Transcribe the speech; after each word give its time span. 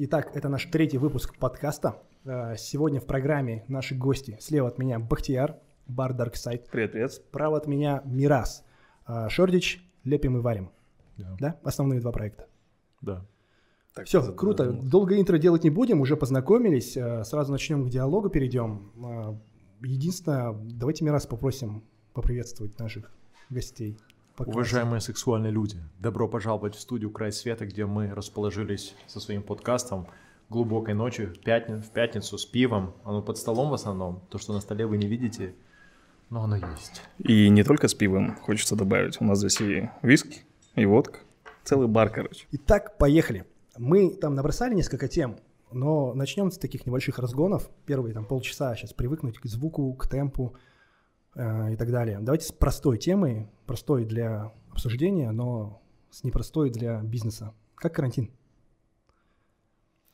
Итак, 0.00 0.30
это 0.36 0.48
наш 0.48 0.66
третий 0.66 0.96
выпуск 0.96 1.36
подкаста. 1.38 2.00
Э, 2.24 2.54
сегодня 2.56 3.00
в 3.00 3.04
программе 3.04 3.64
наши 3.66 3.96
гости. 3.96 4.36
Слева 4.38 4.68
от 4.68 4.78
меня 4.78 5.00
Бахтияр, 5.00 5.56
бар 5.88 6.12
Dark 6.12 6.34
Side. 6.34 6.66
Привет, 6.70 6.92
привет. 6.92 7.12
Справа 7.14 7.56
от 7.56 7.66
меня 7.66 8.02
Мирас. 8.04 8.64
Э, 9.08 9.28
Шордич, 9.28 9.84
лепим 10.04 10.36
и 10.36 10.40
варим. 10.40 10.70
Да. 11.16 11.36
Да? 11.40 11.60
Основные 11.64 12.00
два 12.00 12.12
проекта. 12.12 12.46
Да. 13.00 13.26
Так, 13.92 14.06
Все, 14.06 14.20
за, 14.20 14.32
круто. 14.32 14.66
Задумался. 14.66 14.88
Долго 14.88 15.20
интро 15.20 15.36
делать 15.36 15.64
не 15.64 15.70
будем, 15.70 16.00
уже 16.00 16.16
познакомились. 16.16 16.96
Э, 16.96 17.24
сразу 17.24 17.50
начнем 17.50 17.84
к 17.84 17.90
диалогу, 17.90 18.30
перейдем. 18.30 19.40
Единственное, 19.82 20.52
давайте 20.52 21.04
Мирас 21.04 21.26
попросим 21.26 21.82
поприветствовать 22.14 22.78
наших 22.78 23.10
гостей. 23.50 23.98
Уважаемые 24.46 25.00
сексуальные 25.00 25.50
люди, 25.50 25.76
добро 25.98 26.28
пожаловать 26.28 26.76
в 26.76 26.80
студию 26.80 27.10
«Край 27.10 27.32
света», 27.32 27.66
где 27.66 27.86
мы 27.86 28.14
расположились 28.14 28.94
со 29.06 29.20
своим 29.20 29.42
подкастом 29.42 30.06
глубокой 30.48 30.94
ночью, 30.94 31.34
в, 31.34 31.40
пятни- 31.40 31.80
в 31.80 31.90
пятницу 31.90 32.38
с 32.38 32.46
пивом. 32.46 32.94
Оно 33.04 33.20
под 33.20 33.36
столом 33.36 33.70
в 33.70 33.74
основном. 33.74 34.22
То, 34.30 34.38
что 34.38 34.52
на 34.52 34.60
столе 34.60 34.86
вы 34.86 34.96
не 34.96 35.08
видите, 35.08 35.54
но 36.30 36.44
оно 36.44 36.56
есть. 36.56 37.02
И 37.18 37.48
не 37.48 37.64
только 37.64 37.88
с 37.88 37.94
пивом, 37.94 38.36
хочется 38.36 38.76
добавить. 38.76 39.20
У 39.20 39.24
нас 39.24 39.38
здесь 39.38 39.60
и 39.60 39.90
виски, 40.02 40.42
и 40.74 40.86
водка. 40.86 41.20
Целый 41.64 41.88
бар, 41.88 42.08
короче. 42.10 42.46
Итак, 42.52 42.96
поехали. 42.96 43.44
Мы 43.76 44.10
там 44.10 44.34
набросали 44.34 44.74
несколько 44.74 45.08
тем, 45.08 45.36
но 45.72 46.14
начнем 46.14 46.50
с 46.50 46.58
таких 46.58 46.86
небольших 46.86 47.18
разгонов. 47.18 47.68
Первые 47.86 48.14
там 48.14 48.24
полчаса 48.24 48.74
сейчас 48.76 48.92
привыкнуть 48.92 49.38
к 49.38 49.46
звуку, 49.46 49.92
к 49.94 50.06
темпу, 50.06 50.54
и 51.34 51.76
так 51.76 51.90
далее. 51.90 52.18
Давайте 52.20 52.46
с 52.46 52.52
простой 52.52 52.98
темы, 52.98 53.48
простой 53.66 54.04
для 54.04 54.52
обсуждения, 54.70 55.30
но 55.30 55.82
с 56.10 56.24
непростой 56.24 56.70
для 56.70 57.02
бизнеса. 57.02 57.54
Как 57.74 57.94
карантин? 57.94 58.30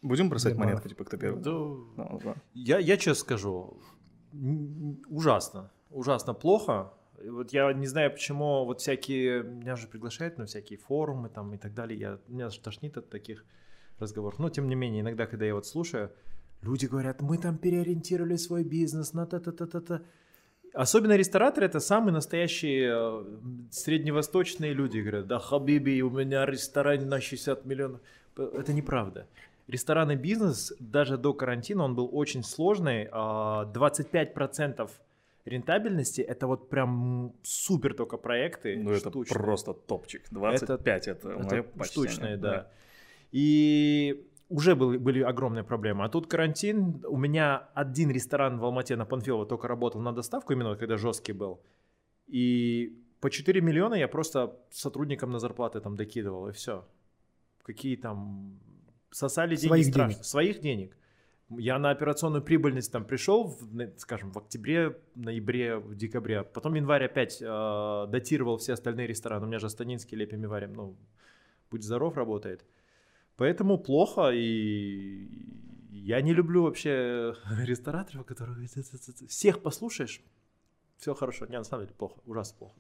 Будем 0.03 0.29
бросать 0.29 0.55
монетку, 0.57 0.89
типа, 0.89 1.05
кто 1.05 1.17
первый? 1.17 1.43
Да, 1.43 1.51
ну, 1.51 2.21
да. 2.23 2.35
Я, 2.53 2.79
я 2.79 2.97
честно 2.97 3.15
скажу, 3.15 3.79
ужасно, 5.09 5.71
ужасно 5.91 6.35
плохо. 6.35 6.93
Вот 7.27 7.53
я 7.53 7.73
не 7.73 7.87
знаю, 7.87 8.11
почему 8.11 8.65
вот 8.67 8.81
всякие, 8.81 9.43
меня 9.43 9.77
же 9.77 9.87
приглашают 9.87 10.37
на 10.37 10.45
всякие 10.45 10.79
форумы 10.79 11.31
там 11.31 11.55
и 11.55 11.57
так 11.57 11.73
далее, 11.73 11.99
я, 11.99 12.19
меня 12.29 12.51
же 12.51 12.61
тошнит 12.61 12.99
от 12.99 13.09
таких 13.09 13.47
разговоров. 13.99 14.39
Но, 14.39 14.51
тем 14.51 14.69
не 14.69 14.75
менее, 14.75 15.01
иногда, 15.01 15.27
когда 15.27 15.47
я 15.47 15.55
вот 15.55 15.67
слушаю, 15.67 16.11
люди 16.61 16.87
говорят, 16.87 17.23
мы 17.23 17.39
там 17.39 17.57
переориентировали 17.57 18.37
свой 18.37 18.65
бизнес 18.65 19.15
на 19.15 19.27
та-та-та-та-та. 19.27 20.03
Особенно 20.75 21.17
рестораторы 21.17 21.67
это 21.67 21.79
самые 21.79 22.13
настоящие 22.13 22.91
э, 22.93 23.25
средневосточные 23.71 24.73
люди. 24.73 24.99
Говорят, 24.99 25.29
да, 25.29 25.39
Хабиби, 25.39 26.01
у 26.03 26.11
меня 26.11 26.45
ресторан 26.47 27.09
на 27.09 27.21
60 27.21 27.65
миллионов. 27.65 28.01
Это 28.37 28.73
неправда. 28.73 29.29
Ресторанный 29.69 30.17
бизнес 30.17 30.75
даже 30.81 31.17
до 31.17 31.33
карантина, 31.33 31.85
он 31.85 31.95
был 31.95 32.11
очень 32.13 32.43
сложный. 32.43 33.07
25% 33.07 34.75
а 34.79 34.89
рентабельности 35.45 36.21
это 36.23 36.49
вот 36.49 36.69
прям 36.69 37.33
супер 37.45 37.95
только 37.95 38.17
проекты. 38.17 38.77
Ну 38.77 38.91
это 38.91 39.11
просто 39.11 39.75
топчик. 39.75 40.23
25 40.33 41.09
это, 41.09 41.29
это, 41.29 41.57
это 41.57 41.85
штучные, 41.85 42.37
да. 42.37 42.51
да. 42.51 42.71
И 43.31 44.27
уже 44.49 44.75
были, 44.75 44.99
были 44.99 45.23
огромные 45.23 45.65
проблемы. 45.65 46.05
А 46.05 46.09
тут 46.09 46.27
карантин. 46.27 47.05
У 47.09 47.17
меня 47.17 47.69
один 47.75 48.11
ресторан 48.11 48.59
в 48.59 48.65
Алмате 48.65 48.97
на 48.97 49.05
Панфилово 49.07 49.47
только 49.47 49.69
работал 49.69 50.01
на 50.01 50.13
доставку, 50.13 50.53
именно 50.53 50.77
когда 50.77 50.97
жесткий 50.97 51.33
был. 51.33 51.61
И 52.27 52.99
по 53.21 53.31
4 53.31 53.61
миллиона 53.61 53.95
я 53.95 54.09
просто 54.09 54.57
сотрудникам 54.71 55.31
на 55.31 55.39
зарплаты 55.39 55.81
там 55.81 55.97
докидывал, 55.97 56.49
и 56.49 56.53
все. 56.53 56.85
Какие 57.63 57.97
там... 57.97 58.59
Сосали 59.11 59.55
деньги 59.57 59.69
Своих 59.69 59.87
страшно. 59.87 60.13
денег. 60.13 60.25
Своих 60.25 60.61
денег. 60.61 60.97
Я 61.51 61.79
на 61.79 61.91
операционную 61.91 62.43
прибыльность 62.43 62.91
там 62.91 63.05
пришел, 63.05 63.45
в, 63.45 63.99
скажем, 63.99 64.33
в 64.33 64.39
октябре, 64.39 64.97
ноябре, 65.15 65.77
в 65.77 65.95
декабре. 65.95 66.43
Потом 66.43 66.73
в 66.73 66.75
январе 66.75 67.07
опять 67.07 67.41
э, 67.41 68.07
датировал 68.09 68.57
все 68.57 68.73
остальные 68.73 69.07
рестораны. 69.07 69.45
У 69.45 69.49
меня 69.49 69.59
же 69.59 69.71
Станинский, 69.71 70.17
Лепим 70.17 70.43
и 70.43 70.47
Варим, 70.47 70.73
ну, 70.73 70.97
будь 71.71 71.85
здоров, 71.85 72.17
работает. 72.17 72.65
Поэтому 73.37 73.79
плохо, 73.79 74.31
и 74.33 75.29
я 75.91 76.21
не 76.21 76.33
люблю 76.33 76.63
вообще 76.63 77.35
рестораторов, 77.65 78.27
которые 78.27 78.69
всех 79.29 79.63
послушаешь, 79.63 80.23
все 80.99 81.15
хорошо. 81.15 81.47
Не, 81.47 81.59
на 81.59 81.65
самом 81.65 81.85
деле 81.85 81.95
плохо, 81.97 82.21
ужасно 82.27 82.59
плохо. 82.59 82.75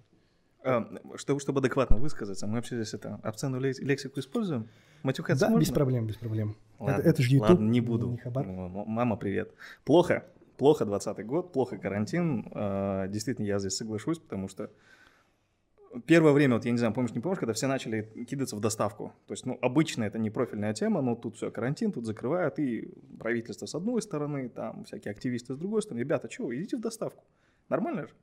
А, 0.64 0.88
чтобы, 1.16 1.40
чтобы 1.40 1.60
адекватно 1.60 1.96
высказаться, 1.96 2.46
мы 2.46 2.54
вообще 2.54 2.76
здесь 2.76 2.94
это 2.94 3.20
обсценную 3.22 3.60
лексику 3.60 4.20
используем? 4.20 4.68
Матюкаться 5.02 5.46
Да, 5.46 5.50
можно? 5.50 5.60
без 5.60 5.70
проблем, 5.70 6.06
без 6.06 6.16
проблем. 6.16 6.56
Ладно, 6.78 7.00
это, 7.00 7.10
это 7.10 7.22
же 7.22 7.30
YouTube. 7.32 7.50
Ладно, 7.50 7.68
не 7.68 7.80
буду. 7.82 8.10
Не 8.10 8.16
хабар. 8.16 8.46
Мама, 8.46 9.16
привет. 9.16 9.52
Плохо, 9.84 10.24
плохо 10.56 10.86
20 10.86 11.26
год, 11.26 11.52
плохо 11.52 11.76
карантин. 11.76 12.46
А, 12.52 13.08
действительно, 13.08 13.44
я 13.46 13.58
здесь 13.58 13.76
соглашусь, 13.76 14.18
потому 14.18 14.48
что 14.48 14.70
первое 16.06 16.32
время, 16.32 16.54
вот 16.54 16.64
я 16.64 16.72
не 16.72 16.78
знаю, 16.78 16.92
помнишь, 16.94 17.14
не 17.14 17.20
помнишь, 17.20 17.38
когда 17.38 17.52
все 17.52 17.66
начали 17.66 18.02
кидаться 18.28 18.56
в 18.56 18.60
доставку. 18.60 19.12
То 19.26 19.32
есть, 19.32 19.46
ну, 19.46 19.58
обычно 19.62 20.04
это 20.04 20.18
не 20.18 20.30
профильная 20.30 20.74
тема, 20.74 21.02
но 21.02 21.14
тут 21.14 21.36
все, 21.36 21.50
карантин, 21.50 21.92
тут 21.92 22.06
закрывают, 22.06 22.58
и 22.58 22.92
правительство 23.18 23.66
с 23.66 23.74
одной 23.74 24.02
стороны, 24.02 24.48
там 24.48 24.84
всякие 24.84 25.12
активисты 25.12 25.54
с 25.54 25.58
другой 25.58 25.82
стороны. 25.82 26.00
Ребята, 26.00 26.30
что, 26.30 26.54
идите 26.54 26.76
в 26.76 26.80
доставку. 26.80 27.24
Нормально 27.68 28.02
же? 28.02 28.14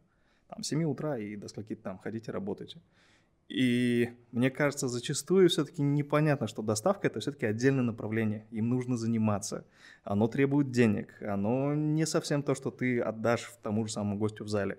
Там, 0.48 0.64
с 0.64 0.68
7 0.68 0.84
утра 0.84 1.18
и 1.18 1.36
до 1.36 1.48
скольки 1.48 1.76
там 1.76 1.98
ходите, 1.98 2.32
работайте. 2.32 2.80
И 3.52 4.10
мне 4.32 4.50
кажется, 4.50 4.88
зачастую 4.88 5.50
все-таки 5.50 5.82
непонятно, 5.82 6.48
что 6.48 6.62
доставка 6.62 7.08
это 7.08 7.20
все-таки 7.20 7.46
отдельное 7.46 7.84
направление. 7.84 8.46
Им 8.50 8.70
нужно 8.70 8.96
заниматься. 8.96 9.66
Оно 10.06 10.30
требует 10.30 10.72
денег. 10.72 11.22
Оно 11.22 11.76
не 11.76 12.06
совсем 12.06 12.44
то, 12.44 12.56
что 12.56 12.72
ты 12.72 13.02
отдашь 13.02 13.52
тому 13.62 13.86
же 13.86 13.92
самому 13.92 14.18
гостю 14.18 14.46
в 14.46 14.48
зале. 14.48 14.78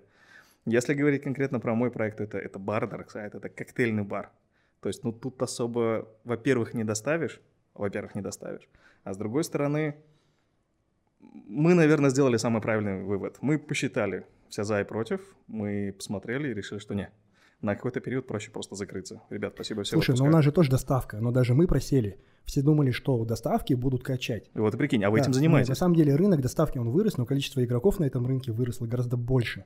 Если 0.65 0.93
говорить 0.93 1.23
конкретно 1.23 1.59
про 1.59 1.75
мой 1.75 1.91
проект, 1.91 2.21
это, 2.21 2.37
это 2.37 2.57
бар 2.57 2.85
Darkside, 2.85 3.37
это 3.37 3.49
коктейльный 3.49 4.03
бар. 4.03 4.31
То 4.79 4.89
есть, 4.89 5.03
ну, 5.03 5.11
тут 5.11 5.41
особо, 5.41 6.07
во-первых, 6.23 6.73
не 6.73 6.83
доставишь, 6.83 7.41
во-первых, 7.73 8.15
не 8.15 8.21
доставишь, 8.21 8.67
а 9.03 9.13
с 9.13 9.17
другой 9.17 9.43
стороны, 9.43 9.95
мы, 11.19 11.73
наверное, 11.73 12.09
сделали 12.09 12.37
самый 12.37 12.61
правильный 12.61 13.01
вывод. 13.01 13.37
Мы 13.41 13.57
посчитали 13.57 14.25
все 14.49 14.63
за 14.63 14.81
и 14.81 14.83
против, 14.83 15.21
мы 15.47 15.93
посмотрели 15.97 16.49
и 16.49 16.53
решили, 16.53 16.79
что 16.79 16.93
не, 16.93 17.09
на 17.61 17.75
какой-то 17.75 18.01
период 18.01 18.27
проще 18.27 18.51
просто 18.51 18.75
закрыться. 18.75 19.21
Ребят, 19.29 19.53
спасибо 19.55 19.83
всем. 19.83 19.97
Слушай, 19.97 20.17
но 20.17 20.25
ну 20.25 20.29
у 20.29 20.33
нас 20.33 20.43
же 20.43 20.51
тоже 20.51 20.69
доставка, 20.69 21.17
но 21.19 21.31
даже 21.31 21.53
мы 21.53 21.65
просели. 21.65 22.19
Все 22.43 22.61
думали, 22.61 22.91
что 22.91 23.23
доставки 23.23 23.73
будут 23.73 24.03
качать. 24.03 24.49
И 24.53 24.59
вот 24.59 24.75
и 24.75 24.77
прикинь, 24.77 25.03
а 25.03 25.09
вы 25.09 25.17
да, 25.17 25.23
этим 25.23 25.33
занимаетесь? 25.33 25.69
Нет, 25.69 25.77
на 25.77 25.79
самом 25.79 25.95
деле 25.95 26.15
рынок 26.15 26.41
доставки, 26.41 26.77
он 26.77 26.89
вырос, 26.89 27.17
но 27.17 27.25
количество 27.25 27.63
игроков 27.63 27.99
на 27.99 28.03
этом 28.03 28.27
рынке 28.27 28.51
выросло 28.51 28.85
гораздо 28.85 29.15
больше. 29.15 29.65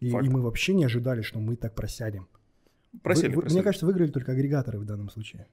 И, 0.00 0.08
и 0.08 0.28
мы 0.28 0.42
вообще 0.42 0.74
не 0.74 0.84
ожидали, 0.84 1.22
что 1.22 1.40
мы 1.40 1.56
так 1.56 1.74
просядем. 1.74 2.28
Просели, 3.02 3.34
вы, 3.34 3.42
просели. 3.42 3.58
Мне 3.58 3.64
кажется, 3.64 3.86
выиграли 3.86 4.10
только 4.10 4.32
агрегаторы 4.32 4.78
в 4.78 4.84
данном 4.84 5.10
случае. 5.10 5.46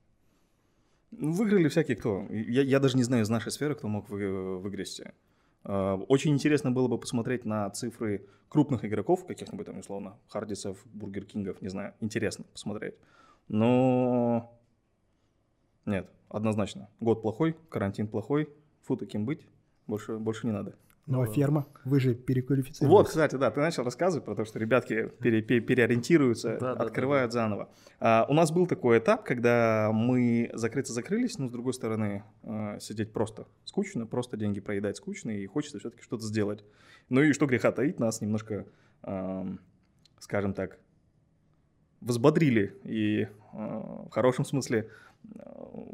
Ну, 1.11 1.31
выиграли 1.31 1.67
всякие 1.67 1.97
кто. 1.97 2.27
Я, 2.29 2.61
я 2.61 2.79
даже 2.79 2.97
не 2.97 3.03
знаю 3.03 3.23
из 3.23 3.29
нашей 3.29 3.51
сферы, 3.51 3.75
кто 3.75 3.87
мог 3.87 4.09
вы, 4.09 4.59
выиграть. 4.59 5.01
Очень 5.63 6.33
интересно 6.33 6.71
было 6.71 6.87
бы 6.87 6.99
посмотреть 6.99 7.43
на 7.43 7.69
цифры 7.71 8.27
крупных 8.49 8.85
игроков, 8.85 9.25
каких-нибудь 9.25 9.65
там, 9.65 9.79
условно, 9.79 10.17
Хардисов, 10.27 10.77
Бургер 10.93 11.25
Кингов, 11.25 11.61
не 11.61 11.69
знаю, 11.69 11.93
интересно 12.01 12.45
посмотреть. 12.51 12.93
Но 13.47 14.55
нет, 15.85 16.07
однозначно. 16.29 16.89
Год 16.99 17.21
плохой, 17.23 17.55
карантин 17.69 18.07
плохой, 18.07 18.49
фу 18.83 18.95
таким 18.95 19.25
быть, 19.25 19.47
больше, 19.87 20.17
больше 20.17 20.45
не 20.45 20.53
надо. 20.53 20.75
Ну, 21.07 21.21
а 21.21 21.27
ферма? 21.27 21.67
Вы 21.83 21.99
же 21.99 22.15
переквалифицировались. 22.15 22.91
Вот, 22.91 23.07
кстати, 23.09 23.35
да, 23.35 23.51
ты 23.51 23.59
начал 23.59 23.83
рассказывать 23.83 24.25
про 24.25 24.33
то, 24.33 24.43
что 24.43 24.57
ребятки 24.57 25.11
пере, 25.21 25.43
пере, 25.43 25.61
переориентируются, 25.61 26.57
да, 26.59 26.71
открывают 26.71 27.31
да, 27.31 27.37
да, 27.37 27.43
заново. 27.43 27.69
А, 27.99 28.25
у 28.27 28.33
нас 28.33 28.51
был 28.51 28.65
такой 28.65 28.97
этап, 28.97 29.23
когда 29.23 29.91
мы 29.93 30.49
закрыться 30.53 30.93
закрылись, 30.93 31.37
но 31.37 31.47
с 31.47 31.51
другой 31.51 31.75
стороны 31.75 32.23
а, 32.41 32.79
сидеть 32.79 33.13
просто 33.13 33.45
скучно, 33.65 34.07
просто 34.07 34.35
деньги 34.35 34.59
проедать 34.59 34.97
скучно, 34.97 35.29
и 35.29 35.45
хочется 35.45 35.77
все-таки 35.77 36.01
что-то 36.01 36.23
сделать. 36.23 36.65
Ну 37.09 37.21
и 37.21 37.33
что 37.33 37.45
греха 37.45 37.71
таить, 37.71 37.99
нас 37.99 38.21
немножко, 38.21 38.65
а, 39.03 39.45
скажем 40.17 40.55
так, 40.55 40.79
взбодрили 42.01 42.75
и 42.83 43.27
а, 43.53 44.07
в 44.07 44.09
хорошем 44.09 44.43
смысле 44.43 44.89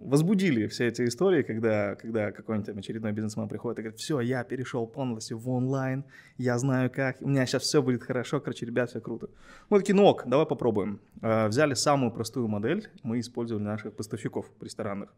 возбудили 0.01 0.67
все 0.67 0.87
эти 0.87 1.05
истории, 1.05 1.43
когда, 1.43 1.95
когда 1.95 2.31
какой-нибудь 2.31 2.77
очередной 2.77 3.11
бизнесмен 3.11 3.47
приходит 3.47 3.79
и 3.79 3.81
говорит, 3.83 3.99
все, 3.99 4.19
я 4.19 4.43
перешел 4.43 4.85
полностью 4.87 5.37
в 5.37 5.49
онлайн, 5.49 6.03
я 6.37 6.57
знаю 6.57 6.91
как, 6.91 7.21
у 7.21 7.27
меня 7.27 7.45
сейчас 7.45 7.63
все 7.63 7.81
будет 7.81 8.03
хорошо, 8.03 8.39
короче, 8.39 8.65
ребят, 8.65 8.89
все 8.89 9.01
круто. 9.01 9.29
Мы 9.69 9.79
такие, 9.79 9.95
ну 9.95 10.05
ок, 10.05 10.23
давай 10.27 10.45
попробуем. 10.45 10.99
А, 11.21 11.47
взяли 11.47 11.73
самую 11.73 12.11
простую 12.11 12.47
модель, 12.47 12.89
мы 13.03 13.19
использовали 13.19 13.63
наших 13.63 13.93
поставщиков 13.93 14.51
ресторанных. 14.59 15.13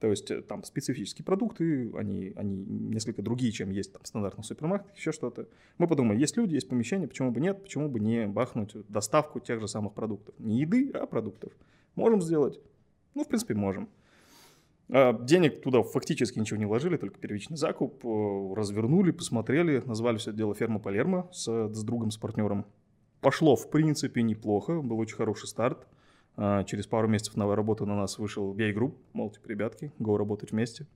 То 0.00 0.06
есть 0.08 0.30
э, 0.30 0.42
там 0.42 0.62
специфические 0.62 1.24
продукты, 1.24 1.90
они, 1.96 2.32
они 2.36 2.56
несколько 2.56 3.20
другие, 3.20 3.50
чем 3.50 3.70
есть 3.70 3.92
там 3.92 4.04
стандартный 4.04 4.44
супермаркет, 4.44 4.96
еще 4.96 5.10
что-то. 5.10 5.48
Мы 5.78 5.88
подумали, 5.88 6.18
есть 6.18 6.36
люди, 6.36 6.54
есть 6.54 6.68
помещение, 6.68 7.08
почему 7.08 7.32
бы 7.32 7.40
нет, 7.40 7.62
почему 7.62 7.88
бы 7.88 7.98
не 7.98 8.26
бахнуть 8.26 8.76
доставку 8.88 9.40
тех 9.40 9.60
же 9.60 9.66
самых 9.66 9.94
продуктов. 9.94 10.34
Не 10.38 10.60
еды, 10.60 10.90
а 10.94 11.06
продуктов. 11.06 11.52
Можем 11.96 12.22
сделать. 12.22 12.60
Ну, 13.18 13.24
в 13.24 13.26
принципе, 13.26 13.54
можем. 13.54 13.88
А, 14.90 15.12
денег 15.12 15.60
туда 15.60 15.82
фактически 15.82 16.38
ничего 16.38 16.56
не 16.56 16.66
вложили, 16.66 16.96
только 16.96 17.18
первичный 17.18 17.56
закуп. 17.56 18.04
э, 18.04 18.54
Развернули, 18.54 19.10
посмотрели, 19.10 19.82
назвали 19.84 20.18
все 20.18 20.30
это 20.30 20.38
дело 20.38 20.54
«Ферма 20.54 20.78
Палермо» 20.78 21.28
с, 21.32 21.48
с 21.74 21.82
другом, 21.82 22.12
с 22.12 22.16
партнером. 22.16 22.64
Пошло, 23.20 23.56
в 23.56 23.70
принципе, 23.70 24.22
неплохо, 24.22 24.80
был 24.80 25.00
очень 25.00 25.16
хороший 25.16 25.48
старт. 25.48 25.88
А, 26.36 26.62
Через 26.62 26.86
пару 26.86 27.08
месяцев 27.08 27.34
новой 27.34 27.56
работы 27.56 27.86
на 27.86 27.96
нас 27.96 28.20
вышел 28.20 28.54
VA 28.54 28.72
Group, 28.72 28.94
мол, 29.14 29.32
типа, 29.32 29.48
ребятки, 29.48 29.92
го 29.98 30.16
работать 30.16 30.52
вместе, 30.52 30.86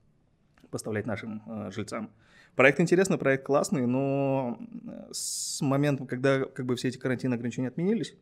поставлять 0.71 1.05
нашим 1.05 1.41
э, 1.45 1.71
жильцам. 1.71 2.09
Проект 2.55 2.79
интересный, 2.79 3.17
проект 3.17 3.45
классный, 3.45 3.85
но 3.85 4.57
э, 4.61 5.09
с 5.11 5.59
момента, 5.59 6.05
когда 6.05 6.45
как 6.45 6.65
бы 6.65 6.77
все 6.77 6.87
эти 6.87 6.97
карантинные 6.97 7.35
ограничения 7.35 7.67
отменились, 7.67 8.15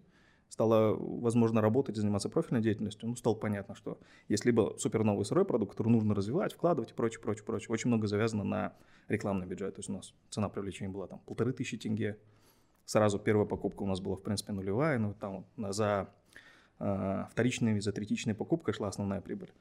стало 0.51 0.95
возможно 0.99 1.61
работать 1.61 1.97
и 1.97 2.01
заниматься 2.01 2.27
профильной 2.27 2.61
деятельностью, 2.61 3.07
ну, 3.07 3.15
стало 3.15 3.35
понятно, 3.35 3.73
что 3.73 3.97
есть 4.27 4.43
либо 4.43 4.75
супер 4.77 5.05
новый 5.05 5.23
сырой 5.23 5.45
продукт, 5.45 5.71
который 5.71 5.87
нужно 5.93 6.13
развивать, 6.13 6.51
вкладывать 6.53 6.91
и 6.91 6.93
прочее, 6.93 7.21
прочее, 7.21 7.45
прочее. 7.45 7.69
Очень 7.71 7.87
много 7.87 8.07
завязано 8.07 8.43
на 8.43 8.73
рекламный 9.07 9.47
бюджет. 9.47 9.75
То 9.75 9.79
есть 9.79 9.89
у 9.89 9.93
нас 9.93 10.13
цена 10.29 10.49
привлечения 10.49 10.91
была 10.91 11.07
там 11.07 11.19
полторы 11.25 11.53
тысячи 11.53 11.77
тенге. 11.77 12.17
Сразу 12.83 13.17
первая 13.17 13.45
покупка 13.47 13.83
у 13.83 13.85
нас 13.87 14.01
была, 14.01 14.17
в 14.17 14.21
принципе, 14.23 14.51
нулевая, 14.51 14.99
но 14.99 15.13
там 15.13 15.37
вот 15.37 15.45
на- 15.55 15.71
за 15.71 16.09
э, 16.83 17.25
вторичной, 17.31 17.79
за 17.79 17.91
третичной 17.93 18.33
покупкой 18.35 18.73
шла 18.73 18.87
основная 18.89 19.21
прибыль. 19.21 19.51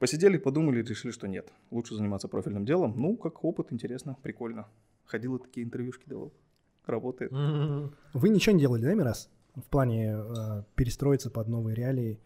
Посидели, 0.00 0.36
подумали, 0.36 0.82
решили, 0.82 1.12
что 1.12 1.28
нет. 1.28 1.52
Лучше 1.70 1.94
заниматься 1.94 2.26
профильным 2.26 2.64
делом. 2.64 2.94
Ну, 2.96 3.16
как 3.16 3.44
опыт, 3.44 3.72
интересно, 3.72 4.16
прикольно. 4.22 4.66
Ходила 5.04 5.38
такие 5.38 5.64
интервьюшки 5.64 6.08
давал. 6.08 6.32
Работает. 6.86 7.30
М, 7.32 7.94
Вы 8.14 8.30
ничего 8.30 8.54
не 8.54 8.60
делали, 8.60 8.82
да, 8.82 8.94
Мирас? 8.94 9.28
В 9.56 9.62
плане 9.68 10.16
э, 10.16 10.62
перестроиться 10.74 11.30
под 11.30 11.48
новые 11.48 11.74
реалии. 11.74 12.18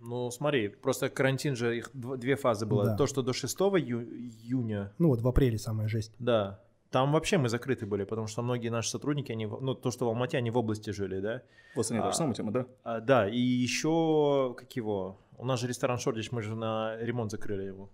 Ну, 0.00 0.30
смотри, 0.30 0.68
просто 0.68 1.10
карантин 1.10 1.54
же, 1.56 1.76
их 1.76 1.90
дв- 1.94 2.16
две 2.16 2.36
фазы 2.36 2.64
было. 2.66 2.84
Да. 2.86 2.96
То, 2.96 3.06
что 3.06 3.22
до 3.22 3.32
6 3.32 3.78
ию- 3.78 4.02
июня, 4.08 4.92
Ну 4.98 5.08
вот 5.08 5.20
в 5.20 5.28
апреле 5.28 5.58
самая 5.58 5.88
жесть. 5.88 6.12
да, 6.18 6.58
там 6.90 7.12
вообще 7.12 7.36
мы 7.38 7.48
закрыты 7.50 7.84
были, 7.86 8.04
потому 8.04 8.26
что 8.26 8.42
многие 8.42 8.70
наши 8.70 8.88
сотрудники, 8.90 9.30
они, 9.30 9.46
ну, 9.46 9.74
то, 9.74 9.90
что 9.90 10.06
в 10.06 10.08
Алмате, 10.08 10.38
они 10.38 10.50
в 10.50 10.56
области 10.56 10.90
жили, 10.90 11.20
да. 11.20 11.42
В 11.76 11.80
Астане 11.80 12.00
та 12.00 12.08
А. 12.08 12.10
же 12.12 12.16
самая 12.16 12.34
тема, 12.34 12.50
да? 12.52 12.66
А, 12.82 13.00
да, 13.00 13.28
и 13.28 13.38
еще, 13.38 14.54
как 14.56 14.74
его, 14.74 15.18
у 15.36 15.44
нас 15.44 15.60
же 15.60 15.68
ресторан 15.68 15.98
Шордич, 15.98 16.32
мы 16.32 16.40
же 16.42 16.56
на 16.56 16.96
ремонт 16.96 17.30
закрыли 17.30 17.64
его. 17.64 17.90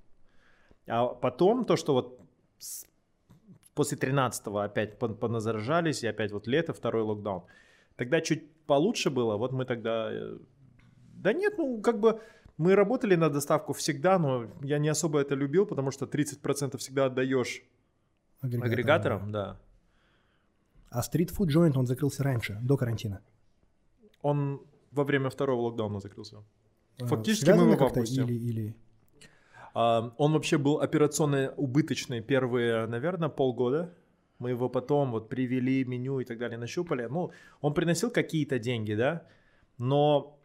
А 0.87 1.07
потом 1.09 1.65
то, 1.65 1.75
что 1.77 1.93
вот 1.93 2.21
с- 2.59 2.87
после 3.75 3.99
13 3.99 4.47
опять 4.65 4.97
пон- 4.99 5.15
поназаражались, 5.17 6.05
и 6.05 6.07
опять 6.07 6.31
вот 6.33 6.47
лето, 6.47 6.73
второй 6.73 7.03
локдаун. 7.03 7.43
Тогда 7.97 8.21
чуть 8.21 8.51
получше 8.67 9.11
было, 9.11 9.37
вот 9.37 9.53
мы 9.53 9.65
тогда... 9.65 10.11
э, 10.13 10.39
Да 11.23 11.33
нет, 11.33 11.55
ну 11.59 11.81
как 11.81 11.99
бы 12.01 12.21
мы 12.59 12.75
работали 12.75 13.17
на 13.17 13.29
доставку 13.29 13.73
всегда, 13.73 14.19
но 14.19 14.47
я 14.63 14.79
не 14.79 14.89
особо 14.89 15.21
это 15.21 15.35
любил, 15.35 15.67
потому 15.67 15.91
что 15.91 16.07
30% 16.07 16.77
всегда 16.79 17.07
отдаешь 17.07 17.63
агрегаторам. 18.41 18.73
агрегаторам, 18.73 19.33
да. 19.33 19.57
А 20.91 21.03
стрит-фуд 21.03 21.51
joint 21.51 21.77
он 21.77 21.87
закрылся 21.87 22.23
раньше, 22.23 22.59
до 22.63 22.77
карантина. 22.77 23.21
Он 24.23 24.61
во 24.93 25.05
время 25.05 25.29
второго 25.29 25.61
локдауна 25.63 26.01
закрылся. 26.01 26.37
Э, 26.99 27.07
Фактически 27.07 27.45
связано 27.45 27.67
мы 27.67 27.75
его 27.75 27.85
в 27.85 27.89
августе. 27.89 28.23
или, 28.23 28.33
или... 28.35 28.75
А, 29.75 30.15
Он 30.17 30.33
вообще 30.33 30.57
был 30.57 30.81
операционно 30.81 31.53
убыточный 31.57 32.23
первые, 32.23 32.87
наверное, 32.87 33.29
полгода. 33.29 33.95
Мы 34.39 34.51
его 34.51 34.69
потом 34.69 35.13
вот 35.13 35.29
привели, 35.29 35.85
меню 35.85 36.21
и 36.21 36.25
так 36.25 36.39
далее, 36.39 36.59
нащупали. 36.59 37.07
Ну, 37.11 37.31
он 37.61 37.75
приносил 37.75 38.11
какие-то 38.11 38.59
деньги, 38.59 38.95
да, 38.95 39.27
но 39.79 40.39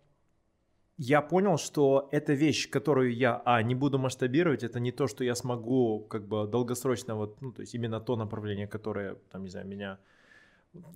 я 0.98 1.22
понял, 1.22 1.58
что 1.58 2.08
эта 2.12 2.34
вещь, 2.34 2.70
которую 2.70 3.14
я, 3.16 3.42
а, 3.46 3.64
не 3.64 3.76
буду 3.76 3.98
масштабировать, 3.98 4.64
это 4.64 4.80
не 4.80 4.92
то, 4.92 5.08
что 5.08 5.24
я 5.24 5.36
смогу 5.36 6.06
как 6.10 6.28
бы 6.28 6.48
долгосрочно, 6.48 7.16
вот, 7.16 7.42
ну, 7.42 7.52
то 7.52 7.62
есть 7.62 7.74
именно 7.76 8.00
то 8.00 8.16
направление, 8.16 8.68
которое, 8.68 9.16
там, 9.32 9.44
не 9.44 9.50
знаю, 9.50 9.68
меня... 9.68 9.98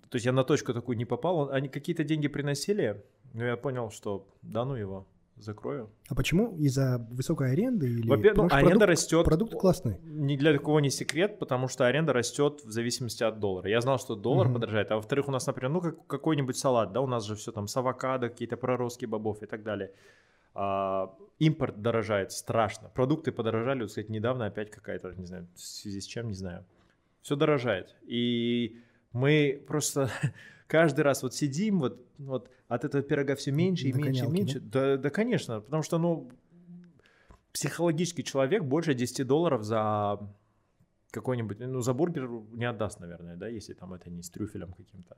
То 0.09 0.15
есть 0.15 0.25
я 0.25 0.31
на 0.31 0.43
точку 0.43 0.73
такую 0.73 0.97
не 0.97 1.05
попал. 1.05 1.37
Он- 1.37 1.51
Они 1.51 1.67
какие-то 1.69 2.03
деньги 2.03 2.29
приносили, 2.29 3.03
но 3.33 3.43
я 3.45 3.57
понял, 3.57 3.89
что 3.91 4.27
да 4.41 4.63
ну 4.63 4.75
его, 4.75 5.05
закрою. 5.37 5.89
А 6.07 6.15
почему? 6.15 6.55
Из-за 6.57 7.05
высокой 7.11 7.51
аренды? 7.51 7.87
Или... 7.87 8.07
Во-первых, 8.07 8.51
ну, 8.51 8.55
аренда 8.57 8.85
продукт- 8.85 8.89
растет. 8.89 9.25
Продукт 9.25 9.53
классный. 9.53 9.97
Ни 10.03 10.37
для 10.37 10.57
кого 10.57 10.79
не 10.79 10.89
секрет, 10.89 11.39
потому 11.39 11.67
что 11.67 11.85
аренда 11.85 12.13
растет 12.13 12.61
в 12.63 12.71
зависимости 12.71 13.23
от 13.23 13.39
доллара. 13.39 13.69
Я 13.69 13.81
знал, 13.81 13.99
что 13.99 14.15
доллар 14.15 14.47
Мгм. 14.47 14.55
подорожает, 14.55 14.91
а 14.91 14.95
во-вторых, 14.95 15.27
у 15.27 15.31
нас, 15.31 15.45
например, 15.47 15.71
ну 15.71 15.81
как, 15.81 16.07
какой-нибудь 16.07 16.57
салат, 16.57 16.91
да, 16.93 17.01
у 17.01 17.07
нас 17.07 17.25
же 17.25 17.35
все 17.35 17.51
там 17.51 17.67
с 17.67 17.75
авокадо, 17.77 18.29
какие-то 18.29 18.57
проростки 18.57 19.05
бобов 19.05 19.43
и 19.43 19.45
так 19.45 19.63
далее. 19.63 19.91
А, 20.53 21.13
импорт 21.39 21.81
дорожает 21.81 22.31
страшно. 22.31 22.89
Продукты 22.89 23.31
подорожали, 23.33 23.81
вот, 23.81 23.89
кстати, 23.89 24.09
недавно 24.09 24.45
опять 24.45 24.71
какая-то, 24.71 25.13
не 25.17 25.25
знаю, 25.25 25.47
в 25.53 25.59
связи 25.59 25.99
с 25.99 26.05
чем, 26.05 26.27
не 26.29 26.33
знаю. 26.33 26.63
Все 27.21 27.35
дорожает. 27.35 27.93
И 28.03 28.79
мы 29.11 29.61
просто 29.67 30.09
каждый 30.67 31.01
раз 31.01 31.23
вот 31.23 31.33
сидим, 31.33 31.79
вот, 31.79 31.99
вот 32.17 32.49
от 32.67 32.83
этого 32.83 33.03
пирога 33.03 33.35
все 33.35 33.51
меньше 33.51 33.87
и 33.87 33.93
меньше 33.93 34.25
и 34.25 34.27
меньше. 34.27 34.59
Да, 34.59 34.97
да, 34.97 35.09
конечно, 35.09 35.61
потому 35.61 35.83
что, 35.83 35.97
ну, 35.97 36.29
психологический 37.51 38.23
человек 38.23 38.63
больше 38.63 38.93
10 38.93 39.25
долларов 39.27 39.63
за 39.63 40.19
какой-нибудь, 41.11 41.59
ну, 41.59 41.81
за 41.81 41.93
бургер 41.93 42.27
не 42.51 42.65
отдаст, 42.65 42.99
наверное, 42.99 43.35
да, 43.37 43.47
если 43.47 43.73
там 43.73 43.93
это 43.93 44.09
не 44.09 44.21
с 44.21 44.29
трюфелем 44.29 44.73
каким-то. 44.73 45.17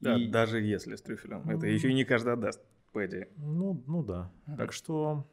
Да, 0.00 0.16
И- 0.16 0.28
даже 0.28 0.60
если 0.60 0.94
с 0.94 1.02
трюфелем. 1.02 1.48
Это 1.48 1.66
еще 1.66 1.90
и 1.90 1.94
не 1.94 2.04
каждый 2.04 2.34
отдаст, 2.34 2.60
по 2.92 3.04
идее. 3.06 3.28
Ну, 3.36 3.82
ну 3.86 4.02
да. 4.02 4.30
Мгм. 4.46 4.56
Так 4.58 4.72
что, 4.72 5.24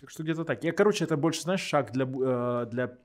так 0.00 0.10
что 0.10 0.22
где-то 0.22 0.44
так. 0.44 0.64
Я, 0.64 0.72
короче, 0.72 1.04
это 1.04 1.16
больше, 1.16 1.42
знаешь, 1.42 1.60
шаг 1.60 1.92
для, 1.92 2.04
э, 2.06 2.66
для 2.70 2.96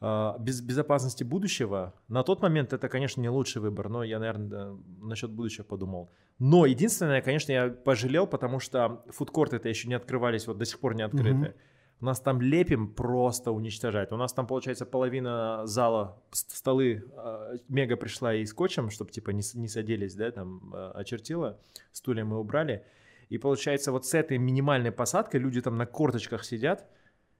э, 0.00 0.32
без, 0.38 0.60
безопасности 0.60 1.24
будущего. 1.24 1.94
На 2.08 2.22
тот 2.22 2.42
момент 2.42 2.72
это, 2.72 2.88
конечно, 2.88 3.20
не 3.22 3.30
лучший 3.30 3.62
выбор, 3.62 3.88
но 3.88 4.04
я, 4.04 4.18
наверное, 4.18 4.76
насчет 5.00 5.30
будущего 5.30 5.64
подумал. 5.64 6.10
Но 6.38 6.66
единственное, 6.66 7.22
конечно, 7.22 7.52
я 7.52 7.68
пожалел, 7.68 8.26
потому 8.26 8.60
что 8.60 9.02
фудкорты 9.08 9.56
это 9.56 9.68
еще 9.68 9.88
не 9.88 9.94
открывались, 9.94 10.46
вот 10.46 10.58
до 10.58 10.64
сих 10.64 10.78
пор 10.78 10.94
не 10.94 11.02
открыты. 11.02 11.34
Мгм. 11.34 11.54
У 11.98 12.04
нас 12.04 12.20
там 12.20 12.42
лепим 12.42 12.92
просто 12.92 13.52
уничтожает. 13.52 14.12
У 14.12 14.16
нас 14.16 14.34
там, 14.34 14.46
получается, 14.46 14.84
половина 14.84 15.62
зала, 15.64 16.22
столы 16.30 17.04
э, 17.10 17.58
мега 17.68 17.96
пришла 17.96 18.34
и 18.34 18.44
скотчем, 18.44 18.90
чтобы 18.90 19.12
типа 19.12 19.30
не, 19.30 19.42
не 19.54 19.68
садились, 19.68 20.14
да, 20.14 20.30
там 20.30 20.74
э, 20.74 20.90
очертила, 20.94 21.58
стулья 21.92 22.24
мы 22.26 22.38
убрали. 22.38 22.84
И 23.30 23.38
получается, 23.38 23.92
вот 23.92 24.04
с 24.04 24.12
этой 24.12 24.36
минимальной 24.36 24.92
посадкой 24.92 25.40
люди 25.40 25.62
там 25.62 25.78
на 25.78 25.86
корточках 25.86 26.44
сидят. 26.44 26.86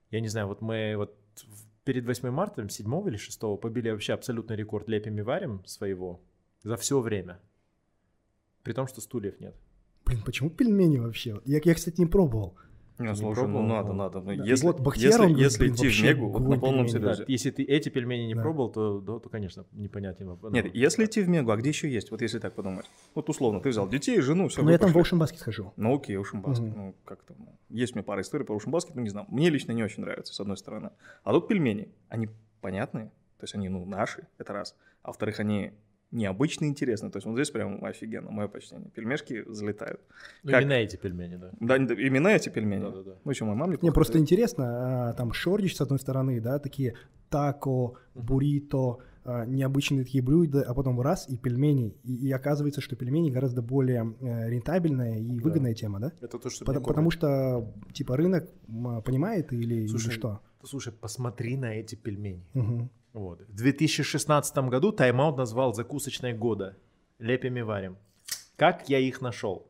Я 0.09 0.21
не 0.21 0.27
знаю, 0.27 0.47
вот 0.47 0.61
мы 0.61 0.95
вот 0.97 1.15
перед 1.83 2.05
8 2.07 2.29
марта, 2.31 2.67
7 2.67 3.07
или 3.07 3.17
6 3.17 3.39
побили 3.61 3.91
вообще 3.91 4.13
абсолютный 4.13 4.55
рекорд 4.55 4.89
лепим 4.89 5.19
и 5.19 5.21
варим 5.21 5.63
своего 5.65 6.19
за 6.63 6.77
все 6.77 6.99
время. 6.99 7.39
При 8.67 8.73
том, 8.73 8.87
что 8.87 8.99
стульев 8.99 9.39
нет. 9.39 9.55
Блин, 10.05 10.21
почему 10.25 10.49
пельмени 10.49 10.97
вообще? 10.97 11.39
Я, 11.45 11.61
я 11.63 11.73
кстати, 11.73 11.99
не 12.01 12.05
пробовал. 12.05 12.55
Не, 12.99 13.09
не 13.09 13.15
слушай, 13.15 13.39
ну 13.47 13.53
пробовал? 13.53 13.63
надо, 13.67 13.87
Ну, 13.89 13.93
надо. 13.93 14.19
Ну, 14.19 14.35
да. 14.35 14.43
Если, 14.43 14.65
Вот 14.65 14.81
Бахтияр, 14.81 15.11
если, 15.11 15.23
он 15.23 15.35
если 15.37 15.59
блин, 15.59 15.75
идти 15.75 15.87
в 15.87 16.03
Мегу, 16.03 16.29
вот 16.29 16.41
на 16.41 16.59
полном 16.59 16.85
пельмень, 16.87 17.01
Да, 17.01 17.13
серьезе. 17.13 17.23
если 17.31 17.51
ты 17.51 17.63
эти 17.63 17.87
пельмени 17.89 18.23
не 18.25 18.33
Да. 18.35 18.41
пробовал, 18.41 18.69
то, 18.71 18.99
да, 18.99 19.19
то, 19.19 19.29
конечно, 19.29 19.65
непонятен 19.71 20.27
вопрос. 20.27 20.51
Нет, 20.51 20.73
если 20.75 21.05
идти 21.05 21.21
в 21.21 21.29
Мегу, 21.29 21.51
а 21.51 21.55
где 21.57 21.69
еще 21.69 21.89
есть? 21.89 22.11
Вот 22.11 22.21
если 22.21 22.39
так 22.39 22.55
подумать. 22.55 22.85
Вот 23.15 23.29
условно, 23.29 23.61
ты 23.61 23.69
взял 23.69 23.87
детей, 23.87 24.19
жену, 24.19 24.49
все. 24.49 24.63
Но 24.63 24.71
я 24.71 24.79
там 24.79 24.91
в 24.91 24.97
Ocean 24.97 25.17
Basket 25.19 25.37
схожу. 25.37 25.71
Ну 25.77 25.95
окей, 25.95 26.17
Ocean 26.17 26.41
Basket. 26.43 26.61
Мгм. 26.61 26.73
Ну, 26.75 26.95
как 27.05 27.23
то 27.23 27.35
Есть 27.69 27.93
у 27.93 27.95
меня 27.97 28.03
пара 28.03 28.21
историй 28.21 28.45
про 28.45 28.55
Ocean 28.57 28.71
Basket, 28.71 28.91
но 28.95 29.01
не 29.01 29.09
знаю. 29.09 29.27
Мне 29.29 29.49
лично 29.49 29.71
не 29.71 29.83
очень 29.83 30.01
нравится, 30.01 30.33
с 30.33 30.39
одной 30.41 30.57
стороны. 30.57 30.89
А 31.23 31.31
тут 31.31 31.47
пельмени. 31.47 31.89
Они 32.09 32.29
понятные, 32.61 33.11
то 33.37 33.43
есть 33.43 33.53
они, 33.53 33.69
ну, 33.69 33.85
наши, 33.85 34.27
это 34.39 34.53
раз. 34.53 34.75
А 35.03 35.09
во-вторых, 35.09 35.39
они 35.39 35.71
необычные, 36.11 36.69
интересные. 36.69 37.11
То 37.11 37.17
есть 37.17 37.25
вот 37.25 37.35
здесь 37.35 37.51
прям 37.51 37.83
офигенно, 37.83 38.31
мое 38.31 38.47
почтение. 38.47 38.89
Пельмешки 38.91 39.43
залетают. 39.47 40.01
Ну, 40.43 40.51
как- 40.51 40.61
именно 40.61 40.73
эти 40.73 40.95
пельмени, 40.95 41.35
да. 41.35 41.51
Да, 41.59 41.77
да, 41.77 41.93
именно 41.95 42.29
эти 42.29 42.49
пельмени. 42.49 42.81
Да-да-да. 42.81 43.15
Ну, 43.23 43.31
еще 43.31 43.43
моя 43.45 43.55
мама 43.55 43.67
Мне 43.67 43.73
неплохо 43.75 43.93
просто 43.93 44.19
интересно, 44.19 45.09
а, 45.09 45.13
там 45.13 45.33
шордич 45.33 45.75
с 45.75 45.81
одной 45.81 45.99
стороны, 45.99 46.39
да, 46.39 46.59
такие 46.59 46.95
тако, 47.29 47.95
буррито, 48.15 48.97
а, 49.25 49.45
необычные 49.45 50.03
такие 50.05 50.23
блюда, 50.23 50.63
а 50.65 50.73
потом 50.73 51.01
раз 51.01 51.27
и 51.29 51.37
пельмени. 51.37 51.93
И, 52.05 52.27
и 52.27 52.31
оказывается, 52.31 52.79
что 52.79 52.95
пельмени 52.95 53.29
гораздо 53.29 53.61
более 53.61 54.15
э, 54.21 54.49
рентабельная 54.49 55.19
и 55.19 55.39
выгодная 55.41 55.73
тема, 55.73 55.99
да? 55.99 56.13
Это 56.21 56.39
то, 56.39 56.49
что 56.49 56.63
Потому, 56.63 56.85
потому 56.85 57.11
что, 57.11 57.73
типа, 57.91 58.15
рынок 58.15 58.49
понимает 59.03 59.51
или, 59.51 59.75
или 59.75 59.87
Слушай, 59.87 60.11
что? 60.11 60.39
Слушай, 60.63 60.93
посмотри 60.93 61.57
на 61.57 61.73
эти 61.75 61.95
пельмени. 61.95 62.45
Мгм. 62.53 62.89
Вот. 63.17 63.41
В 63.41 63.55
2016 63.55 64.57
году 64.69 64.91
Тайм-аут 64.91 65.37
назвал 65.37 65.73
закусочной 65.73 66.33
года. 66.33 66.77
Лепим 67.17 67.57
и 67.57 67.63
варим. 67.63 67.97
Как 68.55 68.89
я 68.89 68.99
их 68.99 69.21
нашел? 69.21 69.67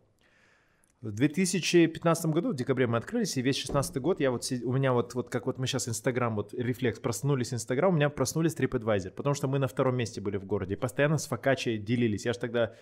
В 1.00 1.12
2015 1.12 2.25
году, 2.25 2.51
в 2.51 2.56
декабре 2.56 2.88
мы 2.88 2.98
открылись, 2.98 3.38
и 3.38 3.42
весь 3.42 3.56
16 3.56 4.01
год 4.01 4.20
я 4.20 4.32
вот, 4.32 4.51
у 4.66 4.74
меня 4.74 4.92
вот, 4.92 5.13
вот 5.13 5.30
как 5.30 5.46
вот 5.46 5.60
мы 5.60 5.68
сейчас 5.68 5.88
Инстаграм, 5.88 6.36
вот 6.36 6.54
рефлекс, 6.54 7.00
проснулись 7.00 7.54
Инстаграм, 7.54 7.94
у 7.94 7.96
меня 7.96 8.10
проснулись 8.10 8.54
TripAdvisor, 8.54 9.12
потому 9.12 9.34
что 9.34 9.48
мы 9.48 9.60
на 9.60 9.68
втором 9.68 9.96
месте 9.96 10.20
были 10.20 10.36
в 10.36 10.46
городе, 10.46 10.75
постоянно 10.75 11.18
с 11.18 11.27
Фокачей 11.27 11.77
делились. 11.77 12.25
Я 12.25 12.34
же 12.34 12.39
тогда 12.39 12.74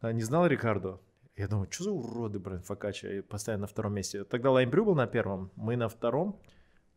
а, 0.00 0.12
не 0.12 0.22
знал 0.22 0.46
Рикардо. 0.46 1.00
Я 1.36 1.48
думаю, 1.48 1.66
что 1.70 1.84
за 1.84 1.90
уроды, 1.90 2.38
блин, 2.38 2.62
Фокача, 2.62 3.24
постоянно 3.28 3.62
на 3.62 3.66
втором 3.66 3.94
месте. 3.94 4.22
Тогда 4.22 4.52
Лаймбрю 4.52 4.84
был 4.84 4.94
на 4.94 5.08
первом, 5.08 5.50
мы 5.56 5.76
на 5.76 5.88
втором, 5.88 6.38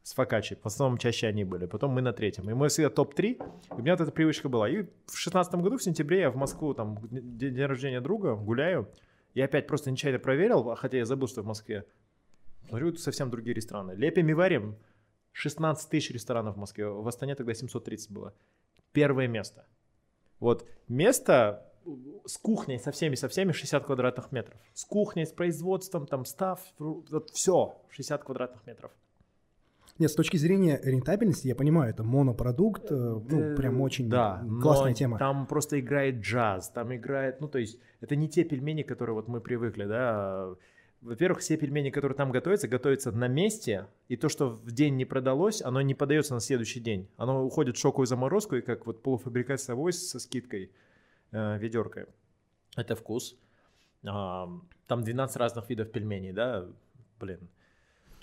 с 0.03 0.13
фокаччи. 0.13 0.55
В 0.55 0.65
основном 0.65 0.97
чаще 0.97 1.27
они 1.27 1.43
были. 1.43 1.65
Потом 1.65 1.91
мы 1.91 2.01
на 2.01 2.13
третьем. 2.13 2.49
И 2.49 2.53
мы 2.53 2.69
всегда 2.69 2.89
топ-3. 2.89 3.41
У 3.71 3.81
меня 3.81 3.93
вот 3.93 4.01
эта 4.01 4.11
привычка 4.11 4.49
была. 4.49 4.69
И 4.69 4.83
в 5.05 5.17
шестнадцатом 5.17 5.61
году, 5.61 5.77
в 5.77 5.83
сентябре, 5.83 6.21
я 6.21 6.31
в 6.31 6.35
Москву, 6.35 6.73
там, 6.73 6.99
день 7.11 7.65
рождения 7.65 8.01
друга, 8.01 8.35
гуляю. 8.35 8.89
Я 9.33 9.45
опять 9.45 9.67
просто 9.67 9.91
нечаянно 9.91 10.19
проверил, 10.19 10.75
хотя 10.75 10.97
я 10.97 11.05
забыл, 11.05 11.27
что 11.27 11.41
в 11.43 11.45
Москве. 11.45 11.85
Смотрю, 12.67 12.91
тут 12.91 13.01
совсем 13.01 13.29
другие 13.29 13.53
рестораны. 13.53 13.91
Лепим 13.93 14.29
и 14.29 14.33
варим. 14.33 14.77
16 15.33 15.89
тысяч 15.89 16.11
ресторанов 16.11 16.55
в 16.55 16.59
Москве. 16.59 16.87
В 16.87 17.07
Астане 17.07 17.35
тогда 17.35 17.53
730 17.53 18.11
было. 18.11 18.33
Первое 18.91 19.27
место. 19.27 19.65
Вот 20.39 20.67
место 20.87 21.65
с 22.25 22.37
кухней, 22.37 22.79
со 22.79 22.91
всеми, 22.91 23.15
со 23.15 23.27
всеми 23.27 23.51
60 23.51 23.85
квадратных 23.85 24.31
метров. 24.31 24.59
С 24.73 24.85
кухней, 24.85 25.25
с 25.25 25.31
производством, 25.31 26.07
там, 26.07 26.25
став, 26.25 26.61
вот 26.77 27.29
все, 27.31 27.81
60 27.89 28.23
квадратных 28.23 28.65
метров. 28.65 28.91
Нет, 29.99 30.09
с 30.09 30.15
точки 30.15 30.37
зрения 30.37 30.79
рентабельности, 30.81 31.47
я 31.47 31.55
понимаю, 31.55 31.89
это 31.89 32.03
монопродукт, 32.03 32.89
э, 32.89 32.95
ну, 32.95 33.55
прям 33.57 33.81
очень 33.81 34.09
да, 34.09 34.41
классная 34.61 34.93
тема. 34.93 35.19
Там 35.19 35.45
просто 35.45 35.77
играет 35.77 36.21
джаз, 36.21 36.69
там 36.69 36.95
играет, 36.95 37.41
ну, 37.41 37.49
то 37.49 37.59
есть, 37.59 37.77
это 37.99 38.15
не 38.15 38.29
те 38.29 38.45
пельмени, 38.45 38.83
которые 38.83 39.13
вот 39.13 39.27
мы 39.27 39.41
привыкли, 39.41 39.83
да. 39.83 40.51
Во-первых, 41.01 41.39
все 41.39 41.57
пельмени, 41.57 41.89
которые 41.89 42.15
там 42.15 42.31
готовятся, 42.31 42.69
готовятся 42.69 43.11
на 43.11 43.27
месте, 43.27 43.87
и 44.07 44.15
то, 44.15 44.29
что 44.29 44.49
в 44.49 44.71
день 44.71 44.95
не 44.95 45.03
продалось, 45.03 45.61
оно 45.61 45.81
не 45.81 45.95
подается 45.95 46.33
на 46.33 46.39
следующий 46.39 46.79
день. 46.79 47.09
Оно 47.17 47.45
уходит 47.45 47.75
в 47.75 47.79
шоковую 47.79 48.07
заморозку, 48.07 48.55
и 48.55 48.61
как 48.61 48.85
вот 48.85 49.03
полуфабрикат 49.03 49.59
с 49.59 49.69
авось 49.69 50.07
со 50.07 50.19
скидкой, 50.19 50.71
э, 51.31 51.57
ведеркой. 51.57 52.05
Это 52.77 52.95
вкус. 52.95 53.37
А, 54.05 54.49
там 54.87 55.03
12 55.03 55.35
разных 55.37 55.69
видов 55.69 55.91
пельменей, 55.91 56.31
да, 56.31 56.65
блин. 57.19 57.49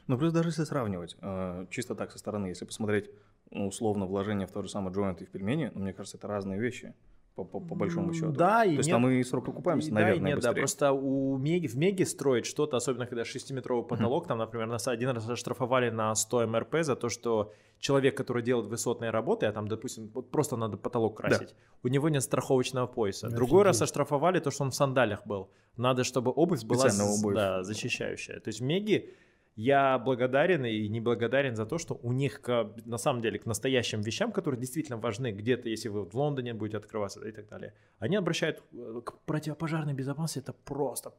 Ну, 0.06 0.18
плюс 0.18 0.32
даже 0.32 0.48
если 0.48 0.64
сравнивать, 0.64 1.16
э, 1.20 1.66
чисто 1.70 1.94
так 1.94 2.12
со 2.12 2.18
стороны, 2.18 2.46
если 2.46 2.64
посмотреть 2.64 3.10
ну, 3.50 3.68
условно 3.68 4.06
вложение 4.06 4.46
в 4.46 4.52
то 4.52 4.62
же 4.62 4.68
самое 4.68 4.94
джойнт 4.94 5.22
и 5.22 5.24
в 5.24 5.30
пельмени, 5.30 5.70
ну, 5.74 5.82
мне 5.82 5.92
кажется, 5.92 6.16
это 6.16 6.28
разные 6.28 6.58
вещи 6.58 6.94
по, 7.36 7.44
по, 7.44 7.60
по 7.60 7.74
большому 7.74 8.12
счету. 8.14 8.32
Да, 8.32 8.64
и 8.64 8.70
То 8.70 8.76
есть 8.78 8.88
нет. 8.88 8.94
там 8.94 9.08
и 9.10 9.22
срок 9.22 9.48
окупаемости, 9.48 9.90
И 9.90 9.92
да, 9.92 10.00
и 10.00 10.04
наверное, 10.04 10.26
нет, 10.32 10.40
да, 10.40 10.48
быстрее. 10.48 10.60
просто 10.62 10.92
у 10.92 11.36
Меги, 11.36 11.66
в 11.66 11.76
Меге 11.76 12.06
строить 12.06 12.46
что-то, 12.46 12.78
особенно 12.78 13.06
когда 13.06 13.24
шестиметровый 13.24 13.84
потолок, 13.86 14.26
там, 14.26 14.38
например, 14.38 14.66
нас 14.66 14.88
один 14.88 15.10
раз 15.10 15.28
оштрафовали 15.28 15.90
на 15.90 16.14
100 16.14 16.46
МРП 16.46 16.76
за 16.80 16.96
то, 16.96 17.10
что 17.10 17.52
человек, 17.78 18.16
который 18.16 18.42
делает 18.42 18.66
высотные 18.66 19.10
работы, 19.10 19.44
а 19.46 19.52
там, 19.52 19.68
допустим, 19.68 20.10
вот 20.14 20.30
просто 20.30 20.56
надо 20.56 20.78
потолок 20.78 21.18
красить, 21.18 21.54
у 21.82 21.88
него 21.88 22.08
нет 22.08 22.22
страховочного 22.22 22.86
пояса. 22.86 23.28
Другой 23.28 23.64
раз 23.64 23.76
Офигеть. 23.76 23.90
оштрафовали 23.90 24.40
то, 24.40 24.50
что 24.50 24.64
он 24.64 24.70
в 24.70 24.74
сандалях 24.74 25.26
был. 25.26 25.50
Надо, 25.76 26.04
чтобы 26.04 26.32
обувь 26.34 26.64
была 26.64 26.86
обувь. 26.86 27.34
да, 27.34 27.62
защищающая. 27.62 28.40
То 28.40 28.48
есть 28.48 28.60
в 28.60 28.64
Меге 28.64 29.10
я 29.56 29.98
благодарен 29.98 30.64
и 30.64 30.88
не 30.88 31.00
благодарен 31.00 31.56
за 31.56 31.66
то, 31.66 31.78
что 31.78 31.98
у 32.02 32.12
них 32.12 32.42
к- 32.42 32.74
на 32.84 32.98
самом 32.98 33.22
деле 33.22 33.38
к 33.38 33.46
настоящим 33.46 34.02
вещам, 34.02 34.30
которые 34.30 34.60
действительно 34.60 34.98
важны, 34.98 35.32
где-то, 35.32 35.68
если 35.68 35.88
вы 35.88 36.04
в 36.04 36.14
Лондоне 36.14 36.54
будете 36.54 36.76
открываться 36.76 37.26
и 37.26 37.32
так 37.32 37.48
далее, 37.48 37.72
они 37.98 38.16
обращают 38.16 38.62
э, 38.72 39.00
к 39.04 39.18
противопожарной 39.24 39.94
безопасности, 39.94 40.38
это 40.40 40.52
просто 40.52 41.12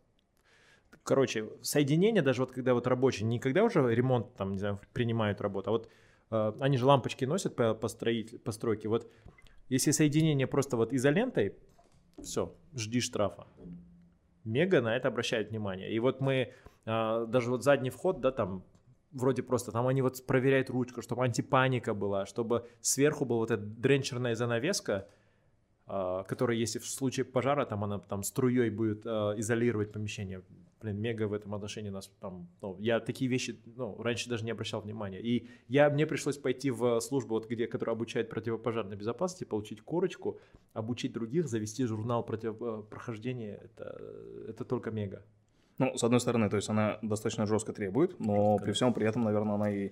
Короче, 1.03 1.49
соединение, 1.61 2.21
даже 2.21 2.41
вот 2.41 2.51
когда 2.51 2.73
вот 2.73 2.85
рабочие, 2.85 3.27
не 3.27 3.39
когда 3.39 3.63
уже 3.63 3.79
ремонт 3.95 4.35
там, 4.35 4.51
не 4.51 4.59
знаю, 4.59 4.79
принимают 4.91 5.39
работу, 5.39 5.69
а 5.69 5.71
вот 5.71 5.89
э, 6.31 6.53
они 6.59 6.77
же 6.77 6.85
лампочки 6.85 7.23
носят 7.23 7.55
по, 7.55 7.73
по, 7.73 7.87
строитель- 7.87 8.39
по 8.39 8.51
стройке. 8.51 8.89
Вот 8.89 9.09
если 9.69 9.91
соединение 9.91 10.47
просто 10.47 10.75
вот 10.75 10.91
изолентой, 10.93 11.55
все, 12.21 12.53
жди 12.75 12.99
штрафа. 12.99 13.47
Мега 14.47 14.81
на 14.81 14.95
это 14.95 15.09
обращает 15.09 15.49
внимание. 15.49 15.91
И 15.91 15.99
вот 15.99 16.21
мы, 16.21 16.53
а, 16.85 17.25
даже 17.25 17.49
вот 17.49 17.63
задний 17.63 17.89
вход, 17.89 18.21
да, 18.21 18.31
там 18.31 18.63
вроде 19.11 19.43
просто, 19.43 19.71
там 19.71 19.87
они 19.87 20.01
вот 20.01 20.25
проверяют 20.25 20.69
ручку, 20.69 21.01
чтобы 21.01 21.23
антипаника 21.23 21.93
была, 21.93 22.25
чтобы 22.25 22.67
сверху 22.81 23.25
была 23.25 23.39
вот 23.39 23.51
эта 23.51 23.61
дренчерная 23.61 24.35
занавеска, 24.35 25.07
а, 25.85 26.23
которая, 26.23 26.57
если 26.57 26.79
в 26.79 26.85
случае 26.85 27.25
пожара, 27.25 27.65
там 27.65 27.83
она 27.83 27.99
там 27.99 28.23
струей 28.23 28.69
будет 28.69 29.05
а, 29.05 29.33
изолировать 29.37 29.91
помещение. 29.91 30.41
Блин, 30.81 31.01
мега 31.01 31.27
в 31.27 31.33
этом 31.33 31.55
отношении 31.55 31.89
нас 31.89 32.11
там, 32.19 32.47
ну, 32.61 32.77
я 32.79 32.99
такие 32.99 33.29
вещи, 33.29 33.59
ну, 33.75 33.99
раньше 34.01 34.29
даже 34.29 34.45
не 34.45 34.51
обращал 34.51 34.81
внимания. 34.81 35.19
И 35.19 35.47
я, 35.67 35.89
мне 35.89 36.05
пришлось 36.05 36.37
пойти 36.37 36.69
в 36.69 36.99
службу, 36.99 37.35
вот 37.35 37.49
где, 37.49 37.65
которая 37.67 37.95
обучает 37.95 38.29
противопожарной 38.29 38.95
безопасности, 38.95 39.43
получить 39.43 39.81
корочку, 39.81 40.39
обучить 40.73 41.13
других, 41.13 41.47
завести 41.47 41.85
журнал 41.85 42.23
против, 42.23 42.61
э, 42.61 42.83
прохождения, 42.89 43.59
это, 43.63 43.99
это 44.47 44.65
только 44.65 44.91
мега. 44.91 45.23
Ну, 45.79 45.95
с 45.95 46.03
одной 46.03 46.19
стороны, 46.19 46.49
то 46.49 46.55
есть 46.55 46.69
она 46.69 46.97
достаточно 47.01 47.45
жестко 47.45 47.71
требует, 47.71 48.19
но 48.19 48.57
при 48.57 48.71
всем 48.71 48.93
при 48.93 49.07
этом, 49.07 49.23
наверное, 49.23 49.55
она 49.55 49.71
и 49.71 49.91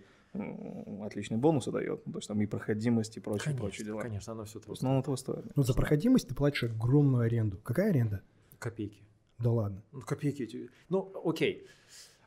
отличные 1.04 1.38
бонусы 1.38 1.72
дает. 1.72 2.02
Ну, 2.06 2.14
То 2.14 2.18
есть 2.20 2.28
там 2.28 2.42
и 2.42 2.46
проходимость, 2.46 3.18
и 3.18 3.20
прочие, 3.20 3.56
прочие 3.56 3.86
дела. 3.86 4.02
конечно, 4.02 4.34
оно 4.34 4.46
все 4.46 4.60
То 4.60 4.72
есть, 4.72 4.82
ну, 4.82 4.92
оно 4.92 5.02
того 5.02 5.16
стоит. 5.16 5.46
Ну, 5.56 5.64
за 5.64 5.74
проходимость 5.74 6.28
ты 6.28 6.36
платишь 6.36 6.64
огромную 6.64 7.24
аренду. 7.24 7.58
Какая 7.64 7.90
аренда? 7.92 8.22
Копейки. 8.60 9.04
Да 9.40 9.52
ладно. 9.52 9.82
Ну, 9.92 10.02
копейки 10.02 10.44
эти. 10.44 10.70
Ну, 10.90 11.12
окей. 11.24 11.68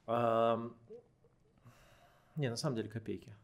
Ам, 0.06 0.74
Не, 2.36 2.50
на 2.50 2.56
самом 2.56 2.76
деле 2.76 2.88
копейки. 2.88 3.34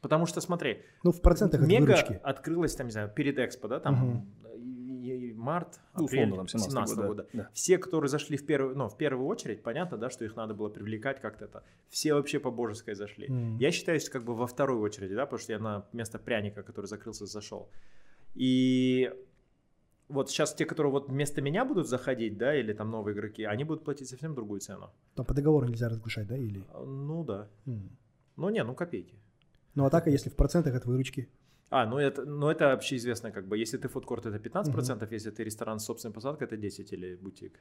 Потому 0.00 0.24
что, 0.26 0.40
смотри, 0.40 0.82
Ну, 1.04 1.12
в 1.12 1.20
процентах 1.20 1.60
от 1.60 1.68
Мега 1.68 1.82
выручки. 1.92 2.18
открылась, 2.22 2.74
там, 2.74 2.86
не 2.86 2.92
знаю, 2.92 3.10
перед 3.14 3.38
Экспо, 3.38 3.68
да, 3.68 3.80
там 3.80 4.26
и- 4.56 5.28
и 5.28 5.34
март, 5.34 5.78
Ну, 5.94 6.04
апрель 6.06 6.22
условно, 6.24 6.36
там, 6.36 6.48
17 6.48 6.70
17 6.70 6.96
года, 6.96 7.08
года. 7.08 7.26
да. 7.34 7.50
Все, 7.52 7.76
которые 7.76 8.08
зашли 8.08 8.36
в 8.38 8.46
первую, 8.46 8.76
ну, 8.78 8.88
в 8.88 8.96
первую 8.96 9.26
очередь, 9.26 9.62
понятно, 9.62 9.98
да, 9.98 10.08
что 10.08 10.24
их 10.24 10.36
надо 10.36 10.54
было 10.54 10.70
привлекать 10.70 11.20
как-то 11.20 11.44
это. 11.46 11.62
Все 11.88 12.14
вообще 12.14 12.38
по 12.40 12.50
божеской 12.50 12.94
зашли. 12.94 13.28
Мгм. 13.28 13.58
Я 13.58 13.72
считаюсь 13.72 14.08
как 14.08 14.24
бы 14.24 14.34
во 14.34 14.46
второй 14.46 14.78
очереди, 14.78 15.14
да, 15.14 15.26
потому 15.26 15.38
что 15.40 15.52
я 15.52 15.58
на 15.58 15.86
место 15.92 16.18
пряника, 16.18 16.62
который 16.62 16.86
закрылся, 16.86 17.26
зашел. 17.26 17.68
И 18.34 19.12
вот 20.10 20.30
сейчас 20.30 20.54
те, 20.54 20.64
которые 20.64 20.92
вот 20.92 21.08
вместо 21.08 21.40
меня 21.42 21.64
будут 21.64 21.88
заходить, 21.88 22.36
да, 22.36 22.54
или 22.54 22.72
там 22.72 22.90
новые 22.90 23.14
игроки, 23.14 23.44
они 23.44 23.64
будут 23.64 23.84
платить 23.84 24.08
совсем 24.08 24.34
другую 24.34 24.60
цену. 24.60 24.90
Там 25.14 25.24
по 25.26 25.34
договору 25.34 25.66
нельзя 25.66 25.88
разглашать, 25.88 26.26
да, 26.26 26.36
или? 26.36 26.64
А, 26.72 26.84
Ну 26.84 27.24
да. 27.24 27.48
М. 27.66 27.90
Ну 28.36 28.50
не, 28.50 28.64
ну 28.64 28.74
копейки. 28.74 29.14
Ну, 29.74 29.84
а 29.84 29.90
так, 29.90 30.06
а 30.06 30.10
если 30.10 30.30
в 30.30 30.34
процентах 30.34 30.74
от 30.74 30.86
выручки? 30.86 31.28
А, 31.70 31.86
ну 31.86 31.98
это, 31.98 32.24
ну 32.24 32.48
это 32.48 32.72
общеизвестно, 32.72 33.30
как 33.30 33.46
бы, 33.46 33.56
если 33.56 33.78
ты 33.78 33.88
фудкорт, 33.88 34.26
это 34.26 34.38
15%, 34.38 35.12
если 35.12 35.30
ты 35.30 35.44
ресторан 35.44 35.78
с 35.78 35.84
собственной 35.84 36.12
посадкой, 36.12 36.48
это 36.48 36.56
10 36.56 36.92
или 36.92 37.14
бутик. 37.14 37.60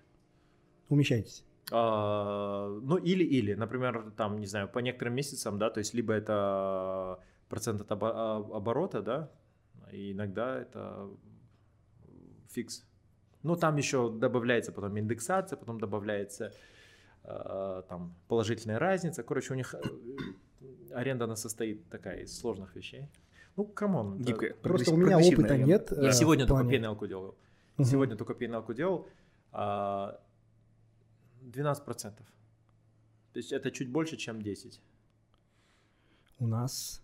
Умещайтесь. 0.89 1.45
А, 1.71 2.67
ну 2.81 2.97
или-или, 2.97 3.53
например, 3.53 4.11
там, 4.17 4.39
не 4.39 4.47
знаю, 4.47 4.67
по 4.67 4.79
некоторым 4.79 5.13
месяцам, 5.13 5.59
да, 5.59 5.69
то 5.69 5.79
есть 5.79 5.93
либо 5.93 6.13
это 6.13 7.19
процент 7.47 7.81
от 7.81 7.91
а- 7.91 8.37
оборота, 8.37 9.01
да, 9.01 9.31
и 9.91 10.11
иногда 10.13 10.59
это 10.59 11.09
фикс. 12.49 12.85
Ну, 13.43 13.55
там 13.55 13.77
еще 13.77 14.11
добавляется 14.11 14.71
потом 14.71 14.99
индексация, 14.99 15.57
потом 15.57 15.79
добавляется 15.79 16.51
э, 17.23 17.83
там 17.87 18.13
положительная 18.27 18.79
разница. 18.79 19.23
Короче, 19.23 19.53
у 19.53 19.55
них 19.55 19.73
э, 19.73 19.81
аренда, 20.93 21.25
она 21.25 21.35
состоит 21.35 21.87
такая 21.89 22.19
из 22.23 22.37
сложных 22.37 22.75
вещей. 22.75 23.07
Ну, 23.55 23.65
come 23.65 23.95
on. 23.95 24.17
Гибкая. 24.21 24.53
Просто 24.53 24.93
у 24.93 24.97
меня 24.97 25.17
опыта 25.17 25.53
аренда. 25.53 25.65
нет. 25.65 25.91
Я 25.91 26.09
э, 26.09 26.13
сегодня 26.13 26.45
только 26.45 26.69
P&L 26.69 26.92
ку 26.92 27.07
делал. 27.07 27.35
Мгм. 27.77 27.85
Сегодня 27.85 28.15
только 28.15 28.33
P&L 28.33 28.57
ку 28.57 28.73
делал. 28.73 29.07
а, 29.51 30.19
12%. 31.41 31.85
То 33.33 33.39
есть 33.39 33.51
это 33.51 33.71
чуть 33.71 33.89
больше, 33.89 34.17
чем 34.17 34.41
10. 34.41 34.81
У 36.39 36.47
нас 36.47 37.01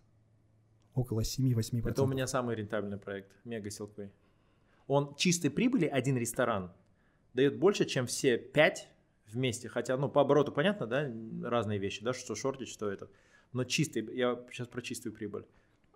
около 0.94 1.22
7-8%. 1.22 1.90
Это 1.90 2.04
у 2.04 2.08
меня 2.08 2.28
самый 2.28 2.56
рентабельный 2.56 2.98
проект. 2.98 3.32
Мега 3.46 3.70
Силквей. 3.70 4.10
Он 4.88 5.16
чистой 5.16 5.50
прибыли, 5.50 5.86
один 5.86 6.18
ресторан, 6.18 6.72
дает 7.34 7.58
больше, 7.58 7.86
чем 7.86 8.06
все 8.08 8.38
5 8.38 8.88
вместе. 9.32 9.68
Хотя, 9.68 9.98
ну, 9.98 10.10
по 10.10 10.22
обороту 10.22 10.52
понятно, 10.52 10.86
да, 10.88 11.12
разные 11.44 11.80
вещи, 11.80 12.04
да, 12.04 12.14
что 12.14 12.36
шортить, 12.36 12.70
что 12.70 12.90
это. 12.90 13.10
Но 13.54 13.64
чистый, 13.64 14.06
я 14.16 14.40
сейчас 14.52 14.68
про 14.68 14.82
чистую 14.82 15.14
прибыль. 15.14 15.46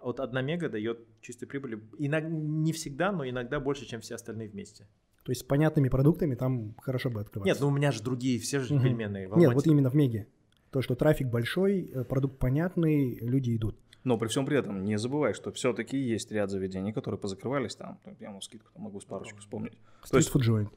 Вот 0.02 0.20
одна 0.20 0.42
мега 0.42 0.70
дает 0.70 1.00
чистой 1.22 1.46
прибыли. 1.46 1.80
Иног- 1.98 2.28
не 2.30 2.72
всегда, 2.74 3.12
но 3.12 3.28
иногда 3.28 3.60
больше, 3.60 3.86
чем 3.86 4.02
все 4.02 4.16
остальные 4.16 4.48
вместе. 4.50 4.88
То 5.24 5.32
есть 5.32 5.42
с 5.42 5.44
понятными 5.44 5.90
продуктами 5.90 6.36
там 6.36 6.74
хорошо 6.82 7.10
бы 7.10 7.20
открываться. 7.20 7.50
Нет, 7.54 7.60
ну 7.60 7.68
у 7.68 7.72
меня 7.72 7.92
же 7.92 8.02
другие, 8.02 8.40
все 8.40 8.60
же 8.60 8.74
Мгм. 8.74 8.84
пельменные. 8.84 9.28
в 9.28 9.38
Нет, 9.38 9.54
вот 9.54 9.68
именно 9.68 9.90
в 9.90 9.96
Меге. 9.96 10.28
То, 10.72 10.82
что 10.82 10.96
трафик 10.96 11.28
большой, 11.28 11.92
э, 11.94 12.04
продукт 12.06 12.40
понятный, 12.40 13.16
люди 13.20 13.56
идут. 13.56 13.78
Но 14.04 14.18
при 14.18 14.28
всем 14.28 14.46
при 14.46 14.58
этом 14.58 14.84
не 14.86 14.98
забывай, 14.98 15.34
что 15.34 15.52
все-таки 15.52 15.98
есть 15.98 16.32
ряд 16.32 16.50
заведений, 16.50 16.94
которые 16.94 17.20
позакрывались 17.20 17.76
там. 17.76 18.00
Я 18.20 18.32
вам 18.32 18.42
скидку 18.42 18.70
могу 18.80 19.00
с 19.02 19.06
парочку 19.06 19.40
вспомнить. 19.40 19.78
То 20.10 20.18
есть, 20.18 20.30
Стрит 20.30 20.46
фуд 20.46 20.56
joint. 20.56 20.70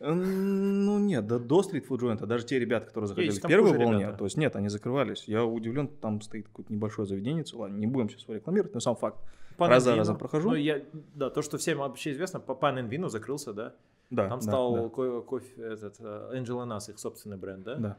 ну 0.00 0.98
нет, 0.98 1.26
да, 1.26 1.38
до 1.38 1.62
стрит-фуд 1.62 2.00
джойнта, 2.00 2.26
даже 2.26 2.44
те 2.46 2.58
ребята, 2.58 2.86
которые 2.86 3.08
заходили 3.08 3.30
Есть, 3.32 3.42
в 3.42 3.48
первой 3.48 3.76
волне, 3.76 4.02
ребята. 4.02 4.18
то 4.18 4.24
есть 4.24 4.36
нет, 4.36 4.54
они 4.54 4.68
закрывались. 4.68 5.24
Я 5.26 5.44
удивлен, 5.44 5.88
там 5.88 6.20
стоит 6.20 6.46
какое-то 6.46 6.72
небольшое 6.72 7.06
заведение, 7.08 7.44
ладно, 7.52 7.76
не 7.76 7.86
будем 7.86 8.08
сейчас 8.08 8.22
его 8.24 8.34
рекламировать, 8.34 8.74
но 8.74 8.80
сам 8.80 8.96
факт. 8.96 9.18
Пан 9.56 9.70
раз 9.70 9.82
за 9.82 9.96
разом 9.96 10.16
прохожу. 10.16 10.50
Ну, 10.50 10.54
я, 10.54 10.82
да, 11.14 11.30
то, 11.30 11.42
что 11.42 11.58
всем 11.58 11.78
вообще 11.78 12.12
известно, 12.12 12.38
по 12.38 12.54
Пан 12.54 12.78
Энвино 12.78 13.08
закрылся, 13.08 13.52
да. 13.52 13.74
Да, 14.10 14.28
Там 14.28 14.38
да, 14.38 14.44
стал 14.44 14.74
да, 14.74 14.88
ко- 14.88 15.20
кофе, 15.22 15.60
этот, 15.62 15.96
э, 15.98 16.30
Angel 16.34 16.64
Nas, 16.64 16.90
их 16.90 16.98
собственный 17.00 17.36
бренд, 17.36 17.64
да? 17.64 17.74
да. 17.76 17.96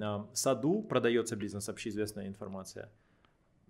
А, 0.00 0.26
Саду 0.32 0.82
продается 0.82 1.36
бизнес, 1.36 1.68
общеизвестная 1.68 2.26
информация. 2.28 2.90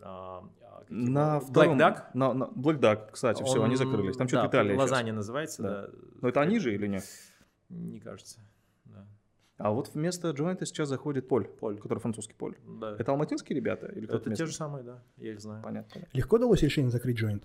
А, 0.01 0.45
а, 0.63 0.85
На 0.89 1.39
Black 1.39 1.41
втором... 1.51 1.79
Duck. 1.79 2.03
На, 2.15 2.35
на- 2.35 2.45
Black 2.45 2.79
Duck, 2.81 3.11
кстати, 3.13 3.43
все, 3.43 3.63
они 3.63 3.73
Он, 3.75 3.77
закрылись. 3.77 4.17
Там 4.17 4.29
что-то 4.29 4.43
да, 4.45 4.49
Италия 4.49 4.75
сейчас. 4.75 4.91
Лазанья 4.91 5.13
называется, 5.13 5.63
Да. 5.63 5.69
да. 5.83 5.89
Но 6.23 6.29
это 6.29 6.41
они 6.41 6.59
же 6.59 6.75
или 6.75 6.87
нет? 6.87 7.05
Не 7.69 8.01
кажется. 8.01 8.41
Да. 8.85 9.07
А 9.59 9.71
вот 9.73 9.95
вместо 9.95 10.31
Джоинта 10.31 10.67
сейчас 10.67 10.89
заходит 10.89 11.29
Поль, 11.29 11.47
Поль. 11.49 11.79
который 11.79 11.99
французский 11.99 12.35
Поль. 12.35 12.57
Да. 12.67 12.97
Это 12.99 13.13
алматинские 13.13 13.57
ребята 13.57 13.87
или 13.87 14.07
кто-то 14.07 14.29
Это 14.31 14.37
те 14.37 14.47
же 14.47 14.53
самые, 14.53 14.85
да, 14.85 15.03
я 15.17 15.33
их 15.33 15.41
знаю. 15.41 15.63
Понятно, 15.63 15.91
понятно. 15.95 16.17
Легко 16.17 16.39
далось 16.39 16.63
решение 16.63 16.91
закрыть? 16.91 17.21
М, 17.23 17.43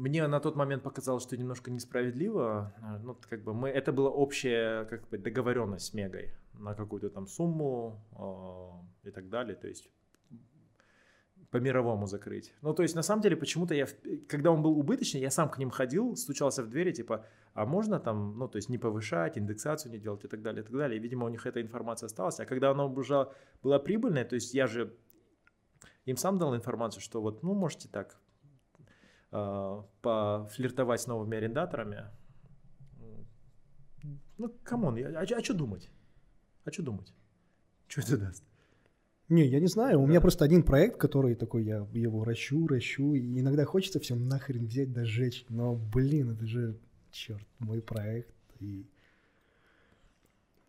Мне 0.00 0.26
на 0.26 0.40
тот 0.40 0.56
момент 0.56 0.82
показалось, 0.82 1.22
что 1.22 1.36
немножко 1.36 1.70
несправедливо. 1.70 2.72
А, 2.80 2.98
Ну, 3.02 3.16
как 3.28 3.42
бы 3.42 3.52
мы, 3.54 3.68
это 3.68 3.92
была 3.92 4.10
общая 4.10 4.84
как 4.86 5.08
бы 5.08 5.18
договоренность 5.18 5.86
с 5.86 5.94
Мегой 5.94 6.32
на 6.54 6.74
какую-то 6.74 7.10
там 7.10 7.26
сумму 7.26 8.00
а, 8.12 8.80
и 9.06 9.10
так 9.10 9.28
далее. 9.28 9.54
То 9.56 9.68
есть 9.68 9.90
по 11.50 11.56
мировому 11.56 12.06
закрыть. 12.06 12.54
Ну, 12.62 12.74
то 12.74 12.82
есть, 12.82 12.94
на 12.94 13.02
самом 13.02 13.22
деле, 13.22 13.36
почему-то 13.36 13.74
я, 13.74 13.86
когда 14.28 14.50
он 14.50 14.62
был 14.62 14.78
убыточный, 14.78 15.20
я 15.20 15.30
сам 15.30 15.48
к 15.48 15.58
ним 15.58 15.70
ходил, 15.70 16.14
стучался 16.16 16.62
в 16.62 16.68
двери, 16.68 16.92
типа, 16.92 17.24
а 17.54 17.64
можно 17.64 17.98
там, 17.98 18.38
ну, 18.38 18.48
то 18.48 18.56
есть, 18.56 18.68
не 18.68 18.78
повышать, 18.78 19.38
индексацию 19.38 19.92
не 19.92 19.98
делать 19.98 20.24
и 20.24 20.28
так 20.28 20.42
далее, 20.42 20.62
и 20.62 20.66
так 20.66 20.76
далее. 20.76 20.98
И, 20.98 21.02
видимо, 21.02 21.26
у 21.26 21.28
них 21.28 21.46
эта 21.46 21.62
информация 21.62 22.06
осталась. 22.06 22.40
А 22.40 22.44
когда 22.44 22.70
она 22.70 22.84
уже 22.84 23.32
была 23.62 23.78
прибыльная, 23.78 24.24
то 24.24 24.34
есть, 24.34 24.54
я 24.54 24.66
же 24.66 24.94
им 26.04 26.16
сам 26.16 26.38
дал 26.38 26.54
информацию, 26.54 27.02
что 27.02 27.22
вот, 27.22 27.42
ну, 27.42 27.54
можете 27.54 27.88
так 27.88 28.20
э, 29.32 29.82
пофлиртовать 30.02 31.00
с 31.00 31.06
новыми 31.06 31.36
арендаторами. 31.36 32.06
Ну, 34.38 34.54
come 34.62 34.81
on, 34.81 34.96
я- 34.96 35.18
а, 35.18 35.26
что 35.26 35.54
думать? 35.54 35.90
А 36.64 36.70
что 36.70 36.82
думать? 36.82 37.14
Что 37.88 38.00
это 38.02 38.18
даст? 38.18 38.44
Не, 39.28 39.46
я 39.46 39.60
не 39.60 39.66
знаю. 39.66 40.00
У 40.00 40.06
меня 40.06 40.20
просто 40.22 40.44
один 40.44 40.62
проект, 40.62 40.96
который 40.96 41.34
такой, 41.34 41.64
я 41.64 41.86
его 41.92 42.24
ращу, 42.24 42.66
ращу, 42.66 43.14
и 43.14 43.40
иногда 43.40 43.64
хочется 43.66 44.00
все 44.00 44.14
нахрен 44.14 44.66
взять 44.66 44.92
да 44.92 45.04
сжечь. 45.04 45.44
Но, 45.50 45.74
блин, 45.74 46.30
это 46.30 46.46
же, 46.46 46.78
черт, 47.10 47.46
мой 47.58 47.82
проект. 47.82 48.34
И... 48.60 48.86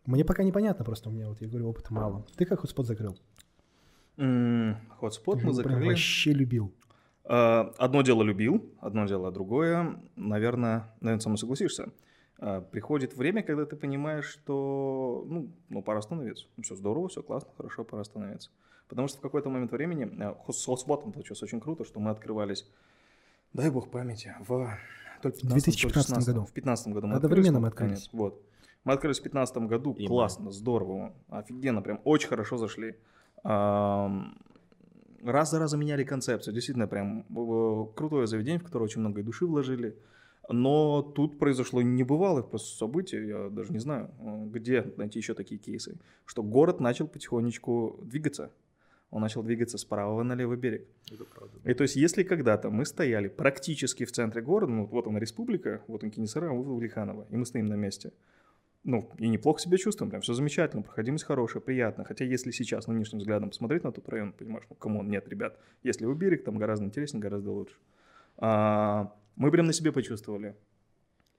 Мне 0.05 0.25
пока 0.25 0.43
непонятно 0.43 0.83
просто, 0.83 1.09
у 1.09 1.11
меня, 1.13 1.29
вот 1.29 1.39
я 1.41 1.47
говорю, 1.47 1.69
опыта 1.69 1.93
мало. 1.93 2.25
Ты 2.35 2.45
как 2.45 2.59
Hotspot 2.61 2.85
закрыл? 2.85 3.17
Hotspot 4.17 5.39
Ты 5.39 5.45
мы 5.45 5.53
прям 5.53 5.53
закрыли. 5.53 5.87
вообще 5.87 6.33
любил. 6.33 6.73
А, 7.23 7.71
Одно 7.77 8.01
дело 8.01 8.23
любил, 8.23 8.73
одно 8.79 9.05
дело 9.05 9.31
другое. 9.31 10.01
Наверное, 10.17 10.93
наверное, 10.99 11.21
со 11.21 11.29
мной 11.29 11.37
согласишься. 11.37 11.93
Приходит 12.71 13.15
время, 13.15 13.43
когда 13.43 13.65
ты 13.65 13.75
понимаешь, 13.75 14.25
что 14.25 15.25
ну, 15.27 15.49
ну 15.67 15.81
пора 15.81 15.99
остановиться. 15.99 16.45
Все 16.61 16.75
здорово, 16.75 17.09
все 17.09 17.21
классно, 17.21 17.49
хорошо, 17.57 17.83
пора 17.83 18.01
остановиться. 18.01 18.49
Потому 18.87 19.07
что 19.07 19.17
в 19.17 19.21
какой-то 19.21 19.49
момент 19.49 19.71
времени 19.71 20.09
а, 20.21 20.37
с 20.51 20.65
хотспотом 20.65 21.11
получилось 21.11 21.43
очень 21.43 21.59
круто, 21.59 21.83
что 21.83 21.99
мы 21.99 22.11
открывались, 22.11 22.65
дай 23.53 23.69
бог 23.69 23.91
памяти, 23.91 24.35
в 24.39 24.47
в 24.47 25.25
15-м, 25.25 25.49
2015 25.49 25.81
только 25.81 25.99
в 25.99 26.11
16-м. 26.11 26.23
году. 26.33 26.45
В 26.45 26.53
15 26.53 26.87
году 26.93 27.07
мы 27.07 27.15
Одновременно 27.15 27.59
мы 27.59 27.67
открылись. 27.67 28.03
открылись. 28.03 28.09
Конец, 28.09 28.33
Вот. 28.33 28.41
Мы 28.85 28.93
открылись 28.93 29.19
в 29.19 29.23
15 29.23 29.57
году, 29.67 29.93
И 29.97 30.03
мы. 30.03 30.07
классно, 30.07 30.51
здорово, 30.51 31.13
офигенно, 31.29 31.81
прям 31.81 31.99
очень 32.05 32.29
хорошо 32.29 32.57
зашли. 32.57 32.95
Раз 33.43 35.51
за 35.51 35.59
разом 35.59 35.81
меняли 35.81 36.05
концепцию. 36.05 36.53
Действительно, 36.53 36.87
прям 36.87 37.25
э, 37.29 37.85
крутое 37.95 38.25
заведение, 38.25 38.59
в 38.59 38.63
которое 38.63 38.85
очень 38.85 39.01
много 39.01 39.21
души 39.21 39.45
вложили. 39.45 39.97
Но 40.51 41.03
тут 41.03 41.37
произошло 41.37 41.81
небывалое 41.83 42.41
просто 42.41 42.75
событие, 42.75 43.27
я 43.27 43.49
даже 43.49 43.71
не 43.71 43.77
знаю, 43.77 44.09
э, 44.19 44.45
где 44.47 44.81
найти 44.97 45.19
еще 45.19 45.35
такие 45.35 45.59
кейсы, 45.59 45.99
что 46.25 46.41
город 46.41 46.79
начал 46.79 47.07
потихонечку 47.07 47.99
двигаться. 48.01 48.51
Он 49.11 49.21
начал 49.21 49.43
двигаться 49.43 49.77
с 49.77 49.85
правого 49.85 50.23
на 50.23 50.33
левый 50.33 50.57
берег. 50.57 50.87
Это 51.11 51.25
правда. 51.25 51.57
И 51.63 51.73
то 51.73 51.83
есть, 51.83 51.95
если 51.95 52.23
когда-то 52.23 52.71
мы 52.71 52.85
стояли 52.85 53.27
практически 53.27 54.05
в 54.05 54.11
центре 54.11 54.41
города, 54.41 54.71
ну 54.71 54.85
вот 54.85 55.07
она 55.07 55.19
республика, 55.19 55.83
вот 55.87 56.03
он 56.03 56.09
Кенесары, 56.09 56.49
а 56.49 56.53
вот 56.53 56.67
Улиханова, 56.67 57.27
и 57.29 57.35
мы 57.35 57.45
стоим 57.45 57.67
на 57.67 57.75
месте. 57.75 58.11
Ну, 58.83 59.11
и 59.17 59.27
неплохо 59.27 59.59
себя 59.59 59.77
чувствуем, 59.77 60.09
прям 60.09 60.21
все 60.21 60.33
замечательно, 60.33 60.81
проходимость 60.81 61.25
хорошая, 61.25 61.61
приятно. 61.61 62.05
Хотя 62.05 62.25
если 62.25 62.49
сейчас 62.49 62.87
нынешним 62.87 63.19
взглядом 63.19 63.49
посмотреть 63.49 63.83
на 63.83 63.91
тот 63.91 64.07
район, 64.09 64.31
понимаешь, 64.31 64.65
ну, 64.69 64.75
come 64.75 64.95
on, 64.95 65.09
нет, 65.09 65.27
ребят, 65.27 65.59
левый 65.83 66.15
берег, 66.15 66.43
там 66.43 66.57
гораздо 66.57 66.85
интереснее, 66.85 67.21
гораздо 67.21 67.51
лучше. 67.51 67.75
А, 68.37 69.13
мы 69.39 69.51
прям 69.51 69.65
на 69.65 69.73
себе 69.73 69.91
почувствовали. 69.91 70.55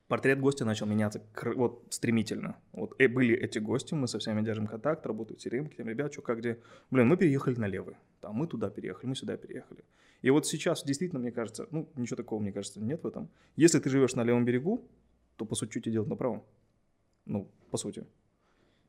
Портрет 0.09 0.41
гостя 0.41 0.65
начал 0.65 0.87
меняться 0.87 1.23
вот 1.55 1.85
стремительно. 1.91 2.57
Вот 2.73 2.95
э, 2.99 3.07
были 3.07 3.37
эти 3.37 3.59
гости, 3.59 3.95
мы 3.95 4.09
со 4.09 4.19
всеми 4.19 4.43
держим 4.43 4.67
контакт, 4.67 5.07
работают 5.07 5.39
к 5.41 5.43
тем, 5.45 5.89
ребят, 5.89 6.13
что, 6.13 6.23
как, 6.23 6.39
где. 6.39 6.59
Блин, 6.91 7.07
мы 7.07 7.17
переехали 7.17 7.55
на 7.57 7.69
левый. 7.69 7.95
Там 8.21 8.35
мы 8.35 8.49
туда 8.49 8.71
переехали, 8.71 9.07
мы 9.07 9.15
сюда 9.15 9.37
переехали. 9.37 9.85
И 10.23 10.31
вот 10.31 10.47
сейчас 10.47 10.83
действительно, 10.83 11.21
мне 11.21 11.31
кажется, 11.31 11.69
ну, 11.71 11.89
ничего 11.95 12.17
такого, 12.17 12.41
мне 12.41 12.53
кажется, 12.53 12.81
нет 12.81 13.05
в 13.05 13.07
этом. 13.07 13.29
Если 13.55 13.79
ты 13.79 13.91
живешь 13.91 14.15
на 14.15 14.25
левом 14.25 14.45
берегу, 14.45 14.89
то, 15.37 15.45
по 15.45 15.55
сути, 15.55 15.71
что 15.71 15.81
тебе 15.81 15.93
делать 15.93 16.09
на 16.09 16.17
правом? 16.17 16.43
Ну, 17.27 17.51
по 17.71 17.77
сути. 17.77 18.07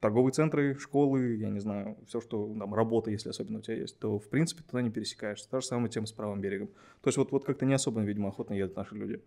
Торговые 0.01 0.33
центры, 0.33 0.75
школы, 0.79 1.35
я 1.35 1.49
не 1.49 1.59
знаю, 1.59 1.95
все, 2.07 2.21
что 2.21 2.51
там, 2.57 2.73
работа, 2.73 3.11
если 3.11 3.29
особенно 3.29 3.59
у 3.59 3.61
тебя 3.61 3.77
есть, 3.77 3.99
то, 3.99 4.17
в 4.17 4.27
принципе, 4.29 4.63
туда 4.63 4.81
не 4.81 4.89
пересекаешься. 4.89 5.47
Та 5.47 5.61
же 5.61 5.67
самая 5.67 5.89
тема 5.89 6.07
с 6.07 6.11
правым 6.11 6.41
берегом. 6.41 6.69
То 7.01 7.09
есть 7.09 7.17
вот, 7.19 7.31
вот 7.31 7.45
как-то 7.45 7.67
не 7.67 7.75
особо, 7.75 8.01
видимо, 8.01 8.29
охотно 8.29 8.55
едут 8.55 8.75
наши 8.75 8.95
люди. 8.95 9.21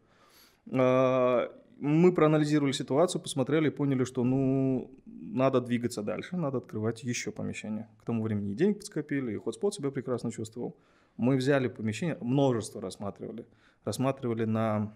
А, 0.73 1.49
Мы 1.79 2.13
проанализировали 2.13 2.73
ситуацию, 2.73 3.23
посмотрели 3.23 3.69
и 3.69 3.71
поняли, 3.71 4.03
что, 4.03 4.25
ну, 4.25 4.91
надо 5.07 5.61
двигаться 5.61 6.03
дальше, 6.03 6.37
надо 6.37 6.59
открывать 6.59 7.05
еще 7.05 7.31
помещения. 7.31 7.89
К 8.01 8.05
тому 8.05 8.25
времени 8.25 8.51
и 8.51 8.55
денег 8.57 8.79
подскопили, 8.79 9.33
и 9.33 9.39
хотспот 9.39 9.75
себя 9.75 9.93
прекрасно 9.93 10.33
чувствовал. 10.33 10.77
Мы 11.17 11.37
взяли 11.37 11.69
помещение, 11.69 12.19
множество 12.21 12.81
рассматривали. 12.81 13.47
Рассматривали 13.85 14.45
на 14.45 14.93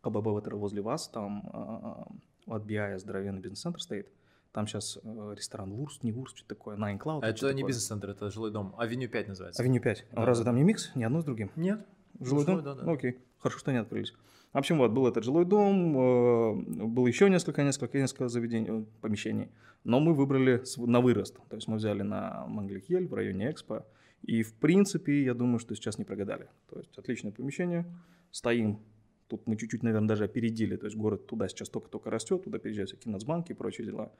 КББ 0.00 0.52
возле 0.52 0.80
вас, 0.80 1.08
там 1.08 1.50
а, 1.52 2.06
от 2.46 2.64
BI 2.64 2.98
здоровенный 2.98 3.40
бизнес-центр 3.42 3.78
стоит. 3.78 4.08
Там 4.52 4.66
сейчас 4.66 4.98
ресторан 5.02 5.72
Вурст, 5.72 6.04
не 6.04 6.12
Вурст, 6.12 6.36
что-то 6.36 6.54
такое, 6.54 6.76
Nine 6.76 6.98
Cloud. 6.98 7.20
А 7.22 7.28
это 7.28 7.46
не 7.46 7.52
такое. 7.52 7.68
бизнес-центр, 7.68 8.10
это 8.10 8.30
жилой 8.30 8.50
дом. 8.50 8.74
Avenue 8.78 9.08
5 9.08 9.28
называется. 9.28 9.62
Avenue 9.62 9.80
5. 9.80 10.06
Да, 10.12 10.26
Разве 10.26 10.44
там 10.44 10.56
не 10.56 10.62
микс? 10.62 10.90
Ни 10.94 11.04
одно 11.04 11.22
с 11.22 11.24
другим? 11.24 11.50
Нет. 11.56 11.86
Жилой 12.20 12.44
дом? 12.44 12.62
да, 12.62 12.74
да. 12.74 12.82
Ну, 12.84 12.92
окей. 12.92 13.18
Хорошо, 13.38 13.58
что 13.58 13.70
они 13.70 13.80
открылись. 13.80 14.12
В 14.52 14.58
общем, 14.58 14.76
вот, 14.78 14.90
был 14.92 15.06
этот 15.06 15.24
жилой 15.24 15.46
дом, 15.46 15.96
э, 15.96 16.86
было 16.86 17.06
еще 17.06 17.30
несколько, 17.30 17.62
несколько, 17.62 17.98
несколько 17.98 18.28
заведений, 18.28 18.68
э, 18.68 18.84
помещений. 19.00 19.48
Но 19.84 19.98
мы 19.98 20.12
выбрали 20.12 20.62
на 20.76 21.00
вырост. 21.00 21.38
То 21.48 21.56
есть 21.56 21.68
мы 21.68 21.76
взяли 21.76 22.02
на 22.02 22.46
Мангилик 22.46 22.96
Ел 22.96 23.08
в 23.08 23.14
районе 23.14 23.50
Экспо. 23.50 23.86
И, 24.20 24.42
в 24.42 24.54
принципе, 24.54 25.24
я 25.24 25.34
думаю, 25.34 25.58
что 25.58 25.74
сейчас 25.74 25.98
не 25.98 26.04
прогадали. 26.04 26.48
То 26.68 26.78
есть 26.78 26.96
отличное 26.98 27.32
помещение. 27.32 27.86
Стоим. 28.30 28.78
Тут 29.26 29.46
мы 29.46 29.56
чуть-чуть, 29.56 29.82
наверное, 29.82 30.08
даже 30.08 30.24
опередили. 30.24 30.76
То 30.76 30.86
есть 30.86 30.96
город 30.96 31.26
туда 31.26 31.48
сейчас 31.48 31.70
только-только 31.70 32.10
растет. 32.10 32.44
Туда 32.44 32.58
переезжают 32.58 32.90
всякие 32.90 33.10
нацбанки 33.12 33.52
и 33.52 33.54
прочие 33.54 33.86
дела. 33.86 34.12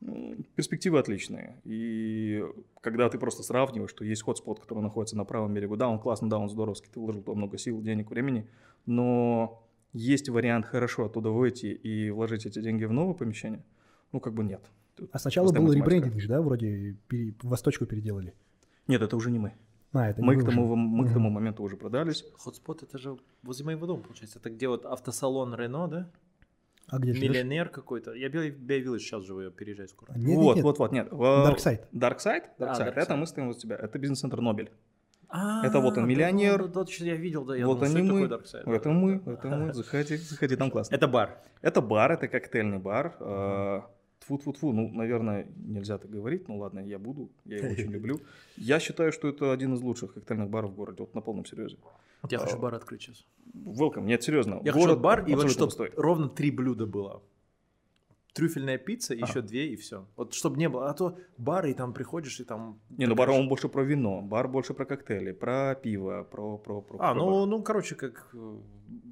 М, 0.00 0.44
Перспективы 0.54 0.98
отличные. 0.98 1.60
И 1.64 2.44
когда 2.80 3.08
ты 3.08 3.18
просто 3.18 3.42
сравниваешь, 3.42 3.90
что 3.90 4.04
есть 4.04 4.22
хотспот, 4.22 4.60
который 4.60 4.82
находится 4.82 5.16
на 5.16 5.24
правом 5.24 5.54
берегу, 5.54 5.76
да, 5.76 5.88
он 5.88 5.98
классно, 5.98 6.30
да, 6.30 6.38
он 6.38 6.48
здоровский, 6.48 6.88
ты 6.92 7.00
вложил 7.00 7.22
туда 7.22 7.36
много 7.36 7.58
сил, 7.58 7.80
денег, 7.82 8.10
времени, 8.10 8.46
но 8.86 9.62
есть 9.92 10.28
вариант 10.28 10.66
хорошо 10.66 11.06
оттуда 11.06 11.30
выйти 11.30 11.66
и 11.66 12.10
вложить 12.10 12.46
эти 12.46 12.60
деньги 12.60 12.84
в 12.84 12.92
новое 12.92 13.14
помещение? 13.14 13.64
Ну, 14.12 14.20
как 14.20 14.34
бы 14.34 14.44
нет. 14.44 14.64
Тут 14.94 15.10
А 15.12 15.18
сначала 15.18 15.52
был 15.52 15.72
ребрендинг, 15.72 16.20
же, 16.20 16.28
да, 16.28 16.40
вроде 16.42 16.96
пере- 17.08 17.34
Восточку 17.42 17.86
переделали. 17.86 18.34
Нет, 18.86 19.02
это 19.02 19.16
уже 19.16 19.30
не 19.30 19.38
мы. 19.38 19.52
А, 19.92 20.08
это 20.10 20.22
Мы 20.22 20.34
к, 20.34 20.38
уже. 20.38 20.46
тому, 20.46 20.76
мы 20.76 21.04
к 21.04 21.06
Мгм. 21.06 21.14
тому 21.14 21.30
моменту 21.30 21.62
уже 21.62 21.76
продались. 21.76 22.24
Хотспот 22.38 22.82
это 22.82 22.98
же 22.98 23.16
возле 23.42 23.64
моего 23.66 23.86
дома, 23.86 24.02
получается. 24.02 24.38
Это 24.38 24.50
где 24.50 24.68
вот 24.68 24.84
автосалон 24.84 25.54
Рено, 25.54 25.88
да? 25.88 26.10
А 26.90 26.98
где? 26.98 27.12
Миллионер 27.12 27.68
какой-то. 27.68 28.12
Я 28.14 28.30
Bay 28.30 28.50
Village 28.50 29.02
сейчас 29.02 29.24
живу, 29.24 29.40
я 29.40 29.50
переезжаю 29.50 29.88
скоро. 29.88 30.12
Нет, 30.16 30.36
вот, 30.36 30.46
нет, 30.46 30.56
нет. 30.56 30.64
вот, 30.64 30.78
вот, 30.78 30.92
нет. 30.92 31.08
Darkside. 31.10 31.84
Darkside? 31.92 32.44
А, 32.44 32.60
Darkside. 32.60 32.96
Это 32.96 33.12
Darkside. 33.12 33.16
мы 33.16 33.26
стоим 33.26 33.48
вот 33.48 33.58
тебя. 33.58 33.76
Это 33.76 33.98
бизнес-центр 33.98 34.40
Нобель. 34.40 34.70
А, 35.30 35.66
Это 35.66 35.80
вот 35.80 35.98
он, 35.98 36.04
да, 36.04 36.08
миллионер. 36.08 36.68
Да, 36.68 36.68
да, 36.68 36.84
да, 36.84 37.04
я 37.04 37.16
видел, 37.16 37.44
да. 37.44 37.54
Я 37.56 37.66
вот 37.66 37.82
они 37.82 37.94
это 37.94 38.02
мы. 38.02 38.74
это 38.74 38.90
мы, 38.90 39.22
это 39.26 39.48
мы. 39.48 39.74
Заходи, 39.74 40.16
заходи, 40.16 40.56
там 40.56 40.70
классно. 40.70 40.94
Это 40.94 41.06
бар. 41.06 41.42
Это 41.60 41.82
бар, 41.82 42.12
это 42.12 42.28
коктейльный 42.28 42.78
бар. 42.78 43.14
э, 43.20 43.80
Тфу-тфу-тфу, 44.20 44.72
ну, 44.72 44.88
наверное, 44.88 45.46
нельзя 45.56 45.98
так 45.98 46.10
говорить, 46.10 46.48
ну 46.48 46.58
ладно, 46.58 46.80
я 46.80 46.98
буду, 46.98 47.30
я 47.44 47.58
его 47.58 47.68
очень 47.68 47.90
люблю. 47.96 48.20
Я 48.56 48.80
считаю, 48.80 49.12
что 49.12 49.28
это 49.28 49.52
один 49.52 49.74
из 49.74 49.82
лучших 49.82 50.14
коктейльных 50.14 50.48
баров 50.48 50.70
в 50.70 50.74
городе, 50.74 51.00
вот 51.00 51.14
на 51.14 51.20
полном 51.20 51.44
серьезе. 51.44 51.76
Я 52.30 52.38
А, 52.38 52.40
хочу 52.42 52.58
бар 52.58 52.74
открыть 52.74 53.02
сейчас. 53.02 53.26
Welcome, 53.54 54.02
нет, 54.04 54.22
серьезно. 54.22 54.60
Я 54.64 54.72
хочу 54.72 54.86
город 54.86 55.00
бар, 55.00 55.24
и 55.26 55.34
вот 55.34 55.50
чтобы 55.50 55.66
пустой. 55.66 55.92
ровно 55.96 56.28
три 56.28 56.50
блюда 56.50 56.86
было. 56.86 57.22
Трюфельная 58.34 58.78
пицца, 58.78 59.14
Ага. 59.14 59.26
еще 59.26 59.40
две 59.42 59.68
и 59.72 59.76
все. 59.76 60.06
Вот 60.16 60.32
чтобы 60.34 60.58
не 60.58 60.68
было. 60.68 60.90
А 60.90 60.94
то 60.94 61.18
бар, 61.38 61.66
и 61.66 61.74
там 61.74 61.92
приходишь, 61.92 62.38
и 62.40 62.44
там... 62.44 62.78
Не, 62.90 63.06
ну 63.06 63.14
бар 63.16 63.30
он 63.30 63.48
больше 63.48 63.68
про 63.68 63.82
вино, 63.82 64.22
бар 64.22 64.46
больше 64.48 64.74
про 64.74 64.84
коктейли, 64.84 65.32
про 65.32 65.74
пиво, 65.74 66.22
про... 66.30 66.56
про, 66.58 66.80
про 66.82 66.96
А, 67.00 67.12
про 67.12 67.14
ну, 67.14 67.40
бар. 67.40 67.48
ну, 67.48 67.62
короче, 67.62 67.94
как 67.96 68.28
э, 68.34 68.58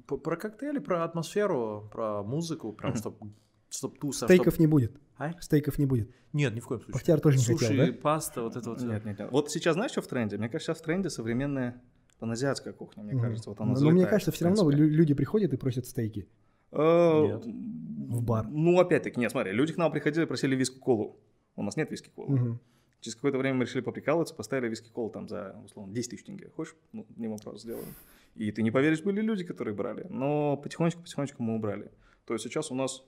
про 0.07 0.37
коктейли, 0.37 0.79
про 0.79 1.03
атмосферу, 1.03 1.89
про 1.91 2.23
музыку, 2.23 2.71
прям 2.71 2.91
Мгм. 2.91 2.99
чтоб, 2.99 3.21
чтоб 3.69 3.99
туса, 3.99 4.19
чтоб- 4.19 4.29
Стейков 4.29 4.59
не 4.59 4.67
будет. 4.67 4.95
А? 5.17 5.33
Стейков 5.41 5.77
не 5.77 5.85
будет. 5.87 6.09
Нет, 6.31 6.53
ни 6.55 6.59
в 6.61 6.67
коем 6.67 6.79
случае. 6.79 6.93
Бахтияр 6.93 7.19
тоже 7.19 7.37
не 7.37 7.43
Суши, 7.43 7.65
хотел, 7.67 7.85
да? 7.87 7.93
паста, 8.01 8.43
вот 8.43 8.55
это 8.55 8.69
вот. 8.69 8.81
Нет, 8.81 9.03
нет, 9.03 9.19
нет. 9.19 9.31
Вот 9.31 9.51
сейчас 9.51 9.73
знаешь, 9.73 9.91
что 9.91 10.01
в 10.01 10.07
тренде? 10.07 10.37
Мне 10.37 10.47
кажется, 10.47 10.71
сейчас 10.73 10.81
в 10.81 10.85
тренде 10.85 11.09
современная 11.09 11.81
паназиатская 12.19 12.73
кухня, 12.73 13.03
мне 13.03 13.19
кажется. 13.19 13.49
Вот 13.49 13.59
она 13.59 13.73
Но, 13.79 13.91
мне 13.91 14.05
кажется, 14.05 14.31
все 14.31 14.45
равно 14.45 14.69
люди 14.69 15.13
приходят 15.13 15.53
и 15.53 15.57
просят 15.57 15.85
стейки. 15.85 16.27
Э, 16.71 17.23
Нет. 17.25 17.45
В 17.45 18.23
бар. 18.23 18.47
Ну, 18.49 18.79
опять-таки, 18.79 19.19
нет, 19.19 19.31
смотри, 19.31 19.51
люди 19.51 19.73
к 19.73 19.77
нам 19.77 19.91
приходили, 19.91 20.25
просили 20.25 20.55
виски-колу. 20.55 21.19
У 21.55 21.63
нас 21.63 21.77
нет 21.77 21.91
виски-колы. 21.91 22.29
Мгм. 22.29 22.59
Через 22.99 23.15
какое-то 23.15 23.37
время 23.37 23.57
мы 23.57 23.65
решили 23.65 23.81
поприкалываться, 23.81 24.33
поставили 24.33 24.69
виски-колу 24.69 25.09
там 25.09 25.27
за, 25.27 25.55
условно, 25.65 25.93
10 25.93 26.11
тысяч 26.11 26.23
тенге. 26.23 26.49
Хочешь? 26.55 26.75
Ну, 26.93 27.05
не 27.15 27.27
вопрос, 27.27 27.61
сделаем. 27.61 27.93
И 28.35 28.51
ты 28.51 28.63
не 28.63 28.71
поверишь, 28.71 29.01
были 29.01 29.21
люди, 29.21 29.43
которые 29.43 29.75
брали. 29.75 30.05
Но 30.09 30.57
потихонечку-потихонечку 30.57 31.43
мы 31.43 31.55
убрали. 31.55 31.91
То 32.25 32.33
есть 32.33 32.43
сейчас 32.45 32.71
у 32.71 32.75
нас 32.75 33.03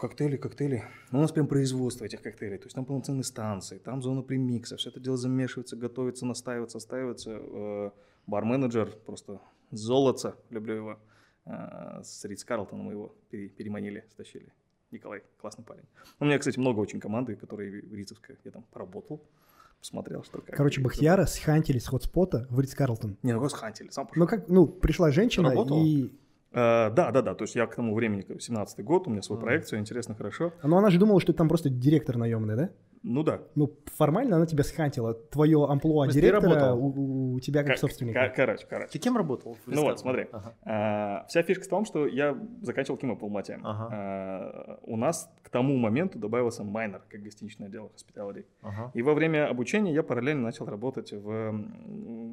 коктейли, 0.00 0.36
коктейли. 0.36 0.84
Ну, 1.10 1.18
у 1.18 1.22
нас 1.22 1.32
прям 1.32 1.46
производство 1.46 2.04
этих 2.04 2.22
коктейлей. 2.22 2.58
То 2.58 2.64
есть 2.66 2.74
там 2.74 2.84
полноценные 2.84 3.24
станции, 3.24 3.78
там 3.78 4.02
зона 4.02 4.22
премикса. 4.22 4.76
Все 4.76 4.90
это 4.90 5.00
дело 5.00 5.16
замешивается, 5.16 5.76
готовится, 5.76 6.26
настаивается, 6.26 6.78
остаивается. 6.78 7.30
Э, 7.40 7.90
Бар-менеджер 8.26 8.90
просто 9.06 9.40
золото, 9.70 10.36
люблю 10.50 10.74
его. 10.74 10.98
Э, 11.46 12.00
С 12.02 12.24
Ридс 12.24 12.44
Карлтоном 12.44 12.90
его 12.90 13.14
пере- 13.30 13.48
переманили, 13.48 14.04
стащили. 14.10 14.52
Николай, 14.90 15.22
классный 15.40 15.64
парень. 15.64 15.84
У 16.20 16.24
меня, 16.24 16.38
кстати, 16.38 16.58
много 16.58 16.80
очень 16.80 17.00
команды, 17.00 17.36
которые 17.36 17.82
в 17.82 17.94
Рицевской. 17.94 18.36
Я 18.44 18.50
там 18.50 18.64
поработал, 18.70 19.20
посмотрел, 19.78 20.22
что 20.24 20.40
как. 20.40 20.56
Короче, 20.56 20.80
И 20.80 20.84
Бахтияра 20.84 21.26
схантили 21.26 21.78
с 21.78 21.86
хотспота 21.88 22.46
в 22.50 22.58
Ридс 22.60 22.74
Карлтон. 22.74 23.16
Не, 23.22 23.32
ну 23.32 23.38
просто 23.40 23.58
хантили, 23.58 23.90
сам 23.90 24.06
пошел. 24.06 24.22
Ну 24.22 24.26
как, 24.28 24.48
ну, 24.48 24.66
пришла 24.66 25.10
женщина 25.10 25.50
Работал? 25.50 25.84
и... 25.84 26.10
Э, 26.52 26.90
да, 26.90 27.10
да, 27.10 27.22
да. 27.22 27.34
То 27.34 27.44
есть 27.44 27.54
я 27.56 27.66
к 27.66 27.74
тому 27.74 27.94
времени, 27.94 28.24
17-й 28.24 28.82
год, 28.82 29.06
у 29.06 29.10
меня 29.10 29.22
свой 29.22 29.36
Мгм. 29.38 29.44
проект, 29.46 29.66
все 29.66 29.76
интересно, 29.78 30.14
хорошо. 30.14 30.52
Ну 30.62 30.76
она 30.76 30.90
же 30.90 30.98
думала, 30.98 31.20
что 31.20 31.32
ты 31.32 31.36
там 31.38 31.48
просто 31.48 31.68
директор 31.70 32.16
наемный, 32.16 32.56
да? 32.56 32.70
Ну 33.04 33.22
да. 33.22 33.42
Ну, 33.54 33.72
формально 33.94 34.36
она 34.36 34.46
тебя 34.46 34.64
схантила. 34.64 35.14
Твое 35.14 35.64
амплуа 35.68 36.06
есть 36.06 36.16
директора 36.20 36.72
у, 36.74 37.34
у 37.34 37.40
тебя 37.40 37.62
как 37.62 37.74
Ка- 37.74 37.78
собственника. 37.78 38.18
ка- 38.28 38.32
Короче, 38.34 38.66
короче. 38.68 38.90
Ты 38.90 38.98
кем 38.98 39.16
работал? 39.16 39.56
в 39.64 39.70
Ну 39.70 39.82
вот, 39.82 40.00
смотри. 40.00 40.26
Ага. 40.32 40.54
А, 40.64 41.24
Вся 41.28 41.42
фишка 41.44 41.64
в 41.64 41.68
том, 41.68 41.84
что 41.84 42.08
я 42.08 42.36
заканчивал 42.62 42.96
КИМа 42.98 43.14
по 43.14 43.26
Алмате. 43.26 43.60
Ага. 43.62 43.88
А, 43.92 44.78
У 44.82 44.96
нас 44.96 45.30
к 45.42 45.48
тому 45.48 45.76
моменту 45.76 46.18
добавился 46.18 46.64
майнер, 46.64 47.00
как 47.08 47.22
гостиничное 47.22 47.68
дело, 47.68 47.88
hospitality. 47.94 48.44
Ага. 48.62 48.90
И 48.94 49.02
во 49.02 49.14
время 49.14 49.48
обучения 49.48 49.94
я 49.94 50.02
параллельно 50.02 50.42
начал 50.42 50.66
работать 50.66 51.12
в, 51.12 51.52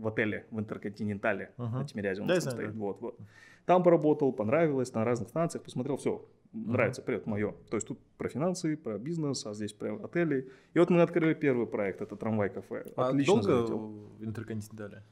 в 0.01 0.08
отеле, 0.08 0.45
в 0.49 0.60
Интерконтинентале 0.60 1.51
Ага. 1.58 1.78
на 1.80 1.86
Тимирязе. 1.86 2.21
он 2.23 2.28
Да, 2.28 2.41
стоит. 2.41 2.73
да. 2.73 2.80
Вот, 2.80 3.01
вот. 3.01 3.19
Там 3.65 3.84
поработал, 3.84 4.32
понравилось, 4.32 4.93
на 4.93 5.04
разных 5.04 5.30
станциях 5.30 5.63
посмотрел, 5.63 5.97
все, 5.97 6.23
нравится, 6.54 7.01
привет, 7.01 7.25
мое. 7.25 7.54
То 7.69 7.78
есть 7.78 7.88
тут 7.88 7.99
про 8.17 8.30
финансы, 8.30 8.78
про 8.78 8.97
бизнес, 8.99 9.45
а 9.45 9.54
здесь 9.54 9.73
про 9.73 9.95
отели. 10.04 10.51
И 10.73 10.80
вот 10.80 10.89
мы 10.89 11.01
открыли 11.01 11.34
первый 11.34 11.65
проект, 11.65 12.01
это 12.01 12.15
трамвай-кафе. 12.15 12.93
А 12.95 13.10
Отлично 13.10 13.34
долго 13.36 13.51
залетел. 13.58 13.78
в 14.19 14.23
Интерконтинентале? 14.23 15.04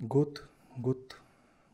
Год, 0.00 0.48
год, 0.76 1.16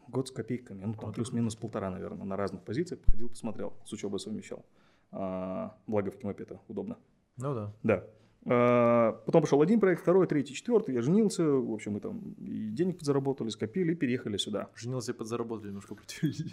год 0.08 0.28
с 0.28 0.30
копейками, 0.30 0.84
ну 0.84 0.94
там 0.94 1.06
Вот. 1.06 1.14
плюс-минус 1.14 1.56
полтора, 1.56 1.90
наверное, 1.90 2.24
на 2.26 2.36
разных 2.36 2.62
позициях. 2.62 3.00
Походил, 3.00 3.28
посмотрел, 3.28 3.72
с 3.84 3.92
учебой 3.92 4.20
совмещал. 4.20 4.64
А, 5.12 5.76
благо 5.86 6.10
в 6.10 6.18
Кимопе 6.18 6.42
это 6.42 6.60
удобно. 6.68 6.98
Ну 7.38 7.54
да. 7.54 7.72
Да. 7.82 8.04
А, 8.48 9.12
Потом 9.26 9.42
пошел 9.42 9.60
один 9.60 9.80
проект, 9.80 10.02
второй, 10.02 10.26
третий, 10.26 10.54
четвертый. 10.54 10.94
Я 10.94 11.02
женился. 11.02 11.44
В 11.44 11.72
общем, 11.72 11.92
мы 11.92 12.00
там 12.00 12.34
и 12.38 12.70
денег 12.70 12.98
подзаработали, 12.98 13.48
скопили 13.48 13.92
и 13.92 13.94
переехали 13.94 14.36
сюда. 14.36 14.68
Женился 14.74 15.12
и 15.12 15.14
подзаработал 15.14 15.66
немножко. 15.66 15.96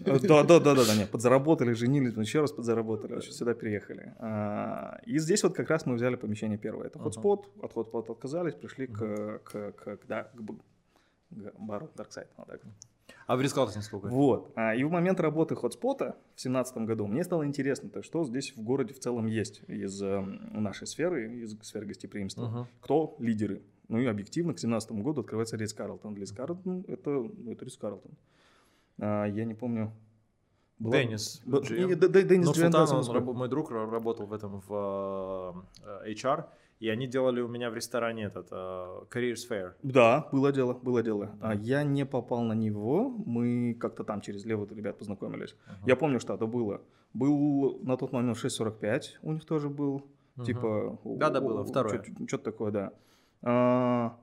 А, 0.06 0.20
Да, 0.20 0.44
да, 0.44 0.60
да, 0.60 0.76
да, 0.76 0.86
да, 0.86 0.96
нет, 0.96 1.10
подзаработали, 1.12 1.74
женились, 1.74 2.14
еще 2.18 2.42
раз 2.42 2.52
подзаработали, 2.52 3.14
вообще 3.14 3.32
сюда 3.32 3.54
переехали. 3.54 4.14
А, 4.20 5.00
И 5.06 5.20
здесь 5.20 5.44
вот 5.44 5.56
как 5.56 5.70
раз 5.70 5.86
мы 5.86 5.96
взяли 5.96 6.16
помещение 6.16 6.58
первое. 6.58 6.88
Это 6.88 7.00
хотспот, 7.00 7.50
от 7.62 7.74
хотспота 7.74 8.14
отказались, 8.14 8.56
пришли 8.56 8.88
к 8.88 9.42
бару 11.58 11.90
Darkside. 11.96 12.28
А 13.28 13.36
в 13.38 13.42
Рискалтоне 13.42 13.82
сколько? 13.82 14.08
Вот. 14.08 14.52
А, 14.56 14.76
И 14.76 14.84
в 14.84 14.92
момент 14.92 15.20
работы 15.20 15.56
хотспота 15.56 16.18
в 16.36 16.42
семнадцатом 16.42 16.86
году 16.86 17.08
мне 17.08 17.24
стало 17.24 17.46
интересно, 17.46 17.90
то, 17.90 18.02
что 18.04 18.24
здесь 18.26 18.54
в 18.56 18.62
городе 18.62 18.94
в 18.94 19.00
целом 19.00 19.26
есть 19.28 19.62
из 19.68 20.02
э, 20.02 20.20
нашей 20.20 20.88
сферы, 20.88 21.32
из 21.44 21.58
сферы 21.62 21.86
гостеприимства. 21.86 22.48
Мгм. 22.48 22.68
Кто 22.82 23.16
лидеры? 23.20 23.62
Ну 23.88 24.00
и 24.00 24.06
объективно 24.06 24.54
к 24.54 24.60
семнадцатому 24.60 25.04
году 25.04 25.22
открывается 25.22 25.56
Ридс 25.58 25.74
Карлтон. 25.74 26.16
Ридс 26.16 26.32
Карлтон 26.32 26.84
это, 26.88 27.10
ну, 27.12 27.52
это 27.52 27.66
Ридс 27.66 27.78
Карлтон. 27.78 28.12
А, 29.00 29.26
я 29.26 29.46
не 29.46 29.54
помню. 29.54 29.92
была- 30.80 30.92
Деннис. 30.98 31.42
Б- 31.46 31.62
Деннис 31.62 32.48
Ну, 32.48 32.52
GM, 32.54 32.70
да, 32.72 32.86
Султан, 32.88 33.16
он 33.16 33.16
раб- 33.28 33.36
мой 33.36 33.48
друг 33.48 33.72
ра- 33.72 33.90
работал 33.90 34.26
в 34.26 34.34
этом 34.34 34.62
в 34.68 35.66
э, 36.06 36.12
HR, 36.14 36.46
и 36.84 36.90
они 36.90 37.08
делали 37.08 37.40
у 37.40 37.48
меня 37.48 37.70
в 37.70 37.76
ресторане 37.76 38.24
этот 38.24 38.48
э, 38.52 38.56
Careers 39.10 39.50
Fair. 39.50 39.72
Да, 39.84 40.28
было 40.34 40.52
дело, 40.52 40.74
было 40.74 41.02
дело. 41.02 41.30
А 41.40 41.56
я 41.56 41.84
не 41.84 42.06
попал 42.06 42.44
на 42.44 42.52
него, 42.52 43.10
мы 43.26 43.74
как-то 43.80 44.04
там 44.04 44.20
через 44.20 44.44
левых 44.44 44.70
ребят 44.74 44.98
познакомились. 44.98 45.56
Ага. 45.66 45.78
Я 45.88 45.96
помню, 45.96 46.20
что 46.20 46.34
это 46.34 46.46
было. 46.46 46.82
Был 47.14 47.80
на 47.84 47.96
тот 47.96 48.12
момент 48.12 48.38
6.45, 48.38 49.02
у 49.22 49.32
них 49.32 49.46
тоже 49.46 49.70
был. 49.70 50.02
Мгм. 50.36 50.46
Типа... 50.46 51.00
Да-да, 51.06 51.40
было, 51.40 51.64
второе. 51.64 52.04
Что-то 52.28 52.44
такое, 52.44 52.72
да. 52.72 52.92
А, 53.44 54.18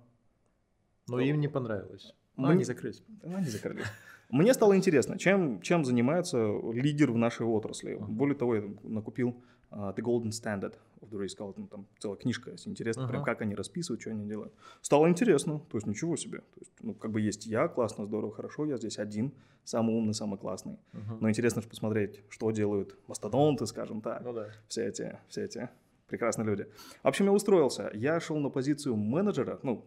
Но 1.09 1.19
им 1.19 1.41
не 1.41 1.49
понравилось. 1.49 2.15
А, 2.37 2.43
Мы- 2.43 2.51
они 2.51 2.65
закрылись. 2.65 3.03
Они 3.25 3.47
закрылись. 3.47 3.87
Мне 4.29 4.53
стало 4.53 4.77
интересно, 4.77 5.19
чем, 5.19 5.63
чем 5.63 5.85
занимается 5.87 6.37
лидер 6.75 7.11
в 7.11 7.17
нашей 7.17 7.47
отрасли. 7.47 7.97
Более 7.99 8.37
того, 8.37 8.57
я 8.57 8.63
накупил 8.83 9.43
а, 9.71 9.93
The 9.93 10.03
Golden 10.03 10.31
Standard 10.31 10.75
of 11.01 11.11
the 11.11 11.19
Race 11.23 11.37
Skeleton, 11.39 11.69
там 11.69 11.87
целая 11.99 12.17
книжка, 12.19 12.51
если 12.51 12.69
интересно, 12.71 13.07
прям 13.09 13.23
Ага. 13.23 13.33
как 13.33 13.43
они 13.43 13.55
расписывают, 13.55 14.01
что 14.01 14.11
они 14.11 14.27
делают. 14.27 14.53
Стало 14.83 15.09
интересно, 15.09 15.61
то 15.71 15.77
есть 15.79 15.87
ничего 15.87 16.17
себе. 16.17 16.39
То 16.39 16.61
есть, 16.61 16.73
ну, 16.81 16.95
как 16.95 17.11
бы 17.11 17.21
есть 17.21 17.47
я, 17.47 17.69
классно, 17.69 18.05
здорово, 18.07 18.33
хорошо, 18.33 18.67
я 18.67 18.77
здесь 18.77 18.99
один, 18.99 19.33
самый 19.65 19.95
умный, 19.97 20.15
самый 20.15 20.39
классный. 20.39 20.79
Мгм. 20.93 21.19
Но 21.21 21.29
интересно 21.31 21.63
же 21.63 21.69
посмотреть, 21.69 22.21
что 22.29 22.51
делают 22.51 22.97
мастодонты, 23.09 23.67
скажем 23.67 24.01
так 24.01 24.23
Ну 24.23 24.33
да. 24.33 24.49
все 24.69 24.87
эти, 24.87 25.19
все 25.29 25.45
эти 25.45 25.69
прекрасные 26.09 26.45
люди. 26.45 26.67
В 27.05 27.07
общем, 27.09 27.27
я 27.27 27.33
устроился. 27.33 27.91
Я 27.95 28.19
шел 28.19 28.37
на 28.39 28.51
позицию 28.51 28.97
менеджера, 28.97 29.61
ну, 29.63 29.85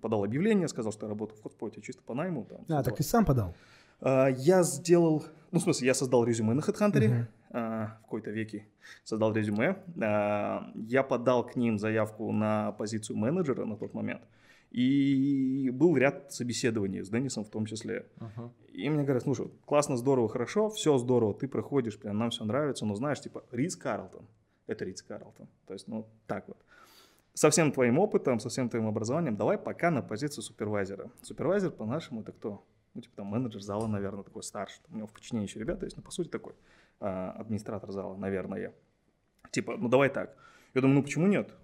подал 0.00 0.24
объявление, 0.24 0.68
сказал, 0.68 0.90
что 0.90 1.04
я 1.06 1.10
работаю 1.10 1.38
в 1.38 1.42
хотспоте 1.42 1.82
чисто 1.82 2.02
по 2.02 2.14
найму. 2.14 2.46
Там, 2.46 2.64
А, 2.78 2.82
так 2.82 2.96
ты 2.96 3.02
сам 3.02 3.24
подал. 3.26 3.54
А, 4.00 4.28
Я 4.28 4.62
сделал, 4.62 5.24
ну, 5.52 5.58
в 5.58 5.62
смысле, 5.62 5.86
я 5.88 5.94
создал 5.94 6.24
резюме 6.24 6.54
на 6.54 6.60
HeadHunter 6.60 7.06
Мгм. 7.08 7.26
В 7.86 8.02
какой-то 8.02 8.30
веке. 8.30 8.66
Создал 9.04 9.32
резюме. 9.32 9.76
А, 10.02 10.70
Я 10.74 11.02
подал 11.02 11.46
к 11.46 11.56
ним 11.56 11.78
заявку 11.78 12.32
на 12.32 12.72
позицию 12.72 13.16
менеджера 13.16 13.64
на 13.64 13.76
тот 13.76 13.94
момент. 13.94 14.22
И 14.70 15.70
был 15.72 15.96
ряд 15.96 16.32
собеседований 16.32 17.02
с 17.02 17.08
Деннисом 17.08 17.44
в 17.44 17.48
том 17.48 17.66
числе. 17.66 18.06
Мгм. 18.16 18.52
И 18.72 18.90
мне 18.90 19.04
говорят, 19.04 19.22
слушай, 19.22 19.50
классно, 19.64 19.96
здорово, 19.96 20.28
хорошо, 20.28 20.68
все 20.68 20.98
здорово, 20.98 21.32
ты 21.32 21.48
проходишь, 21.48 21.98
прям 21.98 22.18
нам 22.18 22.30
все 22.30 22.44
нравится, 22.44 22.84
но 22.84 22.94
знаешь, 22.94 23.20
типа, 23.20 23.42
Ридс 23.52 23.76
Карлтон, 23.76 24.26
это 24.66 24.84
Ридс 24.84 25.02
Карлтон. 25.02 25.48
То 25.66 25.72
есть, 25.72 25.88
ну, 25.88 26.06
так 26.26 26.46
вот. 26.48 26.58
Со 27.32 27.48
всем 27.50 27.72
твоим 27.72 27.98
опытом, 27.98 28.40
со 28.40 28.48
всем 28.48 28.68
твоим 28.68 28.86
образованием, 28.86 29.36
давай 29.36 29.56
пока 29.56 29.90
на 29.90 30.02
позицию 30.02 30.42
супервайзера. 30.42 31.10
Супервайзер, 31.22 31.70
по-нашему, 31.70 32.20
это 32.22 32.32
кто? 32.32 32.64
Ну, 32.94 33.00
типа, 33.00 33.16
там, 33.16 33.26
менеджер 33.26 33.62
зала, 33.62 33.86
наверное, 33.86 34.24
такой 34.24 34.42
старший. 34.42 34.82
У 34.90 34.96
него 34.96 35.06
в 35.06 35.12
подчинении 35.12 35.46
еще 35.46 35.60
ребята 35.60 35.84
есть, 35.84 35.96
но, 35.96 36.02
по 36.02 36.10
сути, 36.10 36.28
такой 36.28 36.54
администратор 37.00 37.90
зала, 37.92 38.16
наверное. 38.16 38.72
Типа, 39.50 39.76
ну, 39.76 39.88
давай 39.88 40.08
так. 40.08 40.36
Я 40.74 40.80
думаю, 40.80 40.96
ну, 40.96 41.02
почему 41.02 41.26
нет? 41.26 41.54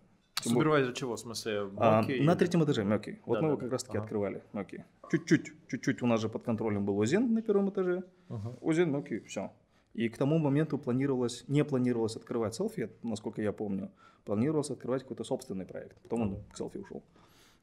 Тем 0.42 0.52
Супервайзер 0.54 0.92
чего? 0.94 1.14
В 1.14 1.20
смысле, 1.20 1.70
а, 1.76 2.02
Моки 2.02 2.20
на 2.20 2.34
третьем 2.34 2.64
этаже 2.64 2.84
Мёки. 2.84 3.20
Вот 3.26 3.34
Да, 3.36 3.40
мы 3.42 3.46
да, 3.46 3.46
его 3.48 3.56
да. 3.56 3.60
как 3.62 3.72
раз 3.72 3.84
таки 3.84 3.96
Ага. 3.98 4.04
открывали. 4.04 4.42
Мёки. 4.52 4.84
Чуть-чуть, 5.10 5.52
чуть-чуть 5.68 6.02
у 6.02 6.06
нас 6.06 6.20
же 6.20 6.28
под 6.28 6.42
контролем 6.42 6.84
был 6.84 6.98
Озен 6.98 7.32
на 7.32 7.42
первом 7.42 7.70
этаже. 7.70 8.02
Мгм. 8.28 8.56
Озен, 8.60 8.90
Мёки, 8.90 9.20
все. 9.20 9.52
И 9.94 10.08
к 10.08 10.16
тому 10.18 10.38
моменту 10.38 10.78
планировалось, 10.78 11.44
не 11.48 11.64
планировалось 11.64 12.16
открывать 12.16 12.54
селфи, 12.54 12.90
насколько 13.02 13.42
я 13.42 13.52
помню. 13.52 13.90
Планировалось 14.24 14.70
открывать 14.70 15.02
какой-то 15.02 15.22
собственный 15.24 15.66
проект. 15.66 16.00
Потом 16.02 16.22
он 16.22 16.36
к 16.52 16.56
селфи 16.56 16.78
ушел. 16.78 17.02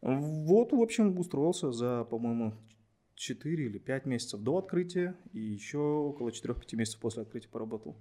Вот, 0.01 0.71
в 0.71 0.79
общем, 0.81 1.17
устроился 1.19 1.71
за, 1.71 2.03
по-моему, 2.05 2.53
4 3.19 3.65
или 3.65 3.77
5 3.77 4.05
месяцев 4.05 4.39
до 4.39 4.57
открытия 4.57 5.13
и 5.33 5.39
еще 5.39 5.77
около 5.77 6.29
4-5 6.29 6.75
месяцев 6.77 7.01
после 7.01 7.23
открытия 7.23 7.49
поработал. 7.49 7.97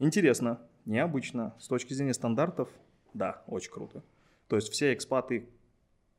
Интересно, 0.00 0.60
необычно. 0.84 1.54
С 1.60 1.68
точки 1.68 1.94
зрения 1.94 2.14
стандартов, 2.14 2.68
да, 3.14 3.44
очень 3.46 3.70
круто. 3.70 4.02
То 4.48 4.56
есть 4.56 4.68
все 4.72 4.92
экспаты, 4.92 5.48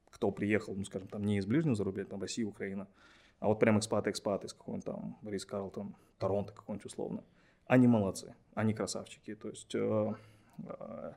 кто 0.10 0.32
приехал, 0.32 0.76
ну, 0.76 0.86
скажем, 0.86 1.10
там 1.10 1.26
не 1.26 1.38
из 1.38 1.46
ближнего 1.46 1.76
зарубежья, 1.76 2.10
там 2.10 2.22
Россия, 2.22 2.48
Украина, 2.48 2.88
а 3.40 3.48
вот 3.48 3.60
прям 3.60 3.80
экспаты-экспаты 3.80 4.48
из 4.48 4.54
какого-нибудь 4.54 4.86
там 4.86 5.18
Рис 5.24 5.46
Карлтон, 5.46 5.94
Торонто 6.18 6.54
какой-нибудь 6.54 6.86
условно, 6.86 7.26
они 7.66 7.88
молодцы, 7.88 8.34
они 8.56 8.74
красавчики. 8.74 9.36
То 9.36 9.50
есть 9.50 9.76
э, 9.76 10.14
э, 10.60 11.14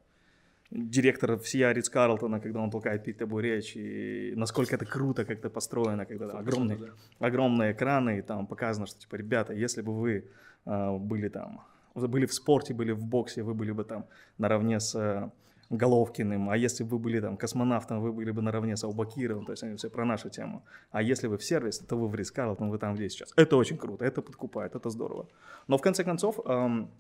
директор 0.71 1.39
всея 1.39 1.73
Ридс 1.73 1.89
Карлтона, 1.89 2.41
когда 2.41 2.61
он 2.61 2.71
толкает 2.71 3.05
перед 3.05 3.19
тобой 3.19 3.43
речь, 3.43 3.77
и 3.77 4.33
насколько 4.37 4.77
это 4.77 4.87
круто 4.87 5.25
как-то 5.25 5.51
построено, 5.51 6.07
когда 6.07 6.39
огромные, 6.39 6.79
огромные 7.19 7.73
экраны, 7.73 8.19
и 8.19 8.23
там 8.23 8.47
показано, 8.47 8.87
что, 8.87 9.01
типа, 9.01 9.17
ребята, 9.17 9.53
если 9.53 9.83
бы 9.83 9.93
вы 9.93 10.25
э, 10.67 10.99
были 10.99 11.29
там 11.29 11.61
были 11.95 12.27
в 12.27 12.33
спорте, 12.33 12.73
были 12.73 12.93
в 12.93 13.05
боксе, 13.05 13.43
вы 13.43 13.55
были 13.55 13.73
бы 13.73 13.85
там 13.85 14.07
наравне 14.39 14.79
с 14.79 14.95
э, 14.95 15.31
Головкиным, 15.71 16.51
а 16.51 16.57
если 16.57 16.83
бы 16.83 16.91
вы 16.91 16.99
были 16.99 17.21
там 17.21 17.37
космонавтом, 17.37 18.01
вы 18.01 18.13
были 18.13 18.33
бы 18.33 18.43
наравне 18.43 18.77
с 18.77 18.85
Аубакировым, 18.85 19.45
то 19.45 19.53
есть 19.53 19.63
они 19.63 19.77
все 19.77 19.89
про 19.89 20.05
нашу 20.05 20.29
тему. 20.29 20.65
А 20.91 21.01
если 21.01 21.29
вы 21.29 21.37
в 21.37 21.45
сервис, 21.45 21.79
то 21.79 21.97
вы 21.97 22.09
в 22.09 22.15
Рис 22.15 22.33
Карлтон, 22.33 22.71
вы 22.71 22.79
там 22.79 22.95
где 22.95 23.09
сейчас. 23.09 23.33
Это 23.37 23.57
очень 23.57 23.77
круто, 23.77 24.05
это 24.05 24.21
подкупает, 24.21 24.75
это 24.75 24.91
здорово. 24.91 25.29
Но 25.69 25.79
в 25.79 25.81
конце 25.81 26.03
концов, 26.03 26.41
эм, 26.45 26.91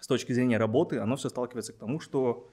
с 0.00 0.06
точки 0.06 0.32
зрения 0.32 0.56
работы, 0.56 0.98
оно 0.98 1.16
все 1.16 1.28
сталкивается 1.28 1.74
к 1.74 1.76
тому, 1.76 2.00
что 2.00 2.48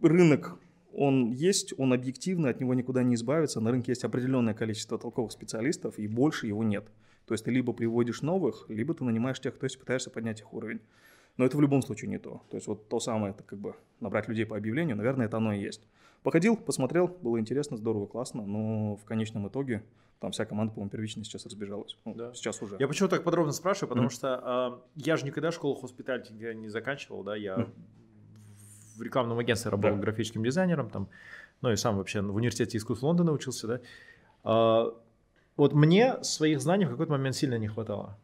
рынок 0.00 0.58
он 0.92 1.30
есть, 1.30 1.72
он 1.78 1.92
объективный, 1.92 2.50
от 2.50 2.60
него 2.60 2.74
никуда 2.74 3.02
не 3.02 3.14
избавиться. 3.14 3.60
На 3.60 3.70
рынке 3.70 3.92
есть 3.92 4.04
определенное 4.04 4.54
количество 4.54 4.98
толковых 4.98 5.32
специалистов, 5.32 5.98
и 5.98 6.06
больше 6.06 6.46
его 6.46 6.64
нет. 6.64 6.88
То 7.26 7.34
есть 7.34 7.44
ты 7.44 7.50
либо 7.50 7.72
приводишь 7.72 8.22
новых, 8.22 8.66
либо 8.68 8.92
ты 8.92 9.04
нанимаешь 9.04 9.40
тех, 9.40 9.56
то 9.56 9.64
есть 9.64 9.78
пытаешься 9.78 10.10
поднять 10.10 10.40
их 10.40 10.52
уровень. 10.52 10.80
Но 11.36 11.46
это 11.46 11.56
в 11.56 11.60
любом 11.60 11.80
случае 11.80 12.10
не 12.10 12.18
то. 12.18 12.42
То 12.50 12.56
есть 12.56 12.66
вот 12.66 12.88
то 12.88 12.98
самое, 12.98 13.32
это 13.32 13.44
как 13.44 13.58
бы 13.58 13.76
набрать 14.00 14.28
людей 14.28 14.44
по 14.44 14.56
объявлению, 14.56 14.96
наверное, 14.96 15.26
это 15.26 15.36
оно 15.36 15.52
и 15.52 15.60
есть. 15.60 15.86
Походил, 16.22 16.56
посмотрел, 16.56 17.08
было 17.08 17.38
интересно, 17.38 17.76
здорово, 17.76 18.06
классно, 18.06 18.44
но 18.44 18.96
в 18.96 19.04
конечном 19.04 19.48
итоге 19.48 19.82
там 20.18 20.32
вся 20.32 20.44
команда, 20.44 20.74
по-моему, 20.74 20.90
первично 20.90 21.24
сейчас 21.24 21.46
разбежалась. 21.46 21.96
Ну, 22.04 22.14
да. 22.14 22.34
Сейчас 22.34 22.60
уже. 22.60 22.76
Я 22.78 22.88
почему 22.88 23.08
так 23.08 23.24
подробно 23.24 23.52
спрашиваю, 23.52 23.88
потому 23.88 24.08
mm-hmm. 24.08 24.12
что 24.12 24.82
э, 24.96 25.00
я 25.02 25.16
же 25.16 25.24
никогда 25.24 25.50
школу 25.50 25.76
hospitality 25.76 26.32
не 26.32 26.68
заканчивал, 26.68 27.22
да, 27.22 27.36
я 27.36 27.54
mm-hmm. 27.54 27.70
В 28.96 29.02
рекламном 29.02 29.38
агентстве 29.38 29.70
работал 29.70 29.96
да. 29.96 30.02
графическим 30.02 30.42
дизайнером, 30.42 30.90
там, 30.90 31.08
ну 31.60 31.70
и 31.70 31.76
сам 31.76 31.96
вообще 31.96 32.20
в 32.20 32.34
университете 32.34 32.78
искусств 32.78 33.02
Лондона 33.02 33.32
учился, 33.32 33.66
да. 33.66 33.80
А, 34.44 34.94
вот 35.56 35.74
мне 35.74 36.22
своих 36.22 36.60
знаний 36.60 36.86
в 36.86 36.90
какой-то 36.90 37.12
момент 37.12 37.36
сильно 37.36 37.58
не 37.58 37.68
хватало. 37.68 38.18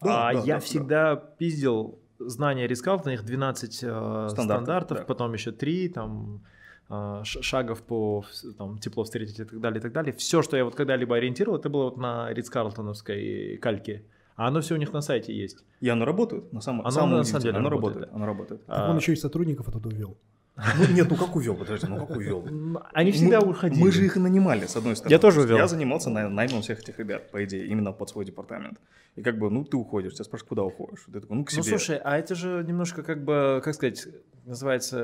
Да, 0.00 0.28
а 0.28 0.32
да, 0.32 0.40
я 0.40 0.54
да, 0.54 0.60
всегда 0.60 1.14
да. 1.14 1.20
пиздил 1.38 1.98
знания 2.18 2.66
рискалт, 2.66 3.04
на 3.04 3.10
них 3.10 3.24
12 3.24 3.70
э, 3.70 3.76
стандартов, 3.76 4.44
стандартов 4.44 4.98
да. 4.98 5.04
потом 5.04 5.32
еще 5.32 5.52
3, 5.52 5.88
там 5.88 6.44
э, 6.88 7.20
шагов 7.24 7.82
по 7.82 8.24
там, 8.58 8.78
тепло 8.78 9.04
встретить 9.04 9.40
и 9.40 9.44
так 9.44 9.60
далее, 9.60 9.78
и 9.78 9.82
так 9.82 9.92
далее. 9.92 10.12
Все, 10.12 10.42
что 10.42 10.56
я 10.56 10.64
вот 10.64 10.74
когда-либо 10.74 11.16
ориентировал, 11.16 11.58
это 11.58 11.68
было 11.68 11.84
вот 11.84 11.96
на 11.96 12.32
Ридс-Карлтоновской 12.32 13.58
кальке. 13.58 14.04
А 14.36 14.48
оно 14.48 14.60
все 14.60 14.74
у 14.74 14.78
них 14.78 14.92
на 14.92 15.00
сайте 15.00 15.34
есть. 15.34 15.58
И 15.80 15.88
оно 15.88 16.04
работает, 16.04 16.52
на 16.52 16.60
самом, 16.60 16.86
оно, 16.86 17.18
на 17.18 17.24
самом 17.24 17.42
деле 17.42 17.56
оно 17.56 17.68
работает. 17.68 17.96
работает. 17.96 18.14
Оно 18.14 18.26
работает. 18.26 18.66
Так 18.66 18.88
а, 18.88 18.90
он 18.90 18.96
еще 18.96 19.12
и 19.12 19.16
сотрудников 19.16 19.68
оттуда 19.68 19.88
увел. 19.88 20.16
Ну, 20.56 20.86
нет, 20.92 21.06
ну 21.08 21.16
как 21.16 21.34
увел, 21.34 21.56
подожди, 21.56 21.86
ну 21.86 22.06
как 22.06 22.16
увел? 22.16 22.46
Они 22.92 23.10
всегда 23.10 23.40
мы, 23.40 23.50
уходили. 23.50 23.80
Мы 23.80 23.90
же 23.90 24.04
их 24.04 24.16
и 24.16 24.20
нанимали, 24.20 24.66
с 24.66 24.76
одной 24.76 24.96
стороны. 24.96 25.12
Я 25.12 25.18
тоже 25.18 25.40
увел. 25.42 25.56
Я 25.56 25.66
занимался 25.66 26.10
наймом 26.10 26.62
всех 26.62 26.80
этих 26.80 26.98
ребят, 26.98 27.30
по 27.30 27.42
идее, 27.44 27.66
именно 27.66 27.92
под 27.92 28.10
свой 28.10 28.24
департамент. 28.24 28.78
И 29.16 29.22
как 29.22 29.38
бы, 29.38 29.50
ну, 29.50 29.64
ты 29.64 29.76
уходишь, 29.76 30.14
тебя 30.14 30.24
спрашивают, 30.24 30.48
куда 30.48 30.64
уходишь? 30.64 31.04
Ты 31.06 31.20
такой, 31.20 31.36
ну, 31.36 31.44
к 31.44 31.52
ну, 31.52 31.62
себе. 31.62 31.72
Ну, 31.72 31.78
слушай, 31.78 32.00
а 32.02 32.18
это 32.18 32.34
же 32.34 32.64
немножко 32.66 33.02
как 33.02 33.24
бы, 33.24 33.60
как 33.62 33.74
сказать, 33.74 34.06
называется, 34.44 34.98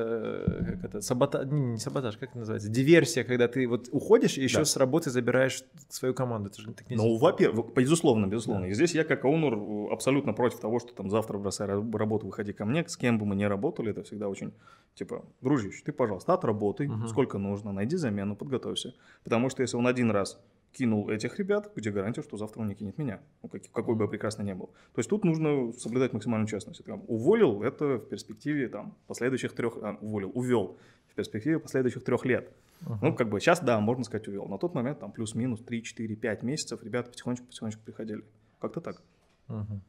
э, 0.47 0.65
как 0.65 0.85
это, 0.85 1.01
саботаж, 1.01 1.47
не, 1.47 1.61
не 1.61 1.79
саботаж, 1.79 2.17
как 2.17 2.31
это 2.31 2.39
называется, 2.39 2.69
диверсия, 2.69 3.25
когда 3.25 3.49
ты 3.49 3.69
вот 3.69 3.89
уходишь 3.93 4.39
и 4.39 4.43
еще 4.43 4.59
да. 4.59 4.65
с 4.65 4.77
работы 4.77 5.11
забираешь 5.11 5.63
свою 5.89 6.15
команду. 6.15 6.49
Это 6.49 6.63
же 6.63 6.73
так 6.73 6.89
нельзя. 6.89 7.03
Ну, 7.03 7.19
во-первых, 7.19 7.75
безусловно, 7.75 8.27
безусловно. 8.27 8.63
Да. 8.63 8.69
И 8.69 8.75
здесь 8.75 8.95
я 8.95 9.05
как 9.05 9.25
оунер 9.25 9.55
э, 9.55 9.93
абсолютно 9.93 10.33
против 10.33 10.61
того, 10.61 10.81
что 10.81 10.95
там 10.95 11.11
завтра 11.11 11.39
бросай 11.39 11.67
работу, 11.67 12.27
выходи 12.27 12.53
ко 12.53 12.65
мне, 12.65 12.89
с 12.89 12.97
кем 12.97 13.19
бы 13.19 13.27
мы 13.27 13.37
ни 13.37 13.45
работали, 13.45 13.91
это 13.91 14.03
всегда 14.03 14.29
очень, 14.29 14.53
типа, 14.95 15.25
дружище, 15.41 15.83
ты, 15.85 15.93
пожалуйста, 15.93 16.35
отработай, 16.35 16.89
угу. 16.89 17.07
сколько 17.09 17.39
нужно, 17.39 17.73
найди 17.73 17.97
замену, 17.97 18.37
подготовься. 18.37 18.95
Потому 19.25 19.51
что 19.51 19.63
если 19.63 19.77
он 19.77 19.87
один 19.87 20.11
раз 20.11 20.41
кинул 20.73 21.09
этих 21.09 21.39
ребят, 21.39 21.73
где 21.75 21.91
гарантия, 21.91 22.23
что 22.23 22.37
завтра 22.37 22.61
он 22.61 22.69
не 22.69 22.75
кинет 22.75 22.99
меня, 22.99 23.21
ну, 23.43 23.49
как, 23.49 23.63
какой 23.73 23.95
бы 23.95 24.05
я 24.05 24.09
прекрасно 24.09 24.43
не 24.43 24.55
был. 24.55 24.67
То 24.95 24.99
есть 24.99 25.11
тут 25.11 25.25
нужно 25.25 25.73
соблюдать 25.73 26.13
максимальную 26.13 26.49
честность. 26.49 26.85
Там, 26.85 27.03
уволил 27.09 27.63
это 27.63 27.97
в 27.97 28.09
перспективе 28.09 28.69
там, 28.69 28.95
последующих 29.07 29.53
трех, 29.55 29.77
а, 29.83 29.97
уволил, 30.01 30.31
увел 30.35 30.79
в 31.09 31.15
перспективе 31.15 31.59
последующих 31.59 32.05
трех 32.05 32.25
лет. 32.25 32.53
Uh-huh. 32.83 32.97
Ну, 33.03 33.15
как 33.15 33.29
бы 33.29 33.41
сейчас, 33.41 33.61
да, 33.61 33.81
можно 33.81 34.05
сказать, 34.05 34.29
увел. 34.29 34.47
На 34.47 34.59
тот 34.59 34.75
момент 34.75 35.01
там 35.01 35.11
плюс-минус 35.11 35.61
3, 35.61 35.83
4, 35.83 36.17
5 36.17 36.43
месяцев 36.43 36.83
ребята 36.83 37.11
потихонечку-потихонечку 37.11 37.83
приходили. 37.85 38.25
Как-то 38.61 38.81
так. 38.81 39.03
Uh-huh. 39.49 39.81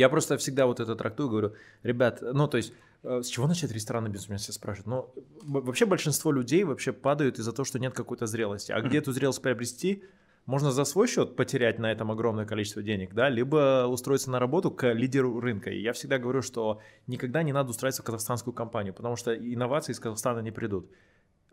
Я 0.00 0.08
просто 0.08 0.36
всегда 0.36 0.66
вот 0.66 0.80
это 0.80 0.96
трактую, 0.96 1.28
говорю, 1.28 1.54
ребят, 1.82 2.22
ну, 2.22 2.48
то 2.48 2.56
есть 2.56 2.72
Э, 3.02 3.22
с 3.22 3.28
чего 3.28 3.46
начать 3.46 3.72
рестораны 3.72 4.08
бизнес, 4.08 4.28
меня 4.28 4.38
все 4.38 4.52
спрашивают. 4.52 4.86
Но 4.86 5.14
вообще 5.42 5.86
большинство 5.86 6.32
людей 6.32 6.64
вообще 6.64 6.92
падают 6.92 7.38
из-за 7.38 7.52
того, 7.52 7.64
что 7.64 7.78
нет 7.78 7.94
какой-то 7.94 8.26
зрелости. 8.26 8.72
А 8.72 8.80
где 8.80 8.98
эту 8.98 9.12
зрелость 9.12 9.40
приобрести? 9.42 10.04
Можно 10.46 10.72
за 10.72 10.84
свой 10.84 11.06
счет 11.06 11.36
потерять 11.36 11.78
на 11.78 11.92
этом 11.92 12.10
огромное 12.10 12.44
количество 12.44 12.82
денег, 12.82 13.14
да, 13.14 13.28
либо 13.28 13.86
устроиться 13.86 14.30
на 14.30 14.38
работу 14.38 14.70
к 14.70 14.90
лидеру 14.92 15.38
рынка. 15.38 15.70
И 15.70 15.80
я 15.80 15.92
всегда 15.92 16.18
говорю, 16.18 16.42
что 16.42 16.80
никогда 17.06 17.42
не 17.42 17.52
надо 17.52 17.70
устраиваться 17.70 18.02
в 18.02 18.06
казахстанскую 18.06 18.52
компанию, 18.52 18.94
потому 18.94 19.16
что 19.16 19.34
инновации 19.36 19.92
из 19.92 20.00
Казахстана 20.00 20.40
не 20.40 20.50
придут. 20.50 20.90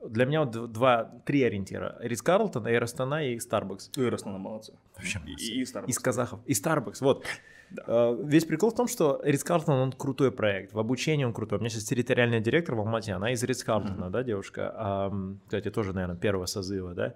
Для 0.03 0.25
меня 0.25 0.45
вот 0.45 0.71
два, 0.71 1.03
три 1.25 1.43
ориентира. 1.43 1.97
Рис 1.99 2.21
Карлтон, 2.21 2.65
Эйр 2.67 2.83
Астана 2.83 3.23
и 3.23 3.37
Starbucks. 3.37 3.91
Эйр 3.97 4.13
Астана 4.13 4.37
молодцы. 4.37 4.73
Вообще 4.95 5.19
И, 5.25 5.59
и 5.59 5.63
Starbucks. 5.63 5.87
Из 5.87 5.99
казахов. 5.99 6.39
И 6.45 6.53
Starbucks, 6.53 6.97
вот. 7.01 7.25
Да. 7.69 7.83
Э, 7.87 8.17
весь 8.23 8.45
прикол 8.45 8.71
в 8.71 8.75
том, 8.75 8.87
что 8.87 9.19
Ридс 9.23 9.43
Картон, 9.43 9.75
он 9.75 9.91
крутой 9.91 10.31
проект, 10.31 10.73
в 10.73 10.79
обучении 10.79 11.25
он 11.25 11.33
крутой. 11.33 11.57
У 11.57 11.61
меня 11.61 11.69
сейчас 11.69 11.83
территориальный 11.83 12.39
директор 12.39 12.75
в 12.75 12.79
Алмате, 12.79 13.13
она 13.13 13.31
из 13.31 13.43
Ридс 13.43 13.63
Картона, 13.63 14.05
mm-hmm. 14.05 14.09
да, 14.09 14.23
девушка. 14.23 14.73
А, 14.75 15.13
кстати, 15.45 15.69
тоже, 15.69 15.93
наверное, 15.93 16.17
первого 16.17 16.45
созыва, 16.45 16.93
да. 16.93 17.15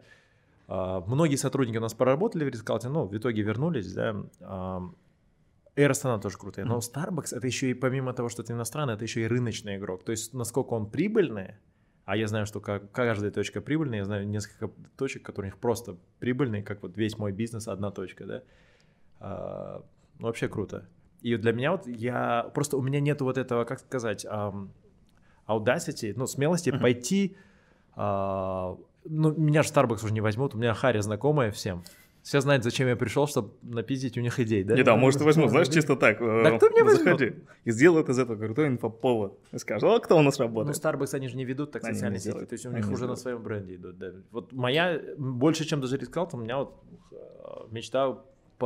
А, 0.67 1.01
многие 1.01 1.35
сотрудники 1.37 1.77
у 1.77 1.81
нас 1.81 1.93
проработали 1.93 2.43
в 2.43 2.47
Ридс 2.49 2.63
Картоне, 2.63 2.93
ну, 2.93 3.05
в 3.05 3.15
итоге 3.15 3.41
вернулись, 3.41 3.93
да. 3.93 4.15
А, 4.41 4.81
Air 5.77 5.91
Astana 5.91 6.19
тоже 6.19 6.37
крутые, 6.37 6.65
но 6.65 6.79
Starbucks 6.79 7.35
это 7.35 7.47
еще 7.47 7.69
и 7.69 7.73
помимо 7.73 8.13
того, 8.13 8.27
что 8.27 8.41
это 8.41 8.51
иностранный, 8.51 8.95
это 8.95 9.05
еще 9.05 9.21
и 9.21 9.27
рыночный 9.27 9.77
игрок. 9.77 10.03
То 10.03 10.11
есть 10.11 10.33
насколько 10.33 10.73
он 10.73 10.89
прибыльный, 10.89 11.55
а 12.03 12.17
я 12.17 12.27
знаю, 12.27 12.45
что 12.45 12.59
каждая 12.59 13.31
точка 13.31 13.61
прибыльная, 13.61 13.99
я 13.99 14.05
знаю 14.05 14.27
несколько 14.27 14.69
точек, 14.97 15.23
которые 15.23 15.51
у 15.51 15.53
них 15.53 15.61
просто 15.61 15.95
прибыльные, 16.19 16.61
как 16.61 16.83
вот 16.83 16.97
весь 16.97 17.17
мой 17.17 17.31
бизнес, 17.31 17.69
одна 17.69 17.89
точка, 17.91 18.25
да. 18.25 18.43
А, 19.21 19.85
ну, 20.21 20.27
вообще 20.27 20.47
круто. 20.47 20.87
И 21.21 21.35
для 21.35 21.51
меня 21.51 21.71
вот 21.71 21.87
я 21.87 22.49
просто 22.53 22.77
у 22.77 22.81
меня 22.81 22.99
нету 22.99 23.25
вот 23.25 23.37
этого, 23.37 23.63
как 23.63 23.79
сказать, 23.79 24.25
um, 24.25 24.69
audacity, 25.47 26.13
ну, 26.15 26.27
смелости 26.27 26.69
uh-huh. 26.69 26.79
пойти. 26.79 27.35
Uh, 27.95 28.79
ну, 29.05 29.33
меня 29.33 29.63
же 29.63 29.69
Starbucks 29.69 30.05
уже 30.05 30.13
не 30.13 30.21
возьмут, 30.21 30.55
у 30.55 30.57
меня 30.57 30.73
Харри 30.73 30.99
знакомая 30.99 31.51
всем. 31.51 31.83
Все 32.21 32.39
знают, 32.39 32.63
зачем 32.63 32.87
я 32.87 32.95
пришел, 32.95 33.27
чтобы 33.27 33.53
напиздить 33.63 34.15
у 34.15 34.21
них 34.21 34.39
идей, 34.39 34.63
да? 34.63 34.75
Не, 34.75 34.83
да, 34.83 34.95
может, 34.95 35.21
и 35.21 35.23
возьмут, 35.23 35.49
знаешь, 35.49 35.69
чисто 35.69 35.95
так. 35.95 36.19
Да 36.19 36.57
кто 36.57 36.69
мне? 36.69 36.87
Заходи 36.87 37.33
и 37.65 37.71
сделают 37.71 38.09
из 38.09 38.19
этого 38.19 38.37
крутой 38.37 38.67
инфоповод. 38.67 39.39
И 39.51 39.57
скажут, 39.57 39.89
а 39.89 39.99
кто 39.99 40.17
у 40.17 40.21
нас 40.21 40.39
работает? 40.39 40.77
Ну, 40.83 40.89
Starbucks 40.89 41.15
они 41.15 41.27
же 41.27 41.35
не 41.35 41.45
ведут 41.45 41.71
так 41.71 41.83
социальные 41.83 42.19
сети, 42.19 42.45
то 42.45 42.53
есть 42.53 42.65
у 42.65 42.71
них 42.71 42.89
уже 42.89 43.07
на 43.07 43.15
своем 43.15 43.41
бренде 43.41 43.75
идут, 43.75 43.97
да. 43.97 44.11
Вот 44.31 44.53
моя, 44.53 45.01
больше, 45.17 45.65
чем 45.65 45.81
даже 45.81 45.97
рискал, 45.97 46.29
у 46.31 46.37
меня 46.37 46.59
вот 46.59 46.75
э, 47.11 47.15
мечта 47.71 48.19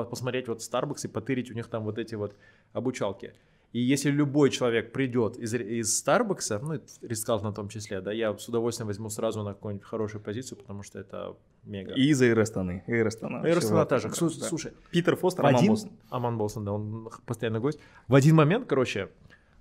посмотреть 0.03 0.47
вот 0.47 0.59
Starbucks 0.59 1.05
и 1.05 1.07
потырить 1.07 1.49
у 1.51 1.53
них 1.53 1.67
там 1.67 1.83
вот 1.83 1.97
эти 1.97 2.15
вот 2.15 2.35
обучалки. 2.73 3.33
И 3.75 3.79
если 3.81 4.09
любой 4.09 4.51
человек 4.51 4.93
придет 4.93 5.35
из, 5.37 5.53
из 5.53 6.01
Starbucks, 6.01 6.59
ну, 6.61 6.79
рискал 7.01 7.41
на 7.41 7.51
том 7.51 7.67
числе, 7.67 7.99
да, 7.99 8.13
я 8.13 8.33
с 8.37 8.47
удовольствием 8.47 8.87
возьму 8.87 9.09
сразу 9.09 9.43
на 9.43 9.53
какую-нибудь 9.53 9.85
хорошую 9.85 10.21
позицию, 10.21 10.57
потому 10.57 10.81
что 10.81 10.97
это 10.97 11.35
мега. 11.65 11.93
И 11.93 12.07
из 12.07 12.21
Эйростаны. 12.21 12.85
Эйростана. 12.87 13.45
Эйростана 13.45 13.85
тоже. 13.85 14.07
Да. 14.07 14.15
Слушай, 14.15 14.71
Питер 14.91 15.17
Фостер, 15.17 15.45
Аман 15.45 15.67
Болсон. 15.67 15.91
Аман 16.09 16.37
Болсон, 16.37 16.63
да, 16.63 16.71
он 16.71 17.09
постоянно 17.25 17.59
гость. 17.59 17.79
В 18.07 18.15
один 18.15 18.35
момент, 18.35 18.65
короче, 18.65 19.09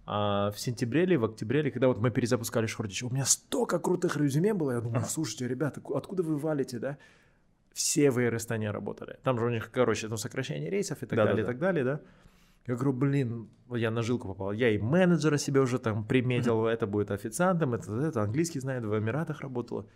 а, 0.06 0.50
в 0.50 0.60
сентябре 0.60 1.04
или 1.04 1.16
в 1.16 1.24
октябре, 1.24 1.60
или 1.60 1.70
когда 1.70 1.88
вот 1.88 1.98
мы 1.98 2.10
перезапускали 2.10 2.66
Шордич, 2.66 3.02
у 3.02 3.10
меня 3.10 3.24
столько 3.24 3.78
крутых 3.78 4.16
резюме 4.16 4.54
было, 4.54 4.72
я 4.72 4.80
думаю, 4.80 5.04
слушайте, 5.08 5.48
ребята, 5.48 5.80
откуда 5.94 6.22
вы 6.22 6.36
валите, 6.36 6.78
да? 6.78 6.98
Все 7.74 8.10
в 8.10 8.18
Эйростане 8.18 8.70
работали. 8.70 9.18
Там 9.22 9.38
же 9.38 9.46
у 9.46 9.50
них, 9.50 9.70
короче, 9.70 10.08
ну, 10.08 10.16
сокращение 10.16 10.70
рейсов 10.70 11.02
и 11.02 11.06
так 11.06 11.16
да, 11.16 11.24
далее, 11.26 11.44
да, 11.44 11.50
и 11.50 11.52
так 11.52 11.58
далее, 11.60 11.84
да. 11.84 12.00
Я 12.66 12.76
говорю, 12.76 12.92
блин, 12.92 13.50
я 13.72 13.90
на 13.90 14.02
жилку 14.02 14.28
попал. 14.28 14.52
Я 14.52 14.70
и 14.70 14.78
менеджера 14.78 15.36
себе 15.36 15.60
уже 15.60 15.78
там 15.78 16.04
приметил, 16.06 16.66
это 16.66 16.86
будет 16.86 17.10
официантом, 17.10 17.74
это, 17.74 17.92
это 17.92 18.22
английский 18.22 18.60
знает, 18.60 18.84
в 18.84 18.98
Эмиратах 18.98 19.40
работала. 19.40 19.86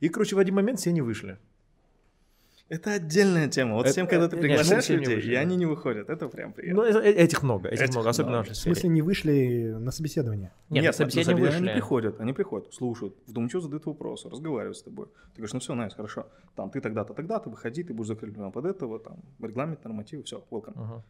И, 0.00 0.08
короче, 0.08 0.36
в 0.36 0.38
один 0.38 0.56
момент 0.56 0.80
все 0.80 0.92
не 0.92 1.02
вышли. 1.02 1.38
Это 2.70 2.92
отдельная 2.92 3.48
тема. 3.48 3.74
Вот 3.74 3.86
это, 3.86 3.90
всем, 3.90 4.06
когда 4.06 4.28
ты 4.28 4.36
приглашаешь 4.36 4.88
нет, 4.88 5.00
людей, 5.00 5.32
и 5.32 5.34
они 5.34 5.56
не 5.56 5.66
выходят, 5.66 6.08
это 6.08 6.28
прям 6.28 6.52
приятно. 6.52 6.84
Ну, 6.84 7.00
э, 7.00 7.10
этих 7.10 7.42
много, 7.42 7.68
этих, 7.68 7.82
этих 7.82 7.94
много, 7.94 8.10
особенно 8.10 8.36
много. 8.36 8.52
в 8.52 8.56
смысле, 8.56 8.88
не 8.90 9.02
вышли 9.02 9.74
на 9.76 9.90
собеседование? 9.90 10.52
Нет, 10.68 10.84
нет 10.84 10.92
на 10.92 10.92
собеседование 10.92 11.50
вышли. 11.50 11.64
они 11.64 11.72
приходят, 11.72 12.20
они 12.20 12.32
приходят, 12.32 12.72
слушают, 12.72 13.16
вдумчиво 13.26 13.60
задают 13.60 13.86
вопросы, 13.86 14.30
разговаривают 14.30 14.76
с 14.76 14.82
тобой. 14.82 15.06
Ты 15.06 15.38
говоришь, 15.38 15.52
ну 15.52 15.58
все, 15.58 15.74
nice, 15.74 15.94
хорошо, 15.94 16.28
там 16.54 16.70
ты 16.70 16.80
тогда-то, 16.80 17.12
тогда-то, 17.12 17.50
выходи, 17.50 17.82
ты 17.82 17.92
будешь 17.92 18.06
закреплен 18.06 18.52
под 18.52 18.64
этого, 18.64 19.00
там, 19.00 19.16
регламент, 19.40 19.82
нормативы, 19.82 20.22
все, 20.22 20.46
welcome. 20.52 20.76
Uh-huh. 20.76 21.02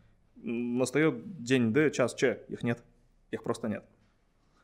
Настает 0.43 1.43
день 1.43 1.75
Д, 1.75 1.91
час 1.91 2.15
Ч, 2.15 2.41
их 2.49 2.63
нет, 2.63 2.83
их 3.31 3.43
просто 3.43 3.69
нет. 3.69 3.85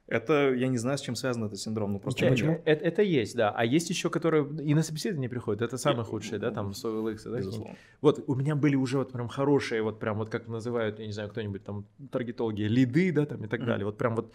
Это, 0.09 0.55
я 0.55 0.69
не 0.69 0.79
знаю, 0.79 0.99
с 0.99 1.01
чем 1.01 1.16
связан 1.16 1.45
этот 1.45 1.59
синдром, 1.59 1.92
ну 1.92 1.99
просто... 1.99 2.29
Почему? 2.29 2.62
Это, 2.64 2.85
это 2.85 3.03
есть, 3.03 3.35
да. 3.35 3.51
А 3.51 3.64
есть 3.64 3.90
еще, 3.90 4.09
которые 4.09 4.47
и 4.62 4.73
на 4.75 4.83
собеседование 4.85 5.29
приходят. 5.29 5.62
Это 5.62 5.79
самые 5.79 6.05
худшие, 6.05 6.38
да, 6.38 6.53
там, 6.53 6.75
с 6.75 6.85
OLX, 6.85 7.19
да? 7.25 7.38
Безусловно. 7.38 7.77
Вот, 8.01 8.23
у 8.29 8.35
меня 8.37 8.55
были 8.55 8.77
уже 8.77 8.99
вот 8.99 9.11
прям 9.11 9.27
хорошие, 9.27 9.83
вот 9.83 9.99
прям 9.99 10.19
вот 10.19 10.31
как 10.31 10.47
называют, 10.47 11.01
я 11.01 11.07
не 11.07 11.12
знаю, 11.12 11.29
кто-нибудь 11.29 11.64
там, 11.64 11.85
таргетологи, 12.12 12.62
лиды, 12.62 13.11
да, 13.11 13.27
там 13.27 13.45
и 13.45 13.49
так 13.49 13.61
Мгм. 13.61 13.69
далее. 13.69 13.85
Вот 13.85 13.99
прям 13.99 14.14
вот 14.14 14.33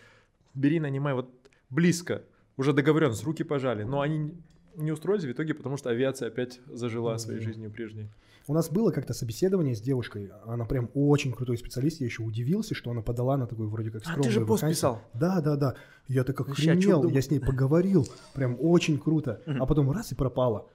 бери, 0.54 0.82
нанимай 0.82 1.14
вот 1.14 1.30
близко, 1.70 2.24
уже 2.58 2.74
договоренность, 2.74 3.24
руки 3.24 3.44
пожали. 3.44 3.84
Но 3.84 4.02
они 4.02 4.34
не 4.76 4.92
устроились 4.92 5.24
в 5.24 5.32
итоге, 5.32 5.54
потому 5.54 5.78
что 5.78 5.90
авиация 5.90 6.28
опять 6.28 6.60
зажила 6.68 7.16
своей 7.18 7.40
Мгм. 7.40 7.48
жизнью 7.48 7.72
прежней. 7.72 8.10
У 8.52 8.54
нас 8.54 8.70
было 8.70 8.92
как-то 8.92 9.14
собеседование 9.14 9.74
с 9.74 9.80
девушкой, 9.80 10.30
она 10.46 10.66
прям 10.66 10.90
очень 10.94 11.32
крутой 11.32 11.58
специалист, 11.58 12.02
я 12.02 12.06
еще 12.06 12.22
удивился, 12.22 12.76
что 12.76 12.92
она 12.92 13.02
подала 13.02 13.38
на 13.38 13.48
такую 13.48 13.70
вроде 13.70 13.92
как 13.92 14.02
А, 14.02 14.04
скромную 14.04 14.26
ты 14.26 14.30
же 14.30 14.46
пост 14.46 14.68
писал. 14.68 15.00
Да, 15.14 15.40
да, 15.40 15.56
да. 15.56 15.76
Я 16.10 16.26
так 16.26 16.42
охренел, 16.42 17.08
я 17.08 17.22
с 17.22 17.32
ней 17.32 17.40
поговорил, 17.40 18.06
прям 18.34 18.58
очень 18.60 19.00
круто. 19.00 19.42
А 19.48 19.66
потом 19.66 19.90
раз 19.90 20.12
и 20.12 20.16
пропала. 20.16 20.68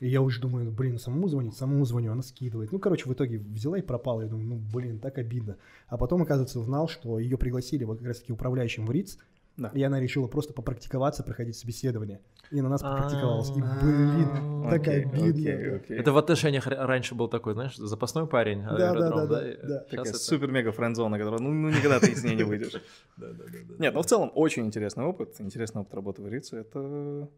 И 0.00 0.08
я 0.08 0.22
уже 0.22 0.40
думаю, 0.40 0.72
блин, 0.72 0.98
самому 0.98 1.28
звонить, 1.28 1.56
самому 1.56 1.84
звоню, 1.84 2.10
она 2.10 2.22
скидывает. 2.22 2.72
Ну, 2.72 2.80
короче, 2.80 3.08
в 3.08 3.12
итоге 3.12 3.38
взяла 3.38 3.78
и 3.78 3.82
пропала. 3.82 4.22
Я 4.22 4.28
думаю, 4.28 4.48
ну, 4.48 4.60
блин, 4.74 4.98
так 4.98 5.16
обидно. 5.18 5.56
А 5.86 5.96
потом, 5.98 6.22
оказывается, 6.22 6.58
узнал, 6.58 6.88
что 6.88 7.20
ее 7.20 7.38
пригласили 7.38 7.84
вот 7.84 7.98
как 7.98 8.08
раз-таки 8.08 8.32
управляющим 8.32 8.86
в 8.86 8.90
РИЦ, 8.90 9.18
Да. 9.60 9.70
и 9.74 9.82
она 9.82 10.00
решила 10.00 10.26
просто 10.26 10.54
попрактиковаться, 10.54 11.22
проходить 11.22 11.54
собеседование. 11.54 12.22
И 12.50 12.62
на 12.62 12.70
нас 12.70 12.80
попрактиковалась. 12.82 13.50
И, 13.50 13.60
А, 13.60 13.78
блин, 13.82 14.70
так 14.70 14.88
обидно. 14.88 15.48
Это 15.94 16.12
в 16.12 16.16
отношениях 16.16 16.66
раньше 16.66 17.14
был 17.14 17.28
такой, 17.28 17.52
знаешь, 17.52 17.76
запасной 17.76 18.26
парень, 18.26 18.62
Да, 18.62 18.94
да, 18.94 19.10
да, 19.10 19.26
да, 19.26 19.54
щас 19.54 19.90
Такая 19.90 20.12
супер-мега 20.14 20.72
френдзона, 20.72 21.18
которая, 21.18 21.40
ну, 21.40 21.52
ну, 21.52 21.68
никогда 21.68 22.00
ты 22.00 22.16
с 22.16 22.24
ней 22.24 22.34
не 22.36 22.42
выйдешь. 22.42 22.72
Да, 23.16 23.26
да, 23.32 23.44
да, 23.44 23.58
да. 23.68 23.74
Нет, 23.78 23.92
ну 23.92 24.00
в 24.00 24.06
целом 24.06 24.30
очень 24.34 24.64
интересный 24.64 25.04
опыт, 25.04 25.34
интересный 25.40 25.82
опыт 25.82 25.92
работы 25.92 26.22
в 26.22 26.28
Рице, 26.28 26.60
это 26.60 27.28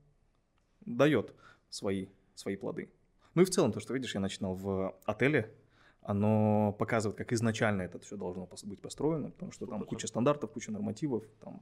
дает 0.87 1.35
свои, 1.71 2.07
свои 2.37 2.55
плоды. 2.55 2.89
Ну 3.35 3.43
и 3.43 3.45
в 3.45 3.51
целом 3.51 3.73
то, 3.73 3.81
что 3.81 3.95
видишь, 3.95 4.15
я 4.15 4.21
начинал 4.21 4.55
в 4.55 4.95
отеле, 5.07 5.51
оно 6.03 6.75
показывает, 6.79 7.17
как 7.17 7.33
изначально 7.33 7.83
это 7.83 7.99
все 8.01 8.17
должно 8.17 8.49
быть 8.65 8.81
построено, 8.81 9.31
потому 9.31 9.53
что 9.53 9.67
там 9.67 9.85
куча 9.85 10.07
стандартов, 10.07 10.51
куча 10.51 10.73
нормативов, 10.73 11.25
там 11.41 11.61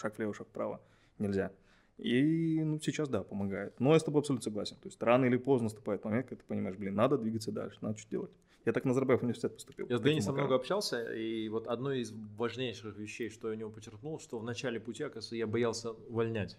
шаг 0.00 0.16
влево, 0.18 0.34
шаг 0.34 0.48
вправо 0.48 0.80
нельзя. 1.18 1.52
И 1.98 2.62
ну, 2.64 2.80
сейчас, 2.80 3.08
да, 3.08 3.22
помогает. 3.22 3.78
Но 3.78 3.92
я 3.92 3.98
с 3.98 4.04
тобой 4.04 4.20
абсолютно 4.20 4.42
согласен. 4.42 4.76
То 4.76 4.88
есть 4.88 5.00
рано 5.02 5.26
или 5.26 5.36
поздно 5.36 5.64
наступает 5.64 6.04
момент, 6.04 6.26
когда 6.26 6.40
ты 6.40 6.46
понимаешь, 6.46 6.76
блин, 6.76 6.94
надо 6.94 7.18
двигаться 7.18 7.52
дальше, 7.52 7.78
надо 7.80 7.98
что 7.98 8.10
делать. 8.10 8.30
Я 8.64 8.72
так 8.72 8.84
на 8.84 8.90
Назарбаев 8.90 9.22
университет 9.22 9.54
поступил. 9.54 9.86
Я 9.88 9.98
с 9.98 10.00
Денисом 10.00 10.32
макаром. 10.32 10.46
много 10.48 10.60
общался, 10.60 11.12
и 11.12 11.48
вот 11.48 11.66
одно 11.66 11.92
из 11.92 12.12
важнейших 12.12 12.96
вещей, 12.96 13.28
что 13.28 13.48
я 13.48 13.54
у 13.54 13.58
него 13.58 13.70
подчеркнул, 13.70 14.20
что 14.20 14.38
в 14.38 14.44
начале 14.44 14.78
пути, 14.78 15.02
оказывается, 15.02 15.36
я 15.36 15.46
боялся 15.48 15.90
увольнять 15.90 16.56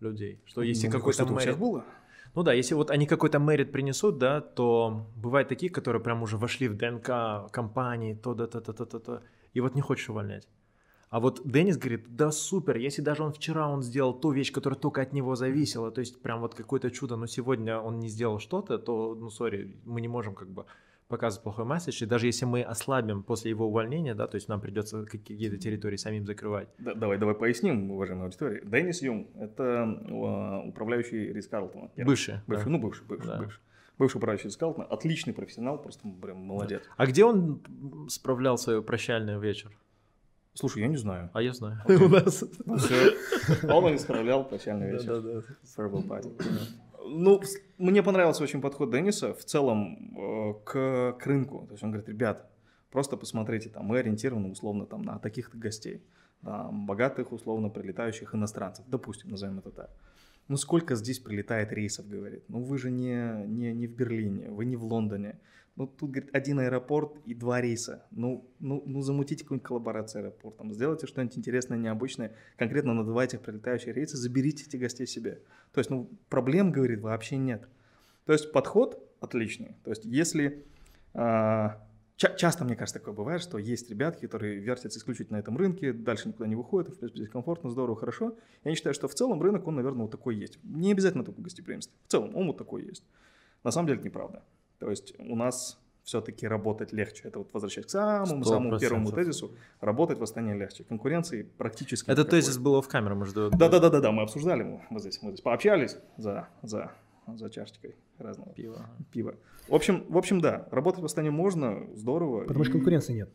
людей. 0.00 0.40
Что 0.46 0.62
если 0.62 0.86
Ну, 0.86 0.92
какой-то 0.92 1.26
мэрит... 1.26 1.58
было. 1.58 1.84
Ну 2.34 2.42
да, 2.42 2.52
если 2.54 2.74
вот 2.74 2.90
они 2.90 3.06
какой-то 3.06 3.38
мэрит 3.38 3.72
принесут, 3.72 4.18
да, 4.18 4.40
то 4.40 5.06
бывают 5.16 5.48
такие, 5.48 5.70
которые 5.70 6.02
прям 6.02 6.22
уже 6.22 6.38
вошли 6.38 6.68
в 6.68 6.76
ДНК 6.76 7.50
компании, 7.52 8.14
то 8.14 8.34
да 8.34 8.46
то 8.46 8.60
то 8.60 8.72
то 8.72 8.86
то 8.86 8.98
то 9.00 9.22
и 9.52 9.60
вот 9.60 9.74
не 9.74 9.82
хочешь 9.82 10.08
увольнять. 10.08 10.48
А 11.10 11.20
вот 11.20 11.42
Денис 11.44 11.76
говорит, 11.76 12.16
да 12.16 12.30
супер, 12.32 12.78
если 12.78 13.02
даже 13.02 13.22
он 13.22 13.34
вчера 13.34 13.68
он 13.68 13.82
сделал 13.82 14.14
ту 14.18 14.30
вещь, 14.32 14.50
которая 14.50 14.78
только 14.80 15.02
от 15.02 15.12
него 15.12 15.36
зависела, 15.36 15.90
то 15.90 16.00
есть 16.00 16.22
прям 16.22 16.40
вот 16.40 16.54
какое-то 16.54 16.90
чудо, 16.90 17.16
но 17.16 17.26
сегодня 17.26 17.78
он 17.78 17.98
не 18.00 18.08
сделал 18.08 18.38
что-то, 18.38 18.78
то, 18.78 19.14
ну, 19.14 19.28
сори, 19.28 19.76
мы 19.84 20.00
не 20.00 20.08
можем 20.08 20.34
как 20.34 20.48
бы 20.48 20.64
показывать 21.08 21.42
плохой 21.44 21.64
месседж, 21.64 22.02
и 22.02 22.06
даже 22.06 22.26
если 22.26 22.44
мы 22.46 22.62
ослабим 22.62 23.22
после 23.22 23.50
его 23.50 23.66
увольнения, 23.66 24.14
да, 24.14 24.26
то 24.26 24.36
есть 24.36 24.48
нам 24.48 24.60
придется 24.60 25.04
какие-то 25.04 25.58
территории 25.58 25.96
самим 25.96 26.24
закрывать. 26.26 26.68
Да, 26.78 26.94
давай, 26.94 27.18
давай 27.18 27.34
поясним, 27.34 27.90
уважаемая 27.90 28.26
аудитория. 28.26 28.62
Деннис 28.64 29.02
Юм– 29.02 29.28
это 29.38 29.62
э, 29.62 30.68
управляющий 30.68 31.32
Рис 31.32 31.46
Карлтона. 31.48 31.90
Бывший, 31.96 32.40
Бывший, 32.46 32.64
да. 32.64 32.70
ну 32.70 32.78
бывший, 32.78 33.04
бывший, 33.06 33.26
Да. 33.28 33.38
бывший. 33.38 33.60
Бывший 33.98 34.16
управляющий 34.16 34.48
Рис 34.48 34.56
Карлтона, 34.56 34.86
отличный 34.86 35.34
профессионал, 35.34 35.78
просто 35.80 36.08
прям 36.22 36.38
молодец. 36.38 36.82
А 36.96 37.06
где 37.06 37.24
он 37.24 37.60
справлял 38.08 38.56
свой 38.56 38.82
прощальный 38.82 39.38
вечер? 39.38 39.70
Слушай, 40.54 40.82
я 40.82 40.88
не 40.88 40.96
знаю. 40.98 41.30
А 41.32 41.40
я 41.42 41.52
знаю. 41.52 41.78
У 41.88 42.08
нас. 42.08 42.44
Он 43.64 43.94
и 43.94 43.98
справлял 43.98 44.44
прощальный 44.44 44.92
вечер. 44.92 45.20
Да-да-да. 45.20 45.40
Farewell 45.76 46.06
party. 46.06 46.30
Ну, 47.04 47.40
мне 47.78 48.02
понравился 48.02 48.42
очень 48.42 48.60
подход 48.60 48.90
Денниса 48.90 49.34
в 49.34 49.44
целом 49.44 50.16
э, 50.16 50.54
к, 50.64 51.16
к 51.18 51.26
рынку. 51.26 51.66
То 51.66 51.72
есть 51.72 51.82
он 51.82 51.90
говорит, 51.90 52.08
ребят, 52.08 52.50
просто 52.90 53.16
посмотрите, 53.16 53.68
там, 53.68 53.86
мы 53.86 53.98
ориентированы 53.98 54.50
условно 54.50 54.86
там, 54.86 55.02
на 55.02 55.18
таких-то 55.18 55.56
гостей, 55.56 56.02
да, 56.42 56.68
богатых, 56.70 57.32
условно, 57.32 57.68
прилетающих 57.70 58.34
иностранцев, 58.34 58.84
допустим, 58.88 59.30
назовем 59.30 59.58
это 59.58 59.70
так. 59.70 59.90
Ну, 60.48 60.56
сколько 60.56 60.96
здесь 60.96 61.18
прилетает 61.18 61.72
рейсов, 61.72 62.08
говорит. 62.08 62.44
Ну, 62.48 62.62
вы 62.62 62.76
же 62.76 62.90
не, 62.90 63.46
не, 63.46 63.72
не 63.72 63.86
в 63.86 63.94
Берлине, 63.94 64.50
вы 64.50 64.64
не 64.64 64.76
в 64.76 64.84
Лондоне. 64.84 65.38
Ну, 65.74 65.86
тут, 65.86 66.10
говорит, 66.10 66.34
один 66.34 66.58
аэропорт 66.58 67.16
и 67.24 67.34
два 67.34 67.60
рейса. 67.62 68.04
Ну, 68.10 68.46
ну, 68.58 68.82
ну 68.84 69.00
замутите 69.00 69.42
какую-нибудь 69.44 69.66
коллаборацию 69.66 70.20
аэропортом, 70.22 70.72
сделайте 70.74 71.06
что-нибудь 71.06 71.38
интересное, 71.38 71.78
необычное, 71.78 72.34
конкретно 72.58 72.92
на 72.92 73.04
два 73.04 73.24
этих 73.24 73.40
прилетающих 73.40 73.94
рейса, 73.96 74.18
заберите 74.18 74.64
эти 74.66 74.76
гостей 74.76 75.06
себе. 75.06 75.40
То 75.72 75.80
есть, 75.80 75.88
ну, 75.88 76.10
проблем, 76.28 76.72
говорит, 76.72 77.00
вообще 77.00 77.38
нет. 77.38 77.68
То 78.26 78.34
есть, 78.34 78.52
подход 78.52 79.02
отличный. 79.20 79.76
То 79.82 79.90
есть, 79.90 80.04
если... 80.04 80.66
а, 81.14 81.82
ча- 82.16 82.34
часто, 82.36 82.64
мне 82.64 82.76
кажется, 82.76 82.98
такое 82.98 83.14
бывает, 83.14 83.40
что 83.40 83.56
есть 83.56 83.88
ребятки, 83.88 84.26
которые 84.26 84.58
вертятся 84.58 84.98
исключительно 84.98 85.38
на 85.38 85.40
этом 85.40 85.56
рынке, 85.56 85.94
дальше 85.94 86.28
никуда 86.28 86.46
не 86.46 86.54
выходят, 86.54 86.94
в 86.94 86.98
принципе, 86.98 87.20
здесь 87.20 87.32
комфортно, 87.32 87.70
здорово, 87.70 87.96
хорошо. 87.96 88.36
Я 88.62 88.70
не 88.70 88.76
считаю, 88.76 88.94
что 88.94 89.08
в 89.08 89.14
целом 89.14 89.40
рынок, 89.40 89.66
он, 89.66 89.76
наверное, 89.76 90.02
вот 90.02 90.10
такой 90.10 90.36
есть. 90.36 90.58
Не 90.62 90.92
обязательно 90.92 91.24
только 91.24 91.40
гостеприимство. 91.40 91.96
В 92.06 92.10
целом, 92.10 92.36
он 92.36 92.48
вот 92.48 92.58
такой 92.58 92.84
есть. 92.84 93.04
На 93.64 93.70
самом 93.70 93.86
деле, 93.86 93.98
это 94.00 94.06
неправда. 94.06 94.42
То 94.82 94.90
есть, 94.90 95.14
у 95.20 95.36
нас 95.36 95.78
все-таки 96.02 96.48
работать 96.48 96.92
легче. 96.92 97.28
Это 97.28 97.38
вот 97.38 97.50
возвращаясь 97.52 97.86
к 97.86 97.90
самому, 97.90 98.44
самому 98.44 98.76
первому 98.80 99.12
тезису, 99.12 99.52
работать 99.80 100.18
в 100.18 100.22
Астане 100.24 100.54
легче. 100.54 100.82
Конкуренции 100.82 101.42
практически 101.56 102.10
Это 102.10 102.22
никакой. 102.22 102.40
тезис 102.40 102.58
было 102.58 102.82
в 102.82 102.88
камеру, 102.88 103.14
может, 103.14 103.34
до- 103.34 103.50
Да, 103.50 103.68
да, 103.68 103.78
да, 103.78 103.88
да, 103.90 104.00
да, 104.00 104.10
мы 104.10 104.22
обсуждали, 104.24 104.64
мы, 104.64 104.82
мы 104.90 104.98
здесь, 104.98 105.22
мы 105.22 105.30
здесь 105.30 105.40
пообщались 105.40 105.96
за, 106.16 106.48
за, 106.62 106.90
за 107.32 107.48
чашечкой 107.50 107.94
разного 108.18 108.52
пива. 108.52 108.84
пива. 109.12 109.36
В 109.68 109.74
общем, 109.76 110.04
в 110.08 110.18
общем, 110.18 110.40
да, 110.40 110.66
работать 110.72 111.00
в 111.02 111.04
Астане 111.04 111.30
можно, 111.30 111.86
здорово. 111.94 112.40
Потому 112.46 112.64
что 112.64 112.72
и- 112.72 112.76
конкуренции 112.78 113.12
нет. 113.12 113.30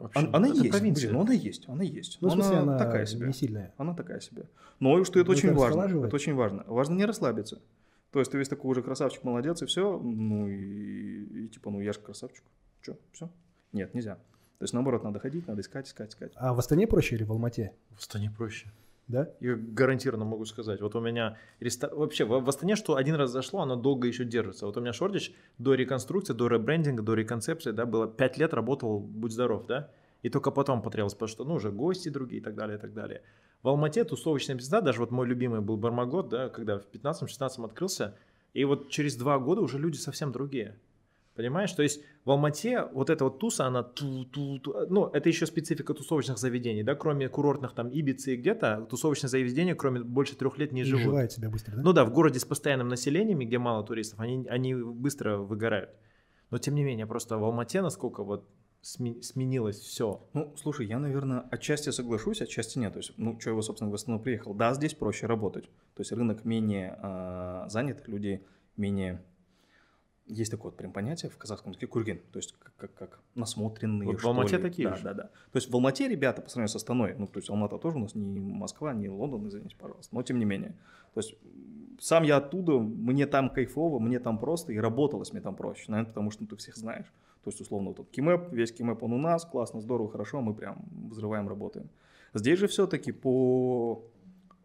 Вообще, 0.00 0.18
Она, 0.18 0.36
она 0.38 0.46
есть, 0.48 0.70
провинция. 0.70 1.08
блин, 1.10 1.14
ну 1.14 1.20
она 1.24 1.32
есть, 1.34 1.68
она 1.68 1.82
есть. 1.84 2.18
Ну, 2.20 2.28
Но 2.28 2.34
смысле, 2.34 2.56
она 2.58 2.78
такая 2.78 3.06
себе. 3.06 3.26
не 3.28 3.32
сильная. 3.32 3.72
Она 3.76 3.94
такая 3.94 4.18
себе. 4.18 4.44
Но 4.80 4.98
и 4.98 5.04
что 5.04 5.20
это 5.20 5.28
Ну, 5.30 5.36
очень 5.36 5.48
это 5.50 5.58
важно. 5.58 5.66
расхолаживает. 5.76 6.06
Это 6.08 6.16
очень 6.16 6.34
важно. 6.34 6.64
Важно 6.66 6.94
не 6.94 7.04
расслабиться. 7.04 7.60
То 8.10 8.20
есть 8.20 8.32
ты 8.32 8.38
весь 8.38 8.48
такой 8.48 8.70
уже 8.70 8.82
красавчик, 8.82 9.24
молодец, 9.24 9.62
и 9.62 9.66
все. 9.66 9.98
Ну 9.98 10.48
и, 10.48 11.44
и 11.44 11.48
типа, 11.48 11.70
ну 11.70 11.80
я 11.80 11.92
же 11.92 12.00
красавчик. 12.00 12.44
Че, 12.82 12.96
все? 13.12 13.30
Нет, 13.72 13.94
нельзя. 13.94 14.14
То 14.14 14.64
есть 14.64 14.74
наоборот, 14.74 15.04
надо 15.04 15.20
ходить, 15.20 15.46
надо 15.46 15.60
искать, 15.60 15.86
искать, 15.86 16.10
искать. 16.10 16.32
А 16.36 16.52
в 16.52 16.58
Астане 16.58 16.86
проще 16.86 17.16
или 17.16 17.24
в 17.24 17.30
Алмате? 17.30 17.72
В 17.90 17.98
Астане 17.98 18.30
проще. 18.30 18.72
Да? 19.06 19.30
Я 19.40 19.54
гарантированно 19.54 20.24
могу 20.24 20.44
сказать. 20.44 20.80
Вот 20.80 20.94
у 20.94 21.00
меня 21.00 21.38
рестор... 21.60 21.94
вообще 21.94 22.24
в, 22.24 22.40
в 22.40 22.48
Астане, 22.48 22.76
что 22.76 22.96
один 22.96 23.14
раз 23.14 23.30
зашло, 23.30 23.60
оно 23.60 23.76
долго 23.76 24.06
еще 24.08 24.24
держится. 24.24 24.66
Вот 24.66 24.76
у 24.76 24.80
меня 24.80 24.92
Шордич 24.92 25.34
до 25.58 25.74
реконструкции, 25.74 26.34
до 26.34 26.48
ребрендинга, 26.48 27.02
до 27.02 27.14
реконцепции, 27.14 27.70
да, 27.70 27.86
было 27.86 28.06
5 28.06 28.38
лет 28.38 28.52
работал, 28.52 29.00
будь 29.00 29.32
здоров, 29.32 29.66
да, 29.66 29.90
и 30.22 30.28
только 30.28 30.50
потом 30.50 30.82
потребовалось, 30.82 31.14
потому 31.14 31.28
что, 31.28 31.44
ну, 31.44 31.54
уже 31.54 31.70
гости 31.70 32.08
другие 32.08 32.40
и 32.40 32.44
так 32.44 32.54
далее, 32.54 32.76
и 32.76 32.80
так 32.80 32.92
далее. 32.92 33.22
В 33.62 33.68
Алмате 33.68 34.04
тусовочная 34.04 34.56
пизда, 34.56 34.80
даже 34.80 35.00
вот 35.00 35.10
мой 35.10 35.26
любимый 35.26 35.60
был 35.60 35.76
Бармагот, 35.76 36.28
да, 36.28 36.48
когда 36.48 36.78
в 36.78 36.86
15-16 36.92 37.64
открылся, 37.64 38.16
и 38.54 38.64
вот 38.64 38.88
через 38.88 39.16
два 39.16 39.38
года 39.38 39.60
уже 39.60 39.78
люди 39.78 39.96
совсем 39.96 40.32
другие. 40.32 40.78
Понимаешь? 41.34 41.70
То 41.72 41.84
есть 41.84 42.02
в 42.24 42.30
Алмате 42.32 42.88
вот 42.92 43.10
эта 43.10 43.22
вот 43.22 43.38
туса, 43.38 43.64
она 43.66 43.84
ту-ту-ту, 43.84 44.86
ну, 44.88 45.06
это 45.06 45.28
еще 45.28 45.46
специфика 45.46 45.94
тусовочных 45.94 46.36
заведений, 46.36 46.82
да, 46.82 46.96
кроме 46.96 47.28
курортных 47.28 47.74
там 47.74 47.88
Ибицы 47.90 48.34
и 48.34 48.36
где-то, 48.36 48.86
тусовочные 48.90 49.30
заведения, 49.30 49.76
кроме 49.76 50.00
больше 50.00 50.34
трех 50.34 50.58
лет 50.58 50.72
не 50.72 50.80
И 50.80 50.84
живут. 50.84 51.02
Изживает 51.02 51.30
себя 51.30 51.48
быстро, 51.48 51.76
да? 51.76 51.82
Ну 51.82 51.92
да, 51.92 52.04
в 52.04 52.12
городе 52.12 52.40
с 52.40 52.44
постоянным 52.44 52.88
населением, 52.88 53.38
где 53.38 53.58
мало 53.58 53.84
туристов, 53.84 54.18
они, 54.18 54.48
они 54.48 54.74
быстро 54.74 55.36
выгорают. 55.36 55.90
Но 56.50 56.58
тем 56.58 56.74
не 56.74 56.82
менее, 56.82 57.06
просто 57.06 57.38
в 57.38 57.44
Алмате, 57.44 57.82
насколько 57.82 58.24
вот 58.24 58.48
сменилось 58.82 59.78
все. 59.78 60.26
Ну, 60.32 60.54
слушай, 60.56 60.86
я, 60.86 60.98
наверное, 60.98 61.40
отчасти 61.50 61.90
соглашусь, 61.90 62.40
отчасти 62.40 62.78
нет. 62.78 62.92
То 62.92 63.00
есть, 63.00 63.12
ну, 63.16 63.38
что 63.40 63.50
его, 63.50 63.62
собственно, 63.62 63.90
в 63.90 63.94
основном 63.94 64.22
приехал. 64.22 64.54
Да, 64.54 64.74
здесь 64.74 64.94
проще 64.94 65.26
работать. 65.26 65.64
То 65.94 66.00
есть 66.00 66.12
рынок 66.12 66.44
менее 66.44 66.96
а, 67.00 67.68
занят, 67.68 68.06
люди 68.06 68.44
менее... 68.76 69.22
Есть 70.26 70.50
такое 70.50 70.70
вот 70.70 70.76
прям 70.76 70.92
понятие 70.92 71.30
в 71.30 71.38
казахском 71.38 71.70
языке 71.70 71.86
кургин, 71.86 72.20
то 72.32 72.38
есть 72.38 72.52
как, 72.58 72.76
как, 72.76 72.94
как 72.94 73.20
насмотренные, 73.34 74.10
Вот 74.10 74.20
в 74.20 74.26
Алмате 74.26 74.58
ли. 74.58 74.62
такие 74.62 74.90
да, 74.90 74.94
же. 74.94 75.02
да, 75.02 75.14
да. 75.14 75.22
То 75.22 75.56
есть 75.56 75.70
в 75.70 75.74
Алмате 75.74 76.06
ребята 76.06 76.42
по 76.42 76.50
сравнению 76.50 76.68
с 76.68 76.76
Астаной, 76.76 77.14
ну, 77.16 77.26
то 77.26 77.38
есть 77.38 77.48
Алмата 77.48 77.78
тоже 77.78 77.96
у 77.96 78.00
нас 78.00 78.14
не 78.14 78.38
Москва, 78.38 78.92
не 78.92 79.08
Лондон, 79.08 79.48
извините, 79.48 79.74
пожалуйста, 79.76 80.14
но 80.14 80.22
тем 80.22 80.38
не 80.38 80.44
менее. 80.44 80.76
То 81.14 81.20
есть 81.20 81.34
сам 81.98 82.24
я 82.24 82.36
оттуда, 82.36 82.78
мне 82.78 83.26
там 83.26 83.48
кайфово, 83.48 83.98
мне 84.00 84.18
там 84.18 84.38
просто, 84.38 84.70
и 84.72 84.78
работалось 84.78 85.32
мне 85.32 85.40
там 85.40 85.56
проще, 85.56 85.84
наверное, 85.88 86.10
потому 86.10 86.30
что 86.30 86.42
ну, 86.42 86.48
ты 86.48 86.56
всех 86.56 86.76
знаешь. 86.76 87.06
То 87.44 87.50
есть, 87.50 87.60
условно, 87.60 87.94
вот 87.96 88.10
Кимэп, 88.10 88.52
весь 88.52 88.72
Кимэп, 88.72 89.02
он 89.02 89.12
у 89.12 89.18
нас, 89.18 89.44
классно, 89.44 89.80
здорово, 89.80 90.10
хорошо, 90.10 90.40
мы 90.40 90.54
прям 90.54 90.84
взрываем, 91.10 91.48
работаем. 91.48 91.88
Здесь 92.34 92.58
же 92.58 92.66
все-таки 92.66 93.12
по... 93.12 94.04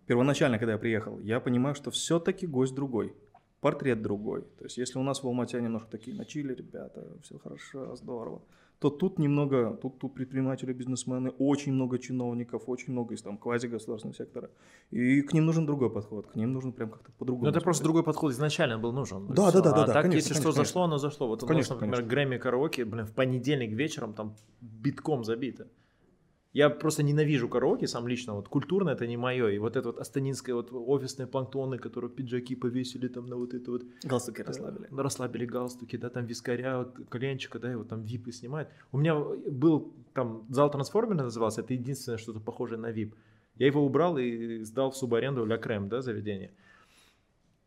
Первоначально, 0.05 0.59
когда 0.59 0.73
я 0.73 0.77
приехал, 0.77 1.19
я 1.19 1.39
понимаю, 1.39 1.75
что 1.75 1.89
все-таки 1.89 2.45
гость 2.45 2.75
другой, 2.75 3.13
портрет 3.61 4.01
другой. 4.01 4.41
То 4.57 4.65
есть 4.65 4.77
если 4.77 4.99
у 4.99 5.03
нас 5.03 5.23
в 5.23 5.27
Алмате 5.27 5.61
немножко 5.61 5.89
такие 5.89 6.17
начали, 6.17 6.53
ребята, 6.53 7.07
все 7.23 7.39
хорошо, 7.39 7.95
здорово, 7.95 8.41
то 8.83 8.89
тут 8.89 9.17
немного, 9.17 9.79
тут, 9.81 9.97
тут 9.99 10.13
предприниматели, 10.13 10.73
бизнесмены, 10.73 11.29
очень 11.39 11.71
много 11.71 11.99
чиновников, 11.99 12.63
очень 12.67 12.91
много 12.91 13.13
из 13.13 13.21
там 13.21 13.37
квазигосударственного 13.37 14.13
сектора. 14.13 14.49
И 14.91 15.21
к 15.21 15.31
ним 15.31 15.45
нужен 15.45 15.65
другой 15.65 15.89
подход, 15.89 16.27
к 16.27 16.35
ним 16.35 16.51
нужно 16.51 16.73
прям 16.73 16.89
как-то 16.89 17.09
по-другому. 17.13 17.45
Ну 17.45 17.49
это 17.51 17.61
просто 17.61 17.83
другой 17.83 18.03
подход 18.03 18.33
изначально 18.33 18.77
был 18.77 18.91
нужен. 18.91 19.27
Да, 19.27 19.51
да, 19.53 19.61
да, 19.61 19.71
а 19.71 19.73
да, 19.73 19.85
так, 19.85 20.01
конечно, 20.01 20.17
если 20.17 20.33
конечно, 20.33 20.51
что 20.51 20.51
зашло, 20.51 20.83
оно 20.83 20.97
зашло. 20.97 21.27
Вот 21.29 21.39
Конечно, 21.39 21.55
у 21.55 21.59
нас, 21.59 21.69
например, 21.69 21.95
конечно. 21.95 22.09
Грэмми 22.09 22.37
караоке, 22.37 22.83
блин, 22.83 23.05
в 23.05 23.13
понедельник 23.13 23.71
вечером 23.71 24.13
там 24.13 24.35
битком 24.59 25.23
забито. 25.23 25.67
Я 26.53 26.69
просто 26.69 27.01
ненавижу 27.01 27.49
караоке 27.49 27.87
сам 27.87 28.07
лично, 28.07 28.35
вот 28.35 28.47
культурно 28.47 28.91
это 28.91 29.07
не 29.07 29.17
мое. 29.17 29.49
И 29.49 29.57
вот 29.57 29.75
это 29.75 29.87
вот 29.87 29.97
астанинское 29.97 30.53
вот 30.53 30.69
офисные 30.71 31.25
планктоны, 31.25 31.79
которые 31.79 32.11
пиджаки 32.11 32.55
повесили 32.55 33.07
там 33.07 33.25
на 33.25 33.37
вот 33.37 33.55
это 33.55 33.71
вот 33.71 33.83
Галстуки 34.03 34.41
расслабили. 34.41 34.87
Да, 34.91 35.01
расслабили 35.01 35.45
галстуки, 35.45 35.97
да, 35.97 36.09
там 36.09 36.27
вискаря, 36.27 36.77
вот, 36.77 36.95
коленчика, 37.09 37.57
да, 37.57 37.71
и 37.71 37.75
вот 37.75 37.89
там 37.89 38.03
випы 38.03 38.31
снимают. 38.31 38.69
У 38.91 38.99
меня 38.99 39.15
был 39.15 39.95
там 40.13 40.45
зал 40.49 40.69
трансформер 40.69 41.15
назывался, 41.15 41.61
это 41.61 41.73
единственное 41.73 42.19
что-то 42.19 42.39
похожее 42.39 42.79
на 42.79 42.91
вип. 42.91 43.15
Я 43.55 43.67
его 43.67 43.83
убрал 43.83 44.17
и 44.19 44.63
сдал 44.63 44.91
в 44.91 44.97
субаренду 44.97 45.45
Ля 45.45 45.57
Крем, 45.57 45.89
да, 45.89 46.01
заведение. 46.01 46.51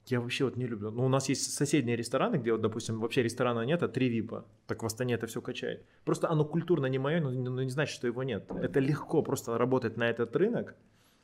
Я 0.09 0.21
вообще 0.21 0.45
вот 0.45 0.57
не 0.57 0.67
люблю. 0.67 0.91
Ну, 0.93 1.05
у 1.05 1.09
нас 1.09 1.29
есть 1.29 1.53
соседние 1.53 1.97
рестораны, 1.97 2.37
где 2.37 2.53
вот, 2.53 2.61
допустим, 2.61 3.01
вообще 3.01 3.23
ресторана 3.23 3.63
нет, 3.67 3.83
а 3.83 3.89
три 3.89 4.09
випа. 4.09 4.45
Так 4.69 4.83
в 4.83 4.87
Астане 4.87 5.15
это 5.15 5.27
все 5.27 5.41
качает. 5.41 5.85
Просто 6.05 6.31
оно 6.31 6.45
культурно 6.45 6.87
не 6.87 6.99
мое, 6.99 7.21
но, 7.21 7.31
но 7.31 7.63
не 7.63 7.71
значит, 7.71 7.95
что 7.95 8.07
его 8.07 8.23
нет. 8.23 8.45
Это 8.63 8.79
легко 8.79 9.23
просто 9.23 9.59
работать 9.59 9.97
на 9.97 10.09
этот 10.09 10.37
рынок. 10.37 10.77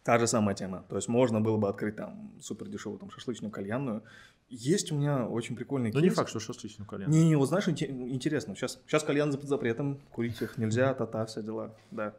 Та 0.02 0.18
же 0.18 0.26
самая 0.26 0.56
тема. 0.56 0.84
То 0.88 0.96
есть 0.96 1.06
можно 1.06 1.40
было 1.40 1.58
бы 1.58 1.68
открыть 1.68 1.94
там 1.94 2.32
супер 2.40 2.66
дешевую 2.68 2.98
там 2.98 3.08
шашлычную 3.10 3.52
кальянную. 3.52 4.02
Есть 4.48 4.90
у 4.90 4.96
меня 4.96 5.28
очень 5.28 5.54
прикольный 5.54 5.92
Но 5.92 6.00
не 6.00 6.06
кейс. 6.08 6.16
факт, 6.16 6.28
что 6.30 6.40
шашлычную 6.40 6.88
кальян. 6.88 7.08
Не-не, 7.08 7.36
вот 7.36 7.46
знаешь, 7.48 7.68
инте- 7.68 7.86
интересно, 7.88 8.56
сейчас, 8.56 8.80
сейчас 8.86 9.04
кальян 9.04 9.30
под 9.30 9.44
запретом, 9.44 10.00
курить 10.10 10.42
их 10.42 10.58
нельзя, 10.58 10.92
та-та, 10.94 11.24
все 11.26 11.40
дела, 11.42 11.72
да. 11.92 12.14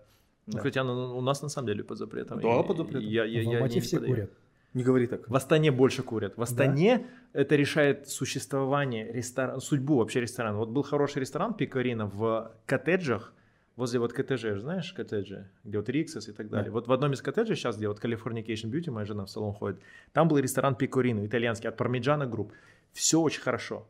Ну, 0.47 0.53
Да. 0.53 0.59
хотя 0.59 0.83
ну, 0.85 1.17
у 1.17 1.21
нас 1.21 1.41
на 1.41 1.49
самом 1.49 1.67
деле 1.67 1.83
под 1.83 1.97
запретом. 1.97 2.39
Да, 2.39 2.61
И- 2.61 2.63
под 2.65 2.77
запретом. 2.77 3.01
Я, 3.01 3.25
я, 3.25 3.41
я 3.41 3.57
Алмате 3.57 3.75
не 3.75 3.81
все 3.81 3.97
подаю. 3.97 4.13
курят. 4.15 4.31
Не 4.73 4.83
говори 4.83 5.07
так. 5.07 5.29
В 5.29 5.35
Астане 5.35 5.71
больше 5.71 6.03
курят. 6.03 6.35
В 6.37 6.41
Астане 6.41 7.05
это 7.33 7.55
решает 7.55 8.09
существование 8.09 9.11
ресторана, 9.11 9.59
судьбу 9.59 9.97
вообще 9.97 10.21
ресторана. 10.21 10.57
Вот 10.57 10.69
был 10.69 10.83
хороший 10.83 11.19
ресторан 11.19 11.53
Пикарина 11.53 12.07
в 12.07 12.51
коттеджах, 12.65 13.33
возле 13.75 13.99
вот 13.99 14.13
коттеджей, 14.13 14.59
знаешь, 14.59 14.91
коттеджи, 14.93 15.47
где 15.63 15.77
вот 15.77 15.89
Rixos 15.89 16.27
и 16.27 16.31
так 16.31 16.49
далее. 16.49 16.71
Вот 16.71 16.87
в 16.87 16.91
одном 16.91 17.13
из 17.13 17.21
коттеджей 17.21 17.55
сейчас, 17.55 17.77
где 17.77 17.87
вот 17.87 18.03
Californication 18.03 18.71
Beauty, 18.71 18.91
моя 18.91 19.05
жена 19.05 19.25
в 19.25 19.29
салон 19.29 19.53
ходит, 19.53 19.79
там 20.11 20.27
был 20.27 20.37
ресторан 20.37 20.75
Пикорино, 20.75 21.25
итальянский, 21.25 21.69
от 21.69 21.77
Parmigiana 21.77 22.25
Group. 22.25 22.51
Все 22.93 23.19
очень 23.19 23.41
хорошо. 23.41 23.87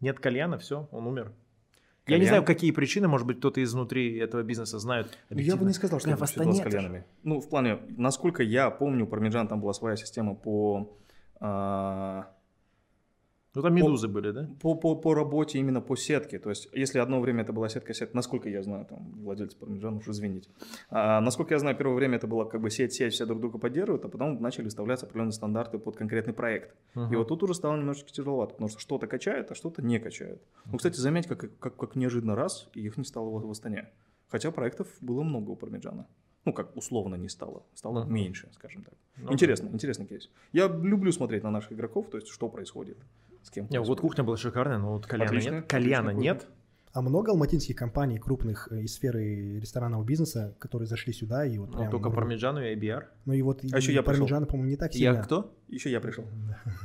Нет 0.00 0.18
кальяна, 0.18 0.58
все, 0.58 0.88
он 0.90 1.06
умер. 1.06 1.32
Я 2.06 2.16
не 2.16 2.24
Кальян? 2.24 2.28
знаю, 2.28 2.44
какие 2.44 2.72
причины, 2.72 3.06
может 3.06 3.26
быть, 3.26 3.38
кто-то 3.38 3.62
изнутри 3.62 4.16
этого 4.18 4.42
бизнеса 4.42 4.78
знает. 4.80 5.16
Ну, 5.30 5.38
Я 5.38 5.56
бы 5.56 5.64
не 5.64 5.72
сказал, 5.72 6.00
что 6.00 6.08
Бля, 6.08 6.16
это 6.16 6.44
было 6.44 6.52
с 6.52 6.60
кальянами. 6.60 7.04
Ну, 7.22 7.40
в 7.40 7.48
плане, 7.48 7.78
насколько 7.96 8.42
я 8.42 8.70
помню, 8.70 9.04
у 9.04 9.06
Пармиджан 9.06 9.46
там 9.46 9.60
была 9.60 9.72
своя 9.72 9.96
система 9.96 10.34
по, 10.34 10.98
а, 11.38 12.32
Ну 13.54 13.60
там 13.60 13.74
медузы 13.74 14.08
были, 14.08 14.30
да? 14.30 14.48
по, 14.60 14.74
по, 14.74 14.96
по 14.96 15.14
работе 15.14 15.58
именно 15.58 15.82
по 15.82 15.94
сетке. 15.94 16.38
То 16.38 16.48
есть, 16.48 16.68
если 16.72 16.98
одно 16.98 17.20
время 17.20 17.42
это 17.42 17.52
была 17.52 17.68
сетка 17.68 17.92
сетка, 17.92 18.16
насколько 18.16 18.48
я 18.48 18.62
знаю, 18.62 18.86
там, 18.86 19.12
владельцы 19.22 19.56
Пармиджан, 19.58 19.96
уж 19.96 20.08
извините. 20.08 20.48
А, 20.88 21.20
насколько 21.20 21.52
я 21.52 21.58
знаю, 21.58 21.76
первое 21.76 21.94
время 21.96 22.16
это 22.16 22.26
было 22.26 22.44
как 22.44 22.62
бы 22.62 22.70
сеть, 22.70 22.94
сеть, 22.94 23.12
все 23.12 23.26
друг 23.26 23.40
друга 23.40 23.58
поддерживают, 23.58 24.04
а 24.06 24.08
потом 24.08 24.40
начали 24.40 24.68
вставляться 24.68 25.04
определенные 25.04 25.32
стандарты 25.32 25.78
под 25.78 25.96
конкретный 25.96 26.32
проект. 26.32 26.74
И 26.94 26.98
Мгм. 26.98 27.16
вот 27.18 27.28
тут 27.28 27.42
уже 27.42 27.54
стало 27.54 27.76
немножечко 27.76 28.10
тяжеловато, 28.10 28.54
потому 28.54 28.70
что 28.70 28.80
что-то 28.80 29.06
качает, 29.06 29.50
а 29.50 29.54
что-то 29.54 29.82
не 29.82 29.98
качает. 29.98 30.40
Ну, 30.64 30.78
кстати, 30.78 30.96
заметь, 30.96 31.26
как, 31.26 31.58
как, 31.58 31.76
как 31.76 31.94
неожиданно 31.94 32.34
раз, 32.34 32.70
и 32.74 32.80
их 32.80 32.96
не 32.96 33.04
стало 33.04 33.28
в, 33.28 33.50
Астане. 33.50 33.90
Хотя 34.28 34.50
проектов 34.50 34.88
было 35.02 35.22
много 35.22 35.50
у 35.50 35.56
Пармиджана. 35.56 36.06
Ну, 36.46 36.54
как 36.54 36.74
условно 36.74 37.16
не 37.16 37.28
стало. 37.28 37.64
Стало 37.74 38.04
Мгм. 38.04 38.14
меньше, 38.14 38.48
скажем 38.52 38.82
так. 38.82 38.94
Ну, 39.18 39.32
интересно, 39.32 39.68
интересный 39.70 40.06
кейс. 40.06 40.30
Я 40.52 40.68
люблю 40.68 41.12
смотреть 41.12 41.42
на 41.42 41.50
наших 41.50 41.72
игроков, 41.72 42.08
то 42.10 42.16
есть 42.16 42.28
что 42.28 42.48
происходит, 42.48 42.96
с 43.42 43.50
кем 43.50 43.66
Не, 43.70 43.80
вот 43.80 44.00
кухня 44.00 44.24
была 44.24 44.36
шикарная, 44.36 44.78
но 44.78 44.92
вот 44.92 45.06
кальяна 45.06 45.30
Отлично, 45.30 45.50
нет. 45.50 45.66
Кальяна 45.66 46.10
нет. 46.10 46.46
А 46.94 47.00
много 47.00 47.32
алматинских 47.32 47.74
компаний 47.74 48.18
крупных 48.18 48.68
э, 48.70 48.82
из 48.82 48.94
сферы 48.94 49.58
ресторанного 49.58 50.04
бизнеса, 50.04 50.54
которые 50.58 50.86
зашли 50.86 51.14
сюда 51.14 51.46
и 51.46 51.56
вот 51.56 51.70
Ну, 51.70 51.78
прям... 51.78 51.90
только 51.90 52.10
ну, 52.10 52.14
Пармиджану 52.14 52.60
и 52.60 52.74
ABR. 52.74 53.04
Ну 53.24 53.32
и 53.32 53.40
вот 53.40 53.64
А 53.72 53.78
еще 53.78 53.94
я 53.94 54.02
пришел. 54.02 54.18
Пармиджана, 54.26 54.44
по-моему, 54.44 54.68
не 54.68 54.76
так 54.76 54.92
сильно. 54.92 55.14
Я 55.14 55.22
кто? 55.22 55.56
Еще 55.68 55.90
я 55.90 56.00
пришел. 56.00 56.24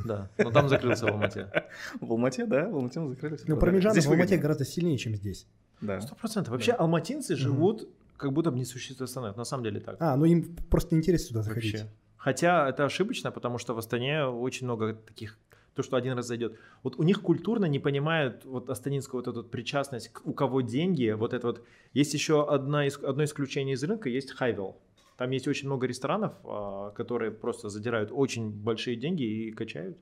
Да. 0.05 0.29
Но 0.37 0.51
там 0.51 0.69
закрылся 0.69 1.07
в 1.07 1.09
Алмате. 1.09 1.51
В 1.99 2.09
Алмате, 2.09 2.45
да, 2.45 2.69
в 2.69 2.75
Алмате 2.75 3.01
мы 3.01 3.09
закрыли. 3.09 3.35
всё 3.35 3.45
Ну, 3.47 3.91
Здесь 3.91 4.05
в 4.05 4.11
Алмате 4.11 4.37
гораздо 4.37 4.63
сильнее, 4.63 4.97
чем 4.97 5.13
здесь. 5.13 5.45
Да. 5.81 5.99
Сто 5.99 6.15
процентов. 6.15 6.53
Вообще 6.53 6.71
алматинцы 6.71 7.35
живут, 7.35 7.89
как 8.15 8.31
будто 8.31 8.51
бы 8.51 8.57
не 8.57 8.65
существует 8.65 9.01
Астаны. 9.01 9.33
На 9.35 9.43
самом 9.43 9.65
деле 9.65 9.81
так. 9.81 9.97
А, 9.99 10.15
ну 10.15 10.23
им 10.23 10.55
просто 10.69 10.95
неинтересно 10.95 11.27
сюда 11.27 11.41
заходить. 11.41 11.85
Хотя 12.15 12.67
это 12.67 12.83
ошибочно, 12.83 13.31
потому 13.31 13.57
что 13.57 13.73
в 13.73 13.77
Астане 13.77 14.25
очень 14.25 14.65
много 14.65 14.93
таких, 14.93 15.37
то, 15.78 15.84
что 15.84 15.95
один 15.95 16.13
раз 16.13 16.28
зайдет. 16.28 16.57
Вот 16.84 16.95
у 16.97 17.03
них 17.03 17.21
культурно 17.21 17.65
не 17.65 17.80
понимают 17.80 18.43
вот 18.45 18.69
астанинскую 18.69 19.21
вот 19.21 19.28
эту 19.28 19.41
вот 19.43 19.51
причастность, 19.51 20.11
у 20.25 20.34
кого 20.34 20.61
деньги, 20.61 21.11
вот 21.11 21.34
это 21.34 21.47
вот. 21.47 21.63
Есть 21.93 22.13
еще 22.13 22.45
одна 22.45 22.88
из, 22.88 22.97
одно 22.97 23.23
исключение 23.23 23.75
из 23.75 23.84
рынка, 23.84 24.09
есть 24.09 24.32
Хайвел. 24.32 24.75
Там 25.17 25.32
есть 25.32 25.47
очень 25.47 25.67
много 25.67 25.88
ресторанов, 25.88 26.34
а, 26.43 26.91
которые 26.91 27.32
просто 27.32 27.69
задирают 27.69 28.09
очень 28.11 28.49
большие 28.49 28.95
деньги 28.95 29.23
и 29.23 29.51
качают. 29.51 29.97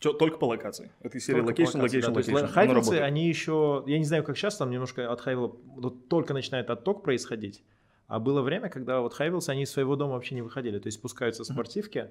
Только 0.00 0.38
по 0.38 0.46
локации. 0.46 0.90
Это 1.00 1.18
из 1.18 1.26
серии 1.26 1.40
location, 1.40 1.80
location, 1.80 2.12
location. 2.12 2.46
Highvill 2.46 2.78
цы, 2.78 2.94
они 2.94 3.28
еще, 3.28 3.84
я 3.86 3.98
не 3.98 4.04
знаю, 4.04 4.24
как 4.24 4.36
сейчас, 4.36 4.56
там 4.56 4.70
немножко 4.70 5.12
от 5.12 5.20
Highvill 5.20 5.48
а 5.48 5.52
вот 5.76 6.08
только 6.08 6.32
начинает 6.32 6.70
отток 6.70 7.02
происходить. 7.02 7.62
А 8.06 8.18
было 8.18 8.40
время, 8.40 8.70
когда 8.70 9.00
вот 9.00 9.12
хайвелсы, 9.12 9.50
они 9.50 9.62
из 9.62 9.70
своего 9.70 9.96
дома 9.96 10.14
вообще 10.14 10.34
не 10.34 10.42
выходили. 10.42 10.78
То 10.78 10.88
есть 10.88 10.98
спускаются 10.98 11.42
в 11.42 11.46
спортивке 11.46 12.10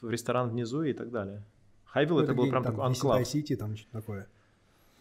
в 0.00 0.10
ресторан 0.10 0.50
внизу 0.50 0.82
и 0.82 0.92
так 0.92 1.10
далее. 1.10 1.42
Highvill 1.92 2.16
Ну, 2.16 2.22
это 2.22 2.32
был 2.32 2.44
где-нибудь 2.44 2.50
прям 2.50 2.64
там 2.64 2.72
такой 2.72 2.86
анклав. 2.86 3.28
Сити, 3.28 3.54
там 3.54 3.76
что-то 3.76 4.00
такое. 4.00 4.28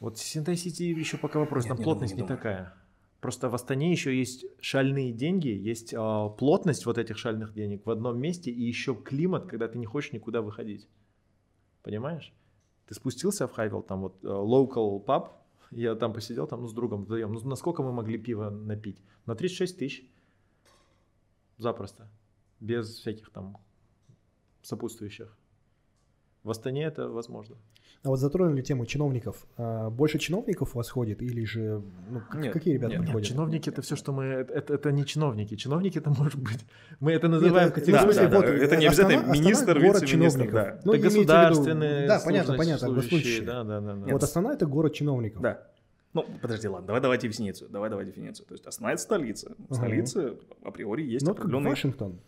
Вот 0.02 0.18
Синтай 0.18 0.58
Сити 0.58 0.84
еще 0.84 1.18
пока 1.18 1.39
вопрос, 1.39 1.64
Нет, 1.64 1.76
там 1.76 1.84
плотность 1.84 2.14
думаю, 2.14 2.28
не 2.28 2.34
не 2.34 2.38
такая. 2.38 2.74
Просто 3.22 3.50
в 3.50 3.56
Астане 3.56 3.92
еще 3.92 4.18
есть 4.18 4.46
шальные 4.60 5.14
деньги, 5.14 5.48
есть 5.48 5.94
а, 5.96 6.28
плотность 6.30 6.86
вот 6.86 6.98
этих 6.98 7.18
шальных 7.18 7.54
денег 7.54 7.86
в 7.86 7.92
одном 7.92 8.20
месте 8.20 8.52
и 8.52 8.62
еще 8.62 8.94
климат, 8.94 9.46
когда 9.46 9.70
ты 9.70 9.78
не 9.78 9.86
хочешь 9.86 10.12
никуда 10.12 10.42
выходить. 10.42 10.89
Понимаешь? 11.84 12.34
Ты 12.88 12.96
спустился 12.96 13.48
в 13.48 13.54
Хайвел, 13.54 13.84
там 13.84 14.02
вот 14.02 14.18
э, 14.24 14.28
local 14.28 15.06
pub, 15.06 15.30
я 15.70 15.96
там 15.96 16.12
посидел 16.12 16.46
там 16.46 16.62
ну, 16.62 16.68
с 16.68 16.74
другом 16.74 17.04
вдвоем. 17.04 17.32
Ну, 17.32 17.39
насколько 17.48 17.84
мы 17.84 17.94
могли 17.94 18.18
пиво 18.18 18.50
напить? 18.50 18.98
На 19.26 19.36
36 19.36 19.78
тысяч. 19.78 20.12
Запросто. 21.58 22.10
Без 22.60 22.96
всяких 22.96 23.30
там 23.30 23.58
сопутствующих. 24.62 25.38
В 26.44 26.50
Астане 26.50 26.86
это 26.86 27.08
возможно. 27.08 27.56
А 28.04 28.10
вот 28.10 28.20
затронули 28.20 28.64
тему 28.64 28.88
чиновников. 28.88 29.46
А, 29.58 29.92
Больше 29.92 30.18
чиновников 30.18 30.74
у 30.74 30.80
вас 30.80 30.89
ходит 30.89 31.22
или 31.22 31.46
же... 31.46 31.84
Ну, 32.10 32.22
Нет, 32.34 32.52
какие 32.52 32.74
ребята 32.74 32.94
нет, 32.94 33.00
нет, 33.02 33.06
приходят? 33.10 33.28
Чиновники 33.28 33.70
это 33.70 33.84
все, 33.84 33.96
что 33.96 34.12
мы. 34.12 34.24
Это, 34.24 34.74
это, 34.74 34.92
не 34.92 35.06
чиновники. 35.06 35.56
Чиновники 35.56 36.00
это 36.00 36.10
может 36.10 36.39
быть. 36.39 36.66
Мы 37.00 37.12
это 37.12 37.28
называем 37.28 37.72
Нет, 37.76 37.78
в 37.78 38.02
смысле, 38.02 38.28
да, 38.28 38.36
вот, 38.38 38.46
да, 38.48 38.54
это 38.54 38.76
не 38.76 38.88
обязательно 38.88 39.20
Астана 39.20 39.38
министр, 39.38 39.80
вице-министр, 39.80 40.52
да. 40.52 40.80
Ну, 40.84 40.94
это 40.94 41.04
государственные. 41.04 42.08
Да, 42.08 42.22
понятно, 42.26 42.58
понятно, 42.58 42.88
служащие, 42.88 43.20
госслужащие. 43.20 43.46
Да, 43.46 43.64
да, 43.64 43.80
да. 43.80 43.94
да. 43.94 44.14
Вот 44.14 44.24
Астана 44.24 44.54
это 44.54 44.66
город 44.66 44.94
чиновников. 44.96 45.44
Да. 45.44 45.68
Ну, 46.14 46.26
подожди, 46.42 46.68
ладно, 46.68 46.88
давай 46.88 47.02
давай 47.02 47.18
дефиницию. 47.20 47.70
Давай 47.70 47.89
давай 47.92 48.06
дефиницию. 48.06 48.48
То 48.48 48.56
есть 48.56 48.66
Астана 48.66 48.94
это 48.94 49.02
столица. 49.02 49.52
В 49.70 49.76
столице 49.76 50.38
априори 50.64 51.04
есть 51.04 51.26
Ну, 51.26 51.34
определенный... 51.34 51.70
Вашингтон. 51.70 52.20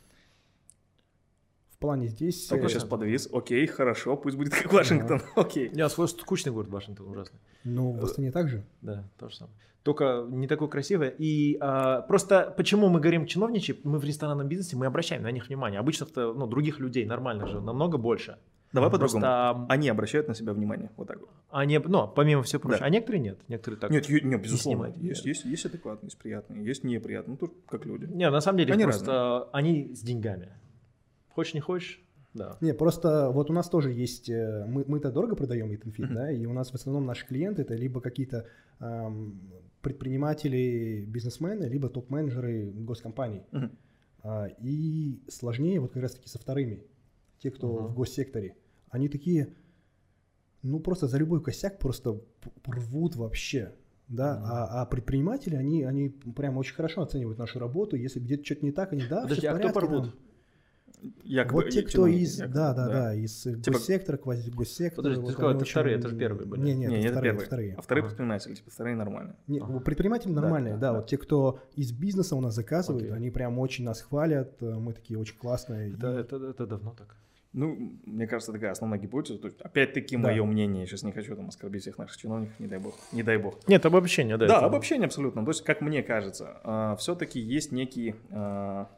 Плане 1.83 2.07
здесь... 2.07 2.47
Так, 2.47 2.63
э, 2.63 2.69
сейчас 2.69 2.85
подвис. 2.85 3.27
Окей, 3.33 3.67
хорошо, 3.67 4.15
пусть 4.15 4.37
будет 4.37 4.55
как 4.55 4.71
Вашингтон. 4.71 5.21
Окей. 5.35 5.69
Не, 5.73 5.89
свой 5.89 6.07
скучный 6.07 6.53
город 6.53 6.69
Вашингтон 6.69 7.09
ужасный. 7.09 7.37
Ну, 7.65 7.91
в 7.91 8.05
Астане 8.05 8.31
так 8.31 8.47
же. 8.47 8.63
Да, 8.81 9.03
то 9.19 9.27
же 9.27 9.35
самое. 9.35 9.53
Только 9.83 10.25
не 10.29 10.47
такой 10.47 10.69
красивый. 10.69 11.13
И 11.17 11.57
а, 11.59 12.03
просто 12.03 12.53
почему 12.55 12.87
мы 12.87 13.01
говорим 13.01 13.25
чиновничьи, 13.25 13.77
мы 13.83 13.99
в 13.99 14.05
ресторанном 14.05 14.47
бизнесе, 14.47 14.77
мы 14.77 14.85
обращаем 14.85 15.23
на 15.23 15.31
них 15.31 15.49
внимание. 15.49 15.77
Обычно-то 15.81 16.33
ну, 16.33 16.47
других 16.47 16.79
людей 16.79 17.05
нормальных 17.05 17.49
же 17.49 17.59
намного 17.59 17.97
больше. 17.97 18.37
Давай 18.71 18.89
по-другому. 18.89 19.19
Просто 19.21 19.65
Они 19.67 19.89
обращают 19.89 20.29
на 20.29 20.35
себя 20.35 20.53
внимание. 20.53 20.89
Вот 20.95 21.09
так 21.09 21.19
вот. 21.19 21.29
они, 21.51 21.79
ну, 21.79 22.07
помимо 22.07 22.43
всего 22.43 22.61
прочего, 22.61 22.79
Да. 22.79 22.85
а 22.85 22.89
некоторые 22.89 23.21
нет. 23.21 23.39
Некоторые 23.49 23.77
так. 23.77 23.91
Нет, 23.91 24.07
нет, 24.07 24.41
безусловно. 24.41 24.85
снимать. 24.89 25.03
Есть, 25.03 25.25
есть, 25.25 25.43
есть 25.43 25.65
адекватные, 25.65 26.07
есть 26.07 26.17
приятные, 26.17 26.65
есть 26.65 26.85
неприятные. 26.85 27.37
Ну, 27.39 27.45
тут 27.45 27.53
как 27.67 27.85
люди. 27.85 28.05
Не, 28.05 28.29
на 28.29 28.39
самом 28.39 28.59
деле 28.59 28.73
Они 28.73 28.85
просто 28.85 29.49
они 29.51 29.93
с 29.93 29.99
деньгами. 29.99 30.47
Хочешь, 31.33 31.53
не 31.53 31.59
хочешь, 31.61 31.99
да. 32.33 32.57
Не, 32.61 32.73
просто 32.73 33.29
вот 33.31 33.49
у 33.49 33.53
нас 33.53 33.69
тоже 33.69 33.91
есть, 33.91 34.29
э, 34.29 34.65
мы, 34.67 34.85
мы-то 34.87 35.11
дорого 35.11 35.35
продаем 35.35 35.71
Eat 35.71 35.83
and 35.83 35.95
Fit, 35.95 36.13
да, 36.13 36.31
и 36.31 36.45
у 36.45 36.53
нас 36.53 36.71
в 36.71 36.75
основном 36.75 37.05
наши 37.05 37.25
клиенты 37.27 37.63
это 37.63 37.75
либо 37.75 38.01
какие-то 38.01 38.45
эм, 38.79 39.41
предприниматели, 39.81 41.05
бизнесмены, 41.07 41.65
либо 41.65 41.89
топ-менеджеры 41.89 42.71
госкомпаний. 42.71 43.43
Мгм. 43.51 43.71
А, 44.23 44.47
И 44.61 45.21
сложнее 45.27 45.79
вот 45.79 45.91
как 45.93 46.03
раз-таки 46.03 46.29
со 46.29 46.39
вторыми, 46.39 46.83
те, 47.39 47.49
кто 47.51 47.67
Мгм. 47.67 47.87
в 47.87 47.93
госсекторе. 47.95 48.55
Они 48.89 49.09
такие, 49.09 49.53
ну 50.61 50.79
просто 50.79 51.07
за 51.07 51.17
любой 51.17 51.41
косяк 51.41 51.79
просто 51.79 52.21
рвут 52.65 53.15
вообще. 53.15 53.73
Да, 54.07 54.35
Мгм. 54.35 54.45
а, 54.45 54.81
а 54.81 54.85
предприниматели, 54.85 55.55
они, 55.55 55.83
они 55.83 56.09
прям 56.09 56.57
очень 56.57 56.75
хорошо 56.75 57.01
оценивают 57.01 57.39
нашу 57.39 57.57
работу. 57.59 57.95
Если 57.95 58.19
где-то 58.19 58.45
что-то 58.45 58.65
не 58.65 58.71
так, 58.71 58.93
они, 58.93 59.03
да, 59.09 59.23
Подожди, 59.23 59.41
всё 59.41 59.49
в 59.49 59.51
а 59.51 59.57
кто 59.59 59.67
порядке, 59.69 59.73
порвут? 59.79 60.03
там». 60.05 60.13
Якобы 61.23 61.63
вот 61.63 61.69
те, 61.69 61.81
кто 61.83 62.07
из, 62.07 62.37
да, 62.37 62.73
да, 62.73 62.87
да, 62.87 63.13
из 63.15 63.45
э, 63.45 63.55
Типа- 63.59 63.77
госсектора, 63.77 64.17
квази-госсектора. 64.17 64.95
Подожди, 65.03 65.19
ты 65.19 65.25
вот 65.25 65.31
сказал, 65.33 65.49
они 65.49 65.57
это 65.57 65.63
очень- 65.63 65.71
вторые, 65.71 65.97
это 65.97 66.07
же 66.09 66.15
первые 66.17 66.47
были. 66.47 66.61
Не, 66.61 66.73
не, 66.75 66.85
Не, 66.85 66.99
это 66.99 67.07
это 67.07 67.11
вторые, 67.13 67.33
вторые. 67.39 67.75
А 67.77 67.81
вторые 67.81 68.01
Ага. 68.01 68.09
предприниматели, 68.09 68.53
типа 68.55 68.71
вторые 68.71 68.95
нормально. 68.95 69.35
Не, 69.47 69.59
Ага. 69.59 69.79
Предприниматели 69.79 70.31
нормальные, 70.31 70.73
да, 70.75 70.79
да, 70.79 70.91
да. 70.91 70.97
вот 70.99 71.07
те, 71.07 71.17
кто 71.17 71.59
из 71.75 71.91
бизнеса 71.91 72.35
у 72.35 72.41
нас 72.41 72.53
заказывают, 72.55 73.03
Окей. 73.05 73.15
они 73.15 73.31
прям 73.31 73.59
очень 73.59 73.83
нас 73.85 74.01
хвалят, 74.01 74.61
э, 74.61 74.73
мы 74.75 74.93
такие 74.93 75.19
очень 75.19 75.37
классные. 75.37 75.93
Это, 75.93 76.11
И- 76.15 76.19
это, 76.21 76.35
это 76.37 76.65
давно 76.67 76.91
так. 76.97 77.15
Ну, 77.55 77.99
мне 78.05 78.25
кажется, 78.25 78.51
такая 78.51 78.71
основная 78.71 78.97
гипотеза. 78.97 79.37
То 79.39 79.45
есть, 79.47 79.61
опять-таки, 79.61 80.15
Да. 80.17 80.23
мое 80.23 80.43
мнение, 80.43 80.81
я 80.81 80.87
сейчас 80.87 81.03
не 81.03 81.11
хочу 81.11 81.35
там 81.35 81.49
оскорбить 81.49 81.83
всех 81.83 81.99
наших 81.99 82.17
чиновников, 82.17 82.59
не 82.59 82.65
дай 82.65 82.79
бог. 82.79 82.95
Не 83.11 83.21
дай 83.21 83.37
бог. 83.37 83.59
Нет, 83.67 83.85
обобщение, 83.85 84.37
да. 84.37 84.47
Да, 84.47 84.57
это- 84.57 84.65
обобщение 84.65 85.05
абсолютно. 85.05 85.43
То 85.45 85.51
есть, 85.51 85.63
как 85.63 85.81
мне 85.81 86.01
кажется, 86.01 86.95
все-таки 86.97 87.39
есть 87.39 87.71
некий, 87.71 88.15
а, 88.31 88.89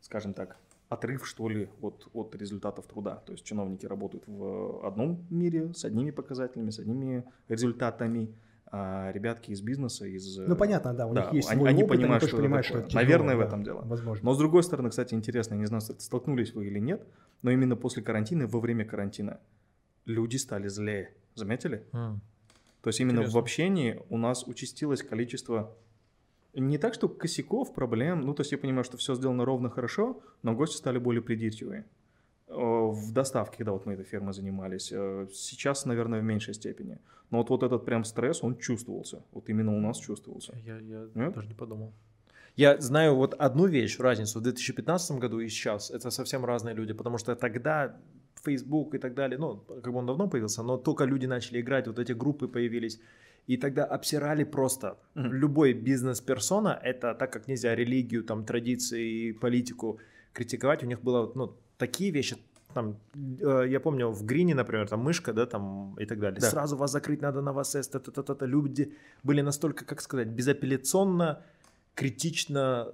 скажем 0.00 0.32
так, 0.32 0.56
отрыв, 0.92 1.26
что 1.26 1.48
ли, 1.48 1.68
от, 1.80 2.08
от 2.12 2.34
результатов 2.36 2.86
труда. 2.86 3.16
То 3.26 3.32
есть 3.32 3.44
чиновники 3.44 3.86
работают 3.86 4.24
в 4.26 4.86
одном 4.86 5.26
мире, 5.30 5.72
с 5.74 5.84
одними 5.84 6.10
показателями, 6.10 6.70
с 6.70 6.78
одними 6.78 7.24
результатами, 7.48 8.28
а 8.66 9.10
ребятки 9.12 9.50
из 9.50 9.60
бизнеса, 9.60 10.06
из... 10.06 10.38
Ну, 10.38 10.56
понятно, 10.56 10.94
да, 10.94 11.06
у 11.06 11.14
да, 11.14 11.22
них 11.24 11.32
есть 11.34 11.50
они- 11.50 11.60
свой 11.60 11.70
они 11.70 11.82
опыт, 11.82 11.98
понимают, 11.98 12.20
тоже 12.20 12.32
что 12.32 12.42
понимают, 12.42 12.66
что 12.66 12.78
это 12.78 12.88
тяжело, 12.88 13.02
Наверное, 13.02 13.36
в 13.36 13.38
да, 13.38 13.44
этом 13.46 13.62
дело. 13.64 13.82
Возможно. 13.84 14.24
Но 14.24 14.34
с 14.34 14.38
другой 14.38 14.62
стороны, 14.62 14.90
кстати, 14.90 15.14
интересно, 15.14 15.54
я 15.54 15.60
не 15.60 15.66
знаю, 15.66 15.82
столкнулись 15.82 16.54
вы 16.54 16.66
или 16.66 16.78
нет, 16.78 17.06
но 17.42 17.50
именно 17.50 17.76
после 17.76 18.02
карантина, 18.02 18.46
во 18.46 18.60
время 18.60 18.84
карантина, 18.84 19.40
люди 20.06 20.36
стали 20.36 20.68
злее. 20.68 21.14
Заметили? 21.34 21.84
М. 21.92 22.20
То 22.82 22.88
есть 22.88 23.00
именно 23.00 23.18
Интересно. 23.20 23.40
в 23.40 23.42
общении 23.42 24.02
у 24.10 24.18
нас 24.18 24.46
участилось 24.46 25.02
количество 25.02 25.74
не 26.54 26.78
так, 26.78 26.94
что 26.94 27.08
косяков, 27.08 27.72
проблем, 27.72 28.20
ну, 28.20 28.34
то 28.34 28.42
есть 28.42 28.52
я 28.52 28.58
понимаю, 28.58 28.84
что 28.84 28.96
все 28.96 29.14
сделано 29.14 29.44
ровно 29.44 29.70
хорошо, 29.70 30.20
но 30.42 30.54
гости 30.54 30.76
стали 30.76 30.98
более 30.98 31.22
придирчивые. 31.22 31.84
Э, 32.48 32.54
В 32.54 33.12
доставке, 33.12 33.56
когда 33.58 33.72
вот 33.72 33.86
мы 33.86 33.94
этой 33.94 34.04
фермой 34.04 34.34
занимались, 34.34 34.92
э, 34.92 35.26
сейчас, 35.32 35.86
наверное, 35.86 36.20
в 36.20 36.24
меньшей 36.24 36.54
степени. 36.54 36.98
Но 37.30 37.38
вот, 37.38 37.50
вот 37.50 37.62
этот 37.62 37.84
прям 37.84 38.04
стресс, 38.04 38.44
он 38.44 38.56
чувствовался. 38.56 39.22
Вот 39.32 39.48
именно 39.48 39.74
у 39.74 39.80
нас 39.80 39.98
чувствовался. 39.98 40.54
Я, 40.64 40.78
я 40.78 41.08
Нет? 41.14 41.34
даже 41.34 41.48
не 41.48 41.54
подумал. 41.54 41.92
Я 42.56 42.78
знаю 42.78 43.14
вот 43.16 43.34
одну 43.34 43.66
вещь, 43.66 43.98
разницу 43.98 44.38
в 44.38 44.42
2015 44.42 45.18
году 45.18 45.40
и 45.40 45.48
сейчас. 45.48 45.90
Это 45.90 46.10
совсем 46.10 46.44
разные 46.44 46.74
люди, 46.74 46.92
потому 46.92 47.16
что 47.16 47.34
тогда 47.34 47.96
Facebook 48.44 48.94
и 48.94 48.98
так 48.98 49.14
далее, 49.14 49.38
ну, 49.38 49.56
как 49.56 49.90
бы 49.92 49.98
он 49.98 50.06
давно 50.06 50.28
появился, 50.28 50.62
но 50.62 50.76
только 50.76 51.04
люди 51.04 51.26
начали 51.26 51.60
играть, 51.60 51.86
вот 51.86 51.98
эти 51.98 52.12
группы 52.12 52.48
появились. 52.48 53.00
И 53.46 53.56
тогда 53.56 53.84
обсирали 53.84 54.44
просто. 54.44 54.96
Мгм. 55.14 55.32
Любой 55.32 55.72
бизнес-персона, 55.72 56.80
это 56.82 57.14
так 57.14 57.32
как 57.32 57.48
нельзя 57.48 57.74
религию, 57.74 58.22
там, 58.24 58.44
традиции, 58.44 59.32
политику 59.32 59.98
критиковать, 60.32 60.82
у 60.82 60.86
них 60.86 61.02
было 61.02 61.32
ну, 61.34 61.56
такие 61.76 62.12
вещи, 62.12 62.36
там, 62.74 62.96
э, 63.40 63.66
я 63.68 63.80
помню, 63.80 64.10
в 64.10 64.24
Грине, 64.24 64.54
например, 64.54 64.88
там 64.88 65.00
мышка, 65.00 65.32
да, 65.32 65.46
там 65.46 65.96
и 66.00 66.06
так 66.06 66.18
далее. 66.18 66.40
Да. 66.40 66.50
Сразу 66.50 66.76
вас 66.76 66.90
закрыть 66.90 67.22
надо 67.22 67.42
на 67.42 67.52
вас, 67.52 67.72
та 67.72 67.98
та 67.98 68.22
та 68.22 68.34
та 68.34 68.46
Люди 68.46 68.92
были 69.24 69.42
настолько, 69.42 69.84
как 69.84 70.00
сказать, 70.00 70.28
безапелляционно, 70.28 71.42
критично 71.94 72.86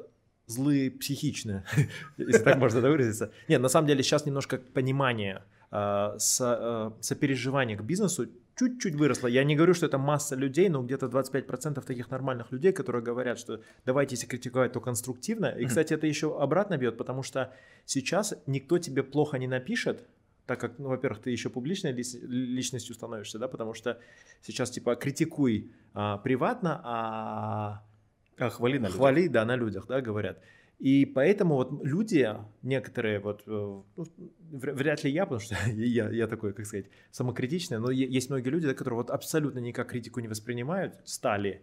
злые, 0.46 0.90
психичные, 0.90 1.62
если 2.18 2.42
так 2.42 2.59
можно 2.59 2.80
выразиться. 2.80 3.30
Нет, 3.49 3.61
на 3.61 3.68
самом 3.68 3.86
деле 3.86 4.03
сейчас 4.03 4.26
немножко 4.26 4.59
понимание, 4.59 5.42
со- 5.70 6.94
э, 6.99 7.03
сопереживание 7.03 7.76
к 7.76 7.82
бизнесу 7.82 8.26
чуть-чуть 8.59 8.94
выросло. 8.94 9.28
Я 9.28 9.44
не 9.44 9.56
говорю, 9.56 9.74
что 9.74 9.86
это 9.86 9.98
масса 9.98 10.36
людей, 10.36 10.68
но 10.68 10.82
где-то 10.82 11.06
25% 11.06 11.80
таких 11.86 12.11
нормальных 12.11 12.52
людей, 12.52 12.72
которые 12.72 13.02
говорят, 13.02 13.38
что 13.38 13.61
давайте, 13.86 14.16
если 14.16 14.26
критиковать, 14.26 14.72
то 14.72 14.80
конструктивно. 14.80 15.46
И, 15.46 15.66
кстати, 15.66 15.94
это 15.94 16.06
еще 16.06 16.38
обратно 16.40 16.76
бьет, 16.76 16.96
потому 16.96 17.22
что 17.22 17.52
сейчас 17.86 18.34
никто 18.46 18.78
тебе 18.78 19.02
плохо 19.02 19.38
не 19.38 19.46
напишет, 19.46 20.06
так 20.46 20.61
как, 20.61 20.78
ну, 20.78 20.88
во-первых, 20.88 21.20
ты 21.22 21.30
еще 21.30 21.50
публичной 21.50 21.92
личностью 21.92 22.94
становишься, 22.94 23.38
да, 23.38 23.48
потому 23.48 23.74
что 23.74 23.98
сейчас, 24.40 24.70
типа, 24.70 24.96
критикуй 24.96 25.70
а, 25.94 26.16
приватно, 26.18 26.80
а 26.84 27.82
А 28.38 28.48
хвали 28.50 28.78
на 28.78 28.86
людях. 28.86 28.96
хвали, 28.96 29.28
да, 29.28 29.44
на 29.44 29.56
людях, 29.56 29.86
да, 29.86 30.00
говорят. 30.00 30.38
И 30.79 31.07
поэтому 31.07 31.57
вот 31.57 31.85
люди, 31.85 32.29
некоторые, 32.62 33.18
вот, 33.18 33.43
э, 33.47 33.51
ну, 33.51 34.07
вря- 34.53 34.74
вряд 34.74 35.03
ли 35.03 35.11
я, 35.11 35.26
потому 35.26 35.41
что 35.41 35.57
я, 35.74 36.09
я 36.11 36.26
такой, 36.29 36.53
как 36.53 36.66
сказать, 36.66 36.87
самокритичный, 37.11 37.79
но 37.79 37.91
есть 37.91 38.31
многие 38.31 38.51
люди, 38.51 38.72
которые 38.72 38.97
вот 38.99 39.11
абсолютно 39.11 39.59
никак 39.59 39.89
критику 39.89 40.20
не 40.20 40.29
воспринимают, 40.29 41.01
стали. 41.05 41.62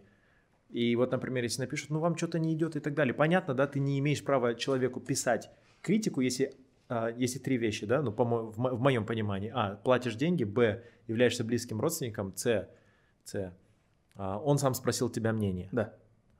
И 0.68 0.94
вот, 0.96 1.12
например, 1.12 1.44
если 1.44 1.62
напишут, 1.62 1.90
ну, 1.90 2.00
вам 2.00 2.16
что-то 2.16 2.38
не 2.38 2.52
идет 2.52 2.76
и 2.76 2.80
так 2.80 2.94
далее. 2.94 3.14
Понятно, 3.14 3.54
да, 3.54 3.66
ты 3.66 3.78
не 3.80 3.98
имеешь 4.00 4.22
права 4.22 4.54
человеку 4.54 5.00
писать 5.00 5.50
критику, 5.80 6.20
если, 6.20 6.54
а, 6.88 7.08
если 7.16 7.38
три 7.38 7.56
вещи, 7.56 7.86
да, 7.86 8.02
ну, 8.02 8.12
по 8.12 8.24
мо- 8.24 8.50
в, 8.50 8.58
мо- 8.58 8.74
в 8.74 8.80
моем 8.80 9.06
понимании. 9.06 9.50
А, 9.54 9.76
платишь 9.76 10.16
деньги, 10.16 10.44
б, 10.44 10.82
являешься 11.06 11.44
близким 11.44 11.80
родственником, 11.80 12.32
с, 12.36 12.68
с, 13.24 13.54
а, 14.16 14.38
он 14.40 14.58
сам 14.58 14.74
спросил 14.74 15.08
тебя 15.08 15.32
мнение. 15.32 15.68
Да. 15.72 15.94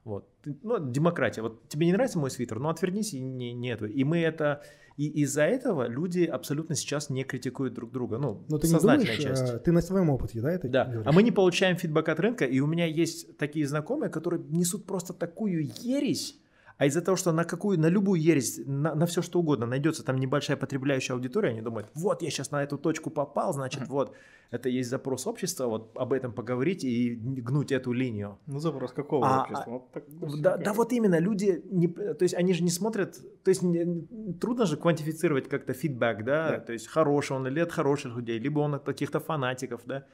Вот. 0.07 0.29
Ну, 0.63 0.79
демократия. 0.91 1.41
Вот 1.41 1.67
тебе 1.67 1.85
не 1.85 1.91
нравится 1.93 2.17
мой 2.17 2.31
свитер, 2.31 2.59
ну 2.59 2.69
отвернись 2.69 3.13
и 3.13 3.19
не, 3.19 3.53
не 3.53 3.69
это. 3.69 3.85
И 3.85 4.03
мы 4.03 4.19
это... 4.19 4.61
И 4.95 5.21
из-за 5.21 5.43
этого 5.43 5.87
люди 5.87 6.23
абсолютно 6.23 6.75
сейчас 6.75 7.09
не 7.11 7.23
критикуют 7.23 7.73
друг 7.75 7.91
друга. 7.91 8.17
Ну, 8.17 8.43
Но 8.49 8.57
ты 8.57 8.67
не 8.67 8.73
сознательная 8.73 9.15
думаешь, 9.17 9.37
часть. 9.39 9.53
э, 9.53 9.59
ты 9.59 9.71
на 9.71 9.81
своем 9.81 10.09
опыте, 10.09 10.41
да, 10.41 10.51
это 10.51 10.67
Да, 10.69 10.85
говоришь? 10.85 11.03
а 11.05 11.11
мы 11.11 11.21
не 11.21 11.31
получаем 11.31 11.75
фидбэк 11.77 12.09
от 12.09 12.19
рынка, 12.19 12.45
и 12.45 12.59
у 12.61 12.65
меня 12.67 12.85
есть 12.85 13.37
такие 13.37 13.67
знакомые, 13.67 14.09
которые 14.09 14.41
несут 14.49 14.85
просто 14.87 15.13
такую 15.13 15.69
ересь, 15.83 16.39
а 16.77 16.85
из-за 16.85 17.01
того, 17.01 17.17
что 17.17 17.31
на 17.31 17.43
какую, 17.43 17.79
на 17.79 17.89
любую 17.89 18.21
ересь, 18.21 18.59
на, 18.65 18.93
на 18.93 19.05
все 19.05 19.21
что 19.21 19.39
угодно 19.39 19.65
найдется 19.65 20.03
там 20.03 20.17
небольшая 20.17 20.57
потребляющая 20.57 21.15
аудитория, 21.15 21.49
они 21.49 21.61
думают, 21.61 21.89
вот 21.95 22.21
я 22.21 22.29
сейчас 22.29 22.51
на 22.51 22.63
эту 22.63 22.77
точку 22.77 23.09
попал, 23.09 23.53
значит, 23.53 23.87
вот 23.87 24.13
это 24.51 24.69
есть 24.69 24.89
запрос 24.89 25.27
общества, 25.27 25.65
вот 25.67 25.91
об 25.95 26.13
этом 26.13 26.33
поговорить 26.33 26.83
и 26.83 27.15
гнуть 27.15 27.71
эту 27.71 27.91
линию. 27.93 28.37
Ну, 28.45 28.59
запрос 28.59 28.93
какого 28.93 29.25
А, 29.27 29.41
общества? 29.41 29.71
Вот 29.71 29.91
так 29.91 30.03
Да, 30.41 30.55
всё 30.55 30.63
да 30.65 30.73
вот 30.73 30.93
именно, 30.93 31.19
люди, 31.19 31.61
не, 31.65 31.87
то 31.87 32.23
есть 32.23 32.35
они 32.35 32.53
же 32.53 32.63
не 32.63 32.69
смотрят, 32.69 33.17
то 33.43 33.49
есть 33.49 33.63
не- 33.63 34.33
трудно 34.39 34.65
же 34.65 34.77
квантифицировать 34.77 35.49
как-то 35.49 35.73
фидбэк, 35.73 36.23
да? 36.23 36.49
Да. 36.51 36.59
то 36.59 36.73
есть 36.73 36.87
хороший 36.87 37.35
он 37.35 37.47
или 37.47 37.59
от 37.59 37.71
хороших 37.71 38.15
людей, 38.15 38.39
либо 38.39 38.59
он 38.59 38.75
от 38.75 38.83
каких-то 38.85 39.19
фанатиков, 39.19 39.81
да, 39.85 40.05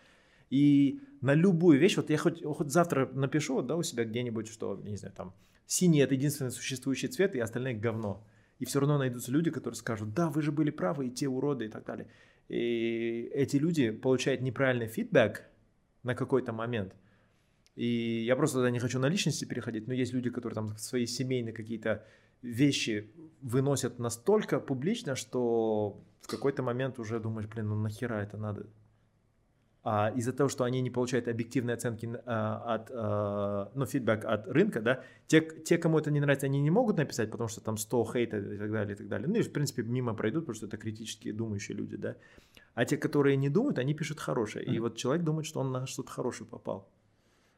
и 0.49 0.99
на 1.21 1.33
любую 1.35 1.79
вещь, 1.79 1.97
вот 1.97 2.09
я 2.09 2.17
хоть, 2.17 2.43
хоть 2.43 2.71
завтра 2.71 3.09
напишу, 3.13 3.61
да, 3.61 3.75
у 3.75 3.83
себя 3.83 4.05
где-нибудь, 4.05 4.47
что, 4.47 4.79
не 4.83 4.97
знаю, 4.97 5.13
там, 5.15 5.33
синий 5.65 5.99
это 5.99 6.15
единственный 6.15 6.51
существующий 6.51 7.07
цвет, 7.07 7.35
и 7.35 7.39
остальные 7.39 7.75
говно. 7.75 8.25
И 8.59 8.65
все 8.65 8.79
равно 8.79 8.97
найдутся 8.97 9.31
люди, 9.31 9.51
которые 9.51 9.75
скажут, 9.75 10.13
да, 10.13 10.29
вы 10.29 10.41
же 10.41 10.51
были 10.51 10.69
правы, 10.69 11.07
и 11.07 11.11
те 11.11 11.27
уроды, 11.27 11.65
и 11.65 11.69
так 11.69 11.85
далее. 11.85 12.07
И 12.47 13.29
эти 13.33 13.57
люди 13.57 13.91
получают 13.91 14.41
неправильный 14.41 14.87
фидбэк 14.87 15.43
на 16.03 16.15
какой-то 16.15 16.53
момент. 16.53 16.95
И 17.75 18.23
я 18.23 18.35
просто 18.35 18.57
тогда 18.57 18.69
не 18.69 18.79
хочу 18.79 18.99
на 18.99 19.07
личности 19.07 19.45
переходить, 19.45 19.87
но 19.87 19.93
есть 19.93 20.13
люди, 20.13 20.29
которые 20.29 20.55
там 20.55 20.77
свои 20.77 21.05
семейные 21.05 21.53
какие-то 21.53 22.05
вещи 22.41 23.09
выносят 23.41 23.99
настолько 23.99 24.59
публично, 24.59 25.15
что 25.15 26.03
в 26.21 26.27
какой-то 26.27 26.61
момент 26.61 26.99
уже 26.99 27.19
думаешь, 27.19 27.47
блин, 27.47 27.69
ну 27.69 27.75
нахера 27.75 28.15
это 28.21 28.37
надо? 28.37 28.67
А 29.85 30.13
из-за 30.15 30.31
того, 30.31 30.47
что 30.47 30.63
они 30.63 30.81
не 30.81 30.89
получают 30.89 31.27
объективные 31.27 31.73
оценки 31.73 32.09
а, 32.25 32.75
от, 32.75 32.91
а, 32.93 33.71
ну, 33.75 33.85
фидбэк 33.85 34.23
от 34.23 34.47
рынка, 34.47 34.79
да, 34.79 35.03
те, 35.27 35.41
те, 35.41 35.77
кому 35.77 35.99
это 35.99 36.09
не 36.09 36.21
нравится, 36.21 36.45
они 36.45 36.61
не 36.61 36.71
могут 36.71 36.97
написать, 36.97 37.29
потому 37.29 37.49
что 37.49 37.59
там 37.59 37.75
100 37.75 38.11
хейта 38.13 38.37
и 38.37 38.57
так 38.57 38.71
далее, 38.71 38.95
и 38.95 38.97
так 38.97 39.09
далее. 39.09 39.27
Ну 39.27 39.35
и, 39.35 39.41
в 39.41 39.51
принципе, 39.51 39.83
мимо 39.83 40.13
пройдут, 40.13 40.43
потому 40.43 40.55
что 40.55 40.67
это 40.67 40.77
критически 40.77 41.33
думающие 41.33 41.75
люди, 41.75 41.97
да. 41.97 42.15
А 42.75 42.85
те, 42.85 42.95
которые 42.95 43.35
не 43.35 43.49
думают, 43.49 43.77
они 43.77 43.93
пишут 43.93 44.19
хорошее. 44.19 44.65
И 44.65 44.71
Мгм. 44.71 44.81
вот 44.83 44.95
человек 44.95 45.25
думает, 45.25 45.45
что 45.45 45.59
он 45.59 45.71
на 45.73 45.85
что-то 45.85 46.11
хорошее 46.11 46.49
попал. 46.49 46.87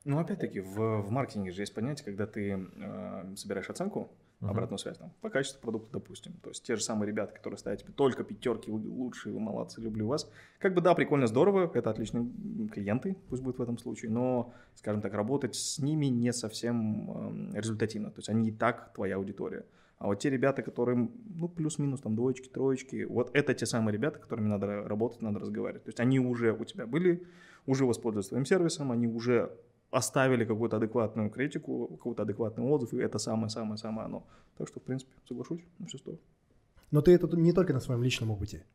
Ну, 0.03 0.19
опять-таки, 0.19 0.61
в, 0.61 1.01
в 1.01 1.11
маркетинге 1.11 1.51
же 1.51 1.61
есть 1.61 1.73
понятие, 1.73 2.05
когда 2.05 2.25
ты 2.25 2.67
э, 2.75 3.35
собираешь 3.35 3.69
оценку, 3.69 4.11
Мгм. 4.45 4.51
обратную 4.51 4.79
связь 4.79 4.97
там, 4.97 5.11
по 5.21 5.29
качеству 5.29 5.61
продукта, 5.61 5.89
допустим. 5.93 6.33
То 6.43 6.49
есть 6.49 6.63
те 6.63 6.75
же 6.75 6.83
самые 6.83 7.07
ребята, 7.07 7.33
которые 7.33 7.57
ставят 7.57 7.81
тебе 7.81 7.93
только 7.93 8.23
пятерки, 8.23 8.71
вы 8.71 8.79
лучшие, 8.89 9.33
вы 9.33 9.39
молодцы, 9.39 9.81
люблю 9.81 10.07
вас. 10.07 10.29
Как 10.59 10.73
бы 10.73 10.81
да, 10.81 10.93
прикольно, 10.93 11.27
здорово, 11.27 11.71
это 11.73 11.89
отличные 11.89 12.27
клиенты, 12.71 13.15
пусть 13.29 13.43
будет 13.43 13.57
в 13.57 13.61
этом 13.61 13.77
случае, 13.77 14.11
но, 14.11 14.53
скажем 14.75 15.01
так, 15.01 15.13
работать 15.13 15.55
с 15.55 15.79
ними 15.79 16.07
не 16.07 16.31
совсем 16.33 17.53
э, 17.53 17.59
результативно. 17.59 18.09
То 18.09 18.19
есть 18.19 18.29
они 18.29 18.49
и 18.49 18.51
так 18.51 18.93
твоя 18.93 19.15
аудитория. 19.15 19.65
А 19.97 20.07
вот 20.07 20.19
те 20.19 20.29
ребята, 20.29 20.61
которым, 20.61 21.11
ну, 21.35 21.47
плюс-минус, 21.47 22.01
там, 22.01 22.15
двоечки, 22.15 22.49
троечки, 22.49 23.05
вот 23.05 23.31
это 23.33 23.53
те 23.53 23.65
самые 23.65 23.93
ребята, 23.93 24.19
которыми 24.19 24.47
надо 24.47 24.67
ра- 24.67 24.87
работать, 24.87 25.21
надо 25.21 25.39
разговаривать. 25.39 25.83
То 25.83 25.89
есть 25.89 25.99
они 25.99 26.19
уже 26.19 26.51
у 26.53 26.65
тебя 26.65 26.85
были, 26.85 27.23
уже 27.65 27.85
воспользуются 27.85 28.31
твоим 28.31 28.45
сервисом, 28.45 28.91
они 28.91 29.07
уже 29.07 29.51
оставили 29.95 30.45
какую-то 30.45 30.77
адекватную 30.77 31.29
критику, 31.29 31.87
какой-то 31.97 32.23
адекватный 32.23 32.65
отзыв, 32.65 32.93
и 32.93 32.97
это 32.97 33.17
самое-самое-самое 33.17 34.05
оно. 34.05 34.27
Так 34.57 34.67
что, 34.67 34.79
в 34.79 34.83
принципе, 34.83 35.11
соглашусь, 35.27 35.61
на 35.79 35.87
все 35.87 35.97
стоит. 35.97 36.21
Но 36.91 37.01
ты 37.01 37.13
это 37.13 37.27
не 37.37 37.53
только 37.53 37.73
на 37.73 37.79
своем 37.79 38.03
личном 38.03 38.31
опыте. 38.31 38.65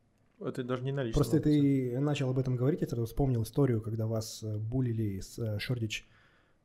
Это 0.40 0.64
даже 0.64 0.82
не 0.82 0.92
на 0.92 1.02
личном 1.02 1.18
Просто 1.18 1.36
опыте. 1.36 1.60
ты 1.92 2.00
начал 2.00 2.30
об 2.30 2.38
этом 2.38 2.56
говорить, 2.56 2.80
я 2.80 2.88
сразу 2.88 3.04
вспомнил 3.04 3.42
историю, 3.42 3.82
когда 3.82 4.06
вас 4.06 4.42
э, 4.42 4.56
булили 4.56 5.20
с 5.20 5.38
э, 5.38 5.58
Шордич 5.58 6.08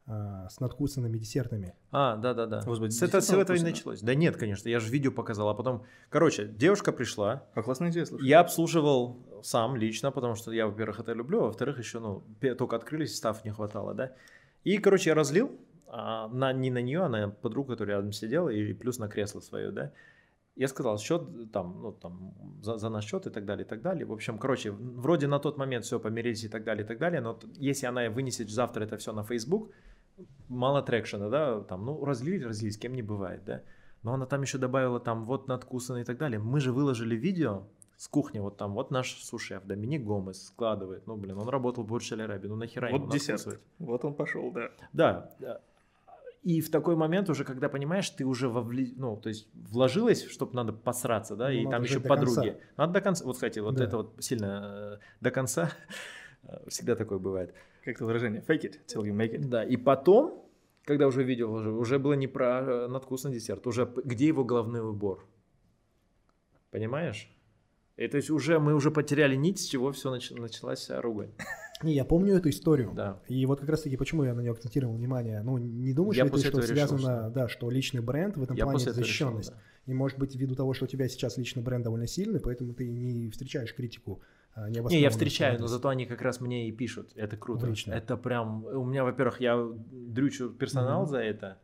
а, 0.07 0.47
с 0.49 0.59
надкусанными 0.59 1.17
десертами. 1.17 1.73
А, 1.91 2.15
да, 2.15 2.35
да, 2.35 2.45
да. 2.45 2.61
Быть, 2.61 2.93
с, 2.93 3.01
это, 3.01 3.21
с 3.21 3.29
этого 3.31 3.57
и 3.57 3.61
началось. 3.61 4.01
Да 4.01 4.13
нет, 4.13 4.37
конечно, 4.37 4.69
я 4.69 4.79
же 4.79 4.91
видео 4.91 5.11
показал, 5.11 5.49
а 5.49 5.55
потом, 5.55 5.83
короче, 6.09 6.45
девушка 6.45 6.91
пришла, 6.91 7.47
А 7.55 7.63
классная 7.63 7.89
идея, 7.89 8.05
слушай. 8.05 8.27
я 8.27 8.41
обслуживал 8.41 9.17
сам 9.41 9.75
лично, 9.75 10.11
потому 10.11 10.35
что 10.35 10.51
я, 10.51 10.67
во-первых, 10.67 10.99
это 10.99 11.13
люблю, 11.13 11.39
а 11.39 11.45
во-вторых, 11.45 11.79
еще, 11.79 11.99
ну, 11.99 12.23
только 12.55 12.75
открылись, 12.75 13.15
став 13.15 13.43
не 13.45 13.49
хватало, 13.49 13.95
да. 13.95 14.13
И, 14.65 14.77
короче, 14.79 15.11
я 15.11 15.15
разлил, 15.15 15.51
а, 15.87 16.27
на, 16.27 16.51
не 16.51 16.71
на 16.71 16.81
нее, 16.81 17.03
а 17.03 17.09
на 17.09 17.29
подругу, 17.29 17.69
которая 17.69 17.97
рядом 17.97 18.11
сидела, 18.11 18.49
и 18.49 18.73
плюс 18.73 18.99
на 18.99 19.07
кресло 19.07 19.39
свое, 19.39 19.71
да. 19.71 19.91
Я 20.55 20.67
сказал, 20.67 20.97
счет 20.97 21.51
там, 21.51 21.81
ну, 21.81 21.91
там, 21.91 22.33
за, 22.61 22.77
за 22.77 22.89
наш 22.89 23.05
счет 23.05 23.27
и 23.27 23.29
так 23.29 23.45
далее, 23.45 23.65
и 23.65 23.69
так 23.69 23.81
далее. 23.81 24.05
В 24.05 24.11
общем, 24.11 24.37
короче, 24.37 24.71
вроде 24.71 25.27
на 25.27 25.39
тот 25.39 25.57
момент 25.57 25.85
все 25.85 25.99
помирились 25.99 26.43
и 26.43 26.49
так 26.49 26.63
далее, 26.63 26.83
и 26.83 26.87
так 26.87 26.97
далее, 26.97 27.21
но 27.21 27.39
если 27.57 27.85
она 27.85 28.09
вынесет 28.09 28.49
завтра 28.49 28.85
это 28.85 28.97
все 28.97 29.13
на 29.13 29.23
Facebook, 29.23 29.71
мало 30.47 30.81
трекшена, 30.81 31.29
да, 31.29 31.61
там, 31.61 31.85
ну, 31.85 32.03
разлили, 32.03 32.49
с 32.51 32.77
кем 32.77 32.95
не 32.95 33.03
бывает, 33.03 33.43
да. 33.45 33.61
Но 34.01 34.13
она 34.13 34.25
там 34.25 34.41
еще 34.41 34.57
добавила 34.57 34.99
там 34.99 35.25
вот 35.25 35.47
надкусано 35.47 35.97
и 35.97 36.03
так 36.03 36.17
далее. 36.17 36.39
Мы 36.39 36.59
же 36.59 36.71
выложили 36.71 37.15
видео 37.15 37.67
с 37.97 38.07
кухни, 38.07 38.39
вот 38.39 38.57
там, 38.57 38.73
вот 38.73 38.91
наш 38.91 39.13
сушеф, 39.23 39.63
Доминик 39.65 40.03
Гомес 40.03 40.47
складывает, 40.47 41.07
ну, 41.07 41.15
блин, 41.15 41.37
он 41.37 41.47
работал 41.47 41.83
в 41.83 41.87
Бурдж 41.87 42.13
Араби, 42.13 42.47
ну, 42.47 42.55
нахера 42.55 42.89
ему 42.89 42.99
Вот 43.05 43.13
десерт. 43.13 43.37
надкусывать? 43.45 43.59
Вот 43.79 44.05
он 44.05 44.13
пошел, 44.15 44.51
да. 44.51 44.71
Да. 44.93 45.31
да. 45.39 45.61
И 46.43 46.61
в 46.61 46.69
такой 46.69 46.95
момент 46.95 47.29
уже, 47.29 47.43
когда 47.43 47.69
понимаешь, 47.69 48.07
ты 48.11 48.23
уже 48.25 48.49
вовли... 48.49 48.93
ну, 48.97 49.17
то 49.17 49.29
есть 49.29 49.47
вложилась, 49.53 50.25
чтобы 50.25 50.53
надо 50.53 50.73
посраться, 50.73 51.35
да, 51.35 51.45
Ну, 51.47 51.53
и 51.53 51.67
там 51.67 51.81
еще 51.83 51.99
подруги. 51.99 52.35
конца. 52.35 52.59
Надо 52.77 52.93
до 52.93 53.01
конца. 53.01 53.25
Вот, 53.25 53.33
кстати, 53.33 53.59
вот 53.59 53.75
Да. 53.75 53.83
это 53.85 53.97
вот 53.97 54.15
сильно 54.19 54.99
э, 55.01 55.05
до 55.21 55.31
конца 55.31 55.71
всегда 56.67 56.95
такое 56.95 57.17
бывает. 57.17 57.53
Как 57.83 57.95
это 57.95 58.05
выражение? 58.05 58.43
Fake 58.47 58.61
it 58.61 58.79
till 58.87 59.03
you 59.03 59.15
make 59.15 59.33
it. 59.33 59.47
Да, 59.47 59.63
и 59.63 59.75
потом, 59.77 60.45
когда 60.83 61.07
уже 61.07 61.23
видео 61.23 61.47
вложил, 61.49 61.79
уже 61.79 61.97
было 61.97 62.13
не 62.13 62.27
про 62.27 62.61
э, 62.61 62.87
надкусный 62.89 63.31
десерт, 63.33 63.65
уже 63.65 63.91
где 64.03 64.27
его 64.27 64.43
головной 64.43 64.81
убор. 64.81 65.25
Понимаешь? 66.69 67.31
И 67.97 68.07
то 68.07 68.17
есть 68.17 68.29
уже 68.29 68.59
мы 68.59 68.73
уже 68.75 68.91
потеряли 68.91 69.35
нить, 69.35 69.59
с 69.59 69.65
чего 69.65 69.91
все 69.91 70.11
началась 70.11 70.79
вся 70.79 71.01
ругань. 71.01 71.31
Не, 71.83 71.93
я 71.93 72.05
помню 72.05 72.35
эту 72.35 72.49
историю. 72.49 72.91
Да. 72.95 73.21
И 73.27 73.45
вот 73.45 73.59
как 73.59 73.69
раз 73.69 73.81
таки, 73.81 73.97
почему 73.97 74.23
я 74.23 74.33
на 74.33 74.41
нее 74.41 74.51
акцентировал 74.51 74.95
внимание. 74.95 75.41
Ну, 75.43 75.57
не 75.57 75.93
думаешь 75.93 76.15
Я 76.17 76.23
ли 76.23 76.29
ты, 76.29 76.39
что 76.39 76.59
решил, 76.59 76.65
связано, 76.75 77.29
да, 77.29 77.47
что 77.49 77.69
личный 77.69 78.01
бренд 78.01 78.37
в 78.37 78.43
этом 78.43 78.55
Я 78.55 78.63
плане 78.63 78.77
после 78.77 78.91
этого 78.91 79.03
решил, 79.05 79.27
защищенность. 79.27 79.51
да. 79.51 79.91
И 79.91 79.93
может 79.93 80.17
быть 80.17 80.35
ввиду 80.35 80.55
того, 80.55 80.73
что 80.73 80.85
у 80.85 80.87
тебя 80.87 81.07
сейчас 81.07 81.37
личный 81.37 81.61
бренд 81.63 81.83
довольно 81.83 82.07
сильный, 82.07 82.39
поэтому 82.39 82.73
ты 82.73 82.89
не 82.89 83.29
встречаешь 83.29 83.73
критику. 83.75 84.21
а, 84.55 84.69
Не, 84.69 85.01
я 85.01 85.09
встречаю, 85.09 85.59
но 85.59 85.67
зато 85.67 85.89
они 85.89 86.05
как 86.05 86.21
раз 86.21 86.39
мне 86.41 86.69
и 86.69 86.71
пишут. 86.71 87.11
Это 87.15 87.35
круто. 87.37 87.67
Лично. 87.67 87.91
Это 87.93 88.15
прям... 88.17 88.65
У 88.65 88.85
меня, 88.85 89.03
во-первых, 89.03 89.41
я 89.41 89.61
дрючу 89.91 90.49
персонал 90.49 91.01
Мгм. 91.01 91.09
за 91.09 91.17
это. 91.19 91.57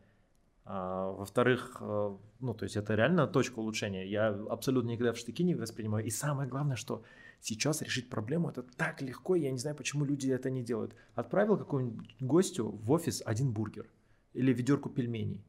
А, 0.64 1.10
во-вторых, 1.10 1.78
э, 1.80 2.16
ну, 2.40 2.54
то 2.54 2.64
есть 2.64 2.76
это 2.76 2.94
реально 2.94 3.26
точка 3.26 3.58
улучшения. 3.58 4.06
Я 4.08 4.28
абсолютно 4.28 4.90
никогда 4.90 5.12
в 5.12 5.16
штыки 5.18 5.42
не 5.42 5.54
воспринимаю. 5.54 6.04
И 6.06 6.10
самое 6.10 6.48
главное, 6.48 6.76
что 6.76 7.02
сейчас 7.40 7.82
решить 7.82 8.08
проблему 8.08 8.48
это 8.48 8.62
так 8.62 9.02
легко. 9.02 9.34
Я 9.34 9.50
не 9.50 9.58
знаю, 9.58 9.76
почему 9.76 10.04
люди 10.04 10.30
это 10.30 10.50
не 10.50 10.62
делают. 10.62 10.94
Отправил 11.14 11.56
какому-нибудь 11.56 12.14
гостю 12.20 12.68
в 12.68 12.92
офис 12.92 13.22
один 13.26 13.50
бургер 13.52 13.86
или 14.34 14.52
ведерку 14.52 14.88
пельменей. 14.88 15.44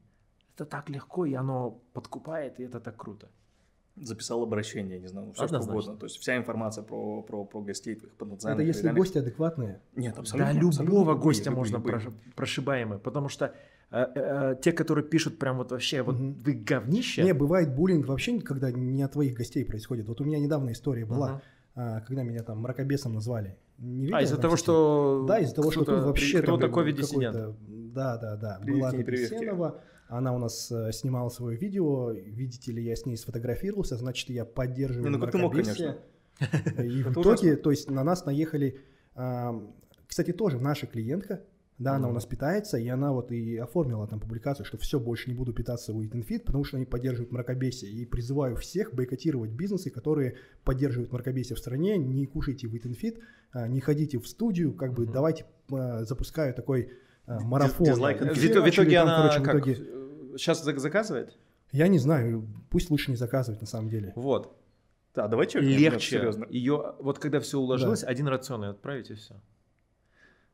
Это 0.56 0.64
так 0.64 0.88
легко, 0.90 1.26
и 1.26 1.34
оно 1.34 1.80
подкупает, 1.92 2.58
и 2.60 2.64
это 2.64 2.80
так 2.80 2.96
круто. 2.96 3.28
Записал 3.96 4.42
обращение, 4.42 4.98
не 4.98 5.06
знаю, 5.06 5.28
все 5.32 5.34
что 5.34 5.44
Однозначно. 5.56 5.72
угодно. 5.78 5.96
То 6.00 6.06
есть 6.06 6.18
вся 6.18 6.36
информация 6.36 6.82
про, 6.82 7.22
про, 7.22 7.44
про 7.44 7.60
гостей 7.62 7.94
твоих 7.94 8.16
потенциальных. 8.16 8.60
Это 8.60 8.66
если 8.66 8.90
гости 8.90 9.18
адекватные. 9.18 9.80
Нет, 9.94 10.14
Да, 10.16 10.20
абсолютно. 10.22 10.50
любого 10.52 10.80
абсолютно 11.12 11.14
гостя 11.22 11.50
любые, 11.50 11.56
можно 11.58 11.76
любые. 11.76 11.96
прош- 11.96 12.34
прошибаемый, 12.34 12.98
потому 12.98 13.28
что 13.28 13.54
те, 14.62 14.72
которые 14.72 15.04
пишут 15.04 15.38
прям 15.38 15.58
вот 15.58 15.70
вообще, 15.70 16.02
вот 16.02 16.16
Мгм. 16.16 16.34
вы 16.44 16.52
говнище. 16.54 17.22
Не, 17.22 17.32
бывает 17.34 17.74
буллинг 17.74 18.06
вообще, 18.06 18.40
когда 18.40 18.72
не 18.72 19.02
от 19.02 19.12
твоих 19.12 19.34
гостей 19.34 19.64
происходит. 19.64 20.08
Вот 20.08 20.20
у 20.20 20.24
меня 20.24 20.38
недавно 20.38 20.72
история 20.72 21.04
была, 21.04 21.42
а, 21.76 22.00
когда 22.00 22.22
меня 22.22 22.42
там 22.42 22.60
мракобесом 22.60 23.14
назвали. 23.14 23.56
Не 23.78 24.06
видел 24.06 24.16
А, 24.16 24.22
из-за 24.22 24.34
там 24.36 24.42
того, 24.42 24.56
что... 24.56 25.24
Да, 25.28 25.38
из-за 25.38 25.54
того, 25.54 25.70
что 25.70 25.84
тут 25.84 26.04
вообще 26.04 26.42
кто-то 26.42 26.62
там 26.62 26.72
ковид-диссидент. 26.72 27.56
Да, 27.92 28.16
да, 28.18 28.36
да. 28.36 28.58
Прививки, 28.60 28.80
Была. 28.80 28.92
Петросенова, 28.92 29.80
она 30.08 30.34
у 30.34 30.38
нас 30.38 30.70
э, 30.70 30.92
снимала 30.92 31.28
свое 31.28 31.56
видео, 31.56 32.10
видите 32.12 32.72
ли, 32.72 32.82
я 32.82 32.94
с 32.96 33.06
ней 33.06 33.16
сфотографировался, 33.16 33.96
значит, 33.96 34.30
я 34.30 34.44
поддерживаю 34.44 35.10
Не, 35.10 35.16
ну 35.16 35.20
как 35.20 35.32
ты 35.32 35.38
мог, 35.38 35.54
мракобесие. 35.54 35.98
И 36.78 37.02
в 37.02 37.12
итоге, 37.12 37.56
то 37.56 37.70
есть 37.70 37.90
на 37.90 38.02
нас 38.02 38.26
наехали, 38.26 38.80
кстати, 40.06 40.32
тоже 40.32 40.58
наша 40.58 40.86
клиентка, 40.86 41.42
да, 41.78 41.96
она 41.96 42.08
у 42.08 42.12
нас 42.12 42.24
питается, 42.24 42.78
и 42.78 42.86
она 42.88 43.12
вот 43.12 43.32
и 43.32 43.56
оформила 43.56 44.06
там 44.06 44.20
публикацию, 44.20 44.64
что 44.64 44.78
все, 44.78 45.00
больше 45.00 45.28
не 45.28 45.34
буду 45.36 45.52
питаться 45.52 45.92
у 45.92 46.02
Eat 46.02 46.12
and 46.12 46.26
Fit, 46.26 46.40
потому 46.44 46.64
что 46.64 46.76
они 46.76 46.86
поддерживают 46.86 47.32
мракобесие. 47.32 47.90
И 47.90 48.04
призываю 48.06 48.56
всех 48.56 48.94
бойкотировать 48.94 49.50
бизнесы, 49.50 49.90
которые 49.90 50.36
поддерживают 50.64 51.10
мракобесие 51.12 51.56
в 51.56 51.58
стране. 51.58 51.96
Не 51.98 52.26
кушайте 52.26 52.68
в 52.68 52.74
Eat 52.74 52.84
and 52.84 52.96
Fit, 53.00 53.20
а, 53.52 53.66
не 53.68 53.80
ходите 53.80 54.18
в 54.18 54.26
студию, 54.28 54.72
как 54.72 54.94
бы 54.94 55.02
Мгм. 55.04 55.12
давайте 55.12 55.46
а, 55.72 56.04
запускаю 56.04 56.54
такой 56.54 56.90
а, 57.26 57.40
марафон. 57.40 57.86
дизлайк 57.86 58.18
В, 58.20 58.22
итоге- 58.22 58.60
в 58.60 58.64
начали 58.64 58.70
итоге 58.70 58.96
там, 58.96 59.08
она 59.08 59.16
короче, 59.22 59.40
в 59.40 59.42
как, 59.42 59.54
итоге- 59.56 59.76
э, 59.78 60.36
сейчас 60.36 60.66
зак- 60.68 60.78
заказывает? 60.78 61.36
Я 61.72 61.88
не 61.88 61.98
знаю, 61.98 62.46
пусть 62.70 62.90
лучше 62.90 63.10
не 63.10 63.16
заказывать 63.16 63.60
на 63.60 63.66
самом 63.66 63.88
деле. 63.88 64.12
Вот. 64.14 64.56
Да, 65.14 65.26
давай 65.28 65.46
чекнем. 65.46 65.70
Легче 65.78 66.18
серьезно. 66.18 66.46
ее, 66.50 66.94
вот 67.00 67.18
когда 67.18 67.40
все 67.40 67.58
уложилось, 67.58 68.04
один 68.04 68.28
рацион 68.28 68.64
и 68.64 68.68
отправить 68.68 69.10
и 69.10 69.14
все. 69.14 69.34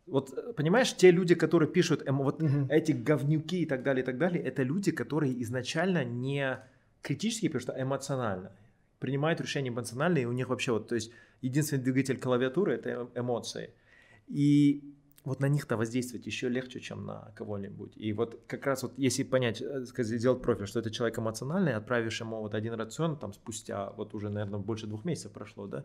Вот, 0.06 0.32
э, 0.36 0.52
понимаешь, 0.54 0.94
те 0.96 1.10
люди, 1.10 1.34
которые 1.34 1.68
пишут, 1.68 2.02
эмо- 2.02 2.24
вот 2.24 2.42
Мгм. 2.42 2.66
эти 2.70 2.92
говнюки 2.92 3.62
и 3.62 3.66
так 3.66 3.82
далее, 3.82 4.02
и 4.02 4.06
так 4.06 4.18
далее, 4.18 4.42
это 4.42 4.62
люди, 4.62 4.90
которые 4.90 5.40
изначально 5.42 6.04
не 6.04 6.58
критически 7.02 7.48
пишут, 7.48 7.70
а 7.70 7.80
эмоционально. 7.82 8.50
Принимают 8.98 9.40
решения 9.40 9.68
эмоционально, 9.70 10.18
и 10.18 10.24
у 10.24 10.32
них 10.32 10.48
вообще 10.48 10.72
вот, 10.72 10.88
то 10.88 10.94
есть, 10.94 11.12
единственный 11.42 11.82
двигатель 11.82 12.18
клавиатуры– 12.18 12.74
это 12.74 12.90
эм- 12.90 13.10
эмоции. 13.14 13.70
И 14.26 14.82
вот 15.24 15.40
на 15.40 15.48
них-то 15.48 15.76
воздействовать 15.76 16.26
еще 16.26 16.48
легче, 16.48 16.80
чем 16.80 17.04
на 17.06 17.32
кого-нибудь. 17.36 17.92
И 17.96 18.12
вот 18.12 18.40
как 18.46 18.66
раз 18.66 18.82
вот 18.82 18.92
если 18.96 19.22
понять, 19.22 19.60
э, 19.62 19.84
сказать, 19.86 20.18
сделать 20.18 20.42
профиль, 20.42 20.66
что 20.66 20.80
это 20.80 20.90
человек 20.90 21.18
эмоциональный, 21.18 21.74
отправишь 21.74 22.20
ему 22.20 22.40
вот 22.40 22.54
один 22.54 22.74
рацион, 22.74 23.18
там 23.18 23.32
спустя 23.32 23.90
вот 23.96 24.14
уже, 24.14 24.28
наверное, 24.30 24.58
больше 24.60 24.86
двух 24.86 25.04
месяцев 25.04 25.32
прошло, 25.32 25.66
да? 25.66 25.84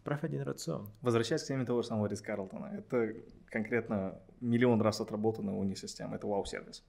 Отправь 0.00 0.24
один 0.24 0.42
рацион. 0.42 0.88
Возвращаясь 1.02 1.42
к 1.42 1.46
теме 1.46 1.64
того 1.66 1.82
же 1.82 1.88
самого 1.88 2.06
Рис 2.06 2.22
Карлтона, 2.22 2.72
это 2.78 3.12
конкретно 3.50 4.18
миллион 4.40 4.80
раз 4.80 5.00
отработанная 5.00 5.54
уни-система, 5.54 6.16
это 6.16 6.26
вау-сервис. 6.26 6.82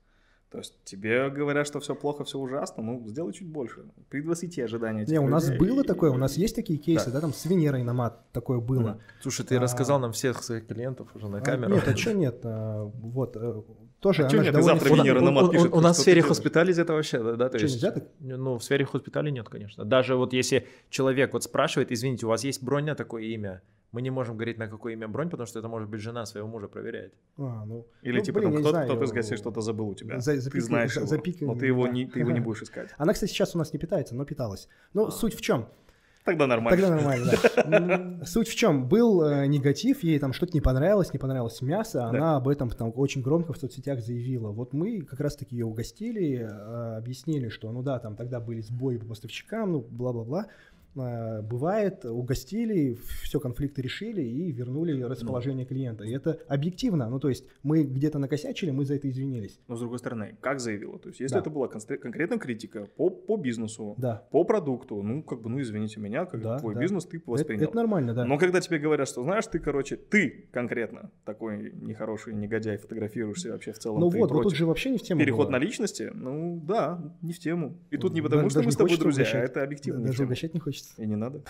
То 0.50 0.58
есть 0.60 0.82
тебе 0.86 1.30
говорят, 1.30 1.68
что 1.68 1.80
все 1.82 1.94
плохо, 1.96 2.24
все 2.24 2.38
ужасно, 2.40 2.84
ну 2.84 3.06
сделай 3.08 3.34
чуть 3.34 3.48
больше. 3.48 3.86
Предвосхити 4.10 4.62
ожидания 4.62 5.04
этих 5.04 5.12
Не, 5.14 5.20
у 5.20 5.28
нас 5.28 5.48
людей 5.48 5.60
было 5.60 5.82
и- 5.82 5.88
такое, 5.88 6.12
у 6.12 6.18
нас 6.18 6.38
есть 6.38 6.56
такие 6.56 6.80
кейсы, 6.80 7.06
Да. 7.08 7.12
да, 7.14 7.22
там 7.22 7.34
с 7.34 7.46
Венерой 7.46 7.84
на 7.84 7.94
мат 7.94 8.22
такое 8.32 8.60
было. 8.60 9.00
Слушай, 9.22 9.46
ты 9.46 9.58
А, 9.58 9.60
рассказал 9.60 10.00
нам 10.00 10.12
всех 10.14 10.42
своих 10.44 10.68
клиентов 10.68 11.14
уже 11.16 11.28
на 11.28 11.38
А, 11.40 11.42
камеру. 11.42 11.74
Нет, 11.76 11.88
а 11.88 11.96
что 11.98 12.14
нет? 12.14 12.40
а, 12.46 12.84
Вот, 12.84 13.36
э, 13.38 13.62
тоже 14.02 14.24
А 14.24 14.28
она 14.28 14.44
нет? 14.44 14.54
Ты 14.56 14.62
завтра 14.62 14.90
Венера 14.94 15.20
У- 15.22 15.24
на 15.24 15.32
мат 15.32 15.46
у- 15.46 15.54
нас 15.80 15.96
в 15.98 16.00
что 16.00 16.02
сфере 16.04 16.22
ты 16.22 16.28
хоспитализ 16.28 16.78
это 16.78 16.94
вообще, 16.94 17.24
да, 17.24 17.36
да, 17.36 17.50
то 17.50 17.58
Чё, 17.60 17.66
есть, 17.66 17.76
нельзя 17.76 17.92
так? 17.92 18.04
ну, 18.20 18.58
в 18.58 18.64
сфере 18.64 18.84
хоспиталей 18.86 19.32
нет, 19.32 19.48
конечно. 19.48 19.86
Даже 19.86 20.16
вот 20.16 20.34
если 20.34 20.68
человек 20.90 21.34
вот 21.34 21.44
спрашивает, 21.44 21.92
извините, 21.92 22.26
у 22.26 22.30
вас 22.30 22.44
есть 22.44 22.62
бронь 22.64 22.86
на 22.86 22.96
такое 22.96 23.24
имя, 23.24 23.62
мы 23.92 24.02
не 24.02 24.10
можем 24.10 24.36
говорить, 24.38 24.58
на 24.58 24.68
какое 24.68 24.94
имя 24.94 25.08
бронь, 25.08 25.30
потому 25.30 25.46
что 25.48 25.60
это 25.60 25.68
может 25.68 25.90
быть 25.90 26.02
жена 26.02 26.26
своего 26.26 26.48
мужа 26.48 26.68
проверяет. 26.68 27.14
А, 27.38 27.66
ну, 27.66 27.86
Или 28.02 28.20
ну, 28.20 28.24
типа 28.24 28.40
блин, 28.40 28.52
там 28.52 28.62
кто-то, 28.62 28.70
знаю, 28.72 28.88
кто-то 28.90 29.04
из 29.06 29.12
гостей 29.12 29.38
что-то 29.38 29.62
забыл 29.62 29.90
у 29.90 29.96
тебя. 29.96 30.20
за- 30.20 30.32
ты 30.34 30.42
запикай- 30.42 30.62
знаешь 30.62 30.94
за- 30.94 31.02
его, 31.02 31.08
запикай- 31.10 31.48
но 31.48 31.56
ты 31.56 31.66
его, 31.68 31.86
да. 31.86 31.92
не, 31.92 32.06
ты 32.08 32.20
его 32.20 32.32
не 32.32 32.40
будешь 32.40 32.62
искать. 32.64 32.90
Она, 32.98 33.14
кстати, 33.14 33.30
сейчас 33.32 33.54
у 33.56 33.58
нас 33.58 33.74
не 33.74 33.80
питается, 33.80 34.16
но 34.16 34.26
питалась. 34.26 34.68
Ну, 34.94 35.08
А. 35.08 35.12
суть 35.12 35.36
в 35.36 35.42
чем? 35.42 35.68
Тогда 36.24 36.48
нормально. 36.48 36.82
Тогда 36.82 36.96
нормально, 36.96 37.32
да. 37.66 38.26
Суть 38.26 38.48
в 38.48 38.56
чем? 38.56 38.88
Был 38.88 39.24
э, 39.24 39.48
негатив, 39.48 40.04
ей 40.04 40.20
там 40.20 40.34
что-то 40.34 40.54
не 40.54 40.62
понравилось, 40.62 41.12
не 41.14 41.20
понравилось 41.20 41.62
мясо, 41.62 42.06
она 42.06 42.38
об 42.38 42.48
этом 42.48 42.70
там 42.70 42.92
очень 42.96 43.22
громко 43.22 43.54
в 43.54 43.58
соцсетях 43.58 44.02
заявила. 44.02 44.50
Вот 44.50 44.74
мы 44.74 45.02
как 45.02 45.20
раз-таки 45.20 45.56
ее 45.56 45.66
угостили, 45.66 46.48
э, 46.48 46.98
объяснили, 46.98 47.50
что 47.50 47.72
ну 47.72 47.82
да, 47.82 48.00
там 48.00 48.16
тогда 48.16 48.40
были 48.40 48.62
сбои 48.62 48.98
по 48.98 49.06
поставщикам, 49.06 49.72
ну 49.72 49.82
бла-бла-бла. 49.82 50.48
Э, 50.96 51.42
бывает, 51.42 52.06
угостили, 52.06 52.98
все 53.24 53.40
конфликты 53.40 53.82
решили 53.82 54.22
и 54.22 54.52
вернули 54.52 55.02
расположение 55.04 55.66
клиента. 55.66 56.04
И 56.04 56.12
это 56.12 56.40
объективно, 56.48 57.10
ну 57.10 57.20
то 57.20 57.30
есть 57.30 57.46
мы 57.64 57.84
где-то 57.84 58.20
накосячили, 58.20 58.72
мы 58.72 58.86
за 58.86 58.96
это 58.96 59.10
извинились. 59.10 59.60
Но 59.68 59.76
с 59.76 59.80
другой 59.80 60.00
стороны, 60.00 60.36
как 60.42 60.60
заявила? 60.60 61.00
То 61.00 61.10
есть 61.10 61.20
если 61.20 61.36
Да. 61.36 61.40
это 61.42 61.50
была 61.50 61.68
конкретная 61.68 62.38
критика 62.38 62.88
по, 62.98 63.10
по 63.10 63.38
бизнесу, 63.38 63.96
Да, 63.98 64.28
по 64.32 64.44
продукту, 64.44 65.02
ну 65.02 65.24
как 65.24 65.42
бы, 65.42 65.50
ну 65.50 65.62
извините 65.62 66.00
меня, 66.00 66.26
как 66.26 66.42
Да, 66.42 66.60
твой 66.60 66.76
да. 66.76 66.82
бизнес 66.82 67.06
ты 67.06 67.18
это, 67.18 67.30
воспринял. 67.32 67.64
это 67.64 67.76
нормально, 67.76 68.14
да. 68.14 68.26
Но 68.26 68.38
когда 68.38 68.62
тебе 68.62 68.78
говорят, 68.80 69.08
что 69.08 69.24
знаешь, 69.24 69.46
ты, 69.48 69.60
короче, 69.60 69.96
ты 69.96 70.50
конкретно 70.52 71.12
такой 71.26 71.72
нехороший 71.74 72.34
негодяй, 72.34 72.78
фотографируешься 72.78 73.52
вообще 73.52 73.72
в 73.72 73.80
целом, 73.80 74.00
Ну 74.00 74.10
вот, 74.10 74.32
вот 74.32 74.44
тут 74.44 74.56
же 74.56 74.66
вообще 74.66 74.90
не 74.92 74.98
в 74.98 75.02
тему 75.04 75.20
Переход 75.22 75.48
было. 75.48 75.52
на 75.52 75.58
личности, 75.60 76.12
ну 76.14 76.62
да, 76.66 77.16
не 77.22 77.34
в 77.34 77.40
тему. 77.40 77.78
И 77.92 77.98
тут 77.98 78.14
не 78.14 78.22
Да- 78.22 78.30
потому, 78.30 78.50
что 78.50 78.60
даже 78.60 78.66
мы 78.68 78.70
не 78.70 78.74
с 78.74 78.78
тобой 78.78 78.98
друзья, 78.98 79.26
а 79.34 79.38
это 79.38 79.64
объективно 79.64 80.06
Даже 80.06 80.24
угощать 80.24 80.54
не 80.54 80.60
хочется. 80.60 80.81
И 80.98 81.06
не 81.06 81.16
надо. 81.16 81.42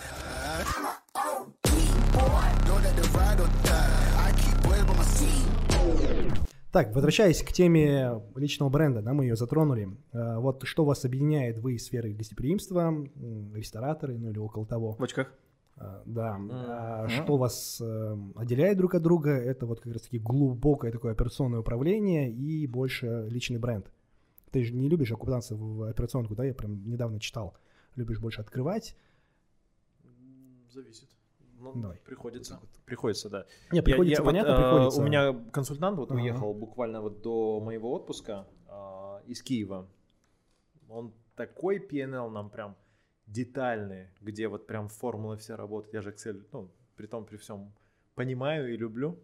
Так, 6.72 6.94
возвращаясь 6.94 7.42
к 7.42 7.52
теме 7.52 8.22
личного 8.34 8.70
бренда, 8.70 9.02
да, 9.02 9.12
мы 9.12 9.24
ее 9.24 9.36
затронули. 9.36 9.90
Э, 10.12 10.38
Вот 10.38 10.62
что 10.64 10.86
вас 10.86 11.04
объединяет, 11.04 11.58
вы 11.58 11.74
из 11.74 11.84
сферы 11.84 12.14
гостеприимства, 12.14 12.94
рестораторы, 13.54 14.16
ну 14.16 14.30
или 14.30 14.38
около 14.38 14.64
того. 14.64 14.92
В 14.98 15.02
очках? 15.04 15.34
А, 15.76 16.02
Да. 16.06 16.38
Мгм. 16.38 17.08
Что 17.10 17.36
вас 17.36 17.78
э, 17.78 18.16
отделяет 18.36 18.78
друг 18.78 18.94
от 18.94 19.02
друга, 19.02 19.32
это 19.32 19.66
вот 19.66 19.80
как 19.80 19.92
раз-таки 19.92 20.18
глубокое 20.18 20.92
такое 20.92 21.12
операционное 21.12 21.60
управление 21.60 22.30
и 22.30 22.66
больше 22.66 23.26
личный 23.28 23.58
бренд. 23.58 23.92
Ты 24.50 24.64
же 24.64 24.72
не 24.72 24.88
любишь 24.88 25.12
окунаться 25.12 25.54
в 25.54 25.82
операционку, 25.90 26.34
да? 26.34 26.44
Я 26.44 26.54
прям 26.54 26.88
недавно 26.88 27.20
читал. 27.20 27.54
Любишь 27.96 28.18
больше 28.18 28.40
открывать. 28.40 28.96
Зависит. 30.72 31.08
Ну, 31.58 31.74
Давай. 31.74 31.98
приходится. 31.98 32.60
Приходится, 32.86 33.28
да. 33.28 33.46
Не, 33.70 33.78
Я- 33.78 33.82
приходится, 33.82 34.20
я 34.20 34.24
вот, 34.24 34.30
понятно, 34.30 34.52
э, 34.52 34.56
приходится. 34.56 35.00
У 35.00 35.04
меня 35.04 35.50
консультант 35.52 35.98
вот 35.98 36.10
Ага. 36.10 36.20
уехал 36.20 36.54
буквально 36.54 37.00
вот 37.00 37.22
до 37.22 37.60
моего 37.60 37.92
отпуска 37.92 38.46
а, 38.68 39.22
из 39.26 39.42
Киева. 39.42 39.86
Он 40.88 41.12
такой 41.36 41.78
PNL 41.78 42.30
нам 42.30 42.50
прям 42.50 42.76
детальный, 43.26 44.08
где 44.20 44.48
вот 44.48 44.66
прям 44.66 44.88
формулы 44.88 45.36
все 45.36 45.54
работают. 45.56 45.94
Я 45.94 46.02
же 46.02 46.10
Excel, 46.10 46.42
ну, 46.52 46.70
при 46.96 47.06
том, 47.06 47.24
при 47.24 47.36
всем 47.36 47.72
понимаю 48.14 48.72
и 48.72 48.76
люблю, 48.76 49.18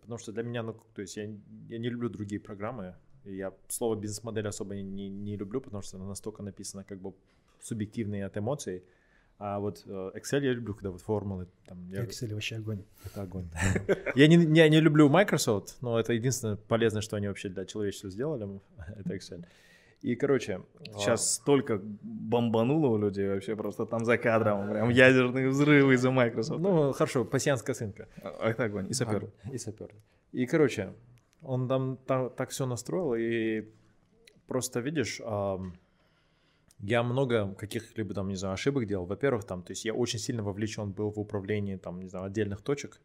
потому 0.00 0.18
что 0.18 0.32
для 0.32 0.42
меня, 0.42 0.62
ну, 0.62 0.74
то 0.94 1.02
есть 1.02 1.16
я, 1.16 1.24
я 1.24 1.78
не 1.78 1.88
люблю 1.88 2.08
другие 2.08 2.40
программы, 2.40 2.94
я 3.24 3.52
слово 3.68 3.96
бизнес-модель 3.96 4.46
особо 4.46 4.76
не, 4.76 5.08
не, 5.08 5.36
люблю, 5.36 5.60
потому 5.60 5.82
что 5.82 5.96
оно 5.96 6.06
настолько 6.06 6.42
написано 6.42 6.84
как 6.84 7.00
бы 7.00 7.12
субъективные 7.60 8.24
от 8.24 8.36
эмоций. 8.36 8.84
А 9.38 9.58
вот 9.58 9.82
э, 9.86 10.10
Excel 10.14 10.42
я 10.44 10.52
люблю, 10.52 10.74
когда 10.74 10.90
вот 10.90 11.02
формулы 11.02 11.46
там. 11.66 11.78
Я, 11.90 12.04
Excel 12.04 12.32
вообще 12.32 12.56
огонь. 12.56 12.84
это 13.04 13.22
огонь. 13.22 13.48
Я 14.14 14.28
не, 14.28 14.36
я 14.56 14.68
не 14.68 14.80
люблю 14.80 15.08
Microsoft, 15.10 15.76
но 15.82 16.00
это 16.00 16.14
единственное 16.14 16.56
полезное, 16.56 17.02
что 17.02 17.16
они 17.16 17.28
вообще 17.28 17.48
для 17.50 17.66
человечества 17.66 18.10
сделали, 18.10 18.48
это 18.96 19.14
Excel. 19.14 19.44
И, 20.02 20.14
короче, 20.14 20.60
Сейчас 20.98 21.34
столько 21.34 21.80
бомбануло 22.02 22.88
у 22.88 22.98
людей 22.98 23.28
вообще 23.28 23.56
просто 23.56 23.86
там 23.86 24.04
за 24.04 24.18
кадром. 24.18 24.70
Прям 24.70 24.90
ядерные 24.90 25.48
взрывы 25.48 25.94
из-за 25.94 26.08
а, 26.08 26.12
Microsoft. 26.12 26.60
ну, 26.60 26.92
хорошо, 26.92 27.24
пассианская 27.24 27.74
сынка. 27.74 28.06
А, 28.22 28.50
это 28.50 28.64
огонь. 28.64 28.86
И 28.88 28.92
сапер. 28.92 29.30
А, 29.44 29.50
И 29.50 29.58
сапер. 29.58 29.90
И, 30.32 30.46
короче, 30.46 30.92
он 31.42 31.66
там 31.66 31.98
та- 32.06 32.28
так 32.28 32.50
все 32.50 32.66
настроил, 32.66 33.14
и 33.14 33.64
просто 34.46 34.80
видишь, 34.80 35.20
я 36.78 37.02
много 37.02 37.54
каких-либо 37.54 38.14
там, 38.14 38.28
не 38.28 38.36
знаю, 38.36 38.54
ошибок 38.54 38.86
делал. 38.86 39.06
Во-первых, 39.06 39.44
там, 39.44 39.62
то 39.62 39.72
есть 39.72 39.84
я 39.84 39.94
очень 39.94 40.18
сильно 40.18 40.42
вовлечен 40.42 40.92
был 40.92 41.10
в 41.10 41.18
управлении, 41.18 41.76
там, 41.76 42.00
не 42.00 42.08
знаю, 42.08 42.26
отдельных 42.26 42.62
точек. 42.62 43.00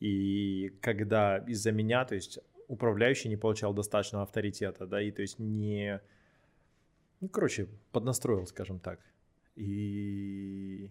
И 0.00 0.70
когда 0.80 1.38
из-за 1.38 1.72
меня, 1.72 2.04
то 2.04 2.14
есть 2.14 2.38
управляющий 2.68 3.28
не 3.28 3.36
получал 3.36 3.72
достаточного 3.72 4.24
авторитета, 4.24 4.86
да, 4.86 5.00
и 5.00 5.10
то 5.10 5.22
есть 5.22 5.38
не, 5.38 6.00
ну, 7.20 7.28
короче, 7.28 7.68
поднастроил, 7.92 8.46
скажем 8.46 8.78
так. 8.78 9.00
И, 9.56 10.90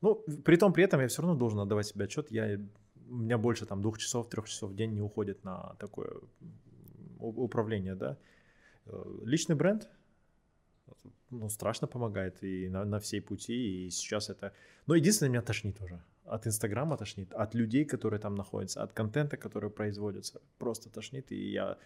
ну, 0.00 0.16
при 0.44 0.56
том, 0.56 0.72
при 0.72 0.84
этом 0.84 1.00
я 1.00 1.08
все 1.08 1.22
равно 1.22 1.36
должен 1.36 1.60
отдавать 1.60 1.86
себе 1.86 2.04
отчет, 2.04 2.30
я, 2.30 2.60
у 3.08 3.14
меня 3.14 3.38
больше 3.38 3.66
там 3.66 3.80
двух 3.80 3.98
часов, 3.98 4.28
трех 4.28 4.48
часов 4.48 4.72
в 4.72 4.74
день 4.74 4.92
не 4.92 5.00
уходит 5.00 5.44
на 5.44 5.76
такое 5.78 6.20
управление, 7.18 7.94
да. 7.94 8.18
Э, 8.84 9.02
Личный 9.24 9.54
бренд, 9.54 9.88
ну, 11.30 11.48
страшно 11.48 11.86
помогает 11.86 12.42
и 12.42 12.68
на, 12.68 12.84
на 12.84 12.98
всей 12.98 13.20
пути, 13.20 13.86
и 13.86 13.90
сейчас 13.90 14.30
это... 14.30 14.52
Но 14.86 14.94
единственное, 14.94 15.30
меня 15.30 15.42
тошнит 15.42 15.80
уже. 15.80 16.00
От 16.24 16.46
Инстаграма 16.46 16.96
тошнит, 16.96 17.32
от 17.32 17.54
людей, 17.54 17.84
которые 17.84 18.20
там 18.20 18.34
находятся, 18.34 18.82
от 18.82 18.92
контента, 18.92 19.36
который 19.36 19.70
производится. 19.70 20.40
Просто 20.58 20.90
тошнит, 20.90 21.32
и 21.32 21.50
я 21.50 21.78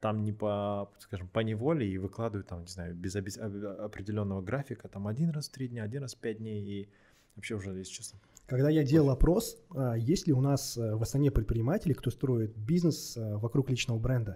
там 0.00 0.24
не 0.24 0.32
по, 0.32 0.90
скажем, 0.98 1.28
по 1.28 1.40
неволе 1.40 1.88
и 1.88 1.98
выкладываю 1.98 2.44
там, 2.44 2.60
не 2.62 2.68
знаю, 2.68 2.94
без 2.94 3.16
обез- 3.16 3.38
об- 3.38 3.80
определенного 3.80 4.42
графика, 4.42 4.88
там 4.88 5.08
один 5.08 5.30
раз 5.30 5.48
в 5.48 5.52
три 5.52 5.68
дня, 5.68 5.82
один 5.82 6.02
раз 6.02 6.14
в 6.14 6.18
пять 6.18 6.38
дней, 6.38 6.62
и 6.62 6.88
вообще 7.34 7.54
уже, 7.56 7.70
если 7.70 7.92
честно. 7.92 8.20
Когда 8.46 8.70
я 8.70 8.84
делал 8.84 9.10
опрос, 9.10 9.58
а, 9.74 9.94
есть 9.94 10.26
ли 10.26 10.32
у 10.32 10.40
нас 10.40 10.76
э, 10.76 10.94
в 10.94 11.02
Астане 11.02 11.30
предприниматели, 11.30 11.92
кто 11.92 12.10
строит 12.10 12.56
бизнес 12.56 13.16
э, 13.16 13.36
вокруг 13.36 13.68
личного 13.68 13.98
бренда, 13.98 14.34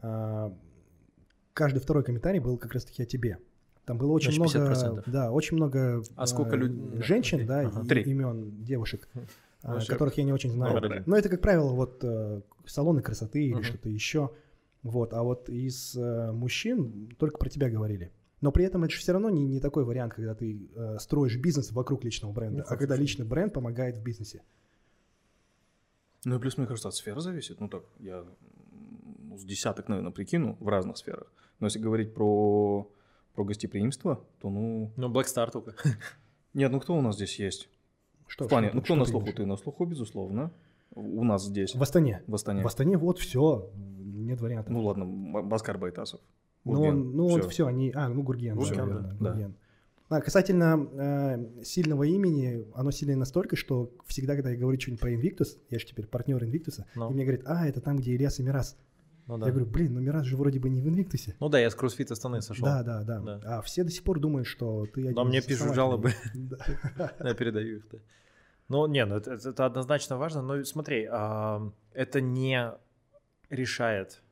а, 0.00 0.52
каждый 1.54 1.80
второй 1.80 2.04
комментарий 2.04 2.40
был 2.40 2.56
как 2.58 2.72
раз-таки 2.72 3.02
о 3.02 3.06
тебе. 3.06 3.38
Там 3.84 3.98
было 3.98 4.12
очень 4.12 4.32
Значит, 4.32 4.54
много, 4.60 4.74
50%. 4.74 5.02
да, 5.10 5.32
очень 5.32 5.56
много 5.56 6.02
А 6.14 6.26
сколько 6.26 6.54
э, 6.54 6.58
люд- 6.58 7.04
женщин, 7.04 7.46
да, 7.46 7.60
Ага. 7.66 7.82
и 7.84 7.88
Три. 7.88 8.02
имен 8.02 8.62
девушек, 8.62 9.08
а, 9.62 9.72
Вообще. 9.74 9.92
которых 9.92 10.16
я 10.18 10.24
не 10.24 10.32
очень 10.32 10.50
знаю. 10.50 10.80
День. 10.80 11.02
Но 11.06 11.16
это, 11.16 11.28
как 11.28 11.40
правило, 11.40 11.72
вот 11.72 11.98
э, 12.04 12.42
салоны 12.64 13.02
красоты 13.02 13.44
или 13.44 13.54
Мгм. 13.54 13.62
что-то 13.64 13.88
еще. 13.88 14.30
Вот, 14.84 15.12
а 15.14 15.22
вот 15.22 15.48
из 15.48 15.96
э, 15.96 16.32
мужчин 16.32 17.14
только 17.18 17.38
про 17.38 17.48
тебя 17.48 17.68
говорили. 17.70 18.12
Но 18.40 18.50
при 18.52 18.64
этом 18.64 18.82
это 18.84 18.92
же 18.92 18.98
все 19.00 19.12
равно 19.12 19.30
не, 19.30 19.44
не 19.46 19.60
такой 19.60 19.84
вариант, 19.84 20.14
когда 20.14 20.34
ты 20.34 20.68
э, 20.74 20.98
строишь 20.98 21.36
бизнес 21.38 21.70
вокруг 21.72 22.02
личного 22.04 22.32
бренда, 22.32 22.58
Ну, 22.58 22.64
а 22.68 22.76
когда 22.76 22.96
личный 22.96 23.24
бренд 23.24 23.52
помогает 23.52 23.96
в 23.96 24.02
бизнесе. 24.02 24.42
Ну 26.24 26.36
и 26.36 26.38
плюс, 26.40 26.56
мне 26.56 26.66
кажется, 26.66 26.88
от 26.88 26.94
сферы 26.94 27.20
зависит. 27.20 27.60
Ну 27.60 27.68
так, 27.68 27.82
я 27.98 28.24
ну, 29.32 29.38
с 29.38 29.44
десяток, 29.44 29.88
наверное, 29.88 30.12
прикину 30.12 30.56
в 30.60 30.68
разных 30.68 30.96
сферах. 30.96 31.32
Но 31.60 31.66
если 31.66 31.78
говорить 31.78 32.14
про, 32.14 32.90
про 33.34 33.44
гостеприимство, 33.44 34.24
то 34.40 34.50
ну... 34.50 34.92
Ну, 34.96 35.08
Black 35.10 35.24
Star 35.24 35.50
только. 35.50 35.74
Нет, 36.54 36.70
ну 36.70 36.80
кто 36.80 36.94
у 36.96 37.00
нас 37.00 37.16
здесь 37.16 37.38
есть? 37.38 37.68
Что, 38.26 38.44
в 38.44 38.48
плане, 38.48 38.68
что- 38.68 38.76
ну 38.76 38.82
кто 38.82 38.94
что 38.94 38.96
на 38.96 39.04
слуху? 39.06 39.32
Ты 39.32 39.46
на 39.46 39.56
слуху, 39.56 39.84
безусловно. 39.86 40.52
У 40.94 41.24
нас 41.24 41.46
здесь, 41.46 41.74
В 41.74 41.82
Астане. 41.82 42.22
в 42.26 42.34
Астане. 42.34 42.62
В 42.62 42.66
Астане 42.66 42.98
вот 42.98 43.18
все, 43.18 43.70
нет 43.74 44.40
вариантов. 44.40 44.72
Ну 44.72 44.82
ладно, 44.84 45.06
Баскар 45.42 45.78
Байтасов. 45.78 46.20
Ну, 46.64 46.72
Гурген, 46.74 46.94
он, 46.94 47.16
ну, 47.16 47.26
он 47.26 47.40
всё. 47.40 47.48
все, 47.48 47.66
они... 47.66 47.90
А, 47.94 48.08
ну, 48.08 48.22
Гурген, 48.22 48.54
Гурген, 48.56 48.76
да, 48.76 48.84
наверное, 48.84 49.16
да. 49.18 49.30
Гурген. 49.30 49.54
А, 50.10 50.20
касательно 50.20 50.86
э, 50.92 51.64
сильного 51.64 52.02
имени, 52.02 52.66
оно 52.74 52.90
сильное 52.90 53.16
настолько, 53.16 53.56
что 53.56 53.90
всегда, 54.06 54.34
когда 54.34 54.50
я 54.50 54.58
говорю 54.58 54.78
что-нибудь 54.78 55.00
про 55.00 55.12
Invictus, 55.12 55.58
я 55.70 55.78
же 55.78 55.86
теперь 55.86 56.06
партнер 56.06 56.36
Invictus, 56.44 56.84
Ну. 56.94 57.10
и 57.10 57.14
мне 57.14 57.24
говорят, 57.24 57.46
а, 57.46 57.66
это 57.66 57.80
там, 57.80 57.96
где 57.96 58.14
Ильяс 58.14 58.38
и 58.38 58.42
Мирас. 58.42 58.76
Ну, 59.26 59.38
да. 59.38 59.46
Я 59.46 59.52
говорю, 59.52 59.70
блин, 59.70 59.94
ну 59.94 60.00
Мирас 60.00 60.26
же 60.26 60.36
вроде 60.36 60.58
бы 60.58 60.68
не 60.68 60.80
в 60.80 60.86
Invictus. 60.86 61.34
ну 61.38 61.48
да, 61.48 61.58
я 61.60 61.70
с 61.70 61.74
кроссфита 61.74 62.14
Астаны 62.14 62.42
сошел. 62.42 62.64
Да, 62.64 62.82
да, 62.82 63.02
да, 63.04 63.20
Да. 63.20 63.40
А 63.44 63.62
все 63.62 63.84
до 63.84 63.90
сих 63.90 64.02
пор 64.02 64.18
думают, 64.18 64.46
что 64.46 64.86
ты 64.86 65.02
один 65.02 65.14
Но 65.14 65.24
мне 65.24 65.40
пишут 65.40 65.74
жалобы. 65.74 66.12
Я 67.20 67.34
передаю 67.34 67.78
их. 67.78 67.84
Ну, 68.68 68.86
не, 68.86 69.04
ну 69.04 69.16
это, 69.16 69.32
это- 69.32 69.66
однозначно 69.66 70.16
важно. 70.16 70.42
Но 70.42 70.64
смотри, 70.64 71.06
а, 71.10 71.70
это 71.92 72.20
не 72.20 72.72
решает 73.50 74.22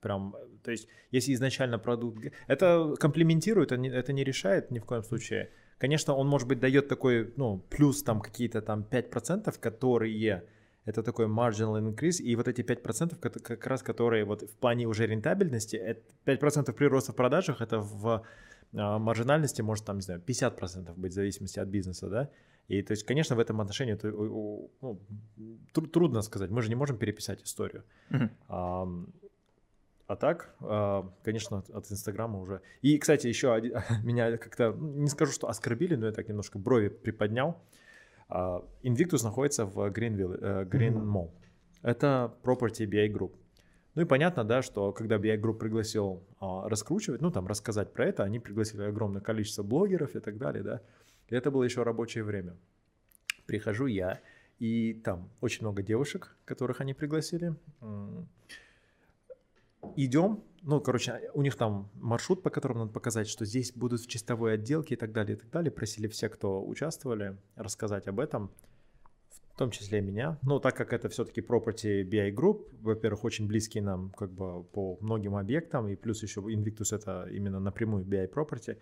прям, 0.00 0.34
то 0.62 0.70
есть, 0.70 0.88
если 1.10 1.34
изначально 1.34 1.78
продукт... 1.78 2.24
Это 2.46 2.94
комплементирует, 2.98 3.72
это 3.72 3.80
не, 3.80 3.88
это 3.90 4.12
не 4.12 4.24
решает 4.24 4.70
ни 4.70 4.78
в 4.78 4.84
коем 4.84 5.02
случае. 5.02 5.50
Конечно, 5.78 6.14
он, 6.14 6.26
может 6.26 6.48
быть, 6.48 6.60
дает 6.60 6.88
такой, 6.88 7.32
ну, 7.36 7.58
плюс 7.70 8.02
там 8.02 8.20
какие-то 8.20 8.62
там 8.62 8.86
5%, 8.90 9.58
которые... 9.58 10.44
Это 10.86 11.02
такой 11.02 11.26
marginal 11.26 11.78
increase, 11.80 12.22
и 12.22 12.36
вот 12.36 12.48
эти 12.48 12.62
5%, 12.62 13.18
кото- 13.20 13.40
как 13.40 13.66
раз 13.66 13.82
которые 13.82 14.24
вот 14.24 14.42
в 14.42 14.56
плане 14.56 14.86
уже 14.86 15.06
рентабельности, 15.06 15.76
это 15.76 16.00
5% 16.24 16.72
прироста 16.72 17.12
в 17.12 17.16
продажах, 17.16 17.60
это 17.60 17.78
в 17.80 18.22
а, 18.74 18.98
маржинальности 18.98 19.62
может 19.62 19.84
там, 19.84 19.96
не 19.96 20.02
знаю, 20.02 20.20
50% 20.26 20.94
быть 20.96 21.12
в 21.12 21.14
зависимости 21.14 21.58
от 21.60 21.68
бизнеса, 21.68 22.08
да, 22.08 22.28
и 22.68 22.82
то 22.82 22.92
есть, 22.92 23.04
конечно, 23.04 23.36
в 23.36 23.40
этом 23.40 23.60
отношении 23.60 23.94
это, 23.94 24.08
ну, 24.10 24.70
тру- 25.74 25.86
трудно 25.88 26.22
сказать, 26.22 26.50
мы 26.50 26.62
же 26.62 26.68
не 26.68 26.76
можем 26.76 26.96
переписать 26.96 27.42
историю. 27.42 27.82
Мгм. 28.10 28.30
Ам, 28.48 29.06
А 30.06 30.16
так, 30.16 30.54
а, 30.60 31.02
конечно, 31.24 31.58
от- 31.58 31.70
от 31.70 31.92
Инстаграма 31.92 32.40
уже. 32.40 32.60
И, 32.82 32.98
кстати, 32.98 33.28
еще 33.28 33.52
один- 33.54 33.74
меня 34.04 34.36
как-то, 34.38 34.72
ну, 34.72 35.02
не 35.02 35.08
скажу, 35.08 35.30
что 35.32 35.48
оскорбили, 35.48 35.94
но 35.96 36.06
я 36.06 36.12
так 36.12 36.28
немножко 36.28 36.58
брови 36.58 36.88
приподнял. 36.88 37.54
А, 38.30 38.64
Invictus 38.82 39.24
находится 39.24 39.66
в 39.66 39.78
Greenville, 39.90 40.38
э, 40.40 40.64
Green. 40.64 40.94
Mall. 40.94 41.30
Это 41.82 42.32
Property 42.42 42.86
BI 42.86 43.12
Group. 43.12 43.32
Ну 43.94 44.02
и 44.02 44.04
понятно, 44.04 44.44
да, 44.44 44.62
что 44.62 44.92
когда 44.92 45.16
BI 45.16 45.40
Group 45.40 45.58
пригласил 45.58 46.22
а, 46.38 46.68
раскручивать, 46.68 47.20
ну 47.20 47.30
там 47.30 47.46
рассказать 47.46 47.92
про 47.92 48.06
это, 48.06 48.22
они 48.22 48.38
пригласили 48.38 48.82
огромное 48.82 49.20
количество 49.20 49.62
блогеров 49.62 50.14
и 50.14 50.20
так 50.20 50.38
далее, 50.38 50.62
да. 50.62 50.80
И 51.28 51.34
это 51.34 51.50
было 51.50 51.64
еще 51.64 51.82
рабочее 51.82 52.22
время. 52.22 52.56
Прихожу 53.46 53.86
я, 53.86 54.20
и 54.60 54.94
там 54.94 55.28
очень 55.40 55.62
много 55.62 55.82
девушек, 55.82 56.36
которых 56.44 56.80
они 56.80 56.94
пригласили. 56.94 57.56
Идем, 59.96 60.42
ну, 60.62 60.80
короче, 60.80 61.30
у 61.34 61.42
них 61.42 61.56
там 61.56 61.90
маршрут, 61.94 62.42
по 62.42 62.50
которому 62.50 62.80
надо 62.80 62.92
показать, 62.92 63.28
что 63.28 63.44
здесь 63.44 63.72
будут 63.72 64.02
в 64.02 64.06
чистовой 64.06 64.54
отделке 64.54 64.94
и 64.94 64.96
так 64.96 65.12
далее, 65.12 65.36
и 65.36 65.40
так 65.40 65.50
далее. 65.50 65.70
Просили 65.70 66.06
все, 66.06 66.28
кто 66.28 66.64
участвовали, 66.64 67.38
рассказать 67.56 68.06
об 68.06 68.20
этом 68.20 68.50
в 69.54 69.56
том 69.56 69.70
числе 69.70 70.00
меня. 70.00 70.38
Но 70.42 70.58
так 70.58 70.76
как 70.76 70.92
это 70.92 71.08
все-таки 71.08 71.42
property 71.42 72.02
BI 72.02 72.32
Group, 72.34 72.68
во-первых, 72.80 73.24
очень 73.24 73.46
близкий 73.46 73.80
нам 73.80 74.10
как 74.10 74.30
бы 74.32 74.64
по 74.64 74.96
многим 75.00 75.36
объектам, 75.36 75.88
и 75.88 75.96
плюс 75.96 76.22
еще 76.22 76.40
Invictus 76.40 76.94
это 76.94 77.28
именно 77.30 77.60
напрямую 77.60 78.04
BI 78.04 78.32
property, 78.32 78.78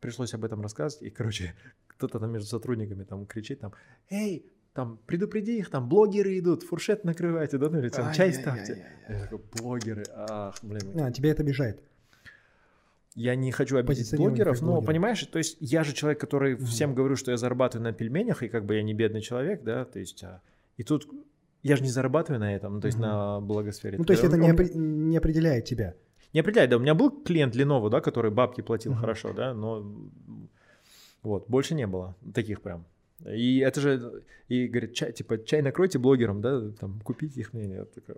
пришлось 0.00 0.34
об 0.34 0.44
этом 0.44 0.62
рассказывать, 0.62 1.04
и, 1.04 1.10
короче, 1.10 1.54
кто-то 1.86 2.18
там 2.18 2.32
между 2.32 2.48
сотрудниками 2.48 3.04
там 3.04 3.26
кричит 3.26 3.60
там, 3.60 3.72
«Эй, 4.08 4.44
там, 4.72 4.98
предупреди 5.06 5.58
их, 5.58 5.70
там, 5.70 5.88
блогеры 5.88 6.38
идут, 6.38 6.62
фуршет 6.62 7.04
накрывайте, 7.04 7.58
да, 7.58 7.68
ну 7.68 7.78
или 7.78 7.88
там, 7.88 8.12
чай 8.12 8.32
ставьте». 8.32 8.86
Я 9.08 9.20
такой, 9.22 9.40
блогеры, 9.56 10.04
ах, 10.14 10.56
блин. 10.62 11.00
А, 11.00 11.10
тебя 11.10 11.30
это 11.30 11.42
обижает? 11.42 11.82
я 13.14 13.34
не 13.34 13.52
хочу 13.52 13.76
обидеть 13.76 14.14
блогеров, 14.16 14.62
но 14.62 14.80
понимаешь, 14.82 15.24
то 15.26 15.38
есть 15.38 15.56
я 15.60 15.84
же 15.84 15.92
человек, 15.92 16.20
который 16.20 16.54
mm 16.54 16.64
всем 16.64 16.94
говорю, 16.94 17.16
что 17.16 17.30
я 17.30 17.36
зарабатываю 17.36 17.84
на 17.84 17.92
пельменях, 17.92 18.42
и 18.42 18.48
как 18.48 18.64
бы 18.64 18.76
я 18.76 18.82
не 18.82 18.94
бедный 18.94 19.20
человек, 19.20 19.62
да, 19.62 19.84
то 19.84 19.98
есть, 19.98 20.22
а, 20.22 20.40
и 20.76 20.84
тут 20.84 21.08
я 21.62 21.76
же 21.76 21.82
не 21.82 21.88
зарабатываю 21.88 22.40
на 22.40 22.54
этом, 22.54 22.74
ну, 22.74 22.80
то 22.80 22.86
есть 22.86 22.98
mm 22.98 23.02
на 23.02 23.40
благосфере. 23.40 23.98
Ну, 23.98 24.04
то 24.04 24.12
есть 24.12 24.24
это 24.24 24.36
не, 24.36 24.50
опри- 24.50 24.72
не 24.74 25.16
определяет 25.16 25.64
тебя? 25.64 25.94
Не 26.32 26.40
определяет, 26.40 26.70
да, 26.70 26.76
у 26.76 26.80
меня 26.80 26.94
был 26.94 27.10
клиент 27.10 27.56
Lenovo, 27.56 27.90
да, 27.90 28.00
который 28.00 28.30
бабки 28.30 28.60
платил 28.60 28.92
mm 28.92 28.96
хорошо, 28.96 29.32
да, 29.32 29.54
но 29.54 29.84
вот, 31.22 31.48
больше 31.48 31.74
не 31.74 31.86
было 31.86 32.16
таких 32.32 32.62
прям. 32.62 32.86
И 33.26 33.58
это 33.58 33.80
же, 33.80 34.22
и 34.48 34.66
говорит, 34.66 34.94
чай, 34.94 35.12
типа, 35.12 35.44
чай 35.44 35.62
накройте 35.62 35.98
блогерам, 35.98 36.40
да, 36.40 36.70
там, 36.80 37.00
купите 37.00 37.40
их 37.40 37.52
мнение. 37.52 37.84
Такая, 37.84 38.16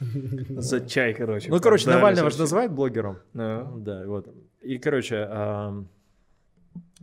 За 0.60 0.80
чай, 0.80 1.14
короче. 1.14 1.50
Ну, 1.50 1.60
короче, 1.60 1.88
Навального 1.88 2.30
же 2.30 2.38
называют 2.38 2.72
блогером. 2.72 3.18
Да. 3.32 4.02
Вот. 4.06 4.28
И, 4.62 4.78
короче, 4.78 5.16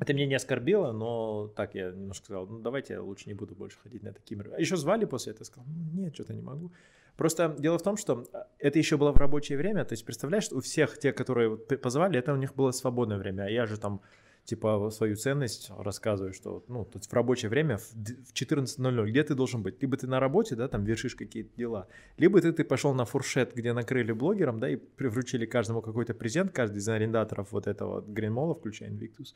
это 0.02 0.14
меня 0.14 0.26
не 0.26 0.36
оскорбило, 0.36 0.92
но 0.92 1.48
так 1.56 1.76
я 1.76 1.92
немножко 1.92 2.26
сказал, 2.26 2.48
ну 2.48 2.60
давайте 2.60 2.94
я 2.94 3.04
лучше 3.04 3.30
не 3.30 3.36
буду 3.36 3.54
больше 3.54 3.78
ходить 3.84 4.02
на 4.02 4.12
такие 4.12 4.36
мероприятия. 4.36 4.62
А 4.62 4.62
еще 4.62 4.76
звали 4.76 5.06
после 5.06 5.32
этого, 5.32 5.44
сказал, 5.44 5.66
ну, 5.68 6.02
нет, 6.02 6.16
что-то 6.16 6.34
не 6.34 6.42
могу. 6.42 6.72
Просто 7.18 7.56
дело 7.60 7.78
в 7.78 7.84
том, 7.84 7.98
что 7.98 8.26
это 8.58 8.80
еще 8.80 8.98
было 8.98 9.12
в 9.12 9.18
рабочее 9.18 9.60
время, 9.60 9.86
то 9.86 9.94
есть 9.94 10.04
представляешь, 10.04 10.52
у 10.52 10.60
всех 10.60 10.98
тех, 10.98 11.14
которые 11.14 11.56
позвали, 11.56 12.18
это 12.18 12.34
у 12.34 12.38
них 12.38 12.56
было 12.56 12.72
свободное 12.72 13.18
время, 13.18 13.44
а 13.44 13.50
я 13.50 13.68
же 13.68 13.78
там 13.78 14.02
типа 14.46 14.90
свою 14.92 15.16
ценность 15.16 15.72
рассказываю, 15.78 16.34
что 16.34 16.64
ну, 16.68 16.86
то 16.86 16.98
есть 16.98 17.10
в 17.10 17.14
рабочее 17.14 17.50
время 17.50 17.78
в 17.78 18.34
14.00, 18.34 19.10
где 19.10 19.24
ты 19.24 19.36
должен 19.36 19.62
быть? 19.62 19.82
Либо 19.82 19.98
ты 19.98 20.08
на 20.08 20.20
работе, 20.20 20.56
да, 20.56 20.68
там 20.68 20.84
вершишь 20.84 21.16
какие-то 21.16 21.56
дела, 21.56 21.88
либо 22.18 22.42
ты, 22.42 22.52
ты 22.52 22.64
пошел 22.64 22.94
на 22.94 23.06
фуршет, 23.06 23.54
где 23.56 23.74
накрыли 23.74 24.12
блогерам, 24.12 24.60
да, 24.60 24.70
и 24.70 24.76
привручили 24.76 25.46
каждому 25.46 25.82
какой-то 25.82 26.14
презент, 26.14 26.52
каждый 26.52 26.78
из 26.78 26.90
арендаторов 26.90 27.52
вот 27.52 27.68
этого 27.68 28.02
Гринмола, 28.02 28.56
включая 28.56 28.90
Invictus, 28.90 29.34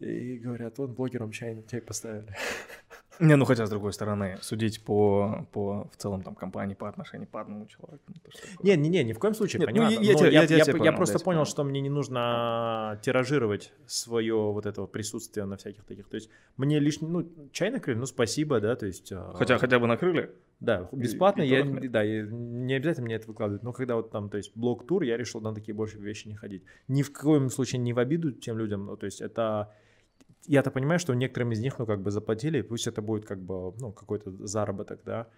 и 0.00 0.38
говорят, 0.38 0.78
вот 0.78 0.90
блогерам 0.90 1.30
чай, 1.30 1.64
чай 1.70 1.80
поставили. 1.80 2.34
Не, 3.20 3.36
ну 3.36 3.44
хотя 3.44 3.66
с 3.66 3.70
другой 3.70 3.92
стороны, 3.92 4.38
судить 4.40 4.84
по, 4.84 5.46
по 5.52 5.88
в 5.92 5.96
целом 5.96 6.22
там 6.22 6.34
компании 6.34 6.74
по 6.74 6.88
отношению 6.88 7.28
по 7.28 7.40
одному 7.40 7.66
человеку. 7.66 8.02
Ну, 8.08 8.14
не, 8.62 8.76
не, 8.76 8.88
не, 8.88 9.04
ни 9.04 9.12
в 9.12 9.18
коем 9.18 9.34
случае, 9.34 9.60
Нет, 9.60 9.74
Ну, 9.74 9.82
я, 9.82 10.00
я, 10.00 10.28
я, 10.28 10.42
я, 10.42 10.56
я, 10.56 10.64
понял, 10.64 10.84
я 10.84 10.92
просто 10.92 11.18
понял, 11.18 11.24
понял, 11.24 11.44
что 11.44 11.62
мне 11.62 11.80
не 11.80 11.90
нужно 11.90 12.98
тиражировать 13.02 13.72
свое 13.86 14.34
вот 14.34 14.66
это 14.66 14.86
присутствие 14.86 15.46
на 15.46 15.56
всяких 15.56 15.84
таких. 15.84 16.08
То 16.08 16.16
есть 16.16 16.30
мне 16.56 16.80
лишний, 16.80 17.08
ну, 17.08 17.28
чай 17.52 17.70
накрыли, 17.70 17.98
ну, 17.98 18.06
спасибо, 18.06 18.60
да, 18.60 18.74
то 18.76 18.86
есть... 18.86 19.12
А, 19.12 19.32
хотя, 19.34 19.58
хотя 19.58 19.78
бы 19.78 19.86
накрыли? 19.86 20.34
Да, 20.58 20.88
бесплатно, 20.92 21.42
и, 21.42 21.46
и 21.46 21.50
я, 21.50 21.64
да, 21.64 22.02
я, 22.02 22.22
не 22.22 22.74
обязательно 22.74 23.06
мне 23.06 23.16
это 23.16 23.28
выкладывать, 23.28 23.62
но 23.62 23.72
когда 23.72 23.96
вот 23.96 24.10
там, 24.10 24.30
то 24.30 24.36
есть 24.36 24.56
блок-тур, 24.56 25.02
я 25.02 25.16
решил 25.16 25.40
на 25.40 25.54
такие 25.54 25.74
больше 25.74 25.98
вещи 25.98 26.28
не 26.28 26.34
ходить. 26.34 26.64
Ни 26.88 27.02
в 27.02 27.12
коем 27.12 27.50
случае 27.50 27.80
не 27.80 27.92
в 27.92 27.98
обиду 27.98 28.32
тем 28.32 28.58
людям, 28.58 28.86
ну, 28.86 28.96
то 28.96 29.06
есть 29.06 29.20
это 29.20 29.72
я-то 30.46 30.70
понимаю, 30.70 30.98
что 30.98 31.14
некоторым 31.14 31.52
из 31.52 31.60
них, 31.60 31.78
ну, 31.78 31.86
как 31.86 32.00
бы 32.00 32.10
заплатили, 32.10 32.58
и 32.58 32.62
пусть 32.62 32.86
это 32.86 33.02
будет 33.02 33.24
как 33.24 33.38
бы, 33.38 33.74
ну, 33.78 33.92
какой-то 33.92 34.46
заработок, 34.46 35.00
да. 35.04 35.28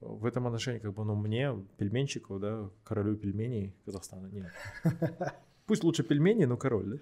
В 0.00 0.26
этом 0.26 0.46
отношении, 0.46 0.78
как 0.78 0.94
бы, 0.94 1.04
ну, 1.04 1.14
мне, 1.14 1.52
пельменщику, 1.78 2.38
да, 2.38 2.70
королю 2.84 3.16
пельменей 3.16 3.74
Казахстана, 3.84 4.26
нет. 4.26 4.52
Пусть 5.66 5.84
лучше 5.84 6.02
пельмени, 6.02 6.44
но 6.44 6.56
король, 6.56 6.84
да. 6.84 6.98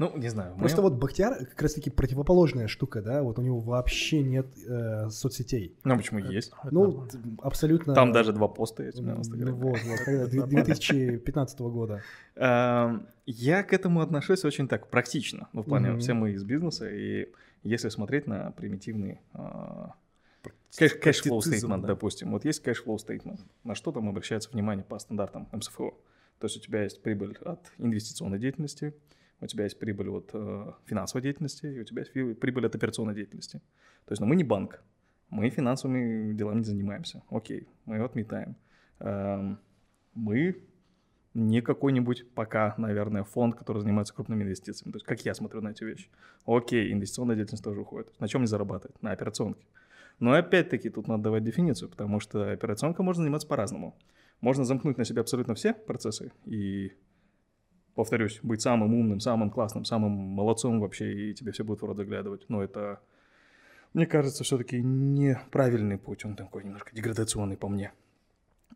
Ну, 0.00 0.16
не 0.16 0.30
знаю. 0.30 0.56
Просто 0.56 0.80
моем... 0.80 0.94
вот 0.94 0.98
Бахтияр 0.98 1.44
как 1.44 1.60
раз-таки 1.60 1.90
противоположная 1.90 2.68
штука, 2.68 3.02
да, 3.02 3.22
вот 3.22 3.38
у 3.38 3.42
него 3.42 3.58
вообще 3.58 4.22
нет 4.22 4.46
э, 4.66 5.10
соцсетей. 5.10 5.76
Ну, 5.84 5.94
почему 5.98 6.20
есть? 6.20 6.54
Ну, 6.70 7.06
абсолютно... 7.42 7.92
Там 7.92 8.10
даже 8.10 8.32
два 8.32 8.48
поста 8.48 8.82
есть 8.82 8.98
у 8.98 9.02
меня 9.02 9.16
в 9.16 9.18
Инстаграме. 9.18 9.52
Вот, 9.52 9.78
вот, 9.84 10.48
2015 10.48 11.60
года. 11.60 12.02
Эм, 12.36 13.08
я 13.26 13.62
к 13.62 13.74
этому 13.74 14.00
отношусь 14.00 14.42
очень 14.46 14.68
так 14.68 14.88
практично, 14.88 15.48
ну, 15.52 15.60
в 15.60 15.66
плане, 15.66 15.94
все 15.98 16.14
мы 16.14 16.30
из 16.30 16.44
бизнеса, 16.44 16.88
и 16.88 17.28
если 17.62 17.90
смотреть 17.90 18.26
на 18.26 18.52
примитивный 18.52 19.20
cash 20.78 21.10
flow 21.10 21.42
statement, 21.42 21.84
допустим. 21.84 22.30
Вот 22.30 22.46
есть 22.46 22.62
cash 22.62 22.80
flow 22.80 22.98
statement, 22.98 23.40
на 23.64 23.74
что 23.74 23.92
там 23.92 24.08
обращается 24.08 24.48
внимание 24.50 24.82
по 24.82 24.98
стандартам 24.98 25.46
МСФО. 25.52 25.90
То 26.38 26.46
есть 26.46 26.56
у 26.56 26.60
тебя 26.60 26.84
есть 26.84 27.02
прибыль 27.02 27.36
от 27.44 27.60
инвестиционной 27.76 28.38
деятельности, 28.38 28.94
у 29.40 29.46
тебя 29.46 29.64
есть 29.64 29.78
прибыль 29.78 30.08
от 30.10 30.30
э, 30.34 30.72
финансовой 30.86 31.22
деятельности, 31.22 31.66
и 31.66 31.80
у 31.80 31.84
тебя 31.84 32.02
есть 32.02 32.40
прибыль 32.40 32.66
от 32.66 32.74
операционной 32.74 33.14
деятельности. 33.14 33.58
То 34.04 34.12
есть, 34.12 34.20
ну, 34.20 34.26
мы 34.26 34.36
не 34.36 34.44
банк, 34.44 34.82
мы 35.30 35.48
финансовыми 35.50 36.32
делами 36.32 36.58
не 36.58 36.64
занимаемся. 36.64 37.22
Окей, 37.30 37.68
мы 37.86 37.96
его 37.96 38.04
отметаем. 38.04 38.56
Эм, 38.98 39.58
мы 40.14 40.62
не 41.34 41.62
какой-нибудь 41.62 42.28
пока, 42.34 42.74
наверное, 42.76 43.22
фонд, 43.22 43.54
который 43.54 43.80
занимается 43.80 44.12
крупными 44.12 44.42
инвестициями. 44.42 44.92
То 44.92 44.96
есть, 44.96 45.06
как 45.06 45.24
я 45.24 45.34
смотрю 45.34 45.60
на 45.60 45.68
эти 45.68 45.84
вещи. 45.84 46.08
Окей, 46.44 46.92
инвестиционная 46.92 47.36
деятельность 47.36 47.64
тоже 47.64 47.80
уходит. 47.80 48.18
На 48.20 48.26
чем 48.26 48.40
не 48.40 48.48
зарабатывает? 48.48 49.00
На 49.02 49.12
операционке. 49.12 49.64
Но 50.18 50.32
опять-таки 50.32 50.90
тут 50.90 51.06
надо 51.08 51.24
давать 51.24 51.44
дефиницию, 51.44 51.88
потому 51.88 52.20
что 52.20 52.50
операционка 52.50 53.02
можно 53.02 53.22
заниматься 53.22 53.48
по-разному. 53.48 53.96
Можно 54.40 54.64
замкнуть 54.64 54.98
на 54.98 55.04
себя 55.04 55.20
абсолютно 55.22 55.54
все 55.54 55.72
процессы 55.72 56.32
и 56.44 56.92
повторюсь, 58.00 58.40
быть 58.42 58.62
самым 58.62 58.94
умным, 58.94 59.20
самым 59.20 59.50
классным, 59.50 59.84
самым 59.84 60.12
молодцом 60.12 60.80
вообще, 60.80 61.30
и 61.30 61.34
тебе 61.34 61.52
все 61.52 61.64
будут 61.64 61.82
в 61.82 61.84
рот 61.84 61.96
заглядывать. 61.98 62.46
Но 62.48 62.62
это, 62.62 63.00
мне 63.92 64.06
кажется, 64.06 64.42
все-таки 64.42 64.82
неправильный 64.82 65.98
путь, 65.98 66.24
он 66.24 66.34
такой 66.34 66.64
немножко 66.64 66.94
деградационный 66.94 67.58
по 67.58 67.68
мне. 67.68 67.92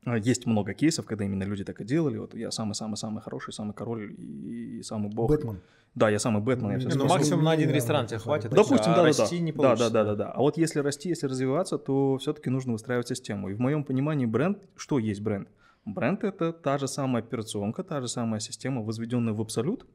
А, 0.04 0.18
есть 0.18 0.44
много 0.44 0.74
кейсов, 0.74 1.06
когда 1.06 1.24
именно 1.24 1.44
люди 1.44 1.64
так 1.64 1.80
и 1.80 1.84
делали. 1.84 2.18
Вот 2.18 2.34
я 2.34 2.50
самый-самый-самый 2.50 3.22
хороший, 3.22 3.54
самый 3.54 3.72
король 3.72 4.14
и 4.18 4.82
самый 4.82 5.10
бог. 5.10 5.30
Бэтмен. 5.30 5.60
Да, 5.94 6.10
я 6.10 6.18
самый 6.18 6.42
Бэтмен. 6.42 6.72
Я 6.72 6.78
все 6.78 6.98
ну, 6.98 7.06
максимум 7.06 7.44
на 7.44 7.52
один 7.52 7.70
ресторан 7.70 8.06
тебе 8.06 8.18
хватит. 8.18 8.50
Допустим, 8.50 8.92
а 8.92 8.96
да, 8.96 9.04
расти 9.04 9.38
да, 9.38 9.44
не 9.44 9.52
да, 9.52 9.76
да, 9.76 9.90
да, 9.90 10.04
да, 10.04 10.14
да. 10.14 10.30
А 10.32 10.40
вот 10.40 10.58
если 10.58 10.80
расти, 10.80 11.08
если 11.08 11.26
развиваться, 11.26 11.78
то 11.78 12.18
все-таки 12.18 12.50
нужно 12.50 12.72
выстраивать 12.72 13.08
систему. 13.08 13.48
И 13.48 13.54
в 13.54 13.60
моем 13.60 13.84
понимании 13.84 14.26
бренд, 14.26 14.58
что 14.76 14.98
есть 14.98 15.22
бренд? 15.22 15.48
Бренд— 15.84 16.20
это 16.24 16.52
та 16.52 16.78
же 16.78 16.88
самая 16.88 17.22
операционка, 17.22 17.82
та 17.82 18.00
же 18.00 18.08
самая 18.08 18.40
система, 18.40 18.82
возведенная 18.82 19.34
в 19.34 19.40
абсолют 19.40 19.86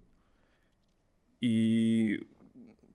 и 1.41 2.27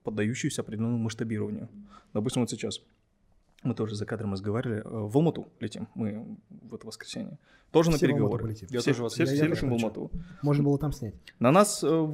поддающаяся 0.03 0.61
определенному 0.61 1.03
масштабированию. 1.03 1.67
Допустим, 2.13 2.43
вот 2.43 2.49
сейчас 2.49 2.81
мы 3.65 3.75
тоже 3.75 3.95
за 3.95 4.05
кадром 4.05 4.33
разговаривали. 4.33 4.81
Э, 4.81 4.81
в 4.85 5.15
Алмату 5.17 5.47
летим 5.59 5.87
мы 5.95 6.37
в 6.49 6.75
это 6.75 6.87
воскресенье. 6.87 7.37
Тоже 7.71 7.91
все 7.91 7.99
на 7.99 8.07
переговоры. 8.07 8.55
Я 8.69 8.79
все, 8.79 8.93
тоже 8.93 9.09
все, 9.09 9.25
все 9.25 9.47
летим 9.47 9.69
в 9.69 9.73
Алмату. 9.73 10.11
Можно 10.41 10.63
было 10.63 10.77
там 10.77 10.91
снять. 10.91 11.15
На 11.39 11.51
нас 11.51 11.83
э, 11.83 12.07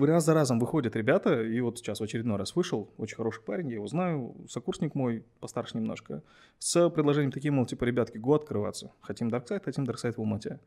раз 0.00 0.24
за 0.24 0.34
разом 0.34 0.58
выходят 0.58 0.94
ребята, 0.96 1.42
и 1.42 1.60
вот 1.60 1.78
сейчас 1.78 2.00
в 2.00 2.02
очередной 2.02 2.36
раз 2.36 2.54
вышел, 2.54 2.90
очень 2.98 3.16
хороший 3.16 3.42
парень, 3.42 3.68
я 3.68 3.76
его 3.76 3.86
знаю, 3.86 4.34
сокурсник 4.48 4.94
мой, 4.94 5.24
постарше 5.40 5.78
немножко, 5.78 6.22
с 6.58 6.90
предложением 6.90 7.32
таким, 7.32 7.54
мол, 7.54 7.66
типа, 7.66 7.84
ребятки, 7.84 8.18
го 8.18 8.34
открываться. 8.34 8.92
Хотим 9.00 9.30
дарксайт, 9.30 9.64
хотим 9.64 9.84
дарксайт 9.84 10.16
в 10.16 10.20
Алмате. 10.20 10.60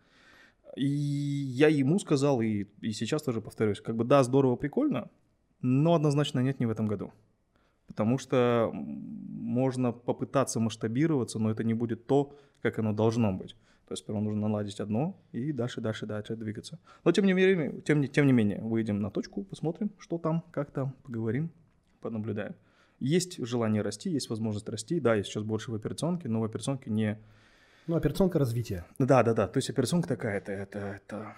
И 0.75 0.85
я 0.85 1.67
ему 1.67 1.99
сказал, 1.99 2.41
и, 2.41 2.65
и 2.81 2.91
сейчас 2.91 3.21
тоже 3.21 3.41
повторюсь, 3.41 3.81
как 3.81 3.95
бы 3.95 4.03
да, 4.03 4.23
здорово, 4.23 4.55
прикольно, 4.55 5.09
но 5.61 5.93
однозначно 5.93 6.39
нет 6.39 6.59
не 6.59 6.65
в 6.65 6.71
этом 6.71 6.87
году. 6.87 7.11
Потому 7.89 8.17
что 8.17 8.71
можно 8.73 9.91
попытаться 9.91 10.59
масштабироваться, 10.59 11.39
но 11.39 11.51
это 11.51 11.63
не 11.63 11.73
будет 11.73 12.07
то, 12.07 12.33
как 12.61 12.79
оно 12.79 12.93
должно 12.93 13.33
быть. 13.33 13.55
То 13.87 13.93
есть 13.93 14.03
сперва 14.03 14.21
нужно 14.21 14.47
наладить 14.47 14.79
одно 14.79 15.19
и 15.31 15.51
дальше, 15.51 15.81
дальше, 15.81 16.05
дальше 16.05 16.35
двигаться. 16.35 16.77
Но 17.03 17.11
тем 17.11 17.25
не 17.25 17.33
менее, 17.33 17.81
тем, 17.81 18.07
тем 18.07 18.27
не 18.27 18.33
менее, 18.33 18.61
выйдем 18.61 19.01
на 19.01 19.09
точку, 19.09 19.43
посмотрим, 19.43 19.89
что 19.97 20.19
там, 20.19 20.43
как 20.51 20.71
там, 20.71 20.95
поговорим, 21.03 21.49
понаблюдаем. 21.99 22.55
Есть 22.99 23.43
желание 23.43 23.81
расти, 23.81 24.11
есть 24.11 24.29
возможность 24.29 24.69
расти. 24.69 24.99
Да, 24.99 25.15
я 25.15 25.23
сейчас 25.23 25.43
больше 25.43 25.71
в 25.71 25.75
операционке, 25.75 26.29
но 26.29 26.41
в 26.41 26.43
операционке 26.43 26.91
не 26.91 27.17
Ну, 27.87 27.95
операционка 27.95 28.37
развития. 28.37 28.85
Да, 28.99 29.23
да, 29.23 29.33
да. 29.33 29.47
То 29.47 29.57
есть 29.57 29.69
операционка 29.71 30.09
такая, 30.09 30.37
это, 30.37 30.51
это, 30.51 30.79
это 30.79 31.35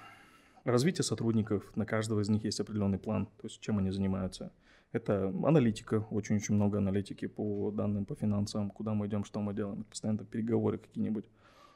развитие 0.66 1.04
сотрудников, 1.04 1.64
на 1.76 1.86
каждого 1.86 2.20
из 2.20 2.30
них 2.30 2.44
есть 2.44 2.60
определенный 2.60 3.00
план, 3.00 3.28
то 3.28 3.48
есть 3.48 3.62
чем 3.62 3.78
они 3.78 3.92
занимаются. 3.92 4.52
Это 4.92 5.28
аналитика, 5.44 6.06
очень-очень 6.12 6.56
много 6.56 6.80
аналитики 6.80 7.28
по 7.28 7.72
данным, 7.72 8.06
по 8.06 8.16
финансам, 8.16 8.70
куда 8.70 8.94
мы 8.94 9.08
идем, 9.08 9.24
что 9.24 9.40
мы 9.40 9.54
делаем, 9.54 9.86
постоянно 9.86 10.26
переговоры 10.26 10.78
какие-нибудь. 10.78 11.26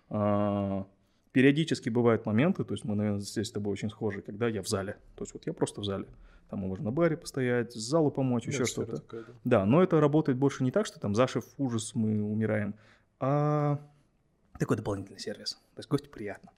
А, 0.10 0.86
периодически 1.32 1.90
бывают 1.90 2.26
моменты, 2.26 2.66
то 2.66 2.74
есть 2.74 2.84
мы, 2.84 2.96
наверное, 2.96 3.22
здесь 3.22 3.48
с 3.48 3.52
тобой 3.52 3.72
очень 3.72 3.90
схожи, 3.90 4.22
когда 4.22 4.50
я 4.50 4.62
в 4.62 4.68
зале, 4.68 4.98
то 5.16 5.24
есть 5.24 5.34
вот 5.34 5.46
я 5.46 5.54
просто 5.54 5.82
в 5.82 5.86
зале. 5.86 6.08
Там 6.50 6.60
можно 6.60 6.86
на 6.86 6.92
баре 6.92 7.18
постоять, 7.18 7.74
с 7.74 7.90
залу 7.90 8.12
помочь, 8.12 8.48
еще 8.48 8.66
что-то. 8.66 8.98
Такая, 8.98 9.24
да. 9.24 9.34
Да, 9.44 9.66
но 9.66 9.82
это 9.82 10.00
работает 10.00 10.38
больше 10.38 10.64
не 10.64 10.72
так, 10.72 10.86
что 10.86 11.00
там 11.00 11.16
зашив 11.16 11.46
ужас, 11.58 11.96
мы 11.96 12.22
умираем, 12.22 12.76
а 13.20 13.80
такой 14.60 14.78
дополнительный 14.78 15.20
сервис. 15.20 15.54
То 15.74 15.80
есть 15.80 15.90
гостю 15.90 16.10
приятно. 16.10 16.52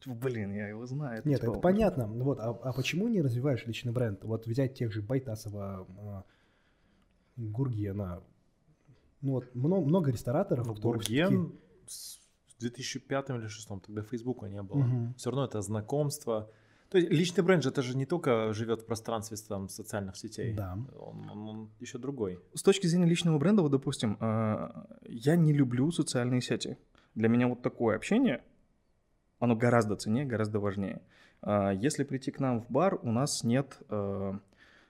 Типа, 0.00 0.14
блин, 0.16 0.52
я 0.52 0.68
его 0.68 0.86
знаю. 0.86 1.22
Нет, 1.24 1.40
типа, 1.40 1.50
это 1.52 1.60
понятно. 1.60 2.06
Вот, 2.06 2.38
а, 2.40 2.50
а 2.50 2.72
почему 2.72 3.08
не 3.08 3.20
развиваешь 3.20 3.66
личный 3.66 3.92
бренд? 3.92 4.24
Вот 4.24 4.46
взять 4.46 4.74
тех 4.74 4.92
же 4.92 5.02
Байтасова, 5.02 5.86
а, 5.98 6.24
Гургена. 7.36 8.22
Ну 9.22 9.32
вот 9.32 9.54
много, 9.54 9.84
много 9.86 10.10
рестораторов, 10.10 10.66
Ну, 10.66 10.74
Гурген 10.74 11.52
с 11.86 12.18
2005 12.58 13.30
или 13.30 13.38
2006, 13.38 13.68
тогда 13.86 14.02
Фейсбука 14.02 14.46
не 14.46 14.62
было. 14.62 14.78
Мгм. 14.78 15.14
Все 15.16 15.30
равно 15.30 15.44
это 15.44 15.60
знакомство. 15.60 16.50
То 16.88 16.98
есть 16.98 17.10
личный 17.10 17.44
бренд 17.44 17.62
же 17.62 17.68
это 17.68 17.82
же 17.82 17.96
не 17.96 18.04
только 18.06 18.52
живет 18.52 18.80
в 18.82 18.86
пространстве 18.86 19.36
там, 19.48 19.68
социальных 19.68 20.16
сетей. 20.16 20.54
Да. 20.54 20.76
Он, 20.98 21.30
он- 21.30 21.48
он 21.48 21.70
еще 21.78 21.98
другой. 21.98 22.40
С 22.54 22.62
точки 22.62 22.86
зрения 22.88 23.06
личного 23.06 23.38
бренда, 23.38 23.62
вот, 23.62 23.70
допустим, 23.70 24.16
а, 24.20 24.86
я 25.04 25.36
не 25.36 25.52
люблю 25.52 25.92
социальные 25.92 26.40
сети. 26.40 26.78
Для 27.14 27.28
меня 27.28 27.46
вот 27.48 27.62
такое 27.62 27.96
общение, 27.96 28.42
оно 29.40 29.56
гораздо 29.56 29.96
ценнее, 29.96 30.24
гораздо 30.24 30.60
важнее. 30.60 31.02
А, 31.42 31.72
Если 31.72 32.04
прийти 32.04 32.30
к 32.30 32.38
нам 32.38 32.60
в 32.60 32.70
бар, 32.70 32.98
у 33.02 33.10
нас 33.10 33.42
нет 33.42 33.78
э, 33.88 34.34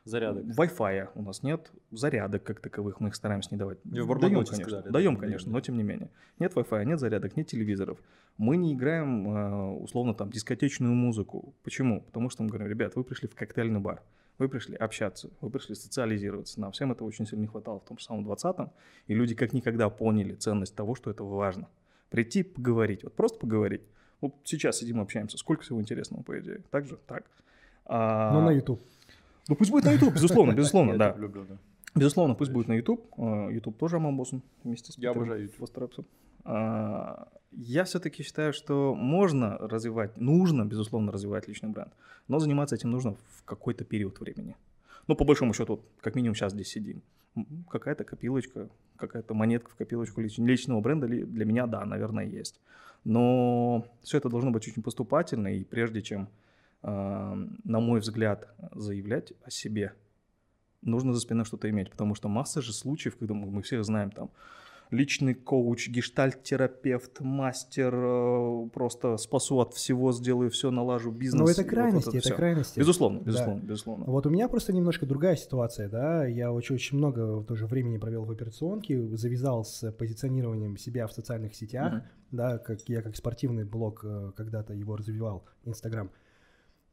Зарядок. 0.05 0.45
Wi-Fi, 0.45 1.11
у 1.15 1.23
нас 1.23 1.43
нет 1.43 1.71
зарядок 1.91 2.43
как 2.43 2.61
таковых, 2.61 3.01
мы 3.01 3.09
их 3.09 3.15
стараемся 3.15 3.51
не 3.53 3.59
давать. 3.59 3.79
И 3.85 4.01
в 4.01 4.19
Даем, 4.19 4.35
конечно, 4.35 4.57
сказали, 4.57 4.83
да, 4.85 4.91
даем, 4.91 4.93
даем, 4.93 5.17
конечно, 5.17 5.51
да. 5.51 5.53
но 5.53 5.61
тем 5.61 5.77
не 5.77 5.83
менее. 5.83 6.11
Нет 6.39 6.55
Wi-Fi, 6.55 6.85
нет 6.87 6.99
зарядок, 6.99 7.37
нет 7.37 7.49
телевизоров. 7.49 7.99
Мы 8.39 8.57
не 8.57 8.73
играем, 8.73 9.29
э, 9.29 9.73
условно, 9.75 10.15
там, 10.15 10.31
дискотечную 10.31 10.95
музыку. 10.95 11.55
Почему? 11.63 12.01
Потому 12.01 12.31
что 12.31 12.43
мы 12.43 12.49
говорим, 12.49 12.69
ребят, 12.69 12.97
вы 12.97 13.05
пришли 13.05 13.29
в 13.29 13.35
коктейльный 13.35 13.81
бар, 13.81 14.03
вы 14.39 14.49
пришли 14.49 14.75
общаться, 14.75 15.29
вы 15.43 15.51
пришли 15.51 15.75
социализироваться. 15.75 16.59
Нам 16.61 16.73
всем 16.73 16.93
этого 16.93 17.07
очень 17.07 17.27
сильно 17.27 17.43
не 17.43 17.49
хватало 17.49 17.81
в 17.81 17.85
том 17.85 17.99
же 17.99 18.05
самом 18.05 18.27
20-м, 18.27 18.73
и 19.07 19.15
люди 19.15 19.35
как 19.35 19.53
никогда 19.53 19.91
поняли 19.91 20.35
ценность 20.35 20.75
того, 20.75 20.95
что 20.95 21.11
это 21.11 21.25
важно. 21.25 21.69
Прийти 22.09 22.43
поговорить, 22.43 23.05
вот 23.05 23.15
просто 23.15 23.39
поговорить. 23.39 23.83
Вот 24.21 24.35
сейчас 24.45 24.79
сидим, 24.79 25.01
общаемся, 25.01 25.39
сколько 25.39 25.63
всего 25.63 25.81
интересного, 25.81 26.23
по 26.23 26.39
идее. 26.39 26.61
Так 26.71 26.87
же? 26.87 26.99
Так. 27.07 27.25
А, 27.87 28.33
Ну, 28.33 28.43
на 28.43 28.51
YouTube. 28.51 28.81
Ну, 29.49 29.57
пусть 29.57 29.71
будет 29.71 29.85
на 29.85 29.93
YouTube, 29.93 30.15
безусловно, 30.15 30.53
безусловно, 30.57 30.93
Я 30.93 30.99
да. 30.99 31.11
это 31.11 31.19
люблю, 31.21 31.45
да. 31.49 31.57
Безусловно, 31.95 32.35
пусть 32.35 32.53
будет 32.53 32.69
на 32.69 32.75
YouTube. 32.75 33.05
А, 33.19 33.49
YouTube 33.49 33.77
тоже 33.79 33.97
Амалбосом 33.97 34.43
вместе 34.65 34.93
с 34.93 34.99
Я 34.99 35.11
обожаю 35.11 35.43
YouTube. 35.43 35.59
постараться. 35.61 36.05
А, 36.45 37.29
Я 37.53 37.83
все-таки 37.85 38.23
считаю, 38.23 38.53
что 38.53 38.95
можно 38.95 39.59
развивать, 39.59 40.17
нужно, 40.17 40.65
безусловно, 40.65 41.11
развивать 41.13 41.49
личный 41.49 41.71
бренд, 41.71 41.93
но 42.29 42.39
заниматься 42.39 42.77
этим 42.77 42.91
нужно 42.91 43.15
в 43.15 43.43
какой-то 43.45 43.85
период 43.85 44.21
времени. 44.21 44.55
Ну, 45.07 45.15
по 45.17 45.25
большому 45.25 45.53
счету, 45.55 45.81
как 46.01 46.15
минимум 46.15 46.35
сейчас 46.35 46.53
здесь 46.53 46.69
сидим. 46.69 47.03
Какая-то 47.69 48.05
копилочка, 48.05 48.69
какая-то 48.97 49.35
монетка 49.35 49.71
в 49.71 49.77
копилочку 49.77 50.21
лич- 50.21 50.39
личного 50.45 50.81
бренда 50.81 51.07
для 51.07 51.45
меня, 51.45 51.67
да, 51.67 51.85
наверное, 51.85 52.27
есть. 52.27 52.61
Но 53.05 53.87
все 54.03 54.19
это 54.19 54.29
должно 54.29 54.51
быть 54.51 54.67
очень 54.69 54.83
поступательно, 54.83 55.49
и 55.49 55.65
прежде 55.65 56.03
чем, 56.03 56.29
а, 56.83 57.35
на 57.65 57.81
мой 57.81 58.01
взгляд, 58.01 58.49
заявлять 58.73 59.33
о 59.43 59.51
себе, 59.51 59.95
нужно 60.83 61.13
за 61.13 61.21
спиной 61.21 61.45
что-то 61.45 61.71
иметь, 61.71 61.91
потому 61.91 62.15
что 62.15 62.29
масса 62.29 62.61
же 62.61 62.73
случаев, 62.73 63.17
когда 63.17 63.35
мы, 63.35 63.51
мы 63.51 63.63
все 63.63 63.83
знаем 63.83 64.11
там 64.11 64.31
личный 64.91 65.35
коуч, 65.35 65.89
гештальт-терапевт, 65.89 67.21
мастер, 67.21 67.95
э, 67.95 68.69
просто 68.73 69.17
спасу 69.17 69.61
от 69.61 69.75
всего, 69.75 70.13
сделаю 70.13 70.51
все, 70.51 70.71
налажу 70.71 71.11
бизнес. 71.11 71.39
Но 71.39 71.45
Ну, 71.45 71.51
это 71.51 71.61
и 71.63 71.65
вот 71.65 71.71
крайности, 71.71 72.09
это 72.17 72.21
всё. 72.21 72.35
крайности. 72.37 72.79
Безусловно, 72.79 73.19
Да. 73.21 73.25
безусловно, 73.27 73.61
безусловно. 73.63 74.05
Вот 74.07 74.27
у 74.27 74.31
меня 74.31 74.49
просто 74.49 74.73
немножко 74.73 75.07
другая 75.07 75.37
ситуация, 75.37 75.89
да, 75.89 76.25
я 76.27 76.53
очень, 76.53 76.75
очень 76.75 76.97
много 76.99 77.43
тоже 77.45 77.67
времени 77.67 77.99
провел 77.99 78.25
в 78.25 78.31
операционке, 78.31 79.01
завязал 79.17 79.65
с 79.65 79.91
позиционированием 79.93 80.77
себя 80.77 81.07
в 81.07 81.13
социальных 81.13 81.55
сетях, 81.55 81.93
Мгм. 81.93 82.03
да, 82.33 82.59
как 82.59 82.81
я 82.89 83.03
как 83.03 83.17
спортивный 83.17 83.65
блог 83.65 84.05
э, 84.05 84.33
когда-то 84.37 84.75
его 84.75 84.97
развивал, 84.97 85.45
Инстаграм, 85.65 86.07
Ам, 86.07 86.13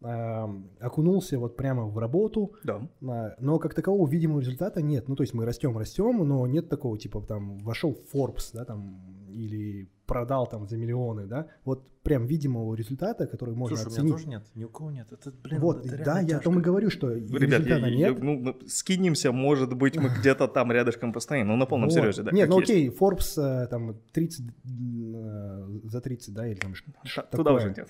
окунулся 0.02 1.40
вот 1.40 1.56
прямо 1.58 1.86
в 1.86 1.98
работу, 1.98 2.54
Да. 2.64 2.88
а, 3.08 3.36
но 3.40 3.60
как 3.60 3.74
такового 3.74 4.08
видимого 4.08 4.40
результата 4.40 4.82
нет, 4.82 5.08
ну 5.08 5.16
то 5.16 5.24
есть 5.24 5.34
мы 5.34 5.46
растем, 5.46 5.78
растем, 5.78 6.18
но 6.28 6.46
нет 6.48 6.70
такого 6.70 6.98
типа 6.98 7.22
там 7.22 7.58
вошел 7.60 7.94
в 7.96 8.16
Forbes, 8.16 8.52
да, 8.54 8.66
там 8.66 9.02
или 9.30 9.90
продал 10.06 10.48
там 10.48 10.68
за 10.68 10.78
миллионы, 10.78 11.26
да, 11.26 11.48
вот 11.66 11.88
прям 12.02 12.26
видимого 12.26 12.74
результата, 12.76 13.28
который 13.28 13.54
можно 13.56 13.76
Слушай, 13.76 13.88
у 13.90 13.92
оценить. 13.92 14.06
меня 14.06 14.18
тоже 14.18 14.28
нет, 14.30 14.44
ни 14.56 14.64
у 14.64 14.70
кого 14.70 14.92
нет. 14.92 15.08
Это, 15.12 15.32
блин, 15.44 15.60
Вот, 15.60 15.86
это 15.86 15.98
да, 16.06 16.20
я 16.20 16.26
о 16.26 16.30
тяжко. 16.30 16.44
том 16.46 16.60
и 16.60 16.62
говорю, 16.62 16.90
что 16.90 17.12
Ребят, 17.12 17.30
я- 17.42 17.58
результата 17.58 17.88
я- 17.88 17.96
нет. 18.10 18.24
ну, 18.24 18.40
ну, 18.40 18.56
скинемся, 18.68 19.32
может 19.34 19.74
быть, 19.76 19.98
мы 19.98 20.10
где-то 20.22 20.48
там 20.48 20.72
рядышком 20.72 21.12
постоим, 21.12 21.48
ну, 21.48 21.58
на 21.58 21.66
полном 21.66 21.90
Вот. 21.90 21.94
серьезе, 21.96 22.24
да. 22.24 22.32
Нет, 22.32 22.48
ну 22.50 22.60
есть. 22.60 22.72
окей, 22.72 22.90
Forbes 22.90 23.38
э, 23.38 23.68
там 23.68 23.96
30 24.14 24.46
э, 24.46 25.80
за 25.84 26.00
30, 26.02 26.34
да, 26.34 26.48
или 26.48 26.56
там 26.60 26.74
ш- 26.76 26.86
Ша- 27.04 27.24
такое. 27.24 27.38
Туда 27.38 27.54
уже 27.54 27.68
нет. 27.76 27.90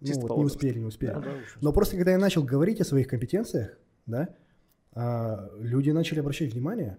Ну, 0.00 0.20
вот, 0.20 0.38
не 0.38 0.44
успели, 0.44 0.78
не 0.78 0.84
успели. 0.84 1.12
Да, 1.12 1.20
да, 1.20 1.30
Но 1.60 1.72
просто 1.72 1.96
когда 1.96 2.12
я 2.12 2.18
начал 2.18 2.42
говорить 2.42 2.80
о 2.80 2.84
своих 2.84 3.08
компетенциях, 3.08 3.78
да, 4.06 4.28
а, 4.92 5.50
люди 5.58 5.90
начали 5.90 6.20
обращать 6.20 6.52
внимание. 6.52 6.98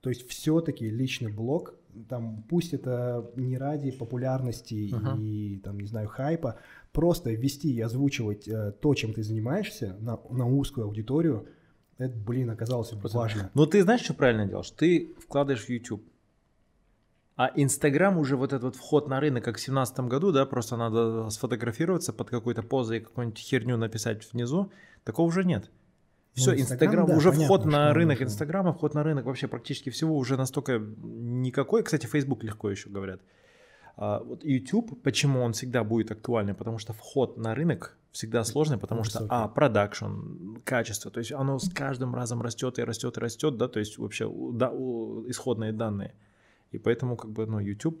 То 0.00 0.10
есть 0.10 0.28
все-таки 0.28 0.88
личный 0.88 1.32
блог, 1.32 1.74
там, 2.08 2.44
пусть 2.48 2.74
это 2.74 3.30
не 3.36 3.58
ради 3.58 3.90
популярности 3.90 4.90
Ага. 4.92 5.16
и, 5.18 5.58
там, 5.58 5.80
не 5.80 5.86
знаю, 5.86 6.08
хайпа, 6.08 6.58
просто 6.92 7.32
вести 7.32 7.72
и 7.72 7.80
озвучивать 7.80 8.46
э, 8.46 8.72
то, 8.80 8.94
чем 8.94 9.12
ты 9.12 9.22
занимаешься 9.22 9.96
на, 10.00 10.20
на 10.30 10.46
узкую 10.46 10.86
аудиторию, 10.86 11.48
это, 11.98 12.16
блин, 12.16 12.50
оказалось 12.50 12.92
важно. 12.92 13.50
Но 13.54 13.66
ты 13.66 13.82
знаешь, 13.82 14.02
что 14.02 14.14
правильно 14.14 14.46
делаешь? 14.46 14.70
Ты 14.70 15.14
вкладываешь 15.18 15.64
в 15.64 15.70
YouTube. 15.70 16.04
А 17.36 17.50
Инстаграм 17.54 18.16
уже 18.16 18.36
вот 18.36 18.54
этот 18.54 18.62
вот 18.62 18.76
вход 18.76 19.08
на 19.08 19.20
рынок, 19.20 19.44
как 19.44 19.56
в 19.56 19.58
2017 19.58 20.00
году, 20.00 20.32
да, 20.32 20.46
просто 20.46 20.76
надо 20.76 21.28
сфотографироваться 21.28 22.14
под 22.14 22.30
какой-то 22.30 22.62
позой 22.62 22.98
и 22.98 23.00
какую-нибудь 23.00 23.38
херню 23.38 23.76
написать 23.76 24.32
внизу. 24.32 24.72
Такого 25.04 25.26
уже 25.26 25.44
нет. 25.44 25.70
Все, 26.32 26.52
Ну, 26.52 26.60
Инстаграм, 26.60 26.88
Инстаграм, 26.88 27.06
да, 27.06 27.16
уже 27.16 27.30
понятно, 27.30 27.44
вход 27.44 27.64
на 27.66 27.92
рынок. 27.92 28.22
Инстаграма, 28.22 28.72
вход 28.72 28.94
на 28.94 29.02
рынок 29.02 29.26
вообще 29.26 29.48
практически 29.48 29.90
всего 29.90 30.16
уже 30.16 30.36
настолько 30.36 30.78
никакой. 30.78 31.82
Кстати, 31.82 32.06
Facebook 32.06 32.42
легко 32.42 32.70
еще 32.70 32.88
говорят. 32.88 33.20
А 33.96 34.20
вот 34.20 34.44
YouTube, 34.44 35.02
почему 35.02 35.42
он 35.42 35.52
всегда 35.52 35.84
будет 35.84 36.10
актуальный? 36.10 36.54
Потому 36.54 36.78
что 36.78 36.92
вход 36.92 37.38
на 37.38 37.54
рынок 37.54 37.96
всегда 38.12 38.44
сложный, 38.44 38.78
потому 38.78 39.04
что, 39.04 39.26
а, 39.28 39.48
продакшн, 39.48 40.56
качество, 40.64 41.10
то 41.10 41.18
есть 41.20 41.32
оно 41.32 41.58
с 41.58 41.70
каждым 41.70 42.14
разом 42.14 42.40
растет 42.40 42.78
и 42.78 42.82
растет 42.82 43.16
и 43.18 43.20
растет, 43.20 43.56
да, 43.56 43.68
то 43.68 43.78
есть 43.78 43.98
вообще 43.98 44.30
да, 44.52 44.68
исходные 45.28 45.72
данные. 45.72 46.14
И 46.72 46.78
поэтому 46.78 47.16
как 47.16 47.30
бы, 47.30 47.46
ну, 47.46 47.58
YouTube, 47.58 48.00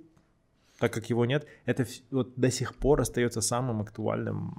так 0.78 0.92
как 0.92 1.08
его 1.10 1.24
нет, 1.24 1.46
это 1.64 1.86
вот 2.10 2.34
до 2.36 2.50
сих 2.50 2.74
пор 2.74 3.00
остается 3.00 3.40
самым 3.40 3.80
актуальным. 3.80 4.54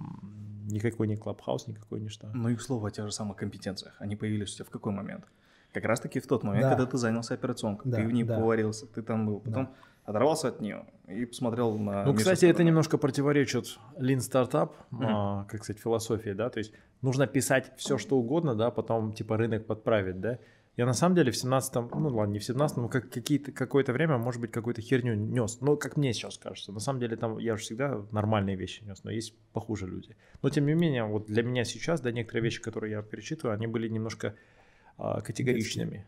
Никакой 0.70 1.08
не 1.08 1.16
Clubhouse, 1.16 1.68
никакой 1.68 2.00
не 2.02 2.10
что. 2.10 2.28
Ну 2.34 2.50
и 2.50 2.56
к 2.56 2.62
слову 2.62 2.86
о 2.86 2.92
тех 2.92 3.06
же 3.06 3.12
самых 3.12 3.38
компетенциях. 3.38 3.96
Они 4.00 4.16
появились 4.16 4.52
у 4.54 4.56
тебя 4.56 4.66
в 4.66 4.70
какой 4.70 4.92
момент? 4.92 5.26
Как 5.74 5.86
раз 5.86 6.00
таки 6.00 6.20
в 6.20 6.28
тот 6.28 6.44
момент, 6.44 6.64
Да. 6.64 6.70
когда 6.76 6.86
ты 6.86 6.98
занялся 6.98 7.34
операционкой. 7.36 7.92
Да, 7.92 7.98
ты 7.98 8.08
в 8.08 8.12
ней 8.12 8.24
да. 8.24 8.38
поварился, 8.38 8.86
ты 8.88 9.02
там 9.02 9.26
был. 9.28 9.40
Потом 9.40 9.70
оторвался 10.04 10.48
от 10.48 10.62
нее 10.62 10.86
и 11.08 11.26
посмотрел 11.26 11.78
на 11.78 12.04
Ну, 12.06 12.14
со 12.14 12.18
кстати, 12.20 12.46
это 12.46 12.54
стороны. 12.56 12.68
немножко 12.70 12.98
противоречит 12.98 13.78
Lean 13.98 14.18
Startup, 14.18 14.72
а, 14.92 15.44
как 15.46 15.64
сказать, 15.64 15.82
философии, 15.82 16.32
да, 16.32 16.50
то 16.50 16.60
есть 16.60 16.74
нужно 17.02 17.28
писать 17.28 17.72
все, 17.78 17.98
что 17.98 18.18
угодно, 18.18 18.56
да, 18.56 18.72
потом 18.72 19.12
типа 19.14 19.38
рынок 19.38 19.66
подправить, 19.66 20.20
да. 20.20 20.40
Я 20.78 20.86
на 20.86 20.94
самом 20.94 21.16
деле 21.16 21.32
в 21.32 21.36
17-м, 21.36 21.90
ну 21.92 22.10
ладно, 22.10 22.34
не 22.34 22.40
в 22.40 22.48
17-м, 22.48 22.84
но 22.84 22.88
как, 22.88 23.10
какие-то, 23.10 23.52
какое-то 23.52 23.94
время, 23.94 24.20
может 24.20 24.40
быть, 24.40 24.52
какую-то 24.52 24.80
херню 24.82 25.16
нес. 25.16 25.58
Ну, 25.60 25.76
как 25.76 25.98
мне 25.98 26.14
сейчас 26.14 26.38
кажется. 26.38 26.72
На 26.72 26.80
самом 26.80 27.00
деле 27.00 27.18
там 27.18 27.40
я 27.40 27.58
же 27.58 27.64
всегда 27.64 28.06
нормальные 28.12 28.56
вещи 28.56 28.84
нес, 28.84 29.04
но 29.04 29.10
есть 29.10 29.36
похуже 29.54 29.88
люди. 29.88 30.16
Но 30.44 30.52
тем 30.52 30.68
не 30.68 30.76
менее, 30.76 31.04
вот 31.06 31.26
для 31.26 31.42
меня 31.42 31.64
сейчас, 31.64 32.00
да, 32.00 32.12
некоторые 32.12 32.44
вещи, 32.44 32.62
которые 32.62 32.92
я 32.92 33.02
перечитываю, 33.02 33.56
они 33.56 33.66
были 33.66 33.88
немножко 33.88 34.36
а, 35.00 35.22
категоричными. 35.22 36.06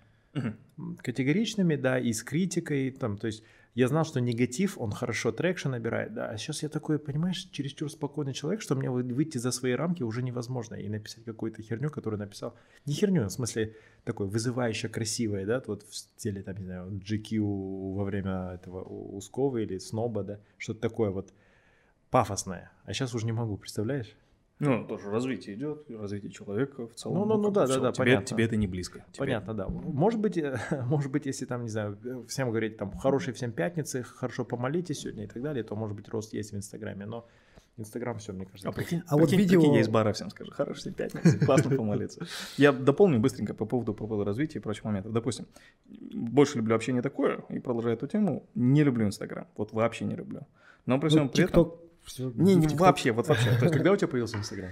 Категоричными, 0.99 1.75
да, 1.75 1.97
и 1.97 2.13
с 2.13 2.21
критикой, 2.21 2.91
там, 2.91 3.17
то 3.17 3.25
есть 3.25 3.43
я 3.75 3.87
знал, 3.87 4.03
что 4.03 4.19
негатив, 4.19 4.77
он 4.77 4.91
хорошо 4.91 5.31
traction 5.31 5.69
набирает, 5.69 6.13
да, 6.13 6.29
а 6.29 6.37
сейчас 6.37 6.63
я 6.63 6.69
такой, 6.69 6.99
понимаешь, 6.99 7.49
чересчур 7.51 7.89
спокойный 7.91 8.33
человек, 8.33 8.61
что 8.61 8.75
мне 8.75 8.89
выйти 8.89 9.37
за 9.37 9.51
свои 9.51 9.73
рамки 9.73 10.03
уже 10.03 10.23
невозможно 10.23 10.75
и 10.75 10.89
написать 10.89 11.23
какую-то 11.23 11.61
херню, 11.61 11.89
которую 11.89 12.19
написал, 12.19 12.55
не 12.85 12.93
херню, 12.93 13.25
в 13.25 13.29
смысле 13.29 13.75
такой 14.03 14.27
вызывающе 14.27 14.89
красивой, 14.89 15.45
да, 15.45 15.61
вот 15.67 15.83
в 15.83 15.95
стиле, 15.95 16.41
там, 16.41 16.57
не 16.57 16.65
знаю, 16.65 16.91
GQ 16.91 17.93
во 17.95 18.03
время 18.03 18.53
этого 18.53 18.83
Ускова 18.83 19.57
или 19.57 19.77
Сноба, 19.77 20.23
да, 20.23 20.39
что-то 20.57 20.81
такое 20.81 21.11
вот 21.11 21.33
пафосное, 22.09 22.71
а 22.85 22.93
сейчас 22.93 23.13
уже 23.13 23.25
не 23.25 23.33
могу, 23.33 23.55
представляешь? 23.57 24.15
Ну, 24.59 24.85
тоже 24.85 25.09
развитие 25.09 25.55
идет, 25.55 25.89
развитие 25.89 26.31
человека 26.31 26.87
в 26.87 26.93
целом. 26.93 27.19
Ну, 27.19 27.25
ну, 27.25 27.37
ну 27.37 27.51
да, 27.51 27.65
да, 27.65 27.79
да, 27.79 27.91
тебе, 27.91 28.05
понятно. 28.05 28.25
Тебе 28.25 28.43
это 28.43 28.57
не 28.57 28.67
близко. 28.67 29.05
Тебе... 29.11 29.19
Понятно, 29.19 29.53
да. 29.53 29.69
Может 29.69 30.19
быть, 30.19 30.37
может 30.85 31.11
быть, 31.11 31.25
если 31.25 31.45
там, 31.45 31.63
не 31.63 31.69
знаю, 31.69 31.97
всем 32.27 32.49
говорить 32.49 32.77
там 32.77 32.91
хорошие 32.97 33.33
всем 33.33 33.53
пятницы, 33.53 34.03
хорошо 34.03 34.43
помолитесь 34.43 34.99
сегодня 34.99 35.23
и 35.23 35.27
так 35.27 35.41
далее, 35.41 35.63
то 35.63 35.75
может 35.75 35.95
быть 35.95 36.09
рост 36.09 36.33
есть 36.33 36.51
в 36.51 36.57
Инстаграме, 36.57 37.05
но 37.05 37.25
Инстаграм 37.77 38.17
все, 38.17 38.33
мне 38.33 38.45
кажется. 38.45 38.67
А, 38.67 38.71
прикинь, 38.73 39.01
а 39.07 39.17
вот 39.17 39.31
видео... 39.31 39.61
Прикинь, 39.61 39.75
есть 39.75 39.89
бара 39.89 40.11
всем 40.11 40.29
скажу, 40.29 40.51
хорошие 40.51 40.81
всем 40.81 40.93
пятницы, 40.93 41.39
классно 41.45 41.75
помолиться. 41.75 42.27
Я 42.57 42.73
дополню 42.73 43.19
быстренько 43.19 43.53
по 43.53 43.65
поводу, 43.65 43.93
по 43.93 44.07
поводу 44.07 44.25
развития 44.25 44.59
и 44.59 44.61
прочих 44.61 44.83
моментов. 44.83 45.13
Допустим, 45.13 45.47
больше 45.87 46.57
люблю 46.57 46.75
общение 46.75 47.01
такое, 47.01 47.45
и 47.47 47.59
продолжая 47.59 47.93
эту 47.93 48.07
тему, 48.07 48.45
не 48.55 48.83
люблю 48.83 49.05
Инстаграм, 49.05 49.47
вот 49.55 49.71
вообще 49.71 50.03
не 50.03 50.15
люблю. 50.15 50.41
Но 50.85 50.99
при 50.99 51.07
всем 51.07 51.25
ну, 51.25 51.29
при 51.29 51.45
этом 51.45 51.73
все. 52.09 52.31
Не, 52.35 52.55
не 52.55 52.67
вообще, 52.75 53.11
вот 53.11 53.27
вообще. 53.27 53.55
То 53.57 53.65
есть 53.65 53.73
когда 53.73 53.91
у 53.91 53.95
тебя 53.95 54.07
появился 54.07 54.37
Инстаграм? 54.37 54.71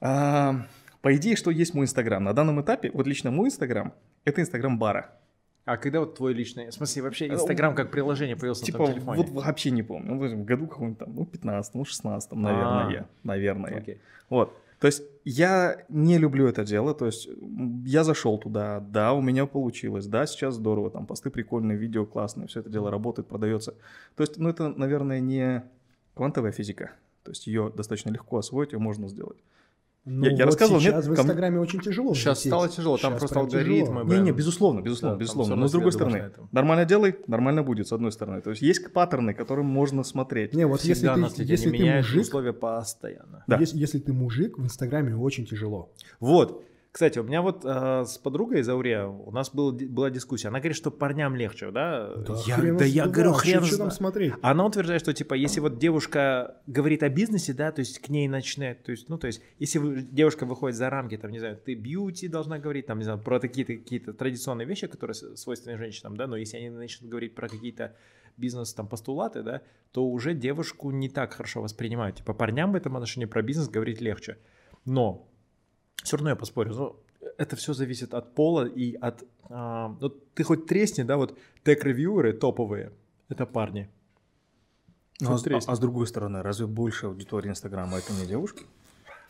А, 0.00 0.66
по 1.00 1.14
идее, 1.16 1.36
что 1.36 1.50
есть 1.50 1.74
мой 1.74 1.84
Инстаграм? 1.84 2.22
На 2.22 2.32
данном 2.32 2.60
этапе, 2.60 2.90
вот 2.92 3.06
лично 3.06 3.30
мой 3.30 3.48
Инстаграм, 3.48 3.94
это 4.24 4.40
Инстаграм 4.40 4.78
бара. 4.78 5.18
А 5.64 5.78
когда 5.78 5.98
вот 5.98 6.14
твой 6.14 6.32
личный, 6.32 6.68
в 6.68 6.74
смысле 6.74 7.02
вообще 7.02 7.26
Инстаграм 7.26 7.74
как 7.74 7.90
приложение 7.90 8.36
появился 8.36 8.64
типа, 8.64 8.86
на 8.86 8.92
телефоне? 8.92 9.22
вот 9.22 9.44
вообще 9.44 9.72
не 9.72 9.82
помню, 9.82 10.14
ну, 10.14 10.42
в 10.42 10.44
году 10.44 10.68
каком-нибудь 10.68 10.98
там, 10.98 11.14
ну, 11.14 11.26
15 11.26 11.74
ну, 11.74 11.84
16 11.84 12.32
наверное, 12.32 13.00
А. 13.00 13.06
наверное. 13.24 13.78
Окей. 13.78 14.00
Вот. 14.30 14.56
То 14.78 14.86
есть 14.86 15.02
я 15.24 15.78
не 15.88 16.18
люблю 16.18 16.46
это 16.46 16.62
дело, 16.62 16.94
то 16.94 17.06
есть 17.06 17.28
я 17.84 18.04
зашел 18.04 18.38
туда, 18.38 18.80
да, 18.80 19.12
у 19.14 19.22
меня 19.22 19.46
получилось, 19.46 20.06
да, 20.06 20.26
сейчас 20.26 20.54
здорово, 20.54 20.90
там 20.90 21.06
посты 21.06 21.30
прикольные, 21.30 21.78
видео 21.78 22.04
классные, 22.04 22.46
все 22.46 22.60
это 22.60 22.68
дело 22.68 22.90
работает, 22.90 23.26
продается. 23.26 23.74
То 24.16 24.22
есть, 24.22 24.36
ну, 24.36 24.50
это, 24.50 24.68
наверное, 24.68 25.18
не 25.18 25.64
квантовая 26.16 26.50
физика, 26.52 26.90
то 27.22 27.30
есть 27.30 27.46
ее 27.46 27.72
достаточно 27.76 28.10
легко 28.10 28.38
освоить, 28.38 28.72
ее 28.72 28.78
можно 28.78 29.08
сделать. 29.08 29.36
Ну, 30.08 30.24
Я- 30.24 30.30
я 30.30 30.36
вот 30.36 30.44
рассказывал, 30.52 30.80
нет, 30.80 30.92
сейчас 30.92 31.04
в 31.06 31.08
ком- 31.08 31.24
Инстаграме 31.24 31.58
очень 31.58 31.80
тяжело 31.80 32.14
Сейчас 32.14 32.38
взлететь. 32.38 32.50
стало 32.52 32.68
тяжело, 32.68 32.96
там 32.96 33.12
Щас 33.14 33.18
просто 33.20 33.40
алгоритмы. 33.40 34.04
Не, 34.04 34.20
не, 34.20 34.30
безусловно, 34.30 34.80
безусловно, 34.80 35.16
Да, 35.16 35.20
безусловно. 35.20 35.56
Но 35.56 35.66
с 35.66 35.72
другой 35.72 35.90
стороны, 35.90 36.30
нормально 36.52 36.84
делай, 36.84 37.16
нормально 37.26 37.64
будет, 37.64 37.88
с 37.88 37.92
одной 37.92 38.12
стороны. 38.12 38.40
То 38.40 38.50
есть 38.50 38.62
есть 38.62 38.92
паттерны, 38.92 39.34
которым 39.34 39.66
можно 39.66 40.04
смотреть. 40.04 40.54
Не, 40.54 40.64
вот 40.64 40.80
если 40.82 40.92
Всегда 40.94 41.14
ты, 41.16 41.20
наследие, 41.22 41.50
если 41.56 41.70
ты 41.76 41.96
мужик, 41.96 42.22
условия 42.22 42.52
постоянно. 42.52 43.42
Да. 43.48 43.58
если, 43.58 43.78
если 43.78 43.98
ты 43.98 44.12
мужик, 44.12 44.58
в 44.58 44.62
Инстаграме 44.64 45.16
очень 45.16 45.44
тяжело. 45.44 45.90
Вот. 46.20 46.62
Кстати, 46.96 47.18
у 47.18 47.24
меня 47.24 47.42
вот 47.42 47.62
э, 47.62 48.04
с 48.06 48.16
подругой 48.16 48.60
из 48.60 48.68
Ауре 48.70 49.04
у 49.04 49.30
нас 49.30 49.50
был, 49.52 49.70
была 49.70 50.08
дискуссия. 50.08 50.48
Она 50.48 50.60
говорит, 50.60 50.78
что 50.78 50.90
парням 50.90 51.36
легче, 51.36 51.70
да? 51.70 52.10
я, 52.46 52.54
хрен 52.54 52.78
да 52.78 52.86
я 52.86 53.06
говорю, 53.06 53.32
хрен 53.34 53.60
чё 53.64 53.68
там 53.68 53.76
знает. 53.76 53.92
смотреть? 53.92 54.32
Она 54.40 54.64
утверждает, 54.64 55.02
что 55.02 55.12
типа, 55.12 55.34
если 55.34 55.60
вот 55.60 55.78
девушка 55.78 56.56
говорит 56.66 57.02
о 57.02 57.10
бизнесе, 57.10 57.52
да, 57.52 57.70
то 57.70 57.80
есть 57.80 57.98
к 57.98 58.08
ней 58.08 58.28
начинает, 58.28 58.82
то 58.82 58.92
есть, 58.92 59.10
ну, 59.10 59.18
то 59.18 59.26
есть, 59.26 59.42
если 59.58 59.78
вы- 59.78 60.00
девушка 60.10 60.46
выходит 60.46 60.74
за 60.74 60.88
рамки, 60.88 61.18
там, 61.18 61.32
не 61.32 61.38
знаю, 61.38 61.58
ты 61.58 61.74
бьюти 61.74 62.28
должна 62.28 62.58
говорить, 62.58 62.86
там, 62.86 62.96
не 62.96 63.04
знаю, 63.04 63.18
про 63.18 63.40
какие-то 63.40 63.74
какие 63.74 63.98
традиционные 63.98 64.66
вещи, 64.66 64.86
которые 64.86 65.14
свойственны 65.14 65.76
женщинам, 65.76 66.16
да, 66.16 66.26
но 66.26 66.38
если 66.38 66.56
они 66.56 66.70
начнут 66.70 67.10
говорить 67.10 67.34
про 67.34 67.50
какие-то 67.50 67.94
бизнес, 68.38 68.72
там, 68.72 68.88
постулаты, 68.88 69.42
да, 69.42 69.60
то 69.92 70.02
уже 70.08 70.32
девушку 70.32 70.90
не 70.92 71.10
так 71.10 71.34
хорошо 71.34 71.60
воспринимают. 71.60 72.16
Типа, 72.16 72.32
парням 72.32 72.72
в 72.72 72.74
этом 72.74 72.96
отношении 72.96 73.26
про 73.26 73.42
бизнес 73.42 73.68
говорить 73.68 74.00
легче. 74.00 74.38
Но 74.86 75.28
все 76.02 76.16
равно 76.16 76.30
я 76.30 76.36
поспорю, 76.36 76.74
ну, 76.74 76.96
это 77.38 77.56
все 77.56 77.72
зависит 77.74 78.14
от 78.14 78.34
пола 78.34 78.64
и 78.66 78.94
от... 78.94 79.24
а, 79.48 79.94
ну, 80.00 80.08
ты 80.08 80.44
хоть 80.44 80.66
тресни, 80.66 81.02
да, 81.02 81.16
вот 81.16 81.36
тег-ревьюеры 81.64 82.32
топовые, 82.32 82.92
это 83.28 83.46
парни. 83.46 83.88
Ну, 85.20 85.34
а, 85.34 85.38
тресни. 85.38 85.70
а 85.70 85.74
с 85.74 85.78
другой 85.78 86.06
стороны, 86.06 86.42
разве 86.42 86.66
больше 86.66 87.06
аудитории 87.06 87.48
Инстаграма 87.48 87.98
это 87.98 88.12
не 88.12 88.26
девушки? 88.26 88.64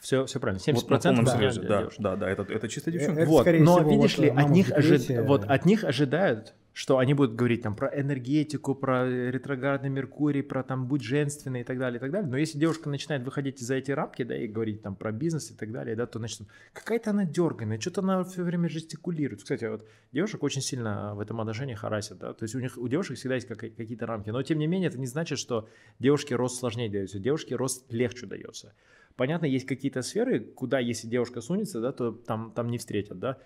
Все, 0.00 0.26
все 0.26 0.38
правильно. 0.40 0.60
70% 0.60 0.74
Вот 0.74 1.02
полном 1.02 1.24
да, 1.24 1.36
серьезе, 1.36 1.60
да, 1.62 1.68
да, 1.68 1.78
девушки. 1.80 2.02
да, 2.02 2.16
да, 2.16 2.30
это, 2.30 2.42
это 2.42 2.68
чисто 2.68 2.90
Э, 2.90 2.92
девчонки. 2.92 3.20
это 3.20 3.30
Вот, 3.30 3.46
но 3.46 3.76
всего, 3.78 3.90
видишь 3.90 4.16
вот, 4.18 4.22
ли, 4.24 4.28
от 4.30 4.50
них, 4.50 4.70
ожи- 4.70 5.22
вот 5.22 5.44
от 5.44 5.64
них 5.64 5.84
ожидают, 5.84 6.54
что 6.76 6.98
они 6.98 7.14
будут 7.14 7.34
говорить 7.34 7.62
там 7.62 7.74
про 7.74 7.88
энергетику, 7.88 8.74
про 8.74 9.08
ретроградный 9.08 9.88
Меркурий, 9.88 10.42
про 10.42 10.62
там 10.62 10.86
будь 10.86 11.00
женственной 11.00 11.62
и 11.62 11.64
так 11.64 11.78
далее, 11.78 11.96
и 11.96 12.00
так 12.00 12.10
далее. 12.10 12.28
Но 12.28 12.36
если 12.36 12.58
девушка 12.58 12.90
начинает 12.90 13.24
выходить 13.24 13.58
за 13.58 13.76
эти 13.76 13.92
рамки, 13.92 14.24
да, 14.24 14.36
и 14.36 14.46
говорить 14.46 14.82
там 14.82 14.94
про 14.94 15.10
бизнес 15.10 15.50
и 15.50 15.54
так 15.54 15.72
далее, 15.72 15.96
да, 15.96 16.04
то 16.04 16.18
значит 16.18 16.42
какая-то 16.74 17.12
она 17.12 17.24
дерганая, 17.24 17.80
что-то 17.80 18.02
она 18.02 18.24
все 18.24 18.42
время 18.42 18.68
жестикулирует. 18.68 19.42
Кстати, 19.42 19.64
вот 19.64 19.88
девушек 20.12 20.42
очень 20.42 20.60
сильно 20.60 21.14
в 21.14 21.20
этом 21.20 21.40
отношении 21.40 21.72
харасят, 21.72 22.18
да, 22.18 22.34
то 22.34 22.42
есть 22.42 22.54
у 22.54 22.60
них 22.60 22.76
у 22.76 22.88
девушек 22.88 23.16
всегда 23.16 23.36
есть 23.36 23.48
какие-то 23.48 24.04
рамки, 24.04 24.28
но 24.28 24.42
тем 24.42 24.58
не 24.58 24.66
менее 24.66 24.88
это 24.88 24.98
не 24.98 25.06
значит, 25.06 25.38
что 25.38 25.70
девушке 25.98 26.36
рост 26.36 26.58
сложнее 26.58 26.90
дается, 26.90 27.18
девушке 27.18 27.56
рост 27.56 27.90
легче 27.90 28.26
дается. 28.26 28.74
Понятно, 29.16 29.46
есть 29.46 29.64
какие-то 29.64 30.02
сферы, 30.02 30.40
куда 30.40 30.78
если 30.78 31.08
девушка 31.08 31.40
сунется, 31.40 31.80
да, 31.80 31.92
то 31.92 32.12
там, 32.12 32.52
там 32.54 32.68
не 32.68 32.76
встретят, 32.76 33.18
да. 33.18 33.38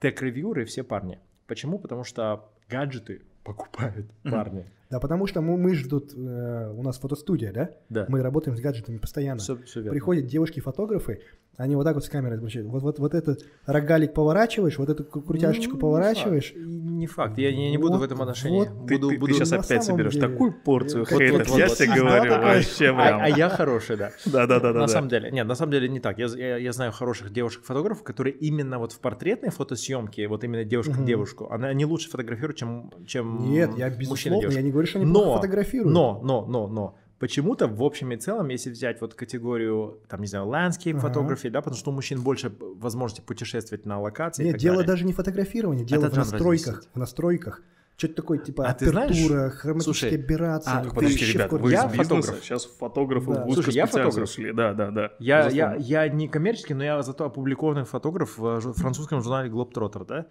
Тег-ревьюеры 0.00 0.64
все 0.64 0.82
парни. 0.82 1.20
Почему? 1.46 1.78
Потому 1.78 2.04
что 2.04 2.48
гаджеты 2.68 3.22
покупают 3.44 4.06
парни. 4.22 4.66
Да, 4.90 5.00
потому 5.00 5.26
что 5.26 5.40
мы, 5.40 5.56
мы 5.56 5.74
же 5.74 5.88
тут, 5.88 6.12
э, 6.14 6.70
у 6.76 6.82
нас 6.82 6.98
фотостудия, 6.98 7.52
да? 7.52 7.70
Да. 7.88 8.06
Мы 8.08 8.22
работаем 8.22 8.56
с 8.56 8.60
гаджетами 8.60 8.98
постоянно. 8.98 9.40
Все, 9.40 9.56
все 9.62 9.80
верно. 9.80 9.92
Приходят 9.92 10.26
девушки-фотографы, 10.26 11.22
они 11.58 11.76
вот 11.76 11.84
так 11.84 11.94
вот 11.94 12.04
с 12.04 12.08
камерой 12.08 12.38
обращают. 12.38 12.66
Вот, 12.68 12.82
вот, 12.82 12.98
вот 12.98 13.14
этот 13.14 13.40
рогалик 13.66 14.14
поворачиваешь, 14.14 14.78
вот 14.78 14.88
эту 14.88 15.04
кру- 15.04 15.22
крутяшечку 15.22 15.74
Ну, 15.74 15.80
поворачиваешь. 15.80 16.54
Не 16.56 17.06
факт, 17.06 17.36
я, 17.38 17.50
я 17.50 17.70
не 17.70 17.76
буду 17.76 17.94
в 17.94 17.98
Вот, 17.98 18.04
этом 18.06 18.22
отношении. 18.22 18.60
вот. 18.60 18.86
Ты, 18.86 18.94
буду, 18.96 19.08
ты- 19.08 19.14
ты 19.14 19.20
буду... 19.20 19.34
сейчас 19.34 19.50
на 19.50 19.58
опять 19.58 19.84
соберешь 19.84 20.14
деле. 20.14 20.28
такую 20.28 20.52
порцию 20.62 21.00
Вот, 21.08 21.08
хейтов, 21.18 21.48
вот, 21.48 21.58
я 21.58 21.66
вот. 21.68 21.76
тебе 21.76 21.88
Да, 21.88 21.94
говорю, 21.96 22.30
такой. 22.32 22.44
вообще 22.54 22.86
А, 22.88 22.94
прям. 22.94 23.20
а 23.20 23.28
я 23.28 23.48
хороший, 23.50 23.96
да. 23.96 24.10
Да-да-да. 24.26 24.72
на 24.72 24.88
самом 24.88 25.08
деле, 25.08 25.30
нет, 25.30 25.46
на 25.46 25.54
самом 25.54 25.72
деле 25.72 25.88
не 25.88 26.00
так. 26.00 26.18
Я, 26.18 26.26
я, 26.26 26.56
я 26.56 26.72
знаю 26.72 26.90
хороших 26.92 27.32
девушек-фотографов, 27.32 28.02
которые 28.02 28.34
именно 28.34 28.78
вот 28.78 28.92
в 28.92 29.00
портретной 29.00 29.50
фотосъемке, 29.50 30.28
вот 30.28 30.44
именно 30.44 30.64
девушка 30.64 30.92
Мгм. 30.92 31.02
к 31.02 31.06
девушку, 31.06 31.48
она, 31.50 31.68
они 31.68 31.84
лучше 31.84 32.08
фотографируют, 32.10 32.56
чем, 32.56 32.90
чем 33.06 33.50
Нет, 33.50 33.70
я 33.76 33.90
безусловно, 33.90 34.48
я 34.48 34.62
не 34.62 34.70
говорю, 34.70 34.86
что 34.88 34.98
они 35.00 35.06
Но, 35.10 35.36
фотографируют. 35.36 35.92
Но, 35.92 36.20
но, 36.22 36.46
но, 36.46 36.66
но. 36.66 36.96
Почему-то 37.22 37.68
в 37.68 37.80
общем 37.84 38.10
и 38.10 38.16
целом, 38.16 38.48
если 38.48 38.68
взять 38.70 39.00
вот 39.00 39.14
категорию, 39.14 40.00
там, 40.08 40.22
не 40.22 40.26
знаю, 40.26 40.46
landscape 40.46 40.98
фотографии, 40.98 41.46
да, 41.46 41.60
потому 41.60 41.76
что 41.78 41.92
у 41.92 41.94
мужчин 41.94 42.20
больше 42.20 42.52
возможности 42.58 43.20
путешествовать 43.24 43.86
на 43.86 44.00
локации 44.00 44.42
Нет, 44.42 44.56
дело 44.56 44.78
далее. 44.78 44.88
даже 44.88 45.04
не 45.04 45.12
в 45.12 45.16
фотографировании, 45.16 45.84
дело 45.84 46.00
Этот 46.06 46.14
в 46.14 46.16
настройках. 46.16 46.66
разнесет. 46.78 46.90
В 46.92 46.98
настройках. 46.98 47.62
Что-то 47.96 48.14
такое, 48.14 48.38
типа 48.38 48.66
А 48.66 48.70
апертура, 48.72 49.50
хроматические 49.50 50.10
Слушай, 50.10 50.18
операции. 50.24 50.70
а, 50.74 50.82
Подождите, 50.92 51.26
ребята, 51.32 51.46
вкладок. 51.46 51.64
вы 51.64 51.70
Я 51.70 51.78
из 51.86 51.92
бизнеса, 51.92 52.04
фотограф. 52.22 52.44
сейчас 52.44 52.64
фотографы 52.64 53.32
Да. 53.34 53.46
в 53.46 53.52
Слушай, 53.54 53.74
я 53.74 53.86
фотограф. 53.86 54.28
шли. 54.28 54.52
Да, 54.52 54.72
да, 54.74 54.90
да. 54.90 55.12
Я, 55.20 55.48
я, 55.48 55.76
я 55.76 56.08
не 56.08 56.26
коммерческий, 56.26 56.74
но 56.74 56.82
я 56.82 57.00
зато 57.02 57.24
опубликованный 57.24 57.84
фотограф 57.84 58.36
в 58.36 58.72
французском 58.72 59.22
журнале 59.22 59.48
Globetrotter, 59.48 60.04
да? 60.04 60.26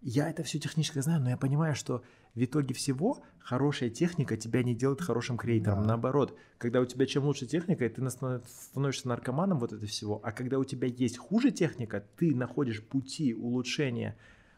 Я 0.00 0.28
это 0.28 0.42
все 0.42 0.58
технически 0.58 0.98
знаю, 0.98 1.20
но 1.22 1.30
я 1.30 1.36
понимаю, 1.36 1.76
что 1.76 2.02
в 2.34 2.44
итоге 2.44 2.74
всего 2.74 3.22
хорошая 3.38 3.90
техника 3.90 4.36
тебя 4.36 4.62
не 4.62 4.74
делает 4.74 5.00
хорошим 5.00 5.36
креатором. 5.36 5.82
Да. 5.82 5.88
Наоборот, 5.88 6.36
когда 6.58 6.80
у 6.80 6.86
тебя 6.86 7.06
чем 7.06 7.24
лучше 7.24 7.46
техника, 7.46 7.88
ты 7.88 8.08
становишься 8.10 9.08
наркоманом 9.08 9.58
вот 9.58 9.72
это 9.72 9.86
всего, 9.86 10.20
а 10.22 10.32
когда 10.32 10.58
у 10.58 10.64
тебя 10.64 10.88
есть 10.88 11.18
хуже 11.18 11.50
техника, 11.50 12.04
ты 12.16 12.34
находишь 12.34 12.82
пути 12.82 13.34
улучшения 13.34 14.16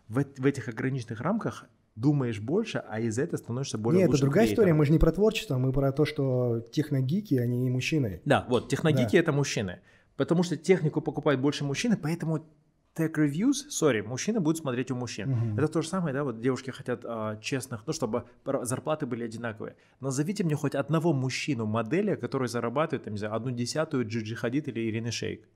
в, 0.09 0.25
в 0.37 0.47
этих 0.47 0.69
ограниченных 0.69 1.21
рамках, 1.21 1.65
думаешь 1.97 2.41
больше, 2.41 2.79
а 2.79 3.01
из 3.01 3.19
этого 3.19 3.39
становишься 3.39 3.79
более 3.79 4.03
Нет, 4.03 4.11
это 4.11 4.21
другая 4.21 4.45
история. 4.45 4.57
креатором. 4.57 4.79
Мы 4.79 4.87
же 4.87 4.93
не 4.93 4.99
про 4.99 5.13
творчество, 5.13 5.59
мы 5.59 5.73
про 5.73 5.93
то, 5.93 6.05
что 6.05 6.61
техногики, 6.73 7.35
они 7.37 7.71
мужчины. 7.71 8.21
Да, 8.25 8.45
вот, 8.49 8.69
техногики 8.69 9.17
это 9.17 9.33
мужчины. 9.33 9.81
Потому 10.17 10.43
что 10.43 10.57
технику 10.57 11.01
покупают 11.01 11.41
больше 11.41 11.65
мужчины, 11.65 11.97
поэтому 11.97 12.47
tech 12.95 13.13
reviews, 13.17 13.69
сори, 13.69 14.03
мужчины 14.03 14.41
будут 14.41 14.59
смотреть 14.59 14.91
у 14.91 14.95
мужчин. 14.95 15.31
Мгм. 15.31 15.59
Это 15.59 15.69
то 15.69 15.83
же 15.83 15.89
самое, 15.89 16.15
да, 16.15 16.25
вот 16.25 16.41
девушки 16.41 16.71
хотят 16.71 17.05
а, 17.05 17.37
честных, 17.41 17.87
ну, 17.87 17.93
чтобы 17.93 18.25
зарплаты 18.63 19.07
были 19.07 19.25
одинаковые. 19.25 19.77
Назовите 20.01 20.45
мне 20.45 20.55
хоть 20.55 20.75
одного 20.75 21.13
мужчину, 21.13 21.67
модели, 21.67 22.15
который 22.15 22.49
зарабатывает, 22.49 23.05
там, 23.05 23.15
не 23.15 23.19
знаю, 23.19 23.35
одну 23.35 23.51
десятую 23.51 24.07
Джиджи 24.07 24.37
Хадид 24.37 24.69
или 24.69 24.89
Ирины 24.89 25.11
Шейк. 25.11 25.49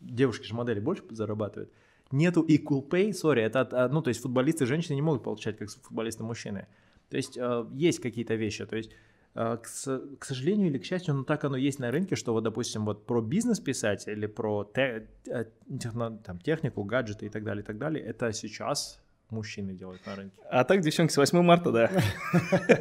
Девушки 0.00 0.46
же 0.46 0.54
модели 0.54 0.80
больше 0.80 1.02
зарабатывают. 1.10 1.70
Нету 2.10 2.44
equal 2.46 2.88
pay, 2.88 3.12
сори, 3.12 3.42
это, 3.42 3.68
а, 3.70 3.88
ну, 3.88 4.02
то 4.02 4.08
есть 4.08 4.22
футболисты 4.22 4.66
женщины 4.66 4.94
не 4.94 5.02
могут 5.02 5.22
получать, 5.22 5.58
как 5.58 5.70
футболисты 5.70 6.24
мужчины. 6.24 6.66
То 7.10 7.16
есть 7.18 7.36
а, 7.38 7.68
есть 7.74 8.00
какие-то 8.00 8.34
вещи, 8.34 8.64
то 8.64 8.76
есть 8.76 8.92
к, 9.34 9.66
с- 9.66 10.00
к 10.18 10.24
сожалению 10.24 10.68
или 10.68 10.78
к 10.78 10.84
счастью, 10.84 11.14
но 11.14 11.24
так 11.24 11.44
оно 11.44 11.56
есть 11.56 11.78
на 11.78 11.90
рынке, 11.90 12.16
что 12.16 12.32
вот, 12.32 12.44
допустим, 12.44 12.84
вот 12.84 13.06
про 13.06 13.20
бизнес 13.22 13.60
писать 13.60 14.06
или 14.08 14.26
про 14.26 14.64
те- 14.74 15.06
э, 15.26 15.44
техно- 15.78 16.18
там, 16.22 16.38
технику, 16.38 16.84
гаджеты 16.84 17.26
и 17.26 17.28
так 17.30 17.42
далее, 17.44 17.62
и 17.62 17.66
так 17.66 17.78
далее, 17.78 18.04
это 18.04 18.32
сейчас 18.32 19.00
мужчины 19.30 19.72
делают 19.72 20.04
на 20.06 20.16
рынке. 20.16 20.36
А 20.50 20.64
так, 20.64 20.80
девчонки, 20.82 21.10
с 21.12 21.16
8 21.16 21.40
марта, 21.42 21.72
да. 21.72 21.90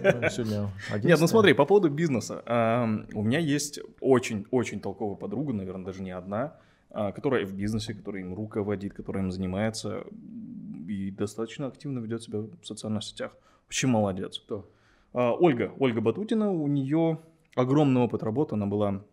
Ну, 0.03 0.21
Нет, 0.21 0.37
ну 0.47 0.69
11. 0.91 1.29
смотри, 1.29 1.53
по 1.53 1.65
поводу 1.65 1.89
бизнеса. 1.89 2.43
У 3.13 3.21
меня 3.23 3.39
есть 3.39 3.79
очень-очень 4.01 4.81
толковая 4.81 5.15
подруга, 5.15 5.53
наверное, 5.53 5.85
даже 5.85 6.01
не 6.03 6.11
одна, 6.11 6.57
а, 6.89 7.13
которая 7.13 7.45
в 7.45 7.53
бизнесе, 7.53 7.93
которая 7.93 8.23
им 8.23 8.33
руководит, 8.33 8.93
которая 8.93 9.23
им 9.23 9.31
занимается 9.31 10.03
и 10.89 11.09
достаточно 11.11 11.67
активно 11.67 11.99
ведет 11.99 12.23
себя 12.23 12.39
в 12.39 12.65
социальных 12.65 13.03
сетях. 13.05 13.31
Очень 13.69 13.87
молодец. 13.87 14.37
Кто? 14.39 14.69
А, 15.13 15.33
Ольга, 15.33 15.73
Ольга 15.79 16.01
А, 16.01 16.49
у 16.49 16.67
нее 16.67 17.19
огромный 17.55 18.01
опыт 18.01 18.23
работы, 18.23 18.55
она 18.55 18.65
была 18.65 19.03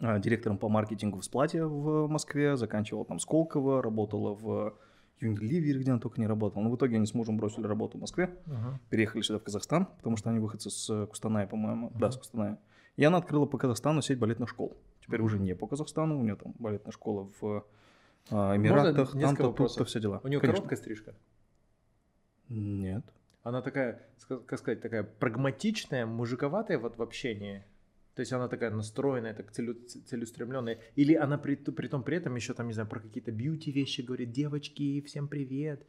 а, 0.00 0.18
директором 0.18 0.58
по 0.58 0.68
маркетингу 0.68 1.20
в 1.20 1.24
Сплате 1.24 1.64
в 1.64 2.08
Москве, 2.08 2.56
заканчивала 2.56 3.04
там 3.04 3.18
Сколково, 3.18 3.82
работала 3.82 4.34
в 4.34 4.74
Unilever, 5.20 5.78
где 5.78 5.90
она 5.90 6.00
только 6.00 6.20
не 6.20 6.26
работала. 6.26 6.62
Но 6.62 6.70
в 6.70 6.76
итоге 6.76 6.96
они 6.96 7.06
с 7.06 7.14
мужем 7.14 7.36
бросили 7.36 7.66
работу 7.66 7.98
в 7.98 8.00
Москве, 8.00 8.30
Ага. 8.46 8.80
переехали 8.90 9.22
сюда, 9.22 9.38
в 9.38 9.42
Казахстан, 9.42 9.86
потому 9.86 10.16
что 10.16 10.30
они 10.30 10.38
выходцы 10.38 10.70
с 10.70 11.06
Кустаная, 11.06 11.46
по-моему. 11.46 11.92
Да, 11.94 12.10
с 12.10 12.16
Кустаная. 12.16 12.58
И 12.96 13.04
она 13.04 13.18
открыла 13.18 13.46
по 13.46 13.58
Казахстану 13.58 14.02
сеть 14.02 14.18
балетных 14.18 14.48
школ. 14.48 14.76
Теперь 15.00 15.20
уже 15.20 15.38
не 15.38 15.54
по 15.54 15.66
Казахстану, 15.66 16.18
у 16.18 16.22
нее 16.22 16.36
там 16.36 16.54
балетная 16.58 16.92
школа 16.92 17.28
в 17.40 17.64
а, 18.30 18.56
Эмиратах, 18.56 19.12
там-то, 19.12 19.52
тут-то 19.52 19.84
все 19.84 20.00
дела. 20.00 20.20
У 20.22 20.28
нее 20.28 20.40
Конечно. 20.40 20.62
короткая 20.62 20.78
стрижка. 20.78 21.14
Нет. 22.48 23.04
Она 23.44 23.60
такая, 23.60 24.00
как 24.46 24.58
сказать, 24.58 24.80
такая 24.80 25.02
прагматичная, 25.02 26.06
мужиковатая 26.06 26.78
вот 26.78 26.96
в 26.96 27.02
общении. 27.02 27.62
То 28.14 28.20
есть 28.20 28.32
она 28.32 28.48
такая 28.48 28.70
настроенная, 28.70 29.34
так 29.34 29.50
целю- 29.52 29.76
целеустремленная. 30.06 30.78
Или 30.96 31.14
она 31.14 31.36
при, 31.36 31.54
при 31.56 31.88
том 31.88 32.02
при 32.02 32.16
этом 32.16 32.34
еще 32.36 32.54
там, 32.54 32.66
не 32.68 32.72
знаю, 32.72 32.88
про 32.88 33.00
какие-то 33.00 33.32
бьюти 33.32 33.70
вещи 33.70 34.00
говорит, 34.00 34.32
девочки, 34.32 35.02
всем 35.02 35.28
привет. 35.28 35.82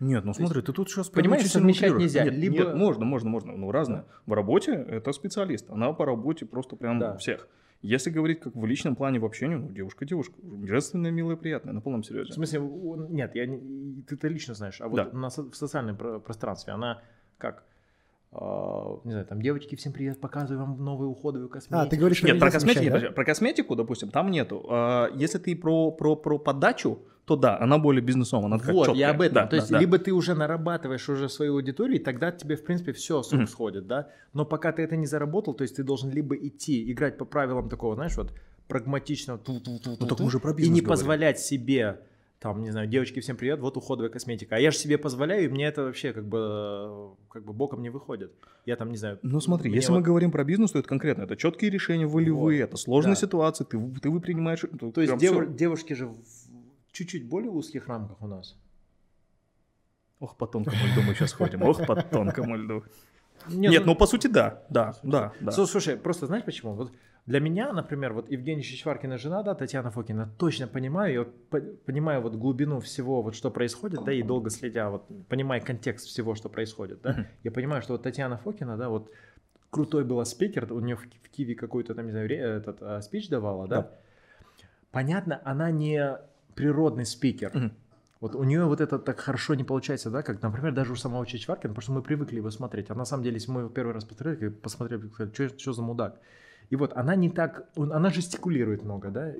Нет, 0.00 0.24
ну 0.24 0.32
То 0.32 0.40
есть, 0.40 0.50
смотри, 0.50 0.62
ты 0.62 0.72
тут 0.72 0.88
сейчас 0.88 1.10
понимаешь, 1.10 1.46
совмещать 1.50 1.94
нельзя. 1.94 2.24
Нет, 2.24 2.34
Либо- 2.34 2.54
нет, 2.54 2.74
можно, 2.74 3.04
можно, 3.04 3.28
можно, 3.28 3.52
ну 3.54 3.70
разное. 3.70 4.06
В 4.24 4.32
работе 4.32 4.72
это 4.72 5.12
специалист, 5.12 5.68
она 5.68 5.92
по 5.92 6.06
работе 6.06 6.46
просто 6.46 6.74
прям 6.76 6.98
Да. 7.00 7.16
всех. 7.18 7.48
Если 7.86 8.08
говорить 8.08 8.40
как 8.40 8.56
в 8.56 8.64
личном 8.64 8.96
плане 8.96 9.18
в 9.18 9.26
общении, 9.26 9.56
ну 9.56 9.68
девушка 9.70 10.06
девушка, 10.06 10.34
женственная, 10.64 11.10
милая, 11.10 11.36
приятная, 11.36 11.74
на 11.74 11.82
полном 11.82 12.00
В 12.00 12.06
серьезе. 12.06 12.32
смысле, 12.32 12.60
у- 12.60 13.08
нет, 13.10 13.34
я 13.34 13.44
не, 13.46 14.02
ты 14.08 14.14
это 14.14 14.26
лично 14.28 14.54
знаешь, 14.54 14.80
а 14.80 14.88
вот 14.88 14.96
Да. 14.96 15.10
на, 15.12 15.28
в 15.28 15.54
социальном 15.54 15.96
про- 15.98 16.18
пространстве 16.18 16.72
она 16.72 17.02
как, 17.36 17.62
не 19.04 19.10
знаю, 19.12 19.26
там, 19.26 19.40
девочки, 19.40 19.76
всем 19.76 19.92
привет, 19.92 20.20
показываю 20.20 20.66
вам 20.66 20.84
новую 20.84 21.10
уходовую 21.10 21.48
косметику. 21.48 21.78
А, 21.78 21.86
ты 21.86 21.96
говоришь, 21.96 22.18
что 22.18 22.26
Нет, 22.26 22.40
про 22.40 22.50
косметику, 22.50 22.84
совмещать, 22.84 23.08
да? 23.10 23.14
про 23.14 23.24
косметику, 23.24 23.76
допустим, 23.76 24.10
там 24.10 24.30
нету. 24.30 24.66
А, 24.68 25.08
если 25.14 25.38
ты 25.38 25.54
про, 25.54 25.90
про, 25.92 26.16
про 26.16 26.38
подачу, 26.38 26.98
то 27.26 27.36
да, 27.36 27.58
она 27.58 27.78
более 27.78 28.02
бизнесовая, 28.02 28.46
она 28.46 28.58
такая 28.58 28.74
Вот, 28.74 28.86
чёткая. 28.86 29.00
я 29.00 29.10
об 29.10 29.20
этом. 29.20 29.34
Да, 29.34 29.46
То 29.46 29.56
есть, 29.56 29.68
да, 29.68 29.74
да. 29.74 29.80
либо 29.80 29.98
ты 29.98 30.12
уже 30.12 30.34
нарабатываешь 30.34 31.08
уже 31.08 31.28
свою 31.28 31.54
аудиторию, 31.54 32.00
и 32.00 32.02
тогда 32.02 32.32
тебе, 32.32 32.56
в 32.56 32.64
принципе, 32.64 32.92
все 32.92 33.22
с 33.22 33.30
рук 33.32 33.42
Мгм. 33.42 33.48
сходит, 33.48 33.86
да. 33.86 34.08
Но 34.32 34.44
пока 34.44 34.72
ты 34.72 34.82
это 34.82 34.96
не 34.96 35.06
заработал, 35.06 35.54
то 35.54 35.62
есть 35.62 35.76
ты 35.76 35.84
должен 35.84 36.10
либо 36.10 36.34
идти, 36.36 36.90
играть 36.92 37.16
по 37.16 37.24
правилам 37.24 37.68
такого, 37.68 37.94
знаешь, 37.94 38.16
вот 38.16 38.32
прагматичного 38.68 39.40
Ну, 39.46 39.60
так 40.06 40.20
мы 40.20 40.30
же 40.30 40.40
про 40.40 40.50
и 40.52 40.62
не 40.64 40.80
говорим. 40.80 40.88
позволять 40.88 41.38
себе, 41.38 42.00
там, 42.44 42.62
не 42.62 42.70
знаю, 42.70 42.86
девочки, 42.86 43.20
всем 43.20 43.38
привет, 43.38 43.58
вот 43.60 43.78
уходовая 43.78 44.10
косметика. 44.10 44.56
А 44.56 44.58
я 44.58 44.70
же 44.70 44.76
себе 44.76 44.98
позволяю, 44.98 45.46
и 45.46 45.48
мне 45.48 45.64
это 45.64 45.82
вообще 45.82 46.12
как 46.12 46.28
бы, 46.28 47.14
как 47.30 47.42
бы 47.42 47.54
боком 47.54 47.80
не 47.80 47.88
выходит. 47.88 48.34
Я 48.66 48.76
там, 48.76 48.90
не 48.90 48.98
знаю... 48.98 49.18
Ну 49.22 49.40
смотри, 49.40 49.72
если 49.72 49.90
вот- 49.90 50.00
мы 50.00 50.02
говорим 50.02 50.30
про 50.30 50.44
бизнес, 50.44 50.72
то 50.72 50.78
это 50.78 50.86
конкретно, 50.86 51.22
это 51.22 51.38
четкие 51.38 51.70
решения 51.70 52.06
волевые, 52.06 52.60
Вот, 52.60 52.68
это 52.68 52.76
сложные 52.76 53.14
да. 53.14 53.20
ситуации, 53.20 53.64
ты, 53.64 53.78
ты 54.02 54.10
вы 54.10 54.20
принимаешь... 54.20 54.60
То 54.60 55.00
есть 55.00 55.16
дев- 55.16 55.56
девушки 55.56 55.94
же 55.94 56.08
в 56.08 56.16
чуть-чуть 56.92 57.26
более 57.26 57.50
узких 57.50 57.88
рамках 57.88 58.20
у 58.20 58.26
нас. 58.26 58.54
Ох, 60.20 60.36
по 60.36 60.46
тонкому 60.46 60.76
льду 60.92 61.00
мы 61.00 61.14
сейчас 61.14 61.32
ходим, 61.32 61.62
ох, 61.62 61.86
по 61.86 61.96
тонкому 62.02 62.56
льду. 62.56 62.84
Не, 63.48 63.68
Нет, 63.68 63.86
ну 63.86 63.94
по 63.96 64.06
сути 64.06 64.26
да, 64.26 64.62
да, 64.68 64.94
да, 65.02 65.32
да. 65.40 65.50
Слушай, 65.50 65.96
просто 65.96 66.26
знаешь 66.26 66.44
почему? 66.44 66.74
Вот 66.74 66.92
для 67.26 67.40
меня, 67.40 67.72
например, 67.72 68.12
вот 68.12 68.30
Евгения 68.30 68.62
Чичваркина 68.62 69.16
жена, 69.16 69.42
да, 69.42 69.54
Татьяна 69.54 69.90
Фокина, 69.90 70.28
точно 70.38 70.66
понимаю, 70.66 71.14
я 71.14 71.24
по- 71.24 71.60
понимаю 71.86 72.20
вот 72.20 72.34
глубину 72.34 72.80
всего, 72.80 73.22
вот 73.22 73.34
что 73.34 73.50
происходит, 73.50 74.04
да, 74.04 74.12
и 74.12 74.22
долго 74.22 74.50
следя, 74.50 74.90
вот 74.90 75.06
понимая 75.28 75.60
контекст 75.60 76.06
всего, 76.06 76.34
что 76.34 76.48
происходит, 76.50 77.00
да, 77.02 77.12
Мгм. 77.12 77.26
я 77.44 77.50
понимаю, 77.50 77.82
что 77.82 77.92
вот 77.94 78.02
Татьяна 78.02 78.36
Фокина, 78.36 78.76
да, 78.76 78.90
вот 78.90 79.10
крутой 79.70 80.04
была 80.04 80.24
спикер, 80.26 80.70
у 80.70 80.80
нее 80.80 80.96
в, 80.96 81.00
в 81.02 81.30
Киеве 81.30 81.54
какой-то 81.54 81.94
там, 81.94 82.04
не 82.04 82.10
знаю, 82.12 82.30
этот 82.30 82.82
а, 82.82 83.00
спич 83.00 83.28
давала, 83.30 83.66
да. 83.68 83.82
Да. 83.82 83.90
Понятно, 84.90 85.40
она 85.44 85.70
не 85.70 86.18
природный 86.54 87.06
спикер, 87.06 87.50
Мгм. 87.54 87.72
вот 88.20 88.34
у 88.34 88.44
нее 88.44 88.66
вот 88.66 88.80
это 88.82 88.98
так 88.98 89.18
хорошо 89.18 89.54
не 89.54 89.64
получается, 89.64 90.10
да, 90.10 90.22
как, 90.22 90.42
например, 90.42 90.72
даже 90.72 90.92
у 90.92 90.96
самого 90.96 91.26
Чичваркина, 91.26 91.70
потому 91.72 91.82
что 91.82 91.92
мы 91.92 92.02
привыкли 92.02 92.36
его 92.36 92.50
смотреть. 92.50 92.90
А 92.90 92.94
на 92.94 93.06
самом 93.06 93.22
деле, 93.24 93.36
если 93.36 93.50
мы 93.50 93.60
его 93.62 93.70
первый 93.70 93.94
раз 93.94 94.04
посмотрели, 94.04 94.50
посмотрели, 94.50 95.08
сказали, 95.08 95.56
что, 95.56 95.72
за 95.72 95.82
мудак. 95.82 96.20
И 96.70 96.76
вот 96.76 96.92
она 96.96 97.14
не 97.16 97.30
так, 97.30 97.68
он- 97.76 97.92
она 97.92 98.10
жестикулирует 98.10 98.84
много, 98.84 99.10
да, 99.10 99.32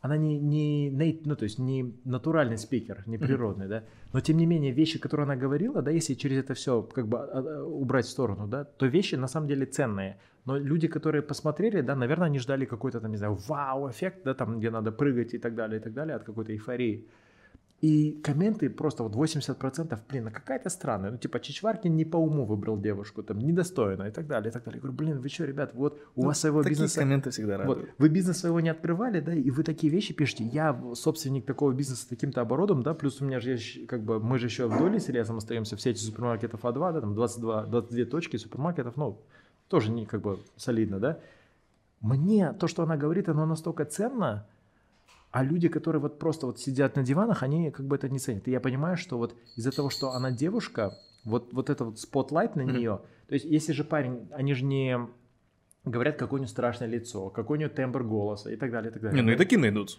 она 0.00 0.16
не, 0.16 0.38
не, 0.38 1.20
ну, 1.26 1.36
то 1.36 1.44
есть 1.44 1.58
не 1.58 1.94
натуральный 2.04 2.56
спикер, 2.56 3.02
не 3.06 3.18
природный, 3.18 3.68
да, 3.68 3.84
но 4.12 4.20
тем 4.20 4.38
не 4.38 4.46
менее 4.46 4.72
вещи, 4.72 4.98
которые 4.98 5.24
она 5.24 5.36
говорила, 5.36 5.82
да, 5.82 5.90
если 5.90 6.14
через 6.14 6.38
это 6.38 6.54
все 6.54 6.82
как 6.82 7.06
бы 7.06 7.18
а, 7.18 7.38
а, 7.38 7.64
убрать 7.64 8.06
в 8.06 8.10
сторону, 8.10 8.46
да, 8.48 8.64
то 8.64 8.86
вещи 8.86 9.16
на 9.16 9.28
самом 9.28 9.46
деле 9.48 9.66
ценные. 9.66 10.16
Но 10.46 10.56
люди, 10.56 10.88
которые 10.88 11.20
посмотрели, 11.20 11.82
да, 11.82 11.94
наверное, 11.94 12.26
они 12.28 12.38
ждали 12.38 12.64
какой-то 12.64 13.00
там, 13.00 13.10
не 13.10 13.18
знаю, 13.18 13.34
вау-эффект, 13.46 14.22
да, 14.24 14.32
там, 14.32 14.58
где 14.58 14.70
надо 14.70 14.90
прыгать 14.90 15.34
и 15.34 15.38
так 15.38 15.54
далее, 15.54 15.80
и 15.80 15.82
так 15.82 15.92
далее, 15.92 16.16
от 16.16 16.24
какой-то 16.24 16.52
эйфории. 16.52 17.06
И 17.80 18.20
комменты 18.22 18.68
просто 18.68 19.02
вот 19.02 19.14
80%, 19.14 19.98
блин, 20.06 20.26
а 20.26 20.30
какая-то 20.30 20.68
странная. 20.68 21.12
Ну, 21.12 21.16
типа, 21.16 21.40
Чичваркин 21.40 21.96
не 21.96 22.04
по 22.04 22.18
уму 22.18 22.44
выбрал 22.44 22.78
девушку, 22.78 23.22
там, 23.22 23.38
недостойно 23.38 24.02
и 24.02 24.10
так 24.10 24.26
далее, 24.26 24.50
и 24.50 24.52
так 24.52 24.64
далее. 24.64 24.76
Я 24.78 24.82
говорю, 24.82 24.96
блин, 24.98 25.18
вы 25.20 25.28
что, 25.30 25.46
ребят, 25.46 25.70
вот 25.72 25.98
у 26.14 26.20
Ну, 26.20 26.26
вас 26.26 26.40
своего 26.40 26.62
Такие 26.62 26.72
бизнеса... 26.74 27.00
комменты 27.00 27.30
всегда 27.30 27.56
Вот, 27.56 27.76
радуют. 27.78 27.90
вы 27.96 28.08
бизнес 28.10 28.38
своего 28.38 28.60
не 28.60 28.68
открывали, 28.68 29.20
да, 29.20 29.32
и 29.32 29.50
вы 29.50 29.62
такие 29.62 29.90
вещи 29.90 30.12
пишете. 30.12 30.44
Я 30.44 30.78
собственник 30.94 31.46
такого 31.46 31.72
бизнеса 31.72 32.02
с 32.02 32.04
таким-то 32.06 32.42
оборотом, 32.42 32.82
да, 32.82 32.92
плюс 32.92 33.22
у 33.22 33.24
меня 33.24 33.40
же 33.40 33.52
есть, 33.52 33.86
как 33.86 34.04
бы, 34.04 34.20
мы 34.20 34.38
же 34.38 34.46
еще 34.46 34.66
в 34.68 34.76
доле 34.76 35.00
с 35.00 35.08
Ильясом 35.08 35.38
остаемся 35.38 35.76
в 35.76 35.80
сети 35.80 36.00
супермаркетов 36.00 36.62
А2, 36.62 36.92
да, 36.92 37.00
там 37.00 37.14
22, 37.14 37.64
22 37.64 38.04
точки 38.04 38.36
супермаркетов, 38.36 38.98
ну, 38.98 39.22
тоже 39.68 39.90
не 39.90 40.04
как 40.04 40.20
бы 40.20 40.38
солидно, 40.56 41.00
да. 41.00 41.18
Мне 42.02 42.52
то, 42.52 42.66
что 42.66 42.82
она 42.82 42.98
говорит, 42.98 43.30
оно 43.30 43.46
настолько 43.46 43.86
ценно, 43.86 44.46
а 45.30 45.44
люди, 45.44 45.68
которые 45.68 46.00
вот 46.02 46.18
просто 46.18 46.46
вот 46.46 46.58
сидят 46.58 46.96
на 46.96 47.02
диванах, 47.02 47.42
они 47.42 47.70
как 47.70 47.86
бы 47.86 47.96
это 47.96 48.08
не 48.08 48.18
ценят. 48.18 48.48
И 48.48 48.50
я 48.50 48.60
понимаю, 48.60 48.96
что 48.96 49.16
вот 49.18 49.34
из-за 49.56 49.70
того, 49.70 49.90
что 49.90 50.10
она 50.12 50.30
девушка, 50.30 50.98
вот, 51.24 51.52
вот 51.52 51.70
это 51.70 51.84
вот 51.84 51.98
spotlight 52.00 52.56
на 52.56 52.62
нее, 52.62 53.00
то 53.28 53.34
есть 53.34 53.44
если 53.46 53.72
же 53.72 53.84
парень, 53.84 54.28
они 54.32 54.54
же 54.54 54.64
не 54.64 54.98
говорят, 55.84 56.16
какое 56.16 56.38
у 56.40 56.42
него 56.42 56.48
страшное 56.50 56.88
лицо, 56.88 57.30
какой 57.30 57.58
у 57.58 57.60
него 57.60 57.70
тембр 57.70 58.02
голоса 58.02 58.50
и 58.50 58.56
так 58.56 58.70
далее, 58.70 58.90
и 58.90 58.92
так 58.92 59.02
далее. 59.02 59.16
Не, 59.20 59.22
ну 59.26 59.30
и 59.32 59.34
Да? 59.36 59.38
такие 59.38 59.58
найдутся. 59.60 59.98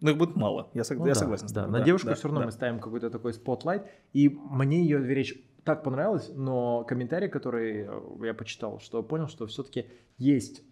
Но 0.00 0.10
их 0.10 0.18
будет 0.18 0.36
мало, 0.36 0.68
я, 0.74 0.82
сог- 0.82 0.98
Ну 0.98 1.06
я 1.06 1.14
да, 1.14 1.20
согласен 1.20 1.46
Да, 1.54 1.66
на 1.66 1.80
девушку 1.80 2.08
да, 2.08 2.14
все 2.14 2.24
равно 2.28 2.40
да. 2.40 2.46
мы 2.46 2.52
ставим 2.52 2.80
какой-то 2.80 3.08
такой 3.10 3.32
spotlight, 3.32 3.86
и 4.12 4.28
мне 4.28 4.82
ее 4.82 5.02
речь 5.06 5.34
так 5.64 5.82
понравилась, 5.82 6.30
но 6.34 6.84
комментарий, 6.84 7.28
который 7.28 7.86
э, 7.88 8.26
я 8.26 8.34
почитал, 8.34 8.78
что 8.80 9.02
понял, 9.02 9.28
что 9.28 9.46
все-таки 9.46 9.86
есть 10.18 10.62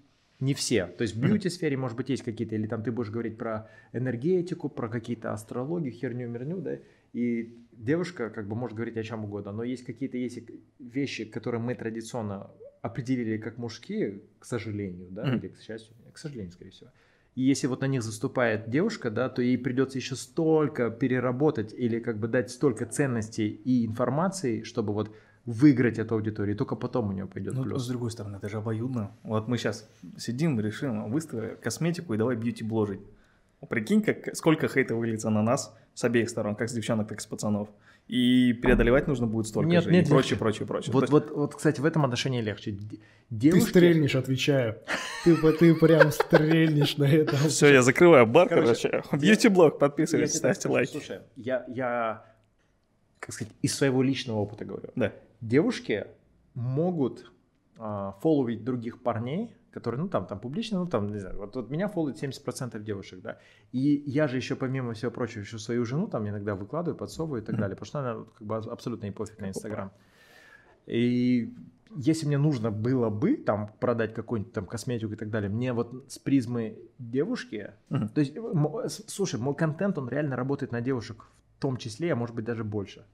не 0.40 0.54
все. 0.54 0.86
То 0.86 1.02
есть 1.02 1.14
в 1.14 1.20
бьюти-сфере, 1.20 1.76
может 1.76 1.96
быть, 1.96 2.08
есть 2.08 2.22
какие-то, 2.22 2.54
или 2.54 2.66
там 2.66 2.82
ты 2.82 2.92
будешь 2.92 3.10
говорить 3.10 3.38
про 3.38 3.68
энергетику, 3.92 4.68
про 4.68 4.88
какие-то 4.88 5.32
астрологию, 5.32 5.92
херню-мерню, 5.92 6.58
да, 6.58 6.78
и 7.12 7.56
девушка 7.72 8.30
как 8.30 8.48
бы 8.48 8.56
может 8.56 8.76
говорить 8.76 8.96
о 8.96 9.02
чем 9.02 9.24
угодно, 9.24 9.52
но 9.52 9.62
есть 9.62 9.84
какие-то 9.84 10.16
есть 10.16 10.40
вещи, 10.78 11.24
которые 11.24 11.60
мы 11.60 11.74
традиционно 11.74 12.50
определили 12.82 13.38
как 13.38 13.56
мужские, 13.56 14.20
к 14.38 14.44
сожалению, 14.44 15.08
да, 15.10 15.34
или 15.34 15.48
к 15.48 15.60
счастью, 15.60 15.94
к 16.12 16.18
сожалению, 16.18 16.52
скорее 16.52 16.70
всего. 16.70 16.90
И 17.34 17.42
если 17.42 17.66
вот 17.66 17.80
на 17.80 17.86
них 17.86 18.02
заступает 18.02 18.70
девушка, 18.70 19.10
да, 19.10 19.28
то 19.28 19.42
ей 19.42 19.58
придется 19.58 19.98
еще 19.98 20.14
столько 20.14 20.90
переработать 20.90 21.72
или 21.72 21.98
как 21.98 22.18
бы 22.18 22.28
дать 22.28 22.50
столько 22.50 22.86
ценностей 22.86 23.48
и 23.48 23.86
информации, 23.86 24.62
чтобы 24.62 24.92
вот 24.92 25.14
выиграть 25.46 25.98
эту 25.98 26.14
аудиторию, 26.14 26.54
и 26.54 26.58
только 26.58 26.74
потом 26.76 27.10
у 27.10 27.12
нее 27.12 27.26
пойдет 27.26 27.54
Ну, 27.54 27.64
плюс. 27.64 27.82
с 27.84 27.88
другой 27.88 28.10
стороны, 28.10 28.36
это 28.36 28.48
же 28.48 28.56
обоюдно. 28.58 29.10
Вот 29.24 29.46
мы 29.48 29.58
сейчас 29.58 29.86
сидим, 30.16 30.58
решим, 30.60 31.10
выставим 31.10 31.56
косметику 31.62 32.14
и 32.14 32.16
давай 32.16 32.36
бьюти 32.36 32.64
бложить. 32.64 33.00
Прикинь, 33.68 34.02
как, 34.02 34.34
сколько 34.36 34.68
хейта 34.68 34.94
выльется 34.94 35.30
на 35.30 35.42
нас 35.42 35.74
с 35.94 36.04
обеих 36.04 36.28
сторон, 36.28 36.54
как 36.54 36.68
с 36.68 36.72
девчонок, 36.72 37.08
так 37.08 37.18
и 37.18 37.20
с 37.22 37.26
пацанов. 37.26 37.68
И 38.08 38.52
преодолевать 38.52 39.06
нужно 39.06 39.26
будет 39.26 39.46
столько 39.46 39.70
Нет, 39.70 39.84
же. 39.84 39.90
нет, 39.90 40.06
и 40.06 40.10
прочее, 40.10 40.38
прочее, 40.38 40.66
прочее. 40.66 40.92
Вот, 40.92 41.04
есть- 41.04 41.12
вот, 41.12 41.30
вот, 41.30 41.54
кстати, 41.54 41.80
в 41.80 41.86
этом 41.86 42.04
отношении 42.04 42.42
легче. 42.42 42.72
Д- 42.72 42.96
Ты 42.96 43.00
Девушки... 43.30 43.70
стрельнешь, 43.70 44.14
отвечаю. 44.14 44.76
Ты, 45.24 45.34
по- 45.36 45.52
ты 45.52 45.74
прям 45.74 46.10
стрельнешь 46.12 46.98
на 46.98 47.04
это. 47.04 47.36
Все, 47.48 47.72
я 47.72 47.80
закрываю 47.82 48.26
бар, 48.26 48.48
Короче. 48.50 49.02
Бьюти-блог, 49.12 49.78
подписывайтесь, 49.78 50.36
ставьте 50.36 50.68
лайки. 50.68 50.90
Слушай, 50.92 51.20
я, 51.36 51.64
я, 51.68 52.26
как 53.20 53.32
сказать, 53.32 53.54
из 53.62 53.74
своего 53.74 54.02
личного 54.02 54.36
опыта 54.40 54.66
говорю. 54.66 54.90
Да. 54.96 55.12
Девушки 55.48 56.06
могут 56.54 57.30
а, 57.78 58.12
фолловить 58.22 58.64
других 58.64 59.02
парней, 59.02 59.54
которые, 59.72 60.00
ну, 60.00 60.08
там, 60.08 60.26
там 60.26 60.38
публично, 60.38 60.78
ну, 60.78 60.86
там, 60.86 61.12
не 61.12 61.18
знаю, 61.18 61.36
вот, 61.38 61.56
вот 61.56 61.68
меня 61.70 61.88
фолловит 61.88 62.22
70% 62.22 62.82
девушек, 62.82 63.20
да, 63.20 63.38
и 63.72 64.02
я 64.06 64.26
же 64.28 64.36
еще, 64.36 64.56
помимо 64.56 64.94
всего 64.94 65.10
прочего, 65.10 65.40
еще 65.40 65.58
свою 65.58 65.84
жену 65.84 66.06
там 66.06 66.26
иногда 66.28 66.54
выкладываю, 66.54 66.96
подсовываю 66.96 67.42
и 67.42 67.44
так 67.44 67.56
далее, 67.60 67.76
потому 67.76 67.86
что 67.86 67.98
она 67.98 68.24
как 68.38 68.46
бы 68.46 68.56
абсолютно 68.56 69.06
не 69.06 69.12
пофиг 69.12 69.38
на 69.40 69.46
Инстаграм. 69.48 69.90
И 70.86 71.52
если 71.96 72.26
мне 72.26 72.38
нужно 72.38 72.70
было 72.70 73.10
бы 73.10 73.36
там 73.36 73.70
продать 73.80 74.14
какую-нибудь 74.14 74.52
там 74.52 74.66
косметику 74.66 75.12
и 75.12 75.16
так 75.16 75.30
далее, 75.30 75.50
мне 75.50 75.72
вот 75.72 76.04
с 76.08 76.18
призмы 76.18 76.78
девушки, 76.98 77.72
то 78.08 78.20
есть, 78.20 78.36
м- 78.36 78.88
с- 78.88 79.04
слушай, 79.08 79.38
мой 79.40 79.54
контент, 79.54 79.98
он 79.98 80.08
реально 80.08 80.36
работает 80.36 80.72
на 80.72 80.80
девушек 80.80 81.26
в 81.58 81.60
том 81.60 81.76
числе, 81.76 82.12
а 82.12 82.16
может 82.16 82.34
быть 82.34 82.44
даже 82.44 82.64
больше. 82.64 83.04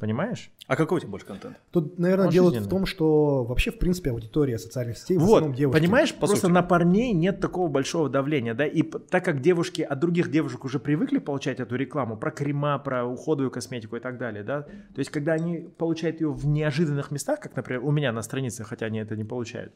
Понимаешь? 0.00 0.50
А 0.66 0.76
какой 0.76 0.96
у 0.96 1.00
тебя 1.00 1.10
больше 1.10 1.26
контент? 1.26 1.60
Тут, 1.70 1.98
наверное, 1.98 2.26
Он 2.28 2.32
дело 2.32 2.50
в 2.50 2.68
том, 2.68 2.86
что 2.86 3.44
вообще, 3.44 3.70
в 3.70 3.78
принципе, 3.78 4.10
аудитория 4.10 4.58
социальных 4.58 4.96
сетей 4.96 5.18
в 5.18 5.20
Вот, 5.20 5.36
основном 5.36 5.54
девушки. 5.54 5.78
понимаешь, 5.78 6.14
по 6.14 6.20
просто 6.20 6.36
сути. 6.46 6.52
на 6.52 6.62
парней 6.62 7.12
нет 7.12 7.38
такого 7.40 7.68
большого 7.68 8.08
давления, 8.08 8.54
да, 8.54 8.64
и 8.66 8.82
так 8.82 9.24
как 9.26 9.42
девушки 9.42 9.82
от 9.82 9.98
других 10.00 10.30
девушек 10.30 10.64
уже 10.64 10.78
привыкли 10.80 11.18
получать 11.18 11.60
эту 11.60 11.76
рекламу 11.76 12.16
про 12.16 12.30
крема, 12.30 12.78
про 12.78 13.04
уходовую 13.04 13.50
косметику 13.50 13.96
и 13.96 14.00
так 14.00 14.16
далее, 14.16 14.42
да, 14.42 14.62
то 14.62 14.98
есть 14.98 15.10
когда 15.10 15.34
они 15.34 15.68
получают 15.76 16.22
ее 16.22 16.32
в 16.32 16.46
неожиданных 16.46 17.10
местах, 17.10 17.38
как, 17.40 17.54
например, 17.54 17.84
у 17.84 17.90
меня 17.90 18.10
на 18.10 18.22
странице, 18.22 18.64
хотя 18.64 18.86
они 18.86 19.00
это 19.00 19.16
не 19.16 19.24
получают, 19.24 19.74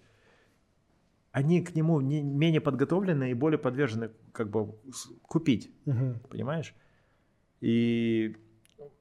они 1.32 1.60
к 1.62 1.74
нему 1.74 2.00
не, 2.00 2.22
менее 2.22 2.62
подготовлены 2.62 3.30
и 3.30 3.34
более 3.34 3.58
подвержены 3.58 4.08
как 4.32 4.48
бы 4.48 4.74
купить, 5.22 5.70
Мгм. 5.84 6.20
понимаешь? 6.30 6.74
И 7.60 8.36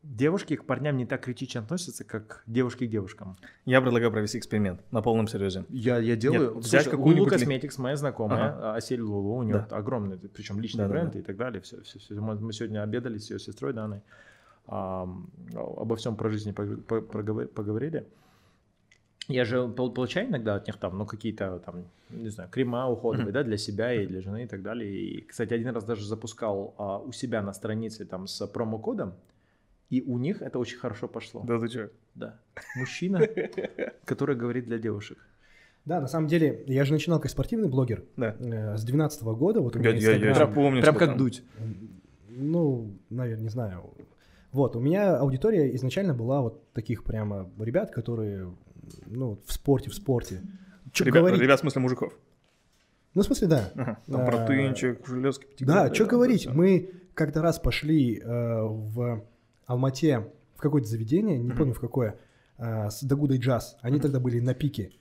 девушки 0.03 0.55
к 0.55 0.65
парням 0.65 0.97
не 0.97 1.05
так 1.05 1.21
критично 1.21 1.61
относятся, 1.61 2.03
как 2.03 2.43
девушки 2.47 2.85
к 2.87 2.89
девушкам. 2.89 3.35
Я 3.65 3.81
предлагаю 3.81 4.11
провести 4.11 4.37
эксперимент 4.37 4.81
на 4.91 5.01
полном 5.01 5.27
серьезе. 5.27 5.65
Я, 5.69 5.97
я 5.99 6.15
делаю. 6.15 6.55
Нет, 6.55 6.63
взять 6.65 6.87
какую-нибудь 6.89 7.31
ли- 7.31 7.45
Cosmetics, 7.45 7.79
моя 7.81 7.95
знакомая, 7.95 8.73
Асель 8.75 9.01
Лулу, 9.01 9.37
у 9.37 9.43
нее 9.43 9.65
Да. 9.69 9.77
огромный, 9.77 10.17
причем 10.17 10.59
личный 10.59 10.85
Да-да-да. 10.85 10.99
бренд 11.01 11.15
и 11.15 11.21
так 11.21 11.37
далее. 11.37 11.61
Все, 11.61 11.81
все, 11.81 11.99
все. 11.99 12.13
Мы, 12.15 12.53
сегодня 12.53 12.83
обедали 12.83 13.17
с 13.17 13.29
ее 13.31 13.39
сестрой 13.39 13.73
Даной, 13.73 14.01
ам, 14.67 15.29
обо 15.55 15.95
всем 15.95 16.15
про 16.15 16.29
жизнь 16.29 16.53
поговорили. 16.53 18.05
Я 19.29 19.45
же 19.45 19.69
пол- 19.69 19.93
получаю 19.93 20.27
иногда 20.27 20.55
от 20.55 20.67
них 20.67 20.75
там, 20.77 20.97
ну, 20.97 21.05
какие-то 21.05 21.59
там, 21.65 21.85
не 22.09 22.27
знаю, 22.29 22.49
крема 22.49 22.89
уходовые, 22.89 23.31
да, 23.31 23.43
для 23.43 23.57
себя 23.57 23.93
и 23.93 24.05
для 24.05 24.19
жены 24.21 24.43
и 24.43 24.47
так 24.47 24.61
далее. 24.61 24.91
И, 24.93 25.21
кстати, 25.21 25.53
один 25.53 25.69
раз 25.69 25.85
даже 25.85 26.05
запускал 26.05 26.73
а, 26.77 26.97
у 26.97 27.13
себя 27.13 27.41
на 27.41 27.53
странице 27.53 28.03
там 28.05 28.27
с 28.27 28.45
промокодом, 28.47 29.13
и 29.97 30.01
у 30.01 30.17
них 30.17 30.41
это 30.41 30.59
очень 30.59 30.77
хорошо 30.77 31.07
пошло. 31.07 31.43
Да 31.45 31.59
ты 31.59 31.67
что? 31.67 31.89
Да. 32.15 32.39
Мужчина, 32.75 33.21
который 34.05 34.35
говорит 34.35 34.65
для 34.65 34.77
девушек. 34.77 35.17
Да, 35.85 35.99
на 35.99 36.07
самом 36.07 36.27
деле, 36.27 36.63
я 36.67 36.85
же 36.85 36.93
начинал 36.93 37.19
как 37.19 37.29
спортивный 37.29 37.67
блогер 37.67 38.03
Да. 38.15 38.35
э, 38.39 38.77
с 38.77 38.83
12 38.83 39.21
года. 39.23 39.59
Вот 39.61 39.75
у 39.75 39.79
Я, 39.79 39.91
меня 39.91 40.11
я, 40.11 40.27
я 40.29 40.33
же 40.33 40.47
помню, 40.47 40.81
Прям 40.81 40.95
как 40.95 41.09
там. 41.09 41.17
дуть. 41.17 41.43
Ну, 42.29 42.97
наверное, 43.09 43.43
не 43.43 43.49
знаю. 43.49 43.91
Вот, 44.51 44.75
у 44.75 44.79
меня 44.79 45.17
аудитория 45.17 45.75
изначально 45.75 46.13
была 46.13 46.41
вот 46.41 46.71
таких 46.73 47.03
прямо 47.03 47.49
ребят, 47.59 47.91
которые, 47.91 48.53
ну, 49.07 49.39
в 49.45 49.51
спорте, 49.53 49.89
в 49.89 49.95
спорте. 49.95 50.41
Что 50.93 51.05
Ребят, 51.05 51.19
говорить? 51.21 51.41
ребят, 51.41 51.59
в 51.59 51.61
смысле 51.61 51.81
мужиков. 51.81 52.13
Ну, 53.15 53.21
в 53.21 53.25
смысле, 53.25 53.47
да. 53.47 53.71
Ага, 53.75 53.97
Там 54.07 54.21
А, 54.21 54.25
протеинчик, 54.25 55.05
железки. 55.07 55.47
Да, 55.59 55.93
что 55.93 56.05
говорить, 56.05 56.41
всё. 56.41 56.53
мы 56.53 56.91
как-то 57.13 57.41
раз 57.41 57.59
пошли 57.59 58.19
э, 58.19 58.61
в 58.63 59.23
Алмате 59.65 60.27
в 60.55 60.61
какое-то 60.61 60.87
заведение, 60.87 61.37
не 61.37 61.51
помню 61.51 61.73
в 61.73 61.79
какое, 61.79 62.19
э, 62.57 62.89
с 62.89 63.03
Дагудой 63.03 63.37
Джаз. 63.37 63.77
Они 63.81 63.99
тогда 63.99 64.19
были 64.19 64.39
на 64.39 64.53
пике. 64.53 64.91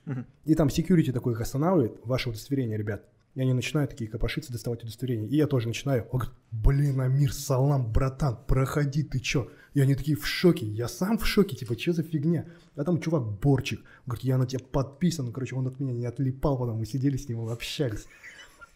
И 0.45 0.55
там 0.55 0.71
секьюрити 0.71 1.13
такой 1.13 1.35
их 1.35 1.41
останавливает, 1.41 2.01
ваше 2.05 2.31
удостоверение, 2.31 2.77
ребят. 2.77 3.05
И 3.35 3.41
они 3.41 3.55
начинают 3.55 3.91
такие 3.91 4.11
копошиться, 4.11 4.53
доставать 4.53 4.83
удостоверение. 4.83 5.29
И 5.29 5.37
я 5.37 5.47
тоже 5.47 5.67
начинаю. 5.67 6.07
Он 6.11 6.21
говорит, 6.21 6.35
блин, 6.51 7.01
Амир, 7.01 7.33
салам, 7.33 7.91
братан, 7.91 8.37
проходи, 8.47 9.03
ты 9.05 9.21
чё? 9.21 9.49
И 9.73 9.81
они 9.81 9.95
такие 9.95 10.19
в 10.19 10.27
шоке. 10.27 10.67
Я 10.67 10.87
сам 10.87 11.17
в 11.17 11.27
шоке, 11.27 11.57
типа, 11.57 11.79
что 11.79 11.95
за 11.95 12.03
фигня? 12.03 12.45
А 12.77 12.85
там 12.85 13.01
чувак 13.01 13.23
Борчик. 13.41 13.83
Говорит, 14.05 14.25
я 14.25 14.37
на 14.37 14.47
тебя 14.47 14.63
подписан. 14.71 15.33
Короче, 15.33 15.57
он 15.57 15.67
от 15.67 15.81
меня 15.81 15.95
не 15.95 16.05
отлипал, 16.05 16.59
потом 16.59 16.77
мы 16.77 16.85
сидели 16.85 17.17
с 17.17 17.27
ним, 17.27 17.49
общались. 17.49 18.07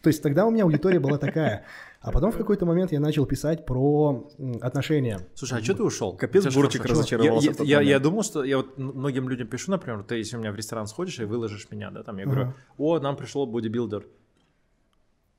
То 0.01 0.09
есть 0.09 0.21
тогда 0.21 0.45
у 0.45 0.51
меня 0.51 0.63
аудитория 0.63 0.99
была 0.99 1.17
такая. 1.17 1.65
А 1.99 2.11
потом 2.11 2.31
в 2.31 2.37
какой-то 2.37 2.65
момент 2.65 2.91
я 2.91 2.99
начал 2.99 3.25
писать 3.25 3.65
про 3.65 4.29
отношения. 4.61 5.27
Слушай, 5.33 5.59
а 5.59 5.63
что 5.63 5.73
ты 5.73 5.83
ушел? 5.83 6.15
Капец, 6.15 6.47
ж 6.47 6.53
Бурчик 6.53 6.85
разочаровался 6.85 7.51
Я, 7.63 7.81
я, 7.81 7.81
я, 7.81 7.99
думал, 7.99 8.23
что 8.23 8.43
я 8.43 8.57
вот 8.57 8.77
многим 8.77 9.27
людям 9.27 9.47
пишу, 9.47 9.71
например, 9.71 10.03
ты 10.03 10.15
если 10.15 10.37
у 10.37 10.39
меня 10.39 10.51
в 10.51 10.55
ресторан 10.55 10.85
сходишь 10.87 11.19
и 11.19 11.25
выложишь 11.25 11.67
меня, 11.71 11.89
да, 11.89 12.03
там 12.03 12.17
я 12.17 12.25
говорю, 12.25 12.53
о, 12.77 12.99
нам 12.99 13.17
пришел 13.17 13.45
бодибилдер. 13.47 14.05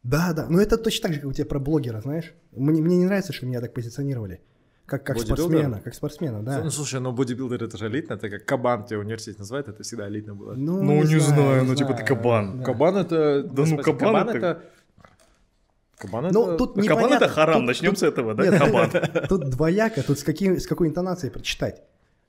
Да, 0.03 0.33
да. 0.33 0.47
Но 0.49 0.61
это 0.61 0.77
точно 0.77 1.05
так 1.05 1.15
же, 1.15 1.21
как 1.21 1.31
у 1.31 1.33
тебя 1.33 1.47
про 1.47 1.59
блогера, 1.59 2.01
знаешь. 2.01 2.35
Мне, 2.51 2.83
мне 2.83 2.97
не 2.97 3.05
нравится, 3.05 3.33
что 3.33 3.47
меня 3.47 3.61
так 3.61 3.73
позиционировали. 3.73 4.41
Как, 4.89 5.05
как 5.05 5.19
спортсмена, 5.21 5.81
как 5.81 5.95
спортсмена, 5.95 6.43
да. 6.43 6.63
Ну, 6.65 6.71
слушай, 6.71 6.99
ну 6.99 7.13
бодибилдер 7.13 7.63
это 7.63 7.77
же 7.77 7.89
элитно, 7.89 8.15
это 8.15 8.31
как 8.31 8.47
кабан 8.47 8.87
тебя 8.87 9.01
университет 9.01 9.39
называет, 9.39 9.69
это 9.69 9.83
всегда 9.83 10.09
элитно 10.09 10.35
было. 10.35 10.55
Ну, 10.55 10.83
не 11.05 11.19
знаю, 11.21 11.67
ну, 11.67 11.75
типа, 11.75 11.93
ты 11.93 12.05
кабан. 12.05 12.61
да. 12.61 12.65
Кабан 12.65 12.97
это... 12.97 13.43
Да 13.43 13.65
ну, 13.67 13.77
господи, 13.77 13.99
кабан 13.99 14.29
это- 14.31 14.39
это... 14.39 14.63
Кабан 15.99 16.25
это... 16.27 16.35
Ну, 16.35 16.57
тут 16.57 16.77
Ну, 16.77 16.83
Кабан 16.85 17.03
непонятно. 17.03 17.25
это 17.25 17.29
харам, 17.35 17.57
Тут- 17.59 17.67
начнем 17.67 17.91
тут- 17.91 17.99
с 17.99 18.03
этого, 18.03 18.35
да? 18.35 18.45
Нет, 18.45 18.59
Кабан. 18.59 18.91
Тут 19.29 19.51
двояко, 19.51 20.03
тут 20.03 20.19
с, 20.19 20.23
каким, 20.23 20.59
с 20.59 20.67
какой 20.67 20.89
интонацией 20.89 21.31
прочитать. 21.33 21.83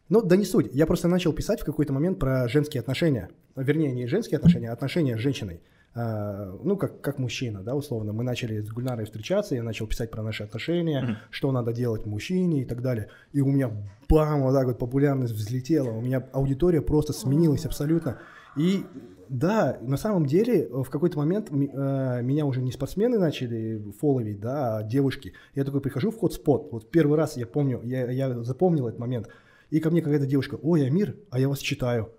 Ну, 0.10 0.22
да 0.22 0.36
не 0.36 0.44
суть. 0.45 0.72
Я 0.73 0.86
просто 0.86 1.07
начал 1.07 1.31
писать 1.34 1.61
в 1.61 1.65
какой-то 1.65 1.94
момент 1.94 2.19
про 2.19 2.49
женские 2.49 2.81
отношения. 2.81 3.30
Вернее, 3.56 3.91
не 3.94 4.07
женские 4.07 4.38
отношения, 4.38 4.69
а 4.72 4.73
отношения 4.73 5.15
с 5.18 5.19
женщиной. 5.19 5.61
А, 5.95 6.56
ну, 6.64 6.78
как, 6.78 7.02
как 7.02 7.18
мужчина, 7.18 7.61
да, 7.61 7.76
условно. 7.76 8.14
Мы 8.14 8.24
начали 8.24 8.61
с 8.61 8.70
Гульнарой 8.70 9.06
встречаться, 9.06 9.56
я 9.56 9.64
начал 9.64 9.88
писать 9.88 10.11
про 10.11 10.22
наши 10.22 10.44
отношения, 10.44 11.02
Мгм. 11.02 11.18
что 11.32 11.52
надо 11.52 11.74
делать 11.74 12.06
мужчине 12.06 12.61
и 12.61 12.66
так 12.66 12.82
далее. 12.82 13.07
И 13.34 13.41
у 13.41 13.48
меня 13.48 13.72
бам, 14.07 14.44
вот 14.44 14.53
так 14.53 14.68
вот 14.68 14.78
популярность 14.78 15.34
взлетела. 15.34 15.90
У 15.90 16.02
меня 16.02 16.24
аудитория 16.32 16.82
просто 16.82 17.11
сменилась 17.14 17.66
абсолютно. 17.66 18.20
И 18.56 18.84
да, 19.30 19.78
на 19.82 19.98
самом 19.98 20.26
деле 20.26 20.64
э, 20.64 20.84
в 20.84 20.90
какой-то 20.90 21.18
момент 21.18 21.49
э, 21.52 22.22
меня 22.24 22.45
уже 22.45 22.61
не 22.61 22.72
спортсмены 22.72 23.18
начали 23.20 23.82
фоловить, 23.99 24.40
да, 24.40 24.78
а 24.78 24.84
девушки. 24.84 25.34
Я 25.56 25.64
такой 25.64 25.82
прихожу 25.82 26.11
в 26.11 26.18
хот-спот. 26.18 26.70
Вот 26.72 26.90
первый 26.90 27.18
раз 27.18 27.38
я 27.38 27.45
помню, 27.45 27.82
я, 27.84 28.10
я 28.11 28.44
запомнил 28.44 28.88
этот 28.88 28.99
момент. 28.99 29.28
И 29.70 29.80
ко 29.80 29.90
мне 29.91 30.02
какая-то 30.02 30.26
девушка, 30.26 30.57
ой, 30.61 30.86
Амир, 30.88 31.16
а 31.30 31.40
я 31.40 31.48
вас 31.48 31.60
читаю. 31.60 32.10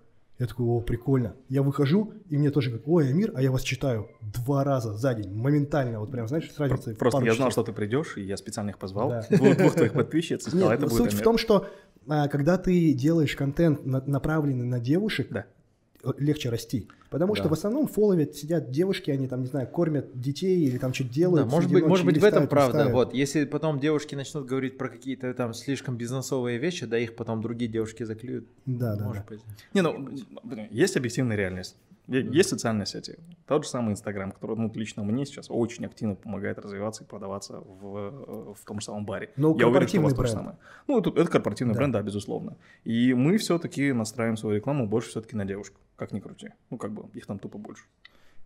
Я 0.41 0.47
такой, 0.47 0.65
о, 0.65 0.81
прикольно. 0.81 1.35
Я 1.49 1.61
выхожу, 1.61 2.13
и 2.27 2.35
мне 2.35 2.49
тоже 2.49 2.71
говорят, 2.71 2.87
ой, 2.87 3.09
Амир, 3.09 3.31
а 3.35 3.43
я 3.43 3.51
вас 3.51 3.61
читаю. 3.61 4.09
Два 4.21 4.63
раза 4.63 4.97
за 4.97 5.13
день, 5.13 5.31
моментально. 5.31 5.99
Вот 5.99 6.09
прям, 6.09 6.27
знаешь, 6.27 6.51
с 6.51 6.57
разницей 6.57 6.95
Просто 6.95 7.23
я 7.23 7.35
знал, 7.35 7.51
что 7.51 7.61
ты 7.61 7.71
придешь, 7.73 8.17
и 8.17 8.23
я 8.23 8.37
специально 8.37 8.71
их 8.71 8.79
позвал. 8.79 9.09
Да. 9.09 9.27
Двух, 9.29 9.55
двух 9.55 9.75
твоих 9.75 9.93
подписчиц, 9.93 10.47
и 10.47 10.49
сказал, 10.49 10.69
Нет, 10.71 10.79
это 10.79 10.87
ну, 10.87 10.89
будет 10.89 10.97
суть 11.03 11.11
в 11.11 11.15
Амир». 11.17 11.23
том, 11.23 11.37
что 11.37 11.67
а, 12.07 12.27
когда 12.27 12.57
ты 12.57 12.91
делаешь 12.93 13.35
контент, 13.35 13.85
на- 13.85 14.01
направленный 14.01 14.65
на 14.65 14.79
девушек, 14.79 15.27
Да. 15.29 15.45
легче 16.17 16.49
расти. 16.49 16.87
Потому 17.11 17.35
что 17.35 17.43
Да. 17.43 17.49
в 17.49 17.53
основном 17.53 17.87
фоловят, 17.87 18.35
сидят 18.35 18.71
девушки, 18.71 19.11
они 19.11 19.27
там, 19.27 19.41
не 19.41 19.47
знаю, 19.47 19.67
кормят 19.67 20.19
детей 20.19 20.63
или 20.65 20.77
там 20.77 20.93
что-то 20.93 21.09
делают. 21.13 21.45
Да, 21.47 21.51
может 21.53 21.69
быть, 21.69 21.85
может 21.85 22.05
быть 22.05 22.17
в 22.17 22.23
этом 22.23 22.47
правда. 22.47 22.87
Вот, 22.89 23.13
если 23.13 23.43
потом 23.43 23.79
девушки 23.81 24.15
начнут 24.15 24.45
говорить 24.45 24.77
про 24.77 24.87
какие-то 24.87 25.33
там 25.33 25.53
слишком 25.53 25.97
бизнесовые 25.97 26.57
вещи, 26.57 26.85
да 26.85 26.97
их 26.97 27.15
потом 27.17 27.41
другие 27.41 27.69
девушки 27.69 28.03
заклюют. 28.03 28.47
Да, 28.65 28.95
да, 28.95 29.03
Может 29.05 29.23
да. 29.25 29.29
быть. 29.29 29.41
Не, 29.73 29.81
ну, 29.81 30.09
есть 30.71 30.95
объективная 30.95 31.35
реальность. 31.35 31.75
Есть 32.07 32.49
социальные 32.49 32.87
сети. 32.87 33.17
Тот 33.47 33.63
же 33.63 33.69
самый 33.69 33.91
Инстаграм, 33.91 34.31
который, 34.31 34.57
ну, 34.57 34.71
лично 34.73 35.03
мне 35.03 35.25
сейчас 35.25 35.45
очень 35.49 35.85
активно 35.85 36.15
помогает 36.15 36.59
развиваться 36.59 37.03
и 37.03 37.07
продаваться 37.07 37.59
в, 37.59 37.97
э, 37.97 38.53
в 38.59 38.65
том 38.65 38.79
же 38.79 38.85
самом 38.87 39.05
баре. 39.05 39.29
Ну, 39.37 39.57
Я 39.57 39.67
уверен, 39.67 39.87
что 39.87 39.99
у 39.99 40.03
вас 40.03 40.11
корпоративный 40.13 40.15
то 40.15 40.15
же 40.15 40.21
бренд. 40.21 40.33
самое. 40.33 40.57
Ну, 40.87 40.99
это, 40.99 41.09
это 41.21 41.31
корпоративный 41.31 41.73
Да. 41.73 41.77
бренд, 41.77 41.93
да, 41.93 42.01
безусловно. 42.01 42.57
И 42.83 43.13
мы 43.13 43.37
все-таки 43.37 43.93
настраиваем 43.93 44.35
свою 44.35 44.55
рекламу 44.57 44.87
больше 44.87 45.09
все-таки 45.09 45.35
на 45.37 45.45
девушку, 45.45 45.79
как 45.95 46.11
ни 46.11 46.19
крути. 46.19 46.49
Ну, 46.69 46.77
как 46.77 46.91
бы, 46.91 47.00
их 47.13 47.25
там 47.25 47.39
тупо 47.39 47.57
больше. 47.57 47.83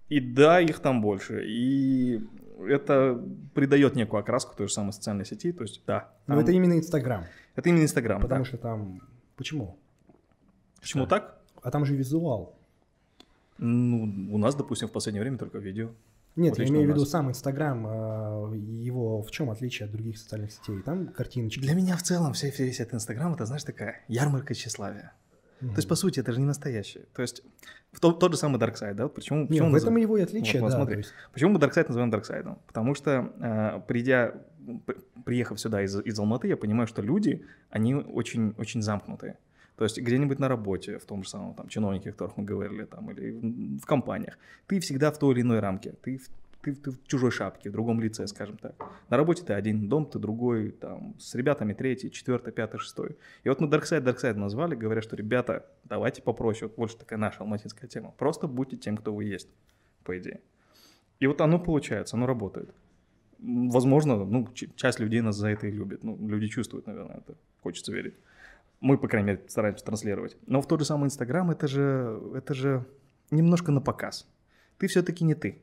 И 0.09 0.19
да, 0.19 0.61
их 0.61 0.79
там 0.79 1.01
больше. 1.01 1.43
И 1.47 2.21
это 2.59 3.21
придает 3.53 3.95
некую 3.95 4.19
окраску 4.19 4.55
той 4.55 4.67
же 4.67 4.73
самой 4.73 4.93
социальной 4.93 5.25
сети. 5.25 5.51
То 5.51 5.63
есть, 5.63 5.81
да. 5.85 6.11
Но 6.27 6.35
там- 6.35 6.43
это 6.43 6.51
именно 6.51 6.77
Инстаграм. 6.77 7.25
это 7.55 7.69
именно 7.69 7.83
Инстаграм. 7.83 8.21
Потому 8.21 8.43
да. 8.43 8.47
что 8.47 8.57
там... 8.57 9.01
Почему? 9.35 9.77
Почему 10.79 11.03
Что? 11.05 11.09
так? 11.09 11.41
А 11.61 11.71
там 11.71 11.85
же 11.85 11.95
визуал. 11.95 12.55
Ну, 13.57 14.33
у 14.33 14.37
нас, 14.37 14.55
допустим, 14.55 14.87
в 14.87 14.91
последнее 14.91 15.21
время 15.21 15.37
только 15.37 15.57
видео. 15.57 15.89
Нет, 16.35 16.57
Вот 16.57 16.59
я 16.59 16.67
имею 16.67 16.85
в 16.85 16.89
виду 16.89 17.05
сам 17.05 17.29
Инстаграм, 17.29 17.85
а, 17.87 18.53
его 18.53 19.21
в 19.21 19.31
чем 19.31 19.49
отличие 19.49 19.85
от 19.85 19.91
других 19.93 20.17
социальных 20.17 20.51
сетей? 20.51 20.81
Там 20.81 21.07
картиночки. 21.07 21.61
Для 21.61 21.73
меня 21.73 21.95
в 21.95 22.03
целом 22.03 22.33
вся, 22.33 22.49
весь 22.49 22.79
этот 22.81 22.95
Инстаграм, 22.95 23.33
это, 23.33 23.45
знаешь, 23.45 23.63
такая 23.63 24.03
ярмарка 24.09 24.53
тщеславия. 24.53 25.13
Мгм. 25.61 25.69
То 25.73 25.77
есть, 25.79 25.87
по 25.87 25.95
сути, 25.95 26.19
это 26.19 26.31
же 26.33 26.39
не 26.39 26.45
настоящее. 26.45 27.05
То 27.13 27.21
есть, 27.21 27.41
в 27.91 27.99
тот, 27.99 28.19
тот 28.19 28.31
же 28.33 28.37
самый 28.37 28.59
Dark 28.59 28.75
Side, 28.75 28.93
да? 28.93 29.07
Почему, 29.07 29.39
Нет, 29.39 29.49
почему, 29.49 29.65
в 29.67 29.75
этом 29.75 29.93
называем- 29.93 30.01
его 30.01 30.17
и 30.17 30.21
отличие, 30.21 30.61
Вот, 30.61 30.71
да. 30.71 30.75
смотри. 30.77 30.95
то 30.95 30.99
есть- 30.99 31.13
почему 31.33 31.51
мы 31.51 31.59
Dark 31.59 31.73
Side 31.73 31.85
называем 31.87 32.11
Dark 32.13 32.23
Side? 32.29 32.57
Потому 32.67 32.93
что, 32.95 33.31
э, 33.39 33.81
придя, 33.87 34.33
приехав 35.25 35.59
сюда 35.59 35.81
из, 35.83 35.95
из 35.95 36.19
Алматы, 36.19 36.47
я 36.47 36.57
понимаю, 36.57 36.87
что 36.87 37.01
люди, 37.01 37.45
они 37.69 37.95
очень, 37.95 38.53
очень 38.57 38.81
замкнутые. 38.81 39.37
То 39.77 39.83
есть 39.83 39.99
где-нибудь 39.99 40.39
на 40.39 40.47
работе, 40.47 40.97
в 40.99 41.05
том 41.05 41.23
же 41.23 41.29
самом 41.29 41.53
там 41.53 41.67
чиновнике, 41.67 42.09
о 42.09 42.13
которых 42.13 42.37
мы 42.37 42.45
говорили, 42.45 42.85
там, 42.85 43.11
или 43.11 43.77
в- 43.77 43.85
компаниях, 43.85 44.37
ты 44.67 44.79
всегда 44.79 45.11
в 45.11 45.19
той 45.19 45.33
или 45.33 45.41
иной 45.41 45.59
рамке, 45.59 45.93
ты, 46.01 46.19
ты, 46.65 46.73
ты 46.73 46.91
в 46.91 47.05
чужой 47.05 47.29
шапке, 47.29 47.69
в 47.69 47.73
другом 47.73 48.01
лице, 48.01 48.25
скажем 48.25 48.57
так. 48.57 48.75
На 49.09 49.17
работе 49.17 49.43
ты 49.43 49.53
один, 49.53 49.87
дом 49.87 50.05
ты 50.07 50.17
другой, 50.17 50.71
там, 50.71 51.13
с 51.19 51.35
ребятами 51.35 51.73
третий, 51.73 52.09
четвертый, 52.09 52.51
пятый, 52.51 52.79
шестой. 52.79 53.17
И 53.43 53.49
вот 53.49 53.61
мы 53.61 53.67
Darkside 53.67 54.03
Darkside 54.03 54.33
назвали, 54.33 54.73
говоря, 54.73 55.01
что, 55.01 55.15
ребята, 55.15 55.65
давайте 55.83 56.23
попроще, 56.23 56.67
вот 56.67 56.77
больше 56.77 56.97
такая 56.97 57.19
наша 57.19 57.41
алматинская 57.41 57.87
тема, 57.87 58.13
просто 58.17 58.47
будьте 58.47 58.77
тем, 58.77 58.97
кто 58.97 59.13
вы 59.13 59.25
есть, 59.25 59.49
по 60.03 60.17
идее. 60.17 60.41
И 61.19 61.27
вот 61.27 61.39
оно 61.39 61.59
получается, 61.59 62.17
оно 62.17 62.25
работает. 62.25 62.73
Возможно, 63.37 64.25
ну, 64.25 64.47
часть 64.53 64.99
людей 64.99 65.21
нас 65.21 65.35
за 65.35 65.49
это 65.49 65.67
и 65.67 65.71
любит. 65.71 66.03
Ну, 66.03 66.17
люди 66.27 66.47
чувствуют, 66.47 66.87
наверное, 66.87 67.17
это. 67.17 67.35
Хочется 67.61 67.91
верить. 67.91 68.15
Мы, 68.81 68.97
по 68.97 69.07
крайней 69.07 69.27
мере, 69.27 69.43
стараемся 69.47 69.85
транслировать. 69.85 70.35
Но 70.47 70.61
в 70.61 70.67
тот 70.67 70.79
же 70.79 70.85
самый 70.85 71.05
Инстаграм, 71.05 71.51
это 71.51 71.67
же, 71.67 72.19
это 72.33 72.53
же 72.53 72.85
немножко 73.29 73.71
на 73.71 73.81
показ. 73.81 74.27
Ты 74.77 74.87
все-таки 74.87 75.23
не 75.23 75.35
ты. 75.35 75.61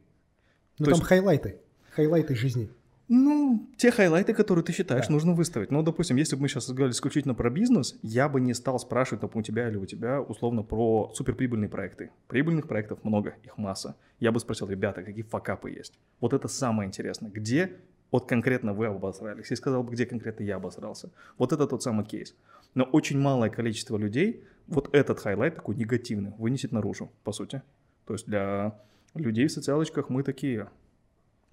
Ну 0.78 0.86
там 0.86 0.94
есть- 0.94 1.04
хайлайты, 1.06 1.58
хайлайты 1.90 2.34
жизни. 2.34 2.68
Ну, 3.08 3.68
те 3.76 3.90
хайлайты, 3.90 4.32
которые 4.32 4.64
ты 4.64 4.72
считаешь, 4.72 5.06
Да. 5.08 5.12
нужно 5.12 5.34
выставить. 5.34 5.70
Ну, 5.70 5.82
допустим, 5.82 6.16
если 6.16 6.34
бы 6.36 6.42
мы 6.42 6.48
сейчас 6.48 6.70
говорили 6.70 6.92
исключительно 6.94 7.34
про 7.34 7.50
бизнес, 7.50 7.98
я 8.00 8.26
бы 8.28 8.40
не 8.40 8.54
стал 8.54 8.78
спрашивать, 8.78 9.20
там, 9.20 9.30
у 9.34 9.42
тебя 9.42 9.68
или 9.68 9.76
у 9.76 9.84
тебя, 9.84 10.22
условно, 10.22 10.62
про 10.62 11.12
суперприбыльные 11.14 11.68
проекты. 11.68 12.10
Прибыльных 12.28 12.68
проектов 12.68 13.04
много, 13.04 13.34
их 13.44 13.58
масса. 13.58 13.96
Я 14.18 14.32
бы 14.32 14.40
спросил, 14.40 14.68
ребята, 14.68 15.02
какие 15.02 15.24
факапы 15.24 15.70
есть? 15.70 15.98
Вот 16.20 16.32
это 16.32 16.48
самое 16.48 16.86
интересное. 16.86 17.30
Где 17.30 17.72
вот 18.10 18.26
конкретно 18.26 18.72
вы 18.72 18.86
обосрались? 18.86 19.50
И 19.50 19.56
сказал 19.56 19.82
бы, 19.82 19.92
где 19.92 20.06
конкретно 20.06 20.44
я 20.44 20.56
обосрался. 20.56 21.10
Вот 21.36 21.52
это 21.52 21.66
тот 21.66 21.82
самый 21.82 22.06
кейс. 22.06 22.34
Но 22.74 22.84
очень 22.84 23.18
малое 23.18 23.50
количество 23.50 23.98
людей 23.98 24.42
вот 24.68 24.88
этот 24.94 25.18
highlight 25.20 25.56
такой 25.56 25.74
негативный 25.74 26.32
вынесет 26.38 26.72
наружу, 26.72 27.10
по 27.24 27.32
сути. 27.32 27.60
То 28.06 28.14
есть 28.14 28.26
для 28.26 28.78
людей 29.14 29.46
в 29.46 29.52
социалочках 29.52 30.08
мы 30.08 30.22
такие 30.22 30.68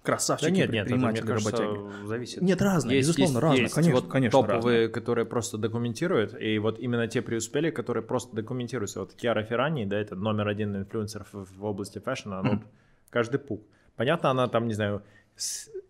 красавчики, 0.02 0.49
Да 0.49 0.56
нет, 0.56 0.69
нет, 0.72 0.88
это, 0.88 0.95
мне 0.95 1.22
кажется, 1.22 1.52
работяги. 1.52 2.06
зависит. 2.07 2.41
Нет, 2.41 2.61
разные, 2.61 2.98
Есть- 2.98 3.10
безусловно, 3.10 3.34
есть- 3.36 3.44
разные, 3.44 3.61
есть 3.64 3.76
конечно, 3.76 3.95
вот 3.99 4.10
конечно, 4.10 4.41
топовые, 4.41 4.60
разные. 4.61 4.90
которые 4.90 5.26
просто 5.26 5.57
документируют, 5.57 6.40
и 6.40 6.57
вот 6.60 6.80
именно 6.80 7.07
те 7.07 7.22
преуспели, 7.22 7.69
которые 7.69 8.03
просто 8.03 8.36
документируются. 8.36 9.02
Вот 9.02 9.14
Кьяра 9.13 9.43
Ферраньи, 9.43 9.85
да, 9.86 9.98
это 9.99 10.15
номер 10.15 10.48
один 10.48 10.76
инфлюенсер 10.77 11.26
в, 11.31 11.45
в 11.60 11.65
области 11.65 11.99
фэшна, 11.99 12.41
ну, 12.41 12.61
каждый 13.10 13.40
пук. 13.40 13.61
Понятно, 13.98 14.30
она 14.31 14.48
там, 14.48 14.68
не 14.68 14.73
знаю, 14.73 15.03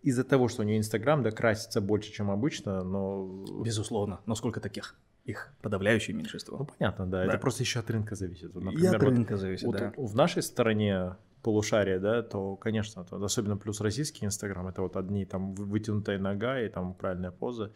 из-за 0.02 0.24
того, 0.24 0.48
что 0.48 0.62
у 0.62 0.64
нее 0.64 0.78
Инстаграм, 0.78 1.22
да, 1.22 1.30
красится 1.30 1.80
больше, 1.80 2.12
чем 2.12 2.30
обычно, 2.30 2.82
но... 2.82 3.44
Безусловно. 3.64 4.20
Но 4.26 4.34
сколько 4.34 4.60
таких? 4.60 4.96
Их 5.24 5.52
подавляющее 5.62 6.14
Ну, 6.16 6.22
меньшинство. 6.22 6.66
понятно, 6.78 7.06
да, 7.06 7.18
Да. 7.24 7.26
это 7.26 7.38
просто 7.38 7.62
еще 7.62 7.78
от 7.80 7.90
рынка 7.90 8.16
зависит. 8.16 8.52
Вот, 8.54 8.62
И 8.62 8.66
например, 8.66 8.96
от 8.96 9.02
вот 9.02 9.08
рынка 9.10 9.36
зависит, 9.36 9.66
вот 9.66 9.76
да. 9.76 9.92
в 9.96 10.14
нашей 10.16 10.42
стороне 10.42 11.16
полушария, 11.42 11.98
да, 11.98 12.22
то, 12.22 12.56
конечно, 12.56 13.04
то, 13.04 13.22
особенно 13.24 13.56
плюс 13.56 13.80
российский 13.80 14.24
Инстаграм, 14.26 14.66
это 14.68 14.82
вот 14.82 14.96
одни 14.96 15.24
там 15.24 15.54
вы- 15.54 15.64
вытянутая 15.66 16.18
нога 16.18 16.60
и 16.60 16.68
там 16.68 16.94
правильная 16.94 17.30
поза. 17.30 17.72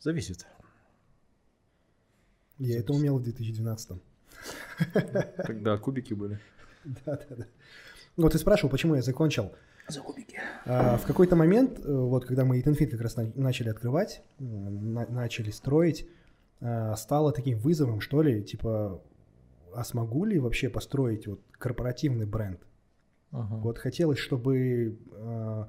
Зависит. 0.00 0.46
Я 2.58 2.78
это 2.80 2.92
умел 2.92 3.18
в 3.18 3.22
2012 3.22 4.00
Тогда 5.46 5.76
кубики 5.78 6.14
были. 6.14 6.38
Да, 6.84 7.16
да, 7.16 7.36
да. 7.36 7.44
Вот 8.16 8.32
ты 8.32 8.38
спрашивал, 8.38 8.70
почему 8.70 8.96
я 8.96 9.02
закончил. 9.02 9.52
За 9.88 10.00
кубики. 10.00 10.38
А, 10.66 10.96
В 10.98 11.06
какой-то 11.06 11.36
момент, 11.36 11.78
э, 11.78 11.92
вот 11.92 12.24
когда 12.24 12.44
мы 12.44 12.58
Eat 12.60 12.86
как 12.88 13.00
раз 13.00 13.16
на- 13.16 13.32
начали 13.36 13.68
открывать, 13.68 14.22
э, 14.40 14.42
на- 14.44 15.06
начали 15.06 15.50
строить, 15.50 16.08
а, 16.60 16.96
стало 16.96 17.32
таким 17.32 17.58
вызовом, 17.58 18.00
что 18.00 18.22
ли, 18.22 18.42
типа, 18.42 19.00
а 19.74 19.84
смогу 19.84 20.24
ли 20.24 20.38
вообще 20.40 20.68
построить 20.68 21.26
вот 21.28 21.40
корпоративный 21.52 22.26
бренд? 22.26 22.60
Вот 23.32 23.78
хотелось, 23.78 24.18
чтобы, 24.18 24.98
э, 25.10 25.64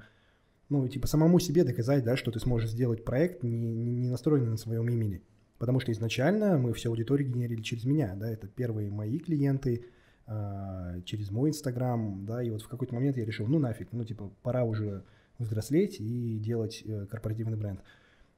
ну, 0.68 0.88
типа, 0.88 1.06
самому 1.06 1.38
себе 1.38 1.64
доказать, 1.64 2.04
да, 2.04 2.16
что 2.16 2.30
ты 2.30 2.38
сможешь 2.38 2.70
сделать 2.70 3.04
проект, 3.04 3.42
не, 3.42 3.74
не 3.74 4.08
настроенный 4.10 4.50
на 4.50 4.56
своем 4.58 4.88
имени. 4.88 5.22
Потому 5.58 5.80
что 5.80 5.90
изначально 5.92 6.58
мы 6.58 6.74
всю 6.74 6.90
аудиторию 6.90 7.30
генерили 7.30 7.62
через 7.62 7.84
меня, 7.84 8.14
да, 8.16 8.30
это 8.30 8.48
первые 8.48 8.90
мои 8.90 9.18
клиенты, 9.18 9.86
а, 10.26 11.00
через 11.04 11.30
мой 11.30 11.50
Инстаграм, 11.50 12.24
да, 12.26 12.42
и 12.42 12.50
вот 12.50 12.62
в 12.62 12.68
какой-то 12.68 12.94
момент 12.94 13.16
я 13.16 13.24
решил, 13.24 13.46
ну 13.46 13.58
нафиг, 13.58 13.88
ну 13.92 14.04
типа 14.04 14.30
пора 14.42 14.64
уже 14.64 15.04
взрослеть 15.38 16.00
и 16.00 16.38
делать 16.38 16.82
э, 16.84 17.06
корпоративный 17.10 17.56
бренд. 17.56 17.80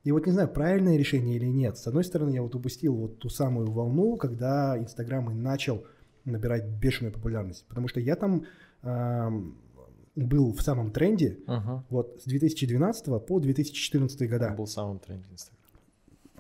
И 0.03 0.13
вот 0.13 0.27
не 0.27 0.33
знаю, 0.33 0.49
правильное 0.49 0.97
решение 0.97 1.37
или 1.37 1.47
нет. 1.47 1.79
С 1.79 1.87
одной 1.87 2.05
стороны, 2.05 2.31
я 2.31 2.43
вот 2.43 2.55
упустил 2.55 2.95
вот 2.95 3.19
ту 3.19 3.29
самую 3.29 3.71
волну, 3.71 4.17
когда 4.17 4.79
Инстаграм 4.79 5.31
и 5.31 5.35
начал 5.35 5.85
набирать 6.25 6.69
бешеную 6.69 7.13
популярность, 7.13 7.67
потому 7.69 7.89
что 7.89 8.01
я 8.01 8.17
там 8.17 8.35
ам, 8.35 8.47
был 8.83 10.53
в 10.53 10.63
самом 10.63 10.91
тренде 10.91 11.39
Ага. 11.47 11.85
вот 11.91 12.21
с 12.23 12.25
2012 12.25 13.05
по 13.27 13.39
2014 13.41 14.29
года. 14.31 14.51
Был 14.57 14.67
самым 14.67 14.99
тренде 14.99 15.27
Инстаграм. 15.33 15.57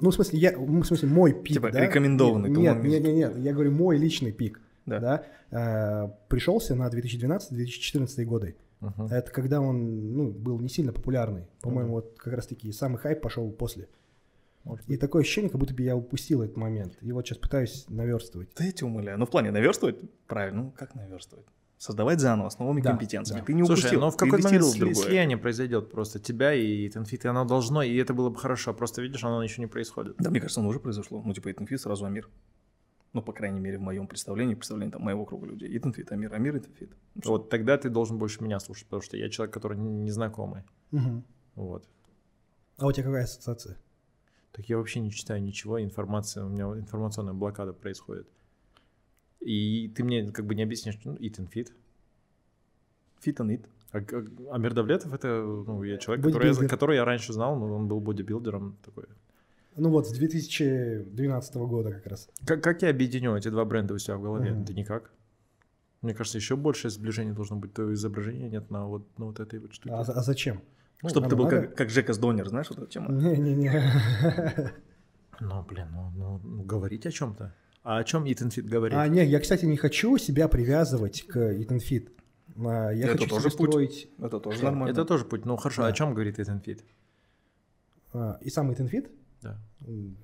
Ну, 0.00 0.10
в 0.10 0.14
смысле, 0.14 0.38
я, 0.38 0.52
ну, 0.52 0.82
в 0.82 0.86
смысле, 0.86 1.08
мой 1.08 1.32
пик, 1.32 1.54
Типа 1.54 1.70
да? 1.70 1.80
рекомендованный, 1.80 2.50
Нет, 2.50 2.82
нет, 2.82 3.02
нет, 3.02 3.14
нет, 3.14 3.36
я 3.38 3.52
говорю, 3.54 3.72
мой 3.72 3.96
личный 3.96 4.30
пик, 4.32 4.60
Да. 4.84 5.00
да, 5.00 5.24
э, 6.04 6.10
пришелся 6.28 6.74
на 6.74 6.88
2012-2014 6.88 8.24
годы. 8.26 8.56
Ага. 8.80 9.08
Это 9.14 9.30
когда 9.30 9.60
он, 9.62 10.12
ну, 10.14 10.30
был 10.30 10.58
не 10.60 10.68
сильно 10.68 10.92
популярный. 10.92 11.46
По-моему, 11.62 11.88
Мгм. 11.88 11.94
вот 11.94 12.14
как 12.18 12.34
раз-таки 12.34 12.70
самый 12.72 12.98
хайп 12.98 13.22
пошел 13.22 13.50
после. 13.50 13.88
Может 14.64 14.86
И 14.90 14.96
такое 14.98 15.22
ощущение, 15.22 15.48
как 15.50 15.60
будто 15.60 15.72
бы 15.74 15.82
я 15.82 15.96
упустил 15.96 16.42
этот 16.42 16.56
момент. 16.58 16.98
И 17.00 17.10
вот 17.12 17.24
сейчас 17.26 17.38
пытаюсь 17.38 17.86
наверстывать. 17.88 18.48
Да 18.58 18.64
я 18.64 18.72
тебя 18.72 18.88
умоляю. 18.88 19.18
Ну, 19.18 19.24
в 19.24 19.30
плане 19.30 19.50
наверстывать, 19.50 19.96
правильно, 20.26 20.64
ну, 20.64 20.70
как 20.76 20.94
наверстывать? 20.94 21.46
Создавать 21.78 22.20
заново, 22.20 22.48
с 22.48 22.58
новыми 22.58 22.80
Да, 22.80 22.90
компетенциями. 22.90 23.40
да. 23.40 23.46
Ты 23.46 23.52
не 23.52 23.62
упустил, 23.62 23.88
Слушай, 23.90 24.00
но 24.00 24.10
в 24.10 24.16
какой-то 24.16 24.44
момент 24.48 24.64
сли- 24.64 24.94
слияние 24.94 25.36
произойдет 25.36 25.90
просто 25.90 26.18
тебя 26.18 26.54
Eat 26.54 26.88
and 26.88 27.04
Fit, 27.04 27.24
и 27.26 27.28
оно 27.28 27.44
должно, 27.44 27.82
и 27.82 27.94
это 27.96 28.14
было 28.14 28.30
бы 28.30 28.38
хорошо. 28.38 28.72
Просто 28.72 29.02
видишь, 29.02 29.22
оно 29.24 29.42
еще 29.42 29.60
не 29.60 29.66
происходит. 29.66 30.16
Да, 30.18 30.30
мне 30.30 30.40
кажется, 30.40 30.60
оно 30.60 30.70
уже 30.70 30.80
произошло. 30.80 31.22
Ну, 31.22 31.34
типа, 31.34 31.52
Eat 31.52 31.62
and 31.62 31.71
Fit 31.71 31.80
сразу 31.80 32.06
Амир. 32.06 32.30
Ну, 33.12 33.20
по 33.22 33.32
крайней 33.32 33.60
мере, 33.60 33.76
в 33.78 33.82
моем 33.82 34.06
представлении, 34.06 34.54
представлении 34.54 34.90
там, 34.92 35.02
моего 35.02 35.26
круга 35.26 35.46
людей. 35.46 35.68
Eat 35.76 35.87
and 35.87 35.98
Fit, 35.98 36.12
Амир, 36.12 36.32
Амир, 36.34 36.56
Eat 36.56 36.66
and 36.66 36.77
Fit. 36.77 36.90
Ну, 37.14 37.20
что? 37.22 37.30
Вот 37.32 37.50
тогда 37.50 37.76
ты 37.76 37.90
должен 37.90 38.16
больше 38.18 38.42
меня 38.42 38.58
слушать, 38.58 38.84
потому 38.86 39.02
что 39.02 39.16
я 39.18 39.28
человек, 39.28 39.52
который 39.52 39.76
не- 39.76 39.92
незнакомый. 40.02 40.62
Мгм. 40.92 41.24
Вот. 41.56 41.86
А 42.78 42.86
у 42.86 42.92
тебя 42.92 43.04
какая 43.04 43.24
ассоциация? 43.24 43.76
Так 44.52 44.66
я 44.70 44.78
вообще 44.78 45.00
не 45.00 45.10
читаю 45.10 45.42
ничего, 45.42 45.82
информация, 45.82 46.44
у 46.44 46.48
меня 46.48 46.64
информационная 46.78 47.34
блокада 47.34 47.74
происходит. 47.74 48.26
И 49.40 49.88
ты 49.94 50.02
мне 50.04 50.30
как 50.30 50.46
бы 50.46 50.54
не 50.54 50.62
объяснишь, 50.62 50.98
ну, 51.04 51.14
Eat 51.14 51.38
and 51.38 51.48
Fit. 51.52 51.68
Fit 53.24 53.36
and 53.36 53.50
It. 53.50 53.66
А, 53.92 53.98
а- 53.98 54.54
Амир 54.54 54.74
Давлетов 54.74 55.14
это, 55.14 55.28
ну, 55.28 55.82
я 55.82 55.98
человек, 55.98 56.24
который 56.24 56.52
я, 56.52 56.68
который 56.68 56.96
я 56.96 57.04
раньше 57.04 57.32
знал, 57.32 57.56
но 57.56 57.74
он 57.74 57.88
был 57.88 58.00
бодибилдером 58.00 58.76
такой. 58.84 59.04
Ну 59.76 59.90
вот, 59.90 60.08
с 60.08 60.12
2012 60.12 61.54
года 61.56 61.92
как 61.92 62.06
раз. 62.06 62.28
Как, 62.46 62.62
как 62.62 62.82
я 62.82 62.90
объединю 62.90 63.36
эти 63.36 63.48
два 63.48 63.64
бренда 63.64 63.94
у 63.94 63.98
себя 63.98 64.16
в 64.16 64.22
голове? 64.22 64.52
Мгм. 64.52 64.64
Да 64.64 64.72
никак. 64.72 65.10
Мне 66.02 66.14
кажется, 66.14 66.38
еще 66.38 66.56
большее 66.56 66.90
сближение 66.90 67.34
должно 67.34 67.56
быть, 67.56 67.72
то 67.74 67.92
изображения 67.92 68.48
нет 68.48 68.70
на 68.70 68.86
вот, 68.86 69.06
на 69.18 69.26
вот 69.26 69.40
этой 69.40 69.58
вот 69.58 69.74
штуке. 69.74 69.94
А, 69.94 70.00
а 70.00 70.22
зачем? 70.22 70.62
Ну, 71.02 71.08
Чтобы 71.10 71.28
ты 71.28 71.36
был 71.36 71.44
надо. 71.44 71.62
как, 71.62 71.74
как 71.76 71.90
Жека 71.90 72.12
с 72.14 72.18
Донер, 72.18 72.48
знаешь, 72.48 72.68
вот 72.70 72.78
эта 72.78 72.86
тема? 72.86 73.12
Не-не-не. 73.12 74.72
Ну, 75.40 75.62
блин, 75.64 75.88
ну, 75.92 76.40
ну, 76.42 76.62
говорить 76.62 77.04
о 77.04 77.10
чем-то. 77.10 77.54
А 77.88 77.98
о 77.98 78.04
чем 78.04 78.24
Eat 78.24 78.38
and 78.42 78.48
Fit 78.50 78.68
говорит? 78.68 78.98
А, 78.98 79.06
не, 79.06 79.24
я, 79.24 79.38
кстати, 79.38 79.64
не 79.64 79.76
хочу 79.76 80.18
себя 80.18 80.48
привязывать 80.48 81.22
к 81.22 81.36
Eat 81.36 81.68
and 81.68 81.78
Fit. 81.78 82.08
А, 82.58 82.90
Я 82.90 83.04
Это 83.06 83.18
хочу 83.18 83.28
тоже 83.28 83.48
себе 83.50 83.58
путь. 83.58 83.70
строить... 83.70 84.08
Это 84.18 84.40
тоже 84.40 84.64
нормально. 84.64 84.92
Это 84.92 85.04
тоже 85.04 85.24
путь. 85.24 85.44
Ну, 85.44 85.56
хорошо, 85.56 85.82
Да. 85.82 85.88
о 85.88 85.92
чем 85.92 86.12
говорит 86.12 86.36
Eat 86.40 86.48
and 86.48 86.64
Fit? 86.64 86.80
а, 88.12 88.38
И 88.42 88.50
сам 88.50 88.72
Eat 88.72 88.78
and 88.78 88.90
Fit 88.90 89.08
Да. 89.40 89.60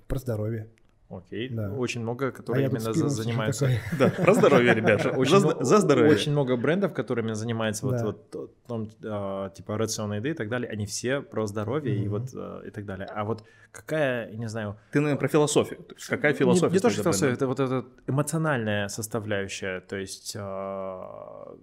про 0.08 0.18
здоровье. 0.18 0.70
Окей. 1.14 1.48
Да. 1.50 1.70
Очень 1.72 2.00
много, 2.00 2.28
А 2.28 2.30
которые 2.32 2.68
тут 2.70 2.78
именно 2.80 2.92
за- 2.94 3.08
занимаются. 3.08 3.68
Да, 3.98 4.08
про 4.08 4.32
здоровье, 4.34 4.72
ребята. 4.74 5.10
Очень, 5.16 5.38
За, 5.40 5.46
много- 5.46 5.64
за 5.64 5.78
здоровье. 5.78 6.10
очень 6.12 6.32
много 6.32 6.56
брендов, 6.56 6.94
которыми 6.94 7.32
занимаются 7.34 7.84
вот, 7.86 7.96
Да. 8.32 8.38
вот 8.68 8.90
а, 9.04 9.50
типа 9.50 9.76
рационной 9.76 10.16
еды 10.18 10.30
и 10.30 10.34
так 10.34 10.48
далее, 10.48 10.70
они 10.70 10.86
все 10.86 11.20
про 11.20 11.46
здоровье 11.46 11.94
и 11.94 12.08
вот 12.08 12.30
а, 12.34 12.62
и 12.66 12.70
так 12.70 12.86
далее. 12.86 13.06
А 13.14 13.24
вот 13.24 13.44
какая, 13.72 14.30
я 14.30 14.36
не 14.38 14.48
знаю, 14.48 14.76
Ты, 14.90 15.00
наверное, 15.00 15.18
про 15.20 15.28
философию. 15.28 15.82
То 15.82 15.94
есть 15.94 16.06
какая 16.06 16.32
философия? 16.32 16.72
не 16.72 16.80
то, 16.80 16.88
что 16.90 17.02
философия, 17.02 17.34
это 17.34 17.46
вот 17.46 17.60
эта 17.60 17.84
эмоциональная 18.06 18.88
составляющая, 18.88 19.80
то 19.80 19.96
есть 19.96 20.34
а, 20.38 21.54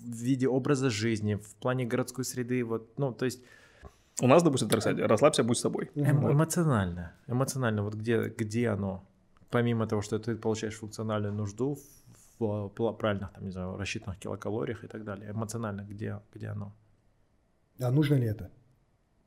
в 0.00 0.16
виде 0.22 0.48
образа 0.48 0.90
жизни, 0.90 1.34
в 1.36 1.54
плане 1.56 1.84
городской 1.84 2.24
среды, 2.24 2.64
вот, 2.64 2.98
ну, 2.98 3.12
то 3.12 3.24
есть 3.26 3.42
У 4.20 4.26
нас, 4.26 4.42
допустим, 4.42 4.68
расслабься, 5.06 5.44
будь 5.44 5.58
собой. 5.58 5.90
эм- 5.94 6.16
Мгм. 6.16 6.32
эмоционально, 6.32 7.12
эмоционально, 7.28 7.82
вот 7.82 7.94
где, 7.94 8.28
где 8.28 8.68
оно, 8.70 9.04
помимо 9.50 9.86
того, 9.86 10.02
что 10.02 10.18
ты 10.18 10.34
получаешь 10.36 10.74
функциональную 10.74 11.32
нужду 11.32 11.78
в, 12.38 12.70
в 12.76 12.92
правильных, 12.92 13.32
там, 13.32 13.44
не 13.44 13.52
знаю, 13.52 13.76
рассчитанных 13.76 14.18
килокалориях 14.18 14.84
и 14.84 14.88
так 14.88 15.04
далее, 15.04 15.30
эмоционально, 15.30 15.82
где, 15.82 16.18
где 16.34 16.48
оно? 16.48 16.72
А 17.80 17.90
нужно 17.90 18.14
ли 18.16 18.26
это? 18.26 18.50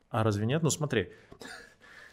А 0.09 0.23
разве 0.23 0.45
нет? 0.45 0.61
Ну 0.63 0.69
смотри, 0.69 1.09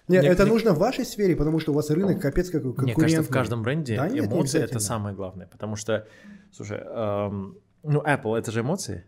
Нет, 0.06 0.22
Мне- 0.22 0.32
это 0.32 0.44
мне- 0.44 0.52
нужно 0.52 0.72
в 0.72 0.78
вашей 0.78 1.04
сфере, 1.04 1.36
потому 1.36 1.58
что 1.60 1.72
у 1.72 1.74
вас 1.74 1.90
рынок 1.90 2.22
капец 2.22 2.46
какой 2.48 2.68
Мне 2.68 2.74
конкурентный. 2.74 3.02
кажется, 3.04 3.22
в 3.30 3.34
каждом 3.34 3.62
бренде 3.62 3.96
Да 3.96 4.08
нет, 4.08 4.22
не 4.24 4.34
эмоции 4.34 4.60
это 4.62 4.78
самое 4.78 5.14
главное, 5.14 5.46
потому 5.48 5.76
что, 5.76 6.06
слушай, 6.50 6.78
эм, 6.78 7.58
ну 7.82 8.00
Apple 8.00 8.38
это 8.38 8.50
же 8.50 8.60
эмоции. 8.60 9.04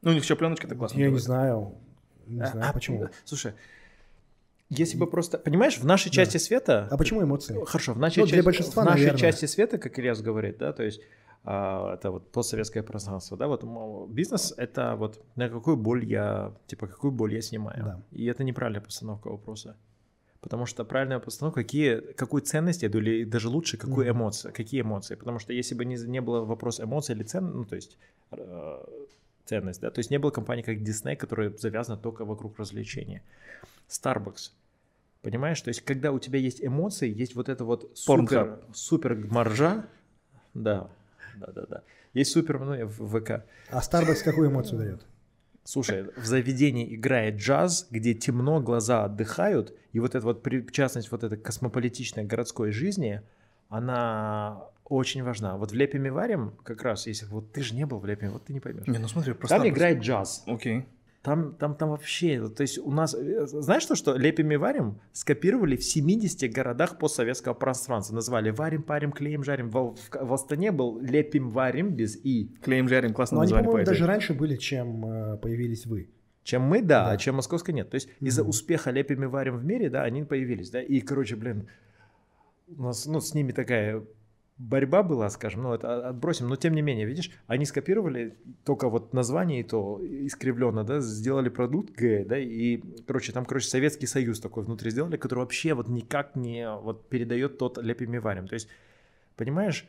Ну, 0.00 0.12
у 0.12 0.14
них 0.14 0.22
еще 0.22 0.36
пленочка-то 0.36 0.74
классная. 0.76 1.00
Я 1.00 1.04
не 1.06 1.10
делает. 1.10 1.24
знаю. 1.24 1.74
Не 2.26 2.40
А- 2.42 2.46
знаю, 2.46 2.70
а, 2.70 2.72
почему. 2.72 3.08
Слушай, 3.24 3.52
если 4.70 4.96
бы 4.96 5.06
просто, 5.06 5.38
понимаешь, 5.38 5.78
в 5.78 5.84
нашей 5.84 6.10
части 6.10 6.38
света, 6.38 6.88
А 6.90 6.96
почему 6.96 7.22
эмоции? 7.22 7.62
хорошо, 7.66 7.92
в 7.94 7.98
нашей, 7.98 8.20
Ну, 8.20 8.26
для 8.26 8.36
части, 8.36 8.44
большинства, 8.44 8.82
в 8.82 8.86
нашей 8.86 8.98
наверное. 9.00 9.18
части 9.20 9.46
света, 9.46 9.78
как 9.78 9.98
Ильяс 9.98 10.20
говорит, 10.22 10.58
да, 10.58 10.72
то 10.72 10.82
есть 10.82 11.00
а, 11.46 11.94
это 11.94 12.10
вот 12.10 12.30
постсоветское 12.32 12.82
пространство, 12.82 13.36
да, 13.36 13.46
вот 13.48 13.62
бизнес 14.08 14.54
это 14.56 14.96
вот 14.96 15.22
на 15.36 15.48
какую 15.50 15.76
боль 15.76 16.04
я, 16.06 16.54
типа 16.66 16.86
какую 16.86 17.10
боль 17.12 17.34
я 17.34 17.42
снимаю, 17.42 17.84
Да. 17.84 18.00
и 18.12 18.24
это 18.24 18.44
неправильная 18.44 18.80
постановка 18.80 19.28
вопроса. 19.28 19.76
Потому 20.40 20.66
что 20.66 20.84
правильная 20.84 21.18
постановка, 21.20 21.62
какие, 21.62 22.00
какую 22.00 22.42
ценность 22.42 22.82
я 22.82 22.88
даю, 22.90 23.02
или 23.04 23.24
даже 23.24 23.48
лучше, 23.48 23.76
какую 23.78 24.08
эмоцию, 24.10 24.52
какие 24.54 24.82
эмоции. 24.82 25.14
Потому 25.14 25.38
что 25.38 25.52
если 25.54 25.74
бы 25.74 25.84
не, 25.86 25.96
не 25.96 26.20
было 26.20 26.44
вопроса 26.44 26.82
эмоций 26.84 27.14
или 27.14 27.22
цен, 27.22 27.50
ну, 27.50 27.64
то 27.64 27.76
есть 27.76 27.96
э, 28.32 28.84
ценность, 29.44 29.80
да, 29.80 29.90
то 29.90 29.98
есть 29.98 30.10
не 30.10 30.18
было 30.18 30.30
компании 30.30 30.62
как 30.62 30.78
Disney, 30.78 31.16
которая 31.16 31.50
завязана 31.50 31.98
только 31.98 32.24
вокруг 32.24 32.58
развлечения. 32.58 33.22
Starbucks, 33.88 34.52
понимаешь? 35.22 35.60
То 35.60 35.68
есть 35.68 35.82
когда 35.82 36.12
у 36.12 36.18
тебя 36.18 36.38
есть 36.38 36.64
эмоции, 36.64 37.12
есть 37.12 37.34
вот 37.34 37.48
это 37.48 37.64
вот 37.64 37.90
супер, 37.94 38.60
супер 38.72 39.16
маржа, 39.16 39.86
да, 40.54 40.90
да, 41.36 41.52
да, 41.52 41.66
да. 41.66 41.82
Есть 42.12 42.30
супер, 42.30 42.60
ну, 42.60 42.86
в 42.86 43.20
ВК. 43.20 43.44
А 43.70 43.80
Starbucks 43.80 44.22
какую 44.24 44.48
эмоцию 44.48 44.78
дает? 44.78 45.02
Слушай, 45.64 46.04
в 46.16 46.26
заведении 46.26 46.94
играет 46.94 47.36
джаз, 47.36 47.88
где 47.90 48.14
темно, 48.14 48.60
глаза 48.60 49.04
отдыхают, 49.04 49.74
и 49.92 49.98
вот 49.98 50.14
эта 50.14 50.24
вот 50.24 50.42
причастность 50.42 51.10
вот 51.10 51.24
этой 51.24 51.38
космополитичной 51.38 52.24
городской 52.24 52.70
жизни, 52.70 53.22
она 53.70 54.62
очень 54.84 55.22
важна. 55.22 55.56
Вот 55.56 55.72
в 55.72 55.74
Лепиме 55.74 56.10
Варим 56.10 56.52
как 56.62 56.82
раз, 56.82 57.06
если 57.06 57.26
вот 57.26 57.52
ты 57.52 57.62
же 57.62 57.74
не 57.74 57.86
был 57.86 57.98
в 57.98 58.06
Лепиме, 58.06 58.30
вот 58.30 58.44
ты 58.44 58.52
не 58.52 58.60
поймешь. 58.60 58.86
Не, 58.86 58.98
ну 58.98 59.08
смотри, 59.08 59.32
просто... 59.32 59.56
Там 59.56 59.66
играет 59.68 60.00
джаз. 60.00 60.44
Окей. 60.46 60.84
Там, 61.22 61.54
там, 61.54 61.74
там 61.74 61.88
вообще, 61.88 62.48
то 62.50 62.60
есть 62.60 62.76
у 62.78 62.90
нас, 62.90 63.14
э, 63.14 63.46
знаешь 63.46 63.86
то, 63.86 63.94
что 63.94 64.14
Лепим 64.14 64.50
и 64.52 64.56
Варим 64.56 65.00
скопировали 65.12 65.74
в 65.76 65.82
70 65.82 66.52
городах 66.52 66.98
постсоветского 66.98 67.54
пространства. 67.54 68.14
Назвали 68.14 68.50
Варим, 68.50 68.82
парим, 68.82 69.10
клеим, 69.10 69.42
жарим. 69.42 69.70
В, 69.70 69.94
в, 69.94 70.10
в 70.12 70.32
Астане 70.34 70.70
был 70.70 70.98
Лепим, 71.00 71.48
Варим 71.48 71.94
без 71.94 72.14
И. 72.22 72.54
Клеим 72.62 72.90
жарим, 72.90 73.14
классно 73.14 73.36
Ну, 73.36 73.40
они, 73.40 73.46
название 73.52 73.64
по-моему, 73.70 73.86
по 73.86 73.90
даже 73.90 74.06
раньше 74.06 74.34
были, 74.34 74.56
чем 74.56 75.06
э, 75.06 75.36
появились 75.38 75.86
вы. 75.86 76.10
Чем 76.42 76.60
мы, 76.60 76.82
да, 76.82 77.06
Да. 77.06 77.10
а 77.12 77.16
чем 77.16 77.36
московская 77.36 77.72
нет. 77.72 77.88
То 77.88 77.94
есть 77.94 78.10
из-за 78.20 78.42
Мгм. 78.42 78.50
успеха 78.50 78.90
Лепим 78.90 79.24
и 79.24 79.26
Варим 79.26 79.56
в 79.56 79.64
мире, 79.64 79.88
да, 79.88 80.02
они 80.02 80.24
появились, 80.24 80.68
да. 80.68 80.82
И, 80.82 81.00
короче, 81.00 81.36
блин, 81.36 81.68
у 82.68 82.82
нас, 82.82 83.06
ну, 83.06 83.20
с 83.22 83.32
ними 83.32 83.52
такая 83.52 84.04
борьба 84.56 85.02
была, 85.02 85.28
скажем, 85.30 85.62
ну, 85.62 85.74
это 85.74 86.08
отбросим, 86.08 86.48
но 86.48 86.56
тем 86.56 86.74
не 86.74 86.82
менее, 86.82 87.06
видишь, 87.06 87.30
они 87.46 87.64
скопировали 87.64 88.36
только 88.64 88.88
вот 88.88 89.12
название 89.12 89.60
и 89.60 89.64
то 89.64 90.00
искривленно, 90.02 90.84
да, 90.84 91.00
сделали 91.00 91.48
продукт 91.48 91.92
Г, 91.94 92.24
да, 92.24 92.38
и, 92.38 92.80
короче, 93.06 93.32
там, 93.32 93.44
короче, 93.44 93.68
Советский 93.68 94.06
Союз 94.06 94.40
такой 94.40 94.64
внутри 94.64 94.90
сделали, 94.90 95.16
который 95.16 95.40
вообще 95.40 95.74
вот 95.74 95.88
никак 95.88 96.36
не 96.36 96.70
вот 96.70 97.08
передает 97.08 97.58
тот 97.58 97.78
лепим 97.78 98.14
и 98.14 98.18
варим. 98.18 98.46
То 98.46 98.54
есть, 98.54 98.68
понимаешь, 99.36 99.86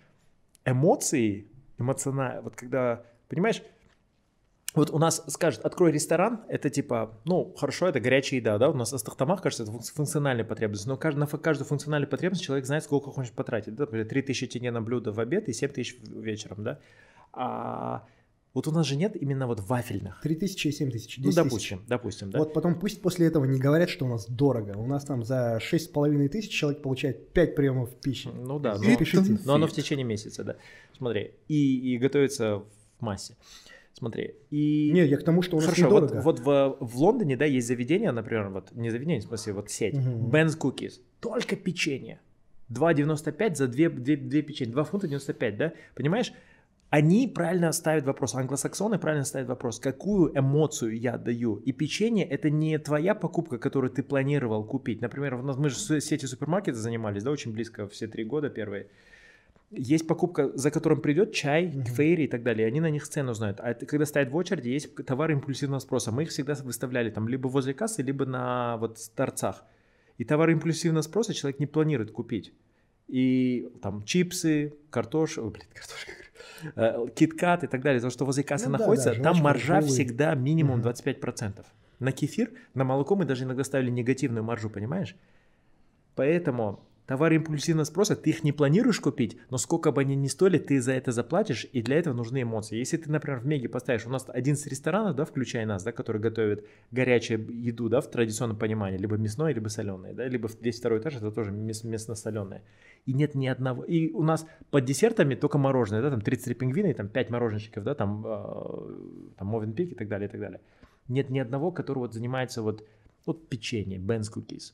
эмоции, 0.66 1.48
эмоционально, 1.78 2.42
вот 2.42 2.56
когда, 2.56 3.04
понимаешь, 3.30 3.62
вот 4.76 4.90
у 4.92 4.98
нас 5.00 5.24
скажут, 5.28 5.62
открой 5.62 5.92
ресторан, 5.92 6.42
это 6.50 6.70
типа, 6.70 7.18
ну, 7.26 7.54
хорошо, 7.58 7.88
это 7.88 8.00
горячая 8.00 8.40
еда, 8.40 8.58
да, 8.58 8.70
у 8.70 8.74
нас 8.74 8.94
Астахтамах, 8.94 9.42
кажется, 9.42 9.64
это 9.64 9.72
функ- 9.72 9.94
функциональная 9.94 10.46
потребность, 10.46 10.86
но 10.88 10.94
на 10.96 11.28
каждую 11.38 11.66
функциональную 11.68 12.10
потребность 12.10 12.44
человек 12.44 12.66
знает, 12.66 12.84
сколько 12.84 13.12
хочет 13.12 13.34
потратить, 13.34 13.76
да, 13.76 13.84
например, 13.84 14.08
3000 14.08 14.48
тенге 14.48 14.72
на 14.72 14.82
блюдо 14.82 15.12
в 15.12 15.20
обед 15.20 15.50
и 15.50 15.54
7000 15.54 15.98
в- 16.02 16.22
вечером, 16.22 16.64
да, 16.64 16.80
а 17.34 18.06
вот 18.54 18.68
у 18.68 18.72
нас 18.72 18.86
же 18.88 18.96
нет 18.96 19.22
именно 19.22 19.48
вот 19.48 19.60
вафельных, 19.60 20.22
3000 20.22 20.68
и 20.68 20.72
7000, 20.72 21.18
10 21.20 21.26
ну, 21.38 21.44
допустим, 21.44 21.82
допустим, 21.88 22.32
да, 22.32 22.40
Вот 22.40 22.54
потом 22.54 22.80
пусть 22.80 23.02
после 23.02 23.28
этого 23.28 23.44
не 23.44 23.60
говорят, 23.60 23.90
что 23.90 24.06
у 24.06 24.08
нас 24.08 24.28
дорого. 24.30 24.78
У 24.78 24.86
нас 24.88 25.04
там 25.04 25.26
за 25.26 25.60
6,5 25.62 26.30
тысяч 26.30 26.52
человек 26.52 26.82
получает 26.82 27.34
5 27.34 27.54
приемов 27.56 27.94
пищи. 27.96 28.30
ну 28.34 28.58
да, 28.60 28.76
И 28.76 28.78
но, 29.14 29.24
но 29.46 29.56
оно 29.56 29.68
в 29.68 29.74
течение 29.74 30.06
месяца, 30.06 30.46
да, 30.46 30.56
смотри, 30.98 31.32
и, 31.50 31.94
и 31.96 31.98
готовится 31.98 32.60
в 32.60 33.02
массе, 33.02 33.36
смотри, 33.98 34.36
и... 34.52 34.92
Нет, 34.94 35.10
я 35.10 35.18
к 35.18 35.24
тому, 35.24 35.42
что 35.42 35.58
у 35.58 35.60
нас 35.60 35.66
Хорошо, 35.70 35.90
вот, 35.90 36.04
недорого. 36.04 36.22
вот 36.24 36.40
в, 36.40 36.78
в 36.80 36.98
Лондоне, 36.98 37.38
да, 37.38 37.46
есть 37.46 37.68
заведение, 37.68 38.12
например, 38.12 38.50
вот 38.50 38.72
не 38.74 38.90
заведение, 38.90 39.22
в 39.22 39.24
смысле, 39.26 39.54
вот 39.54 39.70
сеть, 39.70 39.96
Мгм. 39.96 40.30
Ben's 40.30 40.58
Cookies, 40.60 41.00
только 41.20 41.56
печенье. 41.56 42.20
2,95 42.70 43.56
за 43.56 43.68
2, 43.68 43.90
2, 43.90 44.16
2 44.16 44.42
печенья, 44.42 44.72
2 44.74 44.84
фунта 44.84 45.08
95, 45.08 45.58
да, 45.58 45.74
понимаешь? 45.94 46.34
Они 46.92 47.28
правильно 47.28 47.72
ставят 47.74 48.06
вопрос, 48.06 48.36
англосаксоны 48.36 49.00
правильно 49.00 49.26
ставят 49.26 49.50
вопрос, 49.50 49.80
какую 49.80 50.38
эмоцию 50.38 50.98
я 50.98 51.18
даю. 51.18 51.58
И 51.58 51.72
печенье 51.74 52.26
это 52.26 52.50
не 52.50 52.78
твоя 52.78 53.16
покупка, 53.16 53.58
которую 53.58 53.92
ты 53.92 54.02
планировал 54.04 54.64
купить. 54.64 55.02
Например, 55.02 55.34
у 55.36 55.42
нас 55.42 55.58
мы 55.58 55.70
же 55.70 55.76
с 55.78 56.00
сетью 56.00 56.30
супермаркета 56.30 56.78
занимались, 56.78 57.24
да, 57.24 57.32
очень 57.32 57.52
близко 57.52 57.88
все 57.88 58.08
три 58.08 58.24
года 58.24 58.50
первые. 58.50 58.88
Есть 59.72 60.08
покупка, 60.08 60.52
за 60.56 60.70
которым 60.72 61.02
придет 61.02 61.34
чай, 61.34 61.68
Мгм. 61.68 61.84
фейри 61.86 62.24
и 62.26 62.28
так 62.28 62.44
далее, 62.44 62.68
они 62.68 62.80
на 62.80 62.90
них 62.90 63.08
цену 63.08 63.34
знают. 63.34 63.60
А 63.60 63.72
это 63.72 63.86
когда 63.86 64.06
стоят 64.06 64.30
в 64.30 64.36
очереди, 64.36 64.70
есть 64.70 64.96
товары 65.06 65.34
импульсивного 65.34 65.80
спроса. 65.80 66.12
Мы 66.12 66.24
их 66.24 66.30
всегда 66.30 66.54
выставляли 66.64 67.10
там 67.10 67.28
либо 67.28 67.48
возле 67.48 67.74
кассы, 67.74 68.02
либо 68.04 68.26
на 68.26 68.78
вот 68.78 69.00
торцах. 69.16 69.64
И 70.18 70.24
товары 70.24 70.54
импульсивного 70.54 71.02
спроса 71.02 71.34
человек 71.34 71.60
не 71.60 71.66
планирует 71.66 72.12
купить. 72.12 72.54
И 73.08 73.70
там 73.82 74.04
чипсы, 74.06 74.74
картош, 74.90 75.38
ой, 75.40 75.50
блин, 75.52 75.66
картошка, 75.74 76.12
э, 76.76 77.08
киткат 77.16 77.64
и 77.64 77.68
так 77.68 77.82
далее, 77.82 78.02
то, 78.02 78.10
что 78.10 78.24
возле 78.26 78.44
кассы 78.44 78.68
Ну 78.68 78.74
да, 78.74 78.78
находится, 78.80 79.10
да, 79.10 79.16
там 79.22 79.36
жвачка, 79.36 79.44
маржа 79.44 79.66
фруктовые. 79.80 79.92
всегда 79.94 80.36
минимум 80.36 80.80
Мгм. 80.80 80.84
25%. 80.84 81.66
На 82.00 82.12
кефир, 82.12 82.52
на 82.74 82.84
молоко 82.84 83.16
мы 83.16 83.26
даже 83.26 83.44
иногда 83.44 83.64
ставили 83.64 83.90
негативную 83.92 84.44
маржу, 84.44 84.70
понимаешь? 84.70 85.16
Поэтому 86.16 86.80
товары 87.08 87.36
импульсивного 87.36 87.86
спроса, 87.86 88.16
ты 88.16 88.32
их 88.32 88.44
не 88.44 88.52
планируешь 88.52 89.00
купить, 89.00 89.38
но 89.50 89.58
сколько 89.58 89.92
бы 89.92 90.02
они 90.02 90.16
ни 90.16 90.28
стоили, 90.28 90.58
ты 90.58 90.82
за 90.82 90.94
это 90.94 91.12
заплатишь, 91.12 91.68
и 91.72 91.82
для 91.82 91.98
этого 91.98 92.14
нужны 92.14 92.42
эмоции. 92.42 92.78
Если 92.78 92.98
ты, 92.98 93.12
например, 93.12 93.40
в 93.40 93.46
Меге 93.46 93.70
поставишь, 93.70 94.06
у 94.06 94.10
нас 94.10 94.26
11 94.28 94.68
ресторанов, 94.68 95.16
да, 95.16 95.26
включая 95.26 95.66
нас, 95.66 95.84
да, 95.84 95.92
которые 95.92 96.22
готовят 96.22 96.66
горячую 96.92 97.48
еду, 97.62 97.90
да, 97.90 98.02
в 98.02 98.10
традиционном 98.10 98.58
понимании, 98.58 98.98
либо 98.98 99.18
мясное, 99.18 99.54
либо 99.54 99.68
соленое, 99.68 100.14
да, 100.14 100.28
либо 100.28 100.50
здесь 100.50 100.80
второй 100.80 101.00
этаж, 101.00 101.16
это 101.16 101.32
тоже 101.32 101.52
мяс- 101.52 101.84
мясно-соленое. 101.84 102.64
И 103.06 103.14
нет 103.14 103.36
ни 103.36 103.48
одного, 103.48 103.84
и 103.84 104.12
у 104.12 104.24
нас 104.24 104.48
под 104.72 104.86
десертами 104.86 105.36
только 105.36 105.58
мороженое, 105.58 106.02
да, 106.02 106.10
там 106.10 106.22
33 106.22 106.56
пингвина 106.56 106.88
и 106.88 106.94
там 106.94 107.08
5 107.08 107.30
мороженщиков, 107.30 107.84
да, 107.84 107.94
там, 107.94 108.24
э, 108.26 109.34
там 109.38 109.48
Мовенпик 109.48 109.92
и 109.92 109.96
так 109.96 110.08
далее, 110.08 110.28
и 110.28 110.32
так 110.32 110.40
далее. 110.40 110.60
Нет 111.08 111.30
ни 111.30 111.38
одного, 111.38 111.72
который 111.72 112.00
вот 112.00 112.14
занимается 112.14 112.64
вот, 112.64 112.84
вот 113.28 113.48
печенье, 113.48 114.00
Ben's 114.00 114.34
Cookies. 114.34 114.74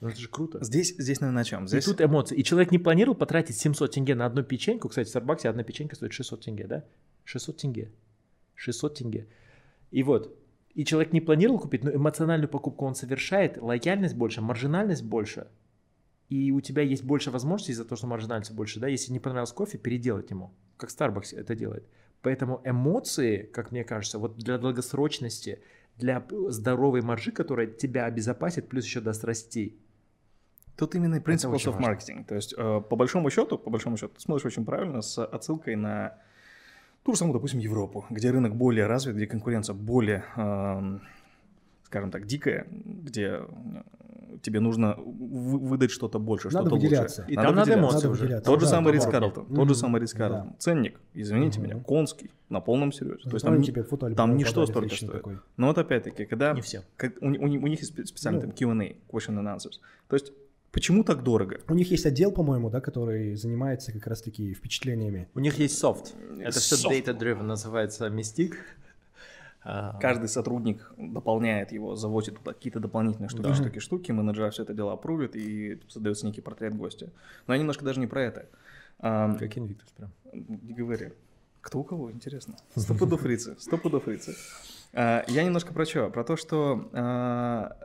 Ну, 0.00 0.08
это 0.08 0.20
же 0.20 0.28
круто. 0.28 0.62
Здесь, 0.62 0.94
здесь, 0.98 1.20
наверное, 1.20 1.40
на 1.40 1.44
чем? 1.44 1.64
И 1.64 1.68
Здесь... 1.68 1.84
тут 1.84 2.00
эмоции. 2.02 2.36
И 2.36 2.44
человек 2.44 2.70
не 2.70 2.78
планировал 2.78 3.16
потратить 3.16 3.56
700 3.56 3.92
тенге 3.92 4.14
на 4.14 4.26
одну 4.26 4.42
печеньку. 4.42 4.88
Кстати, 4.88 5.06
в 5.06 5.10
Старбаксе 5.10 5.48
одна 5.48 5.62
печенька 5.62 5.96
стоит 5.96 6.12
600 6.12 6.44
тенге, 6.44 6.66
да? 6.66 6.84
600 7.24 7.56
тенге. 7.56 7.90
600 8.54 8.94
тенге. 8.94 9.26
И 9.90 10.02
вот. 10.02 10.36
И 10.74 10.84
человек 10.84 11.14
не 11.14 11.22
планировал 11.22 11.58
купить, 11.58 11.84
но 11.84 11.94
эмоциональную 11.94 12.50
покупку 12.50 12.84
он 12.84 12.94
совершает. 12.94 13.56
Лояльность 13.56 14.14
больше, 14.14 14.42
маржинальность 14.42 15.02
больше. 15.02 15.48
И 16.28 16.50
у 16.52 16.60
тебя 16.60 16.82
есть 16.82 17.04
больше 17.04 17.30
возможностей 17.30 17.72
из-за 17.72 17.84
того, 17.84 17.96
что 17.96 18.06
маржинальность 18.06 18.52
больше, 18.52 18.80
да? 18.80 18.88
Если 18.88 19.12
не 19.12 19.20
понравился 19.20 19.54
кофе, 19.54 19.78
переделать 19.78 20.30
ему. 20.30 20.52
Как 20.76 20.90
Starbucks 20.90 21.34
это 21.34 21.54
делает. 21.54 21.86
Поэтому 22.20 22.60
эмоции, 22.64 23.48
как 23.50 23.70
мне 23.70 23.84
кажется, 23.84 24.18
вот 24.18 24.36
для 24.36 24.58
долгосрочности, 24.58 25.62
для 25.96 26.26
здоровой 26.48 27.00
маржи, 27.00 27.32
которая 27.32 27.66
тебя 27.66 28.04
обезопасит, 28.04 28.68
плюс 28.68 28.84
еще 28.84 29.00
даст 29.00 29.24
расти. 29.24 29.78
Тут 30.76 30.94
именно 30.94 31.16
principles 31.16 31.64
of 31.66 31.78
marketing. 31.78 32.24
То 32.24 32.34
есть, 32.34 32.54
э, 32.56 32.80
по 32.88 32.96
большому 32.96 33.30
счету, 33.30 33.56
по 33.58 33.70
большому 33.70 33.96
счету, 33.96 34.12
ты 34.14 34.20
смотришь 34.20 34.44
очень 34.46 34.64
правильно 34.64 35.00
с 35.02 35.22
отсылкой 35.24 35.76
на 35.76 36.14
ту 37.02 37.12
же 37.12 37.18
самую, 37.18 37.34
допустим, 37.34 37.60
Европу, 37.60 38.04
где 38.10 38.30
рынок 38.30 38.54
более 38.56 38.86
развит, 38.86 39.16
где 39.16 39.26
конкуренция 39.26 39.74
более, 39.74 40.24
эм, 40.36 41.00
скажем 41.84 42.10
так, 42.10 42.26
дикая, 42.26 42.66
где 42.70 43.40
э, 43.40 43.46
тебе 44.42 44.60
нужно 44.60 44.96
вы- 44.98 45.58
выдать 45.58 45.90
что-то 45.90 46.18
больше, 46.18 46.48
Надо 46.48 46.66
что-то 46.68 46.74
выделяться. 46.76 47.22
лучше. 47.22 47.32
И 47.32 47.36
там 47.36 47.54
надо 47.54 47.72
эмоции 47.74 47.94
Надо 47.96 48.10
уже. 48.10 48.40
Тот 48.40 48.60
же 48.60 48.66
Да, 48.66 48.70
самый 48.70 48.92
да, 48.92 49.04
да. 49.04 49.10
Карлтон, 49.10 49.44
Мгм. 49.44 49.54
тот 49.56 49.68
же 49.68 49.74
самый 49.76 50.00
Ридс 50.02 50.12
Да. 50.12 50.18
Карлтон. 50.18 50.52
Ценник, 50.58 51.00
извините 51.14 51.58
Мгм. 51.60 51.70
меня, 51.70 51.80
конский, 51.82 52.30
на 52.50 52.60
полном 52.60 52.92
серьезе. 52.92 53.22
То 53.22 53.30
есть 53.36 53.44
Там 53.46 53.54
там, 53.54 53.62
тебе 53.62 53.82
там 54.14 54.36
ничто 54.36 54.66
столько 54.66 54.94
стоит. 54.94 55.10
такой. 55.12 55.38
Но 55.56 55.68
вот 55.68 55.78
опять-таки, 55.78 56.26
когда 56.26 56.52
Не 56.52 56.60
все. 56.60 56.82
как, 56.98 57.14
у, 57.22 57.26
у- 57.28 57.30
у 57.30 57.66
них 57.66 57.80
есть 57.80 57.96
спе- 57.96 58.04
специальный 58.04 58.40
Ну. 58.42 58.48
там 58.48 58.52
Q&A, 58.52 58.96
question 59.10 59.38
and 59.40 59.56
answers. 59.56 59.80
То 60.08 60.16
есть, 60.16 60.32
почему 60.76 61.04
так 61.04 61.22
дорого? 61.22 61.58
У 61.68 61.74
них 61.74 61.90
есть 61.90 62.04
отдел, 62.04 62.30
по-моему, 62.30 62.68
да, 62.68 62.82
который 62.82 63.34
занимается 63.34 63.92
как 63.92 64.06
раз-таки 64.06 64.52
впечатлениями. 64.52 65.26
У 65.34 65.40
них 65.40 65.58
есть 65.58 65.78
софт. 65.78 66.14
Это 66.38 66.60
все 66.60 66.76
data-driven, 66.76 67.44
называется 67.44 68.08
Mystic. 68.08 68.52
Каждый 70.00 70.28
сотрудник 70.28 70.92
дополняет 70.98 71.72
его, 71.72 71.96
завозит 71.96 72.36
туда 72.38 72.52
какие-то 72.52 72.78
дополнительные 72.78 73.30
штуки, 73.30 73.42
Да. 73.46 73.54
штуки, 73.54 73.78
штуки, 73.78 74.12
менеджер 74.12 74.50
все 74.50 74.64
это 74.64 74.74
дело 74.74 74.92
опрувит 74.92 75.34
и 75.34 75.80
создается 75.88 76.26
некий 76.26 76.42
портрет 76.42 76.76
гостя. 76.76 77.10
Но 77.46 77.54
я 77.54 77.58
немножко 77.60 77.82
даже 77.82 77.98
не 77.98 78.06
про 78.06 78.22
это. 78.22 78.46
Как 79.00 79.56
Invictus 79.56 79.92
прям. 79.96 80.10
Не 80.34 80.74
говори. 80.74 81.12
Кто 81.62 81.78
у 81.80 81.84
кого, 81.84 82.12
интересно. 82.12 82.54
Сто 82.76 82.94
пудов 82.94 83.22
фрицы, 83.22 83.56
сто 83.58 83.78
пудов 83.78 84.04
фрицы. 84.04 84.36
А, 84.92 85.24
Я 85.26 85.42
немножко 85.42 85.72
про 85.74 85.84
что? 85.84 86.10
Про 86.10 86.22
то, 86.22 86.36
что 86.36 86.88
а, 86.92 87.76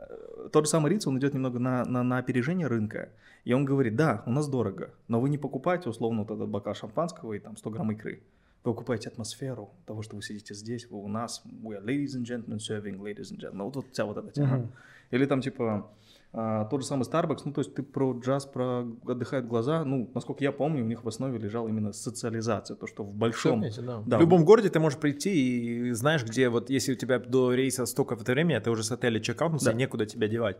тот 0.50 0.64
же 0.64 0.70
самый 0.70 0.90
Риц, 0.90 1.06
он 1.06 1.18
идет 1.18 1.34
немного 1.34 1.58
на, 1.58 1.84
на, 1.84 2.02
на 2.02 2.18
опережение 2.18 2.66
рынка. 2.66 3.10
И 3.44 3.52
он 3.52 3.64
говорит, 3.64 3.96
да, 3.96 4.22
у 4.26 4.30
нас 4.30 4.48
дорого, 4.48 4.90
но 5.08 5.20
вы 5.20 5.28
не 5.28 5.38
покупаете 5.38 5.88
условно 5.88 6.22
вот 6.22 6.30
этот 6.30 6.48
бокал 6.48 6.74
шампанского 6.74 7.32
и 7.32 7.38
там 7.38 7.56
100 7.56 7.70
грамм 7.70 7.92
икры. 7.92 8.22
Вы 8.64 8.72
покупаете 8.74 9.08
атмосферу 9.08 9.70
того, 9.86 10.02
что 10.02 10.14
вы 10.14 10.22
сидите 10.22 10.54
здесь, 10.54 10.88
вы 10.88 11.02
у 11.02 11.08
нас, 11.08 11.42
we 11.62 11.76
are 11.76 11.84
ladies 11.84 12.16
and 12.16 12.24
gentlemen 12.24 12.58
serving 12.58 13.00
ladies 13.00 13.32
and 13.32 13.40
gentlemen. 13.40 13.64
Вот, 13.64 13.76
вот 13.76 13.86
вся 13.90 14.04
вот 14.04 14.16
эта 14.16 14.30
тема. 14.30 14.58
Мгм. 14.58 14.72
Или 15.10 15.26
там 15.26 15.40
типа 15.40 15.90
а, 16.34 16.64
тот 16.64 16.80
же 16.80 16.86
самый 16.86 17.02
Starbucks, 17.02 17.42
ну 17.44 17.52
то 17.52 17.60
есть 17.60 17.74
ты 17.74 17.82
про 17.82 18.18
джаз, 18.18 18.46
про 18.46 18.86
отдыхают 19.06 19.46
глаза, 19.46 19.84
ну 19.84 20.10
насколько 20.14 20.42
я 20.42 20.50
помню, 20.50 20.82
у 20.82 20.86
них 20.86 21.04
в 21.04 21.08
основе 21.08 21.38
лежала 21.38 21.68
именно 21.68 21.92
социализация, 21.92 22.74
то, 22.76 22.86
что 22.86 23.04
в 23.04 23.14
большом... 23.14 23.60
Вместе, 23.60 23.82
да. 23.82 24.02
Да. 24.06 24.16
В 24.16 24.20
любом 24.20 24.44
городе 24.44 24.70
ты 24.70 24.80
можешь 24.80 24.98
прийти 24.98 25.88
и 25.88 25.90
знаешь, 25.92 26.24
где 26.24 26.48
вот 26.48 26.70
если 26.70 26.92
у 26.92 26.96
тебя 26.96 27.18
до 27.18 27.52
рейса 27.52 27.84
столько 27.84 28.16
в 28.16 28.22
это 28.22 28.32
время, 28.32 28.60
ты 28.60 28.70
уже 28.70 28.82
с 28.82 28.90
отеля 28.90 29.20
чекаутнулся, 29.20 29.66
Да. 29.66 29.72
некуда 29.74 30.06
тебя 30.06 30.26
девать. 30.26 30.56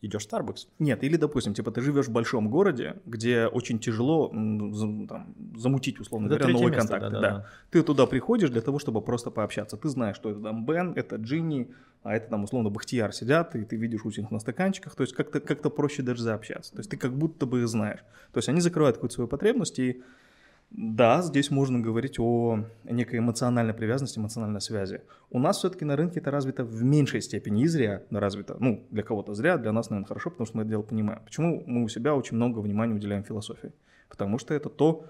Идешь 0.00 0.26
в 0.26 0.32
Starbucks. 0.32 0.66
Нет, 0.78 1.02
или, 1.02 1.16
допустим, 1.16 1.54
типа 1.54 1.70
ты 1.70 1.80
живешь 1.80 2.08
в 2.08 2.12
большом 2.12 2.50
городе, 2.50 2.96
где 3.06 3.46
очень 3.46 3.78
тяжело 3.78 4.28
там, 4.28 5.34
замутить, 5.56 5.98
условно 5.98 6.26
Это 6.26 6.36
говоря, 6.36 6.52
новые 6.52 6.72
место, 6.72 6.88
контакты. 6.92 7.10
да-да-да. 7.14 7.36
да. 7.38 7.46
Ты 7.70 7.82
туда 7.82 8.06
приходишь 8.06 8.50
для 8.50 8.60
того, 8.60 8.78
чтобы 8.78 9.00
просто 9.00 9.30
пообщаться. 9.30 9.76
Ты 9.76 9.88
знаешь, 9.88 10.16
что 10.16 10.30
это 10.30 10.40
там 10.40 10.66
Бен, 10.66 10.92
это 10.94 11.16
Джинни, 11.16 11.70
а 12.02 12.14
это 12.14 12.28
там 12.28 12.44
условно 12.44 12.68
Бахтияр 12.68 13.14
сидят, 13.14 13.56
и 13.56 13.64
ты 13.64 13.76
видишь 13.76 14.04
у 14.04 14.10
них 14.10 14.30
на 14.30 14.40
стаканчиках. 14.40 14.94
То 14.94 15.04
есть 15.04 15.14
как-то 15.14 15.40
как 15.40 15.74
проще 15.74 16.02
даже 16.02 16.22
заобщаться. 16.22 16.72
То 16.72 16.78
есть 16.80 16.90
ты 16.90 16.98
как 16.98 17.16
будто 17.16 17.46
бы 17.46 17.62
их 17.62 17.68
знаешь. 17.68 18.00
То 18.32 18.38
есть 18.38 18.48
они 18.50 18.60
закрывают 18.60 18.96
какую-то 18.96 19.14
свою 19.14 19.28
потребность, 19.28 19.78
и 19.78 20.02
да, 20.70 21.22
здесь 21.22 21.50
можно 21.50 21.78
говорить 21.78 22.18
о 22.18 22.64
некой 22.84 23.20
эмоциональной 23.20 23.74
привязанности, 23.74 24.18
эмоциональной 24.18 24.60
связи. 24.60 25.02
У 25.30 25.38
нас 25.38 25.58
все-таки 25.58 25.84
на 25.84 25.94
рынке 25.94 26.20
это 26.20 26.30
развито 26.30 26.64
в 26.64 26.82
меньшей 26.82 27.20
степени 27.20 27.62
и 27.62 27.66
зря 27.66 28.02
развито. 28.10 28.56
Ну, 28.58 28.84
для 28.90 29.02
кого-то 29.02 29.34
зря, 29.34 29.56
для 29.56 29.72
нас, 29.72 29.90
наверное, 29.90 30.08
хорошо, 30.08 30.30
потому 30.30 30.46
что 30.46 30.56
мы 30.56 30.62
это 30.62 30.70
дело 30.70 30.82
понимаем. 30.82 31.22
Почему 31.24 31.62
мы 31.66 31.84
у 31.84 31.88
себя 31.88 32.14
очень 32.14 32.36
много 32.36 32.58
внимания 32.58 32.94
уделяем 32.94 33.22
философии? 33.22 33.72
Потому 34.08 34.38
что 34.38 34.52
это 34.52 34.68
то, 34.68 35.06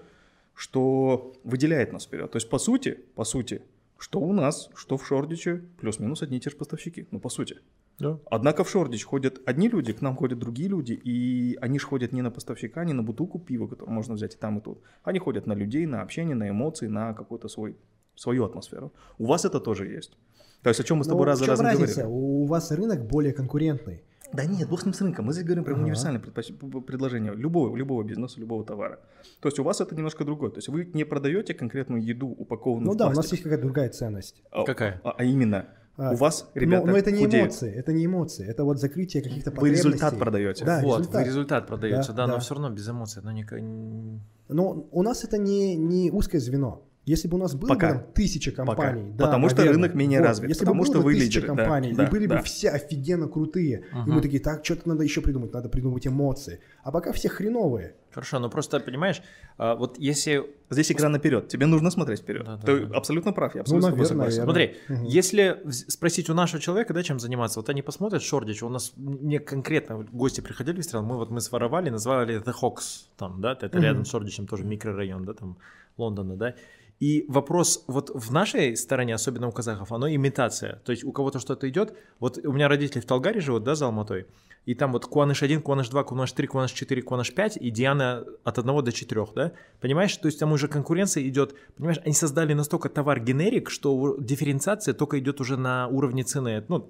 что 0.53 1.33
выделяет 1.43 1.91
нас 1.91 2.05
вперед. 2.05 2.31
То 2.31 2.37
есть, 2.37 2.49
по 2.49 2.59
сути, 2.59 2.99
по 3.15 3.23
сути, 3.23 3.61
что 3.97 4.19
у 4.19 4.33
нас, 4.33 4.69
что 4.75 4.97
в 4.97 5.05
Шордиче, 5.05 5.63
плюс-минус 5.79 6.21
одни 6.21 6.37
и 6.37 6.39
те 6.39 6.49
же 6.49 6.57
поставщики. 6.57 7.07
Ну, 7.11 7.19
по 7.19 7.29
сути. 7.29 7.57
Да. 7.99 8.19
Однако 8.29 8.63
в 8.63 8.69
Шордич 8.69 9.05
ходят 9.05 9.41
одни 9.45 9.69
люди, 9.69 9.93
к 9.93 10.01
нам 10.01 10.15
ходят 10.15 10.37
другие 10.39 10.67
люди, 10.69 10.93
и 10.93 11.57
они 11.61 11.79
же 11.79 11.85
ходят 11.87 12.11
не 12.11 12.21
на 12.21 12.29
поставщика, 12.31 12.83
не 12.85 12.93
на 12.93 13.03
бутылку 13.03 13.39
пива, 13.39 13.67
которую 13.67 13.93
можно 13.95 14.15
взять 14.15 14.35
и 14.35 14.37
там, 14.37 14.57
и 14.57 14.61
тут. 14.61 14.79
Они 15.03 15.19
ходят 15.19 15.47
на 15.47 15.53
людей, 15.53 15.85
на 15.85 16.01
общение, 16.01 16.35
на 16.35 16.49
эмоции, 16.49 16.87
на 16.87 17.13
какую-то 17.13 17.47
свой, 17.47 17.75
свою 18.15 18.43
атмосферу. 18.43 18.91
У 19.17 19.25
вас 19.25 19.45
это 19.45 19.59
тоже 19.59 19.87
есть. 19.87 20.17
То 20.61 20.69
есть 20.69 20.79
о 20.79 20.83
чем 20.83 20.97
мы 20.97 21.03
с 21.03 21.07
тобой 21.07 21.21
Ну, 21.21 21.25
раз 21.25 21.39
за 21.39 21.45
разом 21.45 21.65
разница? 21.67 22.01
говорили. 22.01 22.11
У 22.17 22.45
вас 22.45 22.71
рынок 22.71 23.05
более 23.07 23.31
конкурентный. 23.33 24.01
Да 24.33 24.43
нет, 24.45 24.67
бог 24.67 24.81
с 24.81 24.85
ним 24.85 24.93
с 24.93 25.01
рынком. 25.01 25.25
Мы 25.25 25.33
здесь 25.33 25.45
говорим 25.45 25.63
про 25.63 25.73
Ага. 25.73 25.83
универсальное 25.83 26.19
предложение 26.19 27.33
любого, 27.35 27.75
любого 27.77 28.03
бизнеса, 28.03 28.39
любого 28.39 28.65
товара. 28.65 28.99
То 29.39 29.47
есть 29.47 29.59
у 29.59 29.63
вас 29.63 29.79
это 29.81 29.95
немножко 29.95 30.25
другое. 30.25 30.49
То 30.49 30.57
есть 30.57 30.67
вы 30.67 30.89
не 30.93 31.03
продаете 31.05 31.53
конкретную 31.53 32.03
еду, 32.03 32.27
упакованную 32.27 32.87
Ну 32.87 32.93
в 32.93 32.97
да, 32.97 33.05
у 33.05 33.07
нас 33.09 33.15
пластик. 33.17 33.33
есть 33.33 33.43
какая-то 33.43 33.63
другая 33.63 33.89
ценность. 33.89 34.43
А- 34.51 34.63
Какая? 34.65 34.99
А, 35.03 35.11
а 35.11 35.23
именно, 35.23 35.67
А, 35.97 36.11
у 36.11 36.15
вас, 36.15 36.49
но- 36.53 36.61
ребята, 36.61 36.87
но, 36.87 36.97
это 36.97 37.11
не 37.11 37.23
худеют. 37.23 37.45
эмоции, 37.47 37.73
это 37.73 37.93
не 37.93 38.05
эмоции, 38.05 38.45
это 38.45 38.65
вот 38.65 38.79
закрытие 38.79 39.23
каких-то 39.23 39.51
Вы 39.51 39.55
потребностей. 39.55 39.87
результат 39.87 40.19
продаете. 40.19 40.65
Да, 40.65 40.81
вот, 40.81 40.99
результат. 40.99 41.21
вы 41.21 41.27
результат 41.27 41.67
продаете, 41.67 42.07
Да, 42.09 42.13
да, 42.13 42.27
но 42.27 42.33
да. 42.33 42.39
все 42.39 42.53
равно 42.55 42.69
без 42.69 42.89
эмоций. 42.89 43.21
Но 43.23 43.31
никак... 43.31 43.59
н- 43.59 44.19
Но 44.49 44.87
у 44.91 45.03
нас 45.03 45.23
это 45.23 45.37
не, 45.37 45.75
не 45.75 46.11
узкое 46.11 46.39
звено. 46.41 46.81
Если 47.05 47.27
бы 47.27 47.37
у 47.37 47.39
нас 47.39 47.53
было 47.53 47.67
Пока. 47.69 47.87
бы 47.87 47.93
там 47.99 48.03
тысяча 48.15 48.51
компаний, 48.51 49.11
да, 49.15 49.25
Потому 49.25 49.47
что 49.49 49.59
наверное. 49.59 49.83
рынок 49.83 49.95
менее 49.95 50.19
Вот, 50.21 50.25
развит, 50.27 50.49
Если 50.49 50.61
потому 50.65 50.81
бы 50.81 50.85
было 50.85 50.93
что 50.95 50.97
бы 51.01 51.05
вы 51.05 51.13
тысяча 51.13 51.39
лидеры, 51.39 51.47
да, 51.55 51.63
компаний, 51.63 51.93
да, 51.93 52.03
и 52.05 52.09
были 52.09 52.25
да. 52.25 52.37
бы 52.37 52.41
все 52.43 52.69
офигенно 52.69 53.27
крутые, 53.27 53.83
и 53.91 53.95
Мгм. 53.95 54.11
мы 54.15 54.21
такие, 54.21 54.41
так, 54.41 54.65
что-то 54.65 54.89
надо 54.89 55.03
еще 55.03 55.21
придумать, 55.21 55.53
надо 55.53 55.69
придумать 55.69 56.07
эмоции. 56.07 56.61
А 56.83 56.91
пока 56.91 57.11
все 57.13 57.29
хреновые. 57.29 57.93
Хорошо, 58.15 58.39
но 58.39 58.49
просто, 58.49 58.79
понимаешь, 58.79 59.21
а, 59.57 59.75
вот 59.75 59.99
если 59.99 60.49
Здесь 60.69 60.89
экран 60.91 61.11
наперед. 61.11 61.49
Тебе 61.49 61.65
нужно 61.65 61.91
смотреть 61.91 62.21
вперед. 62.21 62.45
Да, 62.45 62.55
да, 62.55 62.65
Ты 62.65 62.85
да. 62.85 62.95
абсолютно 62.97 63.33
прав. 63.33 63.53
Я 63.55 63.61
абсолютно 63.61 63.89
с 63.89 63.91
тобой 63.91 64.07
наверное, 64.07 64.31
согласен. 64.31 64.45
наверное. 64.47 64.75
Смотри, 64.87 64.95
Мгм. 65.01 65.05
если 65.05 65.61
спросить 65.89 66.29
у 66.29 66.33
нашего 66.33 66.61
человека, 66.61 66.93
да, 66.93 67.03
чем 67.03 67.19
заниматься, 67.19 67.59
вот 67.59 67.67
они 67.69 67.81
посмотрят 67.81 68.23
Шордич, 68.23 68.63
у 68.63 68.69
нас 68.69 68.93
не 68.95 69.39
конкретно 69.39 70.05
гости 70.13 70.39
приходили 70.39 70.79
в 70.79 70.83
страну, 70.85 71.07
мы 71.07 71.17
вот 71.17 71.29
мы 71.29 71.41
своровали, 71.41 71.89
назвали 71.89 72.41
The 72.41 72.53
Hawks, 72.61 73.07
там, 73.17 73.41
да, 73.41 73.51
это 73.51 73.67
Мгм. 73.67 73.81
рядом 73.83 74.05
с 74.05 74.09
Шордичем 74.11 74.47
тоже 74.47 74.63
микрорайон, 74.63 75.25
да, 75.25 75.33
там, 75.33 75.57
Лондона, 75.97 76.37
да, 76.37 76.55
и 77.01 77.25
вопрос 77.27 77.83
вот 77.87 78.09
в 78.13 78.31
нашей 78.31 78.77
стороне, 78.77 79.13
особенно 79.15 79.47
у 79.49 79.51
казахов, 79.51 79.91
оно 79.91 80.07
имитация. 80.09 80.81
То 80.85 80.93
есть 80.93 81.03
у 81.03 81.11
кого-то 81.11 81.39
что-то 81.39 81.67
идет. 81.67 81.93
Вот 82.19 82.37
у 82.37 82.53
меня 82.53 82.69
родители 82.69 83.01
в 83.01 83.05
Талгаре 83.05 83.41
живут, 83.41 83.63
да, 83.63 83.75
за 83.75 83.85
Алматой. 83.87 84.25
И 84.65 84.73
там 84.73 84.91
вот 84.93 85.05
Куаныш 85.05 85.43
1, 85.43 85.61
Куаныш 85.61 85.89
2, 85.89 86.03
Куаныш 86.03 86.31
3, 86.31 86.47
Куаныш 86.47 86.71
4, 86.71 87.01
Куаныш 87.03 87.33
5 87.33 87.57
и 87.57 87.69
Диана 87.69 88.25
от 88.43 88.57
1 88.57 88.83
до 88.83 88.91
4, 88.91 89.25
да? 89.35 89.51
Понимаешь? 89.79 90.17
То 90.17 90.27
есть 90.27 90.39
там 90.39 90.51
уже 90.53 90.67
конкуренция 90.67 91.23
идет. 91.27 91.55
Понимаешь, 91.77 91.99
они 92.03 92.13
создали 92.13 92.53
настолько 92.53 92.89
товар 92.89 93.19
генерик, 93.19 93.69
что 93.69 94.17
дифференциация 94.19 94.93
только 94.95 95.19
идет 95.19 95.39
уже 95.39 95.55
на 95.55 95.87
уровне 95.87 96.23
цены. 96.23 96.63
Ну, 96.67 96.89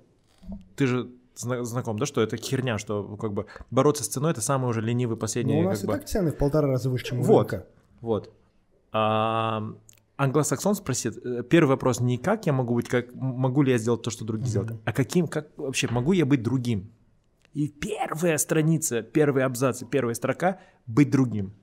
ты 0.78 0.88
же 0.88 1.10
зна- 1.36 1.66
знаком, 1.66 2.00
да, 2.00 2.06
что 2.06 2.22
это 2.22 2.38
херня, 2.38 2.78
что 2.78 3.18
как 3.18 3.34
бы 3.34 3.46
бороться 3.72 4.04
с 4.06 4.08
ценой 4.08 4.32
это 4.32 4.42
самый 4.42 4.70
уже 4.70 4.82
ленивый 4.82 5.18
последний 5.18 5.56
Но 5.56 5.60
у 5.60 5.64
нас 5.64 5.80
как 5.80 5.84
и 5.84 5.88
бы... 5.88 5.94
так 5.94 6.06
цены 6.08 6.32
в 6.32 6.38
полтора 6.38 6.68
раза 6.70 6.90
выше, 6.90 7.06
чем 7.06 7.20
у 7.20 7.24
Вот. 7.24 7.52
рынка. 7.52 7.68
Вот. 8.00 8.32
А, 8.94 9.64
англосаксон 10.18 10.76
спросит, 10.76 11.18
э, 11.26 11.44
первый 11.44 11.70
вопрос 11.70 12.00
не 12.00 12.18
как 12.18 12.46
я 12.46 12.54
могу 12.54 12.76
быть, 12.76 12.88
как 12.88 13.14
могу 13.14 13.64
ли 13.64 13.72
я 13.74 13.78
сделать 13.78 14.02
то, 14.02 14.10
что 14.12 14.24
другие 14.24 14.50
делают, 14.50 14.80
а 14.86 14.94
каким, 14.94 15.28
как 15.28 15.50
вообще 15.58 15.90
могу 15.90 16.14
я 16.14 16.26
быть 16.26 16.42
другим? 16.42 16.90
И 17.56 17.68
первая 17.70 18.38
страница, 18.38 19.02
первый 19.02 19.44
абзац, 19.44 19.82
первая 19.90 20.14
строка 20.14 20.60
быть 20.86 21.10
другим. 21.10 21.54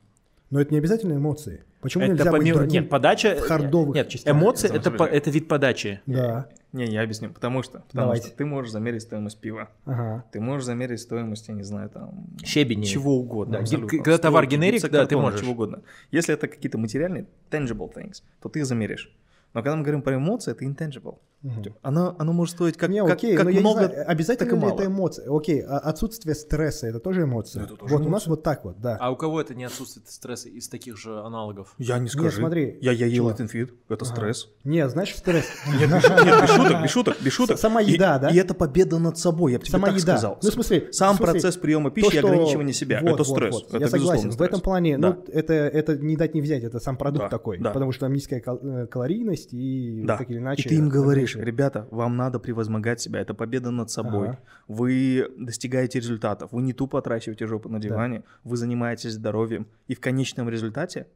Но 0.50 0.60
это 0.60 0.72
не 0.72 0.78
обязательно 0.78 1.14
эмоции. 1.14 1.64
Почему 1.80 2.04
это 2.04 2.12
нельзя 2.14 2.30
быть 2.30 2.40
помимо- 2.40 2.58
другим? 2.58 2.82
Нет, 2.82 2.90
подача. 2.90 3.36
в 3.36 3.40
хардовых 3.40 3.94
Нет, 3.94 4.08
частях? 4.08 4.34
эмоции 4.34 4.74
Это 4.74 4.90
по- 4.90 5.04
это 5.04 5.30
вид 5.30 5.48
подачи. 5.48 6.00
Да. 6.06 6.48
Не, 6.72 6.86
я 6.86 7.02
объясню. 7.02 7.30
Потому 7.30 7.62
что, 7.62 7.80
потому 7.80 8.04
Давайте. 8.06 8.28
что 8.28 8.36
ты 8.38 8.44
можешь 8.46 8.72
замерить 8.72 9.02
стоимость 9.02 9.38
пива. 9.38 9.68
Ага. 9.84 10.24
Ты 10.32 10.40
можешь 10.40 10.64
замерить 10.64 11.00
стоимость, 11.00 11.48
я 11.48 11.54
не 11.54 11.62
знаю, 11.62 11.90
там... 11.90 12.26
Щебень. 12.42 12.82
Чего 12.84 13.16
угодно. 13.18 13.54
Да, 13.54 13.58
абсолютно. 13.60 13.98
когда 13.98 14.16
товар 14.18 14.46
генерик, 14.46 14.88
да, 14.90 15.06
ты 15.06 15.16
можешь. 15.16 15.40
Чего 15.40 15.52
угодно. 15.52 15.82
Если 16.10 16.32
это 16.34 16.48
какие-то 16.48 16.78
материальные, 16.78 17.26
tangible 17.50 17.92
things, 17.92 18.22
то 18.40 18.48
ты 18.48 18.60
их 18.60 18.66
замеришь. 18.66 19.14
Но 19.54 19.62
когда 19.62 19.76
мы 19.76 19.82
говорим 19.82 20.02
про 20.02 20.16
эмоции, 20.16 20.52
это 20.52 20.64
intangible. 20.64 21.18
Мгм. 21.42 21.74
Оно, 21.82 22.14
оно 22.20 22.32
может 22.32 22.54
стоить 22.54 22.76
как, 22.76 22.88
не, 22.88 23.00
как, 23.02 23.14
окей, 23.16 23.34
как 23.34 23.46
но 23.46 23.50
я 23.50 23.58
много, 23.58 23.80
не 23.80 23.86
знаю, 23.88 24.08
обязательно 24.08 24.46
так 24.48 24.52
и 24.56 24.60
ли 24.60 24.62
мало. 24.64 24.74
это 24.78 24.86
эмоции? 24.86 25.24
Окей, 25.36 25.60
а 25.62 25.78
отсутствие 25.78 26.36
стресса 26.36 26.86
это 26.86 27.00
тоже 27.00 27.24
эмоции? 27.24 27.58
Ну, 27.58 27.64
это 27.64 27.74
тоже 27.74 27.96
вот 27.96 28.06
у 28.06 28.08
нас 28.08 28.28
вот 28.28 28.44
так 28.44 28.64
вот, 28.64 28.80
да. 28.80 28.96
А 29.00 29.10
у 29.10 29.16
кого 29.16 29.40
это 29.40 29.52
не 29.52 29.64
отсутствует 29.64 30.08
стресса 30.08 30.48
из 30.48 30.68
таких 30.68 30.96
же 30.96 31.18
аналогов? 31.18 31.74
Я 31.78 31.98
не 31.98 32.08
скажу. 32.08 32.30
смотри, 32.30 32.78
Я, 32.80 32.92
я 32.92 33.06
ел 33.06 33.28
этот 33.28 33.40
инфит, 33.42 33.74
это 33.88 34.04
Ага. 34.04 34.14
стресс. 34.14 34.48
Не, 34.62 34.88
знаешь, 34.88 35.16
стресс. 35.16 35.46
Нет, 35.80 35.90
без 35.90 36.02
шуток, 36.04 36.24
нет, 36.70 36.82
без 36.84 36.90
шуток, 36.90 37.16
без 37.20 37.32
шуток. 37.32 37.58
Сама 37.58 37.80
еда, 37.80 38.20
да? 38.20 38.28
И 38.30 38.36
это 38.36 38.54
победа 38.54 39.00
над 39.00 39.18
собой, 39.18 39.50
я 39.52 39.58
бы 39.58 39.64
тебе 39.64 39.80
так 39.80 39.98
сказал. 39.98 40.38
Ну, 40.40 40.48
в 40.48 40.52
смысле, 40.54 40.92
Сам 40.92 41.18
процесс 41.18 41.56
приема 41.56 41.90
пищи 41.90 42.14
и 42.14 42.18
ограничивания 42.18 42.72
себя, 42.72 43.00
это 43.00 43.24
стресс. 43.24 43.64
Я 43.72 43.88
согласен. 43.88 44.30
В 44.30 44.40
этом 44.40 44.60
плане, 44.60 44.96
ну, 44.96 45.24
это, 45.26 45.54
это 45.54 45.96
не 45.96 46.14
дать 46.16 46.34
не 46.34 46.40
взять, 46.40 46.62
это 46.62 46.78
сам 46.78 46.96
продукт 46.96 47.30
такой. 47.30 47.58
Потому 47.58 47.90
что 47.90 48.02
там 48.06 48.12
низкая 48.12 48.38
кал- 48.38 48.60
калорийность 49.46 49.52
и 49.52 50.04
Да. 50.06 50.18
так 50.18 50.30
или 50.30 50.38
иначе. 50.38 50.62
и 50.62 50.68
ты 50.68 50.74
им 50.76 50.88
говоришь, 50.88 51.34
ограничивает. 51.36 51.46
ребята, 51.48 51.88
вам 51.90 52.16
надо 52.16 52.38
превозмогать 52.38 53.00
себя, 53.00 53.20
это 53.20 53.34
победа 53.34 53.70
над 53.70 53.90
собой. 53.90 54.28
Ага. 54.30 54.38
Вы 54.68 55.28
достигаете 55.38 55.98
результатов, 56.00 56.52
вы 56.52 56.62
не 56.62 56.72
тупо 56.72 56.98
отращиваете 56.98 57.46
жопу 57.46 57.68
на 57.68 57.78
диване, 57.80 58.22
вы 58.44 58.56
занимаетесь 58.56 59.12
здоровьем, 59.12 59.66
и 59.88 59.94
в 59.94 60.00
конечном 60.00 60.48
результате 60.48 61.06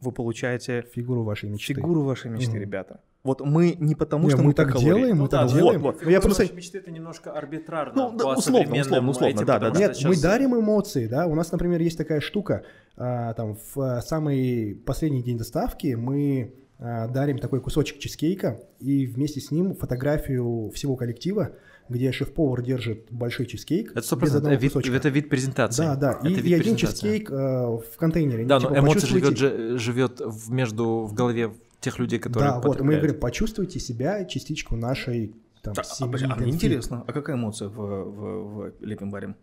вы 0.00 0.12
получаете 0.12 0.82
Фигуру 0.94 1.24
вашей 1.24 1.50
мечты. 1.50 1.74
фигуру 1.74 2.02
вашей 2.02 2.30
мечты, 2.30 2.52
Мгм. 2.52 2.60
ребята. 2.60 3.00
Вот 3.22 3.42
мы 3.44 3.76
не 3.78 3.94
потому, 3.94 4.24
Не, 4.24 4.30
что 4.30 4.42
мы 4.42 4.54
так 4.54 4.68
калории. 4.68 4.84
делаем, 4.86 5.16
мы 5.16 5.22
Ну 5.24 5.28
так 5.28 5.46
да, 5.46 5.54
делаем. 5.54 5.80
вот, 5.82 6.02
вот. 6.02 6.10
Я 6.10 6.22
Просто 6.22 6.50
мечты 6.54 6.78
это 6.78 6.90
немножко 6.90 7.32
арбитрарно 7.32 7.92
Ну, 7.94 8.16
да, 8.16 8.32
условно, 8.32 8.72
условно, 8.80 9.10
условно, 9.10 9.34
этим, 9.34 9.44
да, 9.44 9.58
да, 9.58 9.70
Нет, 9.78 9.94
сейчас- 9.94 10.08
мы 10.08 10.16
дарим 10.22 10.58
эмоции, 10.58 11.06
да. 11.06 11.26
У 11.26 11.34
нас, 11.34 11.52
например, 11.52 11.82
есть 11.82 11.98
такая 11.98 12.20
штука, 12.20 12.62
а, 12.96 13.34
там 13.34 13.56
в 13.56 13.78
а, 13.78 14.00
самый 14.00 14.74
последний 14.86 15.22
день 15.22 15.36
доставки 15.36 15.92
мы 15.98 16.54
дарим 16.80 17.38
такой 17.38 17.60
кусочек 17.60 17.98
чизкейка 17.98 18.60
и 18.78 19.06
вместе 19.06 19.40
с 19.40 19.50
ним 19.50 19.74
фотографию 19.74 20.70
всего 20.70 20.96
коллектива, 20.96 21.50
где 21.88 22.10
шеф-повар 22.12 22.62
держит 22.62 23.06
большой 23.10 23.46
чизкейк 23.46 23.90
Это 23.90 24.02
сто 24.02 24.16
без 24.16 24.20
процентов. 24.20 24.36
одного 24.38 24.54
Это 24.54 24.62
вид, 24.62 24.72
кусочка. 24.72 24.96
это 24.96 25.08
вид 25.08 25.28
презентации. 25.28 25.82
Да, 25.82 25.96
да. 25.96 26.10
Это 26.22 26.28
И, 26.28 26.48
и 26.50 26.54
один 26.54 26.76
чизкейк 26.76 27.30
э, 27.30 27.34
в 27.34 27.96
контейнере. 27.98 28.46
Да, 28.46 28.60
Типа, 28.60 28.70
но 28.72 28.78
эмоция 28.78 29.08
живет, 29.08 29.36
же- 29.36 29.76
живет 29.78 30.20
в, 30.20 30.50
между 30.52 31.02
в 31.04 31.12
голове 31.14 31.52
тех 31.80 31.98
людей, 31.98 32.18
которые 32.18 32.52
Да, 32.52 32.60
вот, 32.60 32.80
мы 32.80 32.96
говорим, 32.96 33.18
почувствуйте 33.20 33.78
себя 33.80 34.24
частичку 34.24 34.76
нашей 34.76 35.34
там, 35.62 35.74
А, 35.76 35.80
а, 35.80 35.84
семьи. 35.84 36.12
подожди, 36.12 36.32
а 36.32 36.36
мне 36.36 36.50
интересно, 36.52 37.04
а 37.06 37.12
какая 37.12 37.36
эмоция 37.36 37.68
в, 37.68 37.74
в, 37.74 38.54
в 38.70 38.72
лепим 38.80 39.10
варим? 39.10 39.34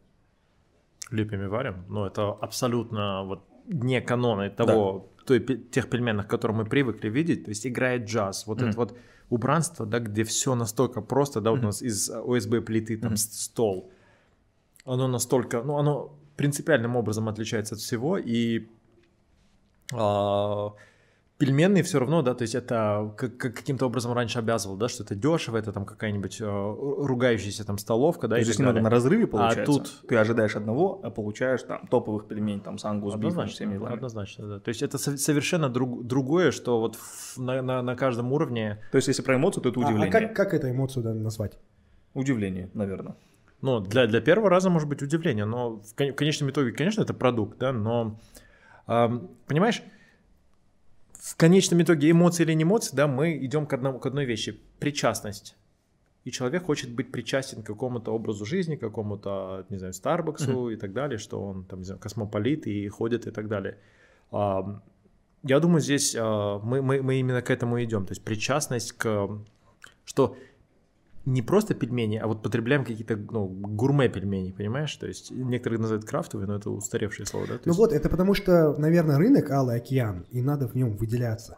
Лепим 1.11 1.43
и 1.43 1.47
варим, 1.47 1.84
но 1.89 2.07
это 2.07 2.30
абсолютно 2.31 3.23
вот 3.23 3.43
не 3.68 4.01
каноны 4.01 4.49
того, 4.49 5.09
той, 5.27 5.39
тех 5.39 5.89
пельменных, 5.89 6.25
к 6.27 6.29
которым 6.29 6.57
мы 6.57 6.65
привыкли 6.65 7.09
видеть, 7.09 7.45
то 7.45 7.49
есть 7.49 7.67
играет 7.67 8.05
джаз, 8.09 8.47
вот 8.47 8.57
Мгм. 8.61 8.69
это 8.69 8.77
вот 8.77 8.97
убранство, 9.29 9.85
да, 9.85 9.99
где 9.99 10.23
все 10.23 10.55
настолько 10.55 11.01
просто, 11.01 11.41
да, 11.41 11.51
вот 11.51 11.59
у 11.59 11.63
нас 11.63 11.81
из 11.81 12.09
ОСБ 12.09 12.61
плиты 12.65 12.97
там 12.97 13.15
с- 13.17 13.43
стол, 13.43 13.91
оно 14.85 15.07
настолько, 15.07 15.61
ну, 15.63 15.77
оно 15.77 16.17
принципиальным 16.37 16.95
образом 16.95 17.27
отличается 17.27 17.75
от 17.75 17.81
всего, 17.81 18.17
и 18.17 18.67
а, 19.93 20.73
пельменные 21.38 21.84
все 21.84 21.99
равно, 21.99 22.22
да, 22.23 22.34
то 22.34 22.41
есть 22.41 22.55
это 22.55 23.14
как- 23.15 23.38
как- 23.38 23.53
каким-то 23.55 23.85
образом 23.85 24.11
раньше 24.14 24.39
обязывал, 24.39 24.76
да, 24.76 24.88
что 24.89 25.03
это 25.03 25.14
дешево, 25.14 25.57
это 25.57 25.72
там 25.72 25.85
какая-нибудь 25.85 26.39
а, 26.41 26.76
ругающаяся 27.05 27.64
там 27.64 27.77
столовка, 27.77 28.27
да, 28.27 28.38
То 28.38 28.39
есть 28.41 28.57
немного 28.57 28.81
на 28.81 28.89
разрыве 28.89 29.27
получается. 29.27 29.65
тут- 29.65 30.01
Ты 30.07 30.15
ожидаешь 30.15 30.55
одного, 30.55 30.99
а 31.03 31.11
получаешь 31.11 31.61
там 31.64 31.85
топовых 31.88 32.27
пельменей, 32.27 32.59
там 32.61 32.77
с 32.80 32.85
ангус 32.85 33.15
бифом, 33.15 33.47
всеми 33.47 33.73
делами. 33.73 33.93
однозначно, 33.95 34.47
да. 34.47 34.59
То 34.59 34.69
есть 34.69 34.81
это 34.81 34.97
со- 34.97 35.15
совершенно 35.18 35.69
друг- 35.69 36.05
другое, 36.07 36.49
что 36.51 36.80
вот 36.80 36.95
в- 36.95 37.38
на, 37.38 37.61
на- 37.61 37.81
на 37.84 37.95
каждом 37.95 38.34
уровне, 38.34 38.80
То 38.91 38.95
есть 38.95 39.07
если 39.07 39.22
про 39.22 39.35
эмоцию, 39.35 39.61
то 39.64 39.69
это 39.69 39.80
А- 39.80 39.84
удивление. 39.84 40.09
А, 40.09 40.11
как, 40.11 40.35
как 40.35 40.53
эту 40.55 40.72
эмоцию 40.72 41.03
да, 41.03 41.14
назвать? 41.14 41.59
Удивление, 42.15 42.69
наверное. 42.73 43.15
ну, 43.61 43.80
для, 43.80 44.05
для 44.07 44.22
первого 44.22 44.49
раза 44.49 44.69
может 44.69 44.88
быть 44.89 45.01
удивление, 45.03 45.45
но 45.45 45.77
в, 45.77 45.95
кон- 45.95 46.11
в 46.14 46.15
конечном 46.15 46.49
итоге, 46.49 46.72
конечно, 46.72 47.01
это 47.03 47.14
продукт, 47.14 47.57
да, 47.59 47.72
но, 47.73 48.19
ам, 48.85 49.30
понимаешь, 49.47 49.81
в 51.27 51.35
конечном 51.35 51.81
итоге 51.81 52.09
эмоции 52.11 52.43
или 52.43 52.53
не 52.53 52.63
эмоции, 52.63 52.95
да, 52.95 53.07
мы 53.07 53.37
идем 53.45 53.65
к, 53.65 53.73
одному, 53.73 53.99
к 53.99 54.05
одной 54.05 54.25
вещи– 54.25 54.57
причастность. 54.79 55.57
И 56.23 56.31
человек 56.31 56.63
хочет 56.63 56.89
быть 56.89 57.11
причастен 57.11 57.63
к 57.63 57.65
какому-то 57.65 58.13
образу 58.13 58.45
жизни, 58.45 58.75
к 58.75 58.79
какому-то, 58.79 59.65
не 59.69 59.77
знаю, 59.77 59.93
Старбаксу 59.93 60.69
и 60.69 60.77
так 60.77 60.93
далее, 60.93 61.17
что 61.17 61.41
он 61.41 61.65
там, 61.65 61.79
не 61.79 61.85
знаю, 61.85 61.99
космополит 61.99 62.65
и 62.67 62.87
ходит 62.87 63.27
и 63.27 63.31
так 63.31 63.47
далее. 63.47 63.77
Я 64.31 65.59
думаю, 65.59 65.81
здесь 65.81 66.15
а, 66.17 66.59
мы, 66.59 66.81
мы, 66.81 67.01
мы 67.01 67.19
именно 67.19 67.41
к 67.41 67.49
этому 67.49 67.81
идем. 67.83 68.05
То 68.05 68.11
есть 68.11 68.23
причастность 68.23 68.93
к... 68.93 69.29
Что 70.03 70.35
не 71.27 71.41
просто 71.41 71.75
пельмени, 71.75 72.15
а 72.17 72.25
вот 72.27 72.41
потребляем 72.41 72.85
какие-то 72.85 73.17
ну, 73.17 73.47
гурме-пельмени, 73.47 74.51
понимаешь? 74.53 74.95
То 74.95 75.07
есть 75.07 75.29
некоторые 75.31 75.79
называют 75.79 76.05
крафтовые, 76.05 76.47
но 76.47 76.55
это 76.55 76.69
устаревшее 76.69 77.25
слово, 77.25 77.47
да? 77.47 77.53
То 77.55 77.61
Ну 77.65 77.71
есть 77.71 77.79
вот, 77.79 77.91
это 77.91 78.07
потому 78.09 78.33
что, 78.33 78.73
наверное, 78.77 79.17
рынок 79.17 79.51
Алый 79.51 79.75
океан, 79.75 80.25
и 80.31 80.41
надо 80.41 80.67
в 80.69 80.75
нем 80.75 80.95
выделяться. 80.95 81.57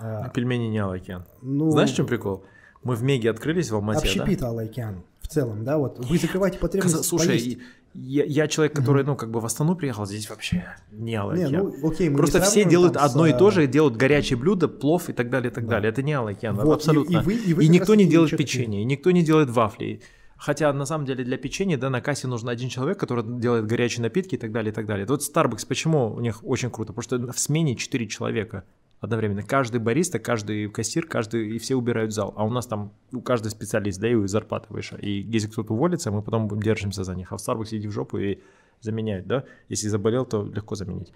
А, 0.00 0.28
Пельмени 0.30 0.66
не 0.66 0.78
Алый 0.78 0.98
океан. 1.00 1.24
ну, 1.40 1.70
Знаешь, 1.70 1.92
в 1.92 1.94
чем 1.96 2.06
прикол? 2.06 2.44
Мы 2.82 2.96
в 2.96 3.02
Меге 3.04 3.30
открылись 3.30 3.70
в 3.70 3.76
Алмате, 3.76 4.00
да? 4.02 4.22
общепит 4.22 4.42
Алый 4.42 4.64
океан 4.66 5.04
в 5.20 5.28
целом, 5.28 5.64
да, 5.64 5.78
вот 5.78 5.98
вы 6.04 6.18
закрываете 6.18 6.58
потребность 6.58 6.94
Каза- 6.96 7.04
Слушай, 7.04 7.28
поесть. 7.28 7.58
И- 7.96 8.00
я, 8.00 8.24
я 8.24 8.48
человек, 8.48 8.74
который, 8.76 9.04
ну, 9.04 9.16
как 9.16 9.30
бы 9.30 9.40
в 9.40 9.44
Астану 9.46 9.76
приехал, 9.76 10.06
здесь 10.06 10.28
вообще 10.30 10.64
не 10.90 11.14
Алый 11.14 11.38
Не, 11.38 11.48
ну 11.48 11.68
окей, 11.88 12.08
мы 12.08 12.12
не 12.12 12.16
Просто 12.18 12.40
все 12.40 12.50
сравниваем 12.50 12.70
делают 12.70 12.94
там 12.94 13.02
с, 13.08 13.10
одно 13.10 13.26
и 13.26 13.32
то 13.32 13.46
а, 13.46 13.50
же, 13.50 13.66
делают 13.66 13.96
горячие 13.96 14.36
блюда, 14.38 14.68
плов 14.68 15.08
и 15.08 15.12
так 15.12 15.30
далее, 15.30 15.50
и 15.50 15.54
так 15.54 15.66
далее. 15.66 15.90
Это 15.90 16.02
не 16.02 16.12
Алый 16.12 16.34
океан, 16.34 16.56
Вот, 16.56 16.66
и- 16.66 16.74
абсолютно. 16.74 17.18
и 17.18 17.20
вы- 17.22 17.34
и 17.34 17.54
вы 17.54 17.64
И 17.64 17.68
никто 17.68 17.94
не 17.94 18.06
делает 18.06 18.36
печенье, 18.36 18.82
и 18.82 18.84
никто 18.84 19.10
не 19.10 19.22
делает 19.22 19.50
вафли. 19.50 20.00
Хотя 20.38 20.70
на 20.72 20.84
самом 20.84 21.06
деле 21.06 21.24
для 21.24 21.38
печенья, 21.38 21.78
да, 21.78 21.88
на 21.88 22.00
кассе 22.02 22.28
нужен 22.28 22.48
один 22.50 22.68
человек, 22.68 22.98
который 23.00 23.24
делает 23.40 23.64
горячие 23.66 24.02
напитки 24.02 24.34
и 24.34 24.38
так 24.38 24.52
далее, 24.52 24.70
и 24.70 24.74
так 24.74 24.84
далее. 24.86 25.06
Вот 25.06 25.22
Starbucks, 25.22 25.66
почему 25.66 26.12
у 26.14 26.20
них 26.20 26.44
очень 26.44 26.70
круто? 26.70 26.92
Потому 26.92 27.02
что 27.26 27.32
в 27.32 27.38
смене 27.38 27.74
4 27.74 28.06
человека 28.06 28.64
одновременно. 29.00 29.42
Каждый 29.42 29.80
бариста, 29.80 30.18
каждый 30.18 30.68
кассир, 30.68 31.06
каждый, 31.06 31.50
и 31.54 31.58
все 31.58 31.74
убирают 31.74 32.12
зал. 32.12 32.32
А 32.36 32.44
у 32.44 32.50
нас 32.50 32.66
там, 32.66 32.92
у 33.12 33.20
каждый 33.20 33.50
специалист, 33.50 34.00
да, 34.00 34.08
и 34.08 34.14
у 34.14 34.26
зарплаты 34.26 34.66
выше. 34.70 34.98
И 35.00 35.20
если 35.22 35.48
кто-то 35.48 35.74
уволится, 35.74 36.10
мы 36.10 36.22
потом 36.22 36.60
держимся 36.60 37.04
за 37.04 37.14
них. 37.14 37.32
А 37.32 37.36
в 37.36 37.40
Starbucks 37.40 37.68
иди 37.76 37.88
в 37.88 37.92
жопу 37.92 38.18
и 38.18 38.38
заменяют, 38.80 39.26
да. 39.26 39.44
Если 39.68 39.88
заболел, 39.88 40.24
то 40.24 40.44
легко 40.44 40.74
заменить. 40.74 41.12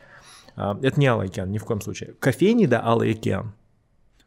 А, 0.57 0.79
Это 0.83 0.99
не 0.99 1.07
Алый 1.07 1.29
океан, 1.29 1.51
ни 1.51 1.59
в 1.59 1.65
коем 1.65 1.81
случае. 1.81 2.15
Кофейни, 2.19 2.67
да, 2.67 2.83
Алый 2.85 3.13
океан. 3.13 3.53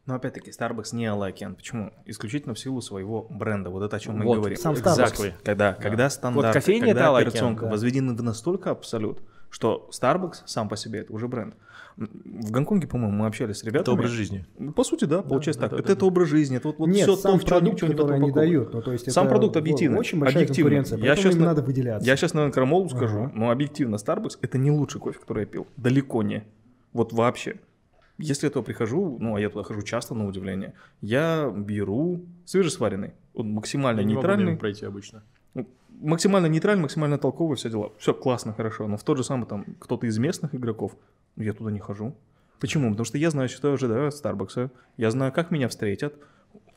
Но 0.05 0.15
опять-таки, 0.15 0.51
Starbucks 0.51 0.93
не 0.93 1.05
Алый 1.05 1.29
океан. 1.29 1.55
Почему? 1.55 1.93
Исключительно 2.05 2.53
в 2.53 2.59
силу 2.59 2.81
своего 2.81 3.25
бренда. 3.29 3.69
Вот 3.69 3.83
это 3.83 3.95
о 3.95 3.99
чем 3.99 4.17
мы 4.17 4.25
Вот, 4.25 4.39
говорим. 4.39 4.57
сам 4.57 4.73
Starbucks. 4.73 4.97
Exactly. 4.97 5.33
Когда, 5.43 5.73
когда 5.73 6.09
стандарт, 6.09 6.53
кофейня 6.53 6.87
это 6.87 6.95
когда 6.95 7.07
Алый 7.07 7.21
операционка 7.21 7.59
океан, 7.59 7.69
да. 7.69 7.71
возведены 7.71 8.13
настолько 8.13 8.71
абсолют, 8.71 9.21
что 9.49 9.89
Starbucks 9.93 10.43
сам 10.45 10.67
по 10.67 10.75
себе 10.75 10.99
это 11.01 11.13
уже 11.13 11.27
бренд. 11.29 11.55
В 11.95 12.51
Гонконге, 12.51 12.87
по-моему, 12.87 13.15
мы 13.17 13.27
общались 13.27 13.57
с 13.57 13.63
ребятами. 13.63 13.81
Это 13.81 13.91
образ 13.93 14.09
жизни. 14.11 14.45
По 14.75 14.83
сути, 14.83 15.05
да, 15.05 15.21
получается 15.21 15.61
да, 15.61 15.69
так. 15.69 15.77
да, 15.77 15.79
это, 15.79 15.87
да, 15.89 15.93
это 15.93 16.05
образ 16.05 16.27
жизни, 16.29 16.57
это 16.57 16.67
вот, 16.69 16.79
вот 16.79 16.87
Нет, 16.87 17.03
все 17.03 17.15
сам 17.15 17.39
то, 17.39 17.45
продукт, 17.45 17.73
ничего 17.75 17.87
не 17.89 17.93
который 17.93 18.15
они 18.17 18.31
дают. 18.31 18.73
Ну, 18.73 18.81
то 18.81 18.91
есть 18.91 19.11
Сам 19.11 19.25
это, 19.25 19.31
продукт 19.35 19.57
объективно. 19.57 19.99
Очень 19.99 20.19
большая 20.19 20.43
объективно. 20.43 20.69
конкуренция, 20.71 20.97
Я 20.99 21.31
им 21.31 21.39
на- 21.39 21.45
надо 21.45 21.61
выделяться. 21.61 22.07
Я 22.09 22.15
сейчас, 22.15 22.33
наверное, 22.33 22.53
крамолу 22.53 22.89
скажу, 22.89 23.17
Ага. 23.25 23.31
но 23.35 23.51
объективно 23.51 23.95
Starbucks 23.95 24.39
это 24.41 24.57
не 24.57 24.71
лучший 24.71 24.99
кофе, 24.99 25.19
который 25.19 25.41
я 25.41 25.45
пил. 25.45 25.67
Далеко 25.77 26.23
не. 26.23 26.43
Вот 26.93 27.13
вообще. 27.13 27.55
Если 28.17 28.45
я 28.47 28.51
туда 28.51 28.63
прихожу, 28.63 29.17
ну, 29.19 29.35
а 29.35 29.39
я 29.41 29.49
туда 29.49 29.63
хожу 29.63 29.81
часто, 29.81 30.13
на 30.15 30.27
удивление, 30.27 30.73
я 31.01 31.51
беру 31.55 32.25
свежесваренный. 32.45 33.13
Он 33.33 33.51
максимально 33.51 33.99
Я 34.01 34.05
не 34.05 34.13
могу 34.13 34.27
нейтральный. 34.27 34.57
пройти 34.57 34.85
обычно. 34.85 35.23
Максимально 36.03 36.47
нейтральный, 36.47 36.81
максимально 36.81 37.17
толковый, 37.17 37.55
все 37.55 37.69
дела. 37.69 37.93
Все 37.97 38.13
классно, 38.13 38.53
хорошо. 38.53 38.87
Но 38.87 38.97
в 38.97 39.03
тот 39.03 39.17
же 39.17 39.23
самый 39.23 39.45
там 39.45 39.63
кто-то 39.79 40.05
из 40.05 40.17
местных 40.17 40.53
игроков, 40.53 40.97
я 41.37 41.53
туда 41.53 41.71
не 41.71 41.79
хожу. 41.79 42.13
Почему? 42.59 42.89
Потому 42.89 43.05
что 43.05 43.17
я 43.17 43.29
знаю, 43.29 43.47
что 43.47 43.69
я 43.69 43.73
ожидаю 43.75 44.09
от 44.09 44.13
Старбакса. 44.13 44.69
Я 44.97 45.11
знаю, 45.11 45.31
как 45.31 45.49
меня 45.49 45.69
встретят. 45.69 46.13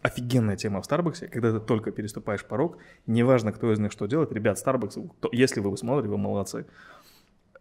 Офигенная 0.02 0.56
тема 0.56 0.80
в 0.80 0.84
Старбаксе, 0.84 1.26
когда 1.26 1.52
ты 1.52 1.58
только 1.58 1.90
переступаешь 1.90 2.44
порог, 2.44 2.78
неважно, 3.08 3.50
кто 3.50 3.72
из 3.72 3.80
них 3.80 3.90
что 3.90 4.06
делает. 4.06 4.30
Ребят, 4.30 4.60
Старбакс, 4.60 4.96
если 5.32 5.58
вы 5.58 5.76
смотрите, 5.76 6.08
вы 6.08 6.18
молодцы. 6.18 6.64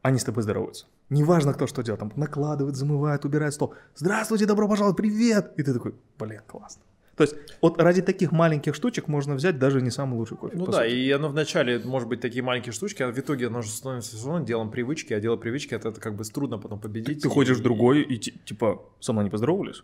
Они 0.03 0.19
с 0.19 0.23
тобой 0.23 0.43
здороваются. 0.43 0.85
Неважно, 1.09 1.53
кто 1.55 1.65
что 1.65 1.81
делает. 1.81 2.01
Там 2.01 2.11
накладывает, 2.15 2.75
замывает, 2.75 3.25
убирает 3.25 3.55
стол. 3.55 3.73
Здравствуйте, 3.95 4.45
добро 4.45 4.67
пожаловать, 4.67 4.97
привет! 4.97 5.53
И 5.57 5.63
ты 5.63 5.73
такой, 5.73 5.95
блин, 6.19 6.41
классно. 6.45 6.83
То 7.15 7.23
есть 7.23 7.35
вот 7.61 7.81
ради 7.81 8.01
таких 8.01 8.31
маленьких 8.33 8.75
штучек 8.75 9.07
можно 9.07 9.35
взять 9.35 9.57
даже 9.57 9.81
не 9.81 9.89
самый 9.89 10.15
лучший 10.15 10.35
кофе. 10.37 10.57
Ну 10.57 10.65
да, 10.65 10.83
сути. 10.83 10.93
и 10.95 11.11
оно 11.11 11.29
вначале 11.29 11.79
может 11.79 12.09
быть 12.09 12.19
такие 12.19 12.43
маленькие 12.43 12.73
штучки, 12.73 13.01
а 13.03 13.07
в 13.11 13.17
итоге 13.17 13.47
оно 13.47 13.61
же 13.61 13.69
становится 13.69 14.17
все 14.17 14.27
равно 14.27 14.45
делом 14.45 14.69
привычки, 14.69 15.13
а 15.13 15.19
дело 15.21 15.37
привычки 15.37 15.73
это, 15.73 15.89
это 15.89 16.01
как 16.01 16.15
бы 16.15 16.23
трудно 16.25 16.57
потом 16.57 16.79
победить. 16.79 17.21
Ты 17.21 17.27
и- 17.29 17.31
ходишь 17.31 17.57
в 17.57 17.61
другой 17.63 18.01
и 18.01 18.17
ти- 18.17 18.33
типа 18.43 18.83
со 18.99 19.13
мной 19.13 19.23
не 19.25 19.29
поздоровались? 19.29 19.83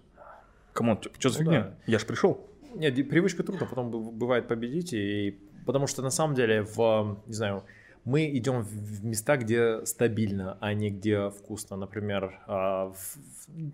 Come 0.74 0.89
on, 0.89 1.00
что 1.20 1.30
за 1.30 1.40
Ну 1.40 1.46
фигня? 1.46 1.62
да. 1.62 1.76
Я 1.88 2.00
ж 2.00 2.06
пришел. 2.06 2.46
Нет, 2.76 2.96
привычка 3.10 3.44
трудно 3.44 3.66
потом 3.66 3.92
бывает 3.92 4.48
победить, 4.48 4.92
и 4.94 5.38
потому 5.66 5.88
что 5.88 6.02
на 6.02 6.10
самом 6.10 6.36
деле 6.36 6.64
в, 6.64 7.18
не 7.28 7.34
знаю, 7.34 7.64
мы 8.04 8.36
идем 8.36 8.62
в 8.62 9.06
места, 9.06 9.38
где 9.38 9.86
стабильно, 9.86 10.58
а 10.60 10.74
не 10.74 10.90
где 10.90 11.30
вкусно. 11.30 11.78
Например, 11.78 12.40
а, 12.48 12.94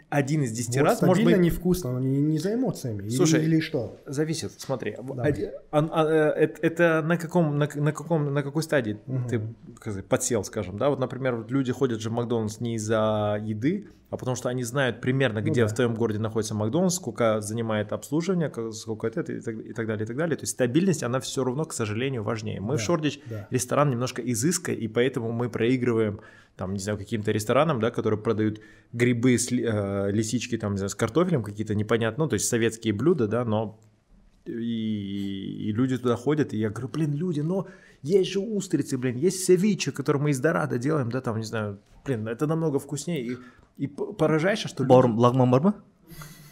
один 0.09 0.43
из 0.43 0.51
десяти 0.51 0.79
Вот 0.79 0.85
раз 0.89 1.01
может 1.01 1.21
стабильно 1.23 1.41
быть 1.43 1.53
невкусно, 1.53 1.93
но 1.93 1.99
не, 1.99 2.19
не 2.19 2.37
за 2.37 2.53
эмоциями. 2.53 3.03
Или- 3.03 3.09
Слушай, 3.09 3.43
или, 3.43 3.59
что? 3.61 3.95
Зависит, 4.05 4.51
смотри. 4.57 4.95
в- 4.97 5.15
Давай. 5.15 5.31
оди- 5.31 5.51
а- 5.71 5.89
а, 5.91 6.05
э, 6.05 6.43
это, 6.43 6.61
это 6.67 7.01
на 7.07 7.17
каком, 7.17 7.57
на, 7.57 7.69
на 7.75 7.91
каком, 7.93 8.33
на 8.33 8.43
какой 8.43 8.63
стадии 8.63 8.97
Мгм. 9.05 9.27
ты 9.29 9.41
сказать, 9.77 10.05
подсел, 10.05 10.43
скажем, 10.43 10.77
да? 10.77 10.89
Вот, 10.89 10.99
например, 10.99 11.45
люди 11.47 11.71
ходят 11.71 12.01
же 12.01 12.09
в 12.09 12.13
Макдональдс 12.13 12.59
не 12.59 12.75
из-за 12.75 13.39
еды, 13.41 13.87
а 14.09 14.15
потому 14.15 14.35
что 14.35 14.47
они 14.49 14.63
знают 14.63 15.01
примерно, 15.01 15.41
Ну 15.41 15.47
где 15.47 15.61
да. 15.61 15.67
в 15.67 15.73
твоем 15.73 15.93
городе 15.93 16.19
находится 16.19 16.55
Макдональдс, 16.55 16.95
сколько 16.95 17.41
занимает 17.41 17.91
обслуживание, 17.91 18.51
сколько 18.71 19.07
это 19.07 19.21
и 19.31 19.41
так, 19.41 19.55
и 19.55 19.73
так 19.73 19.85
далее, 19.85 20.05
и 20.05 20.07
так 20.07 20.15
далее. 20.15 20.37
То 20.37 20.43
есть 20.43 20.53
стабильность, 20.53 21.03
она 21.03 21.19
все 21.19 21.43
равно, 21.43 21.65
к 21.65 21.73
сожалению, 21.73 22.23
важнее. 22.23 22.61
Мы 22.61 22.75
Да, 22.75 22.77
в 22.77 22.81
Шордич 22.81 23.19
да. 23.25 23.47
ресторан 23.51 23.89
немножко 23.89 24.21
изыска, 24.21 24.71
и 24.71 24.87
поэтому 24.87 25.33
мы 25.33 25.49
проигрываем, 25.49 26.21
там, 26.55 26.73
не 26.73 26.79
знаю, 26.79 26.97
каким-то 26.97 27.31
ресторанам, 27.31 27.81
да, 27.81 27.91
которые 27.91 28.19
продают 28.19 28.61
грибы, 28.93 29.37
с 29.37 29.51
э, 29.51 30.11
лисички, 30.11 30.57
там, 30.57 30.71
не 30.71 30.77
знаю, 30.77 30.89
с 30.89 30.95
картофелем 30.95 31.43
какие-то 31.43 31.75
непонятно, 31.75 32.23
ну, 32.23 32.29
то 32.29 32.35
есть 32.35 32.47
советские 32.47 32.93
блюда, 32.93 33.27
да, 33.27 33.43
но 33.43 33.77
и, 34.45 35.67
и 35.69 35.71
люди 35.73 35.97
туда 35.97 36.15
ходят, 36.15 36.53
и 36.53 36.57
я 36.57 36.69
говорю, 36.69 36.87
блин, 36.87 37.13
люди, 37.13 37.41
но 37.41 37.67
есть 38.01 38.31
же 38.31 38.39
устрицы, 38.39 38.97
блин, 38.97 39.17
есть 39.17 39.43
севиче, 39.43 39.91
который 39.91 40.21
мы 40.21 40.29
из 40.29 40.39
дорадо 40.39 40.77
делаем, 40.77 41.09
да, 41.11 41.19
там, 41.21 41.37
не 41.37 41.43
знаю, 41.43 41.79
блин, 42.05 42.27
это 42.27 42.47
намного 42.47 42.79
вкуснее, 42.79 43.25
и, 43.25 43.37
и 43.77 43.87
п- 43.87 44.13
поражаешься, 44.13 44.67
что 44.67 44.83
люди- 44.83 45.19
Лагман 45.19 45.51
барба? 45.51 45.75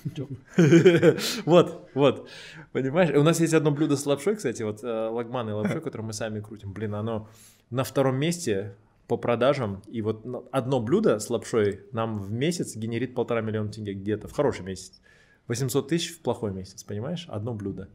вот, 1.45 1.89
вот, 1.95 2.29
понимаешь? 2.71 3.15
У 3.15 3.23
нас 3.23 3.39
есть 3.39 3.53
одно 3.53 3.71
блюдо 3.71 3.95
с 3.95 4.05
лапшой, 4.05 4.35
кстати, 4.35 4.61
вот 4.63 4.83
э, 4.83 5.09
лагман 5.09 5.49
и 5.49 5.53
лапшой, 5.53 5.81
которое 5.83 6.03
мы 6.03 6.13
сами 6.13 6.39
крутим. 6.41 6.73
Блин, 6.73 6.93
оно 6.95 7.27
на 7.71 7.83
втором 7.83 8.15
месте 8.17 8.75
по 9.07 9.17
продажам, 9.17 9.81
и 9.87 10.01
вот 10.01 10.25
одно 10.51 10.79
блюдо 10.79 11.19
с 11.19 11.29
лапшой 11.29 11.81
нам 11.91 12.19
в 12.19 12.31
месяц 12.31 12.75
генерит 12.75 13.15
полтора 13.15 13.41
миллиона 13.41 13.69
тенге 13.71 13.93
где-то, 13.93 14.27
в 14.27 14.31
хороший 14.31 14.63
месяц. 14.63 14.99
800 15.47 15.87
тысяч 15.87 16.15
в 16.15 16.21
плохой 16.21 16.51
месяц, 16.51 16.83
понимаешь? 16.83 17.25
Одно 17.29 17.53
блюдо. 17.53 17.87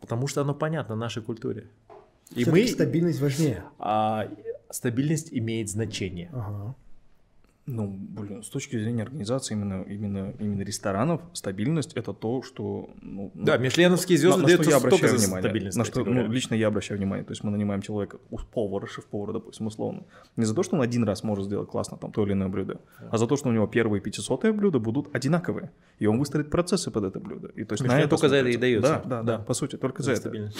Потому 0.00 0.26
что 0.26 0.40
оно 0.40 0.54
понятно 0.54 0.96
нашей 0.96 1.22
культуре. 1.22 1.68
И 2.34 2.44
мы... 2.48 2.66
стабильность 2.66 3.20
важнее. 3.20 3.64
а, 3.78 4.28
стабильность 4.70 5.28
имеет 5.32 5.68
значение. 5.68 6.30
Ага. 6.32 6.74
Ну, 7.66 7.88
блин, 7.88 8.44
с 8.44 8.48
точки 8.48 8.78
зрения 8.78 9.02
организации 9.02 9.54
именно, 9.54 9.82
именно, 9.82 10.32
именно 10.38 10.62
ресторанов, 10.62 11.20
стабильность 11.32 11.94
это 11.94 12.12
то, 12.12 12.42
что... 12.42 12.90
Ну, 13.02 13.32
Да, 13.34 13.56
мишленовские 13.56 14.18
звезды 14.18 14.36
на, 14.36 14.42
на 14.42 14.46
дают 14.48 14.62
что 14.62 14.70
я 14.70 14.76
обращаю 14.76 15.16
внимание. 15.16 15.42
стабильность. 15.42 15.76
На 15.78 15.84
что, 15.84 16.04
ну, 16.04 16.28
лично 16.28 16.54
я 16.54 16.68
обращаю 16.68 16.98
внимание. 16.98 17.24
То 17.24 17.32
есть 17.32 17.42
мы 17.42 17.50
нанимаем 17.50 17.82
человека, 17.82 18.18
у- 18.30 18.38
повара, 18.38 18.86
шеф-повара, 18.86 19.32
допустим, 19.32 19.66
условно. 19.66 20.04
Не 20.36 20.44
за 20.44 20.54
то, 20.54 20.62
что 20.62 20.76
он 20.76 20.82
один 20.82 21.02
раз 21.02 21.24
может 21.24 21.46
сделать 21.46 21.68
классно 21.68 21.96
там 21.96 22.12
то 22.12 22.24
или 22.24 22.34
иное 22.34 22.48
блюдо, 22.48 22.80
а 23.10 23.18
за 23.18 23.26
то, 23.26 23.36
что 23.36 23.48
у 23.48 23.52
него 23.52 23.66
первые 23.66 24.00
500 24.00 24.52
блюда 24.54 24.78
будут 24.78 25.12
одинаковые. 25.12 25.72
И 25.98 26.06
он 26.06 26.18
выстроит 26.20 26.50
процессы 26.50 26.92
под 26.92 27.02
это 27.04 27.18
блюдо. 27.18 27.48
И 27.48 27.64
то 27.64 27.72
есть 27.72 27.82
Мишлен 27.82 27.98
на 27.98 28.00
это 28.02 28.10
только 28.10 28.28
за 28.28 28.36
это 28.36 28.48
и 28.48 28.52
смотрится. 28.52 28.82
дается. 28.90 29.08
Да, 29.08 29.22
да, 29.22 29.38
да, 29.38 29.44
по 29.44 29.54
сути, 29.54 29.76
только 29.76 30.02
за, 30.04 30.14
За 30.14 30.28
это. 30.28 30.52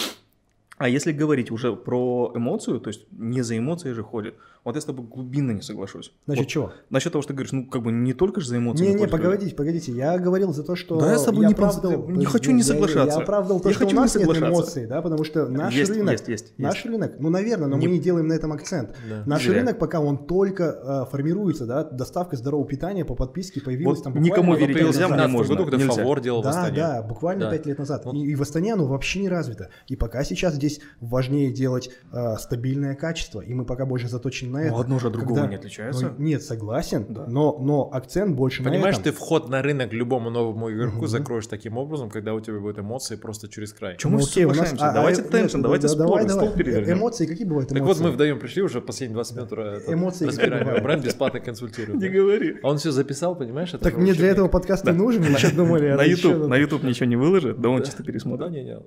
А 0.79 0.89
если 0.89 1.13
говорить 1.13 1.51
уже 1.51 1.75
про 1.75 2.33
эмоцию, 2.35 2.81
то 2.81 2.89
есть 2.89 3.07
не 3.11 3.41
за 3.43 3.57
эмоции 3.57 3.93
же 3.93 4.03
ходит, 4.03 4.35
вот 4.63 4.75
я 4.75 4.81
с 4.81 4.85
тобой 4.85 5.07
глубинно 5.07 5.53
не 5.53 5.63
соглашусь. 5.63 6.13
Значит, 6.27 6.45
Вот 6.45 6.51
чего? 6.51 6.73
Насчет 6.91 7.13
того, 7.13 7.23
что 7.23 7.29
ты 7.29 7.35
говоришь, 7.35 7.53
ну 7.53 7.67
как 7.67 7.83
бы 7.83 7.93
не 7.93 8.13
только 8.13 8.41
же 8.41 8.49
за 8.49 8.59
эмоции. 8.59 8.83
Не-не, 8.83 8.93
находят 8.95 9.13
люди. 9.15 9.23
погодите, 9.25 9.55
погодите. 9.55 9.93
Я 9.93 10.19
говорил 10.19 10.53
за 10.53 10.65
то, 10.65 10.75
что 10.77 10.99
Да 11.01 11.13
я 11.13 11.19
с 11.19 11.23
тобой 11.25 11.47
не 11.47 11.55
оправдывал- 11.55 12.07
пон- 12.09 12.17
не 12.17 12.25
хочу 12.27 12.51
не 12.51 12.59
я- 12.59 12.65
соглашаться. 12.65 13.17
Я 13.19 13.23
оправдывал 13.23 13.61
то, 13.61 13.69
Я 13.69 13.75
что 13.75 13.85
у 13.85 13.87
хочу 13.87 13.97
не 13.97 14.03
нас 14.03 14.15
нет 14.15 14.21
соглашаться. 14.25 14.51
эмоций, 14.53 14.87
да, 14.87 15.03
потому 15.03 15.25
что 15.25 15.47
наш 15.49 15.73
Есть, 15.73 15.91
рынок, 15.93 16.13
есть, 16.13 16.29
есть, 16.29 16.59
наш 16.59 16.75
есть. 16.75 16.87
рынок, 16.87 17.13
ну, 17.21 17.31
наверное, 17.31 17.69
но 17.69 17.77
Не- 17.79 17.87
мы 17.87 17.93
не 17.95 18.01
делаем 18.01 18.27
на 18.27 18.33
этом 18.35 18.53
акцент. 18.53 18.91
Да. 19.09 19.23
Наш 19.25 19.45
Зря. 19.45 19.55
рынок, 19.55 19.79
пока 19.79 20.01
он 20.01 20.27
только 20.27 20.65
э, 21.07 21.11
формируется, 21.13 21.65
да, 21.65 21.85
доставка 21.85 22.37
здорового 22.37 22.67
питания 22.69 23.05
по 23.05 23.15
подписке 23.15 23.61
появилась 23.61 23.99
Вот 23.99 24.05
там 24.05 24.13
буквально 24.15 24.27
никому 24.35 24.57
верить 24.57 24.75
нельзя, 24.77 25.07
мне 25.09 25.17
в 25.17 25.17
2015 25.17 25.33
можно, 25.33 25.55
году, 25.55 25.65
когда 25.71 25.85
нельзя. 25.85 26.03
Фавор 26.03 26.21
делал 26.21 26.43
Да, 26.43 26.71
да, 26.71 27.03
буквально 27.03 27.45
Да. 27.45 27.51
пять 27.53 27.67
лет 27.67 27.79
назад. 27.79 28.05
И 28.13 28.35
в 28.35 28.43
Астане 28.43 28.73
оно 28.75 28.87
вообще 28.87 29.21
не 29.21 29.29
развито. 29.29 29.71
И 29.87 29.95
пока 29.97 30.25
сейчас 30.25 30.59
здесь 30.69 30.81
важнее 31.01 31.51
делать 31.53 31.91
э, 32.13 32.37
стабильное 32.39 32.95
качество, 32.95 33.41
и 33.41 33.55
мы 33.55 33.65
пока 33.65 33.87
больше 33.87 34.09
заточены 34.09 34.51
на 34.53 34.59
это. 34.63 34.73
Ну, 34.73 34.81
одно 34.81 34.99
же 34.99 35.07
от 35.09 35.13
другого 35.13 35.37
Когда- 35.37 35.51
не 35.51 35.57
отличается. 35.57 36.15
Ну, 36.19 36.25
нет, 36.25 36.43
согласен, 36.43 37.07
Да. 37.09 37.27
но, 37.29 37.59
но 37.59 37.89
акцент 37.93 38.35
больше 38.37 38.63
Понимаешь, 38.63 38.97
на 38.97 39.03
ты 39.03 39.11
этом. 39.11 39.21
вход 39.23 39.49
на 39.49 39.63
рынок 39.63 39.93
любому 39.93 40.31
новому 40.31 40.73
игроку 40.73 40.99
Мгм. 40.99 41.07
закроешь 41.09 41.47
таким 41.47 41.77
образом, 41.79 42.11
когда 42.11 42.35
у 42.35 42.41
тебя 42.41 42.59
будут 42.59 42.79
эмоции 42.79 43.17
просто 43.17 43.49
через 43.49 43.73
край. 43.73 43.97
Чё 43.97 44.09
мы 44.09 44.19
Ну, 44.19 44.21
все 44.25 44.31
окей, 44.41 44.45
у 44.45 44.49
нас- 44.49 44.57
соглашаемся? 44.57 44.89
а, 44.91 44.93
давайте 44.93 45.21
а, 45.21 45.25
нет, 45.25 45.33
теншн, 45.33 45.57
да, 45.59 45.63
давайте 45.63 45.83
да, 45.87 45.89
споры, 45.93 46.07
давай, 46.09 46.29
стол 46.29 46.41
давай. 46.41 46.57
перевернем. 46.59 46.99
Эмоции 46.99 47.27
какие 47.27 47.47
бывают 47.47 47.69
Так 47.69 47.79
эмоции? 47.79 47.99
вот, 48.03 48.07
мы 48.09 48.13
вдвоем 48.13 48.39
пришли 48.41 48.63
уже 48.63 48.81
последние 48.81 49.15
20 49.15 49.37
минут. 49.37 49.53
э, 49.53 49.81
тут 49.85 49.95
Эмоции 49.95 50.27
разбираем. 50.27 50.83
Бренд 50.83 51.05
бесплатно 51.05 51.41
консультирует. 51.41 52.01
Не 52.01 52.09
да. 52.09 52.15
говори. 52.15 52.57
А 52.63 52.69
он 52.69 52.79
все 52.79 52.91
записал, 52.91 53.37
понимаешь? 53.37 53.69
Это 53.75 53.85
Так 53.85 53.97
мне 53.97 54.13
для 54.15 54.29
этого 54.29 54.49
подкаст 54.49 54.85
не 54.85 54.93
нужен, 54.93 55.23
мы 55.23 55.51
думали? 55.55 55.89
На 55.97 56.03
это 56.03 56.05
YouTube, 56.05 56.49
на 56.49 56.57
YouTube 56.57 56.83
ничего 56.83 57.07
не 57.07 57.17
выложит, 57.17 57.61
да 57.61 57.69
он 57.69 57.83
чисто 57.83 57.99
Да, 58.03 58.05
пересмотрит. 58.05 58.51
не, 58.51 58.65
не. 58.65 58.79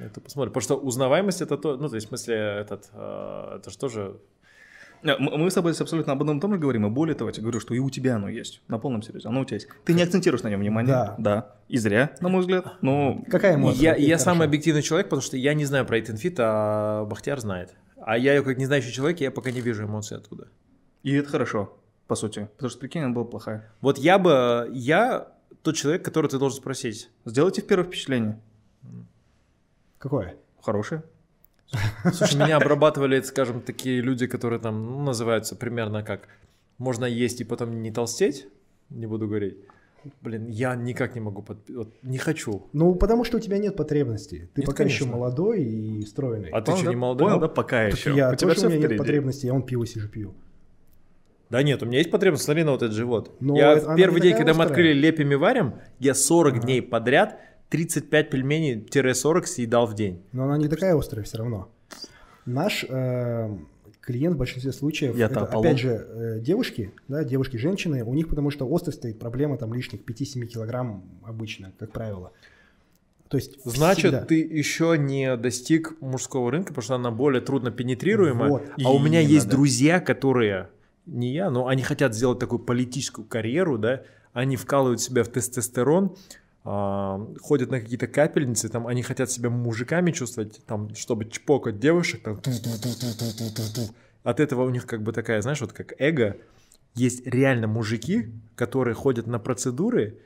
Это 0.00 0.20
посмотрим. 0.20 0.52
Потому 0.52 0.62
что 0.62 0.76
узнаваемость 0.76 1.42
это 1.42 1.56
то, 1.56 1.76
ну, 1.76 1.88
то 1.88 1.94
есть, 1.94 2.06
в 2.06 2.08
смысле, 2.08 2.34
этот, 2.34 2.88
э, 2.92 3.56
это 3.56 3.70
же 3.70 3.78
тоже... 3.78 4.16
Мы 5.02 5.50
с 5.50 5.54
тобой 5.54 5.72
абсолютно 5.72 6.12
об 6.12 6.20
одном 6.20 6.38
и 6.38 6.40
том 6.40 6.52
же 6.52 6.60
говорим, 6.60 6.86
и 6.86 6.90
более 6.90 7.16
того, 7.16 7.28
я 7.28 7.32
тебе 7.32 7.42
говорю, 7.42 7.58
что 7.58 7.74
и 7.74 7.80
у 7.80 7.90
тебя 7.90 8.16
оно 8.16 8.28
есть, 8.28 8.62
на 8.68 8.78
полном 8.78 9.02
серьезе, 9.02 9.28
оно 9.28 9.40
у 9.40 9.44
тебя 9.44 9.56
есть. 9.56 9.66
Ты 9.84 9.94
не 9.94 10.02
акцентируешь 10.02 10.44
на 10.44 10.48
нем 10.48 10.60
внимание. 10.60 10.92
Да. 10.94 11.14
Да. 11.18 11.56
И 11.68 11.76
зря, 11.76 12.14
на 12.20 12.28
мой 12.28 12.42
взгляд. 12.42 12.74
Но 12.82 13.20
Какая 13.28 13.56
эмоция? 13.56 13.82
Я, 13.82 13.96
я 13.96 14.18
самый 14.18 14.46
объективный 14.46 14.80
человек, 14.82 15.06
потому 15.06 15.20
что 15.20 15.36
я 15.36 15.54
не 15.54 15.64
знаю 15.64 15.86
про 15.86 15.98
Эйтенфит, 15.98 16.36
а 16.38 17.04
Бахтияр 17.04 17.40
знает. 17.40 17.74
А 18.00 18.16
я, 18.16 18.40
как 18.42 18.56
не 18.58 18.66
знающий 18.66 18.92
человек, 18.92 19.20
я 19.20 19.32
пока 19.32 19.50
не 19.50 19.60
вижу 19.60 19.84
эмоций 19.84 20.16
оттуда. 20.16 20.48
и 21.02 21.14
это 21.14 21.28
хорошо, 21.28 21.76
по 22.06 22.14
сути. 22.14 22.48
Потому 22.54 22.70
что, 22.70 22.78
прикинь, 22.78 23.02
она 23.02 23.12
была 23.12 23.24
плохая. 23.24 23.72
Вот 23.80 23.98
я 23.98 24.18
бы... 24.18 24.70
Я 24.72 25.32
тот 25.62 25.74
человек, 25.76 26.04
который 26.04 26.28
ты 26.28 26.38
должен 26.38 26.58
спросить. 26.58 27.10
Сделайте 27.24 27.62
первое 27.62 27.86
впечатление. 27.86 28.40
Какое? 30.02 30.34
Хорошее. 30.60 31.04
Слушай, 32.12 32.34
меня 32.34 32.56
обрабатывали, 32.56 33.20
скажем, 33.20 33.60
такие 33.60 34.00
люди, 34.00 34.26
которые 34.26 34.58
там 34.58 34.84
ну, 34.84 35.00
называются 35.00 35.54
примерно 35.54 36.02
как 36.02 36.22
можно 36.78 37.04
есть 37.04 37.40
и 37.40 37.44
потом 37.44 37.82
не 37.82 37.92
толстеть, 37.92 38.48
не 38.90 39.06
буду 39.06 39.28
говорить. 39.28 39.56
Блин, 40.20 40.48
я 40.48 40.74
никак 40.74 41.14
не 41.14 41.20
могу, 41.20 41.42
под... 41.42 41.58
вот, 41.70 41.94
не 42.02 42.18
хочу. 42.18 42.66
Ну, 42.72 42.96
потому 42.96 43.22
что 43.22 43.36
у 43.36 43.40
тебя 43.40 43.58
нет 43.58 43.76
потребностей. 43.76 44.48
Ты 44.54 44.62
Нет, 44.62 44.66
пока 44.66 44.82
еще 44.82 45.04
конечно. 45.04 45.16
молодой 45.16 45.62
и 45.62 46.04
стройный. 46.04 46.48
А 46.50 46.60
ты 46.60 46.76
что, 46.76 46.90
не 46.90 46.96
молодой? 46.96 47.28
Понял, 47.28 47.40
да, 47.40 47.46
пока 47.46 47.84
Так 47.84 47.92
еще. 47.96 48.12
я 48.12 48.32
у 48.32 48.34
тебя 48.34 48.54
тоже 48.54 48.66
у 48.66 48.70
меня 48.70 48.78
нет 48.78 48.86
впереди. 48.86 48.98
потребностей, 48.98 49.46
я 49.46 49.54
он 49.54 49.62
пиво 49.62 49.86
сижу 49.86 50.08
пью. 50.08 50.34
Да 51.48 51.62
нет, 51.62 51.80
у 51.80 51.86
меня 51.86 51.98
есть 51.98 52.10
потребность, 52.10 52.44
смотри 52.44 52.64
на 52.64 52.72
вот 52.72 52.82
этот 52.82 52.96
живот. 52.96 53.30
Но 53.38 53.56
я 53.56 53.74
это- 53.74 53.94
первый 53.94 54.20
день, 54.20 54.36
когда 54.36 54.52
мы 54.52 54.64
открыли 54.64 54.94
лепим 54.98 55.30
и 55.30 55.36
варим, 55.36 55.74
я 56.00 56.14
40 56.14 56.62
дней 56.62 56.82
подряд 56.82 57.38
35 57.72 58.30
пельменей-40 58.30 59.46
съедал 59.46 59.86
в 59.86 59.94
день. 59.94 60.22
Но 60.32 60.44
она 60.44 60.58
не 60.58 60.68
такая 60.68 60.94
острая 60.94 61.24
все 61.24 61.38
равно. 61.38 61.70
Наш 62.44 62.84
э, 62.86 63.56
клиент 64.02 64.34
в 64.34 64.38
большинстве 64.38 64.72
случаев, 64.72 65.16
Я-то 65.16 65.44
это, 65.44 65.58
опять 65.58 65.78
же, 65.78 65.88
э, 65.90 66.40
девушки, 66.40 66.92
да, 67.08 67.24
девушки-женщины, 67.24 68.04
у 68.04 68.12
них 68.12 68.28
потому 68.28 68.50
что 68.50 68.66
острой 68.72 68.92
стоит 68.92 69.18
проблема 69.18 69.56
там 69.56 69.72
лишних 69.72 70.02
5-7 70.02 70.44
килограмм 70.46 71.02
обычно, 71.24 71.72
как 71.78 71.92
правило. 71.92 72.32
То 73.28 73.38
есть 73.38 73.58
Значит, 73.64 74.12
всегда. 74.12 74.24
ты 74.26 74.42
еще 74.42 74.98
не 74.98 75.34
достиг 75.38 75.98
мужского 76.02 76.50
рынка, 76.50 76.74
потому 76.74 76.82
что 76.82 76.94
она 76.96 77.10
более 77.10 77.40
трудно 77.40 77.70
пенетрируемая. 77.70 78.50
Вот. 78.50 78.64
А 78.84 78.92
у 78.92 78.98
меня 78.98 79.20
есть 79.20 79.46
да. 79.46 79.52
друзья, 79.52 80.00
которые, 80.00 80.68
не 81.06 81.32
я, 81.32 81.48
но 81.48 81.68
они 81.68 81.82
хотят 81.82 82.14
сделать 82.14 82.38
такую 82.38 82.58
политическую 82.58 83.26
карьеру, 83.26 83.78
да, 83.78 84.02
они 84.34 84.56
вкалывают 84.56 85.00
себя 85.00 85.24
в 85.24 85.28
тестостерон, 85.28 86.16
ходят 86.64 87.70
на 87.70 87.80
какие-то 87.80 88.06
капельницы, 88.06 88.68
там, 88.68 88.86
они 88.86 89.02
хотят 89.02 89.30
себя 89.30 89.50
мужиками 89.50 90.12
чувствовать, 90.12 90.64
там, 90.66 90.94
чтобы 90.94 91.24
чпокать 91.28 91.80
девушек, 91.80 92.22
там, 92.22 92.40
от 94.22 94.40
этого 94.40 94.64
у 94.64 94.70
них 94.70 94.86
как 94.86 95.02
бы 95.02 95.12
такая, 95.12 95.42
знаешь, 95.42 95.60
вот 95.60 95.72
как 95.72 96.00
эго. 96.00 96.36
Есть 96.94 97.26
реально 97.26 97.66
мужики, 97.66 98.32
которые 98.54 98.94
ходят 98.94 99.26
на 99.26 99.38
процедуры 99.38 100.18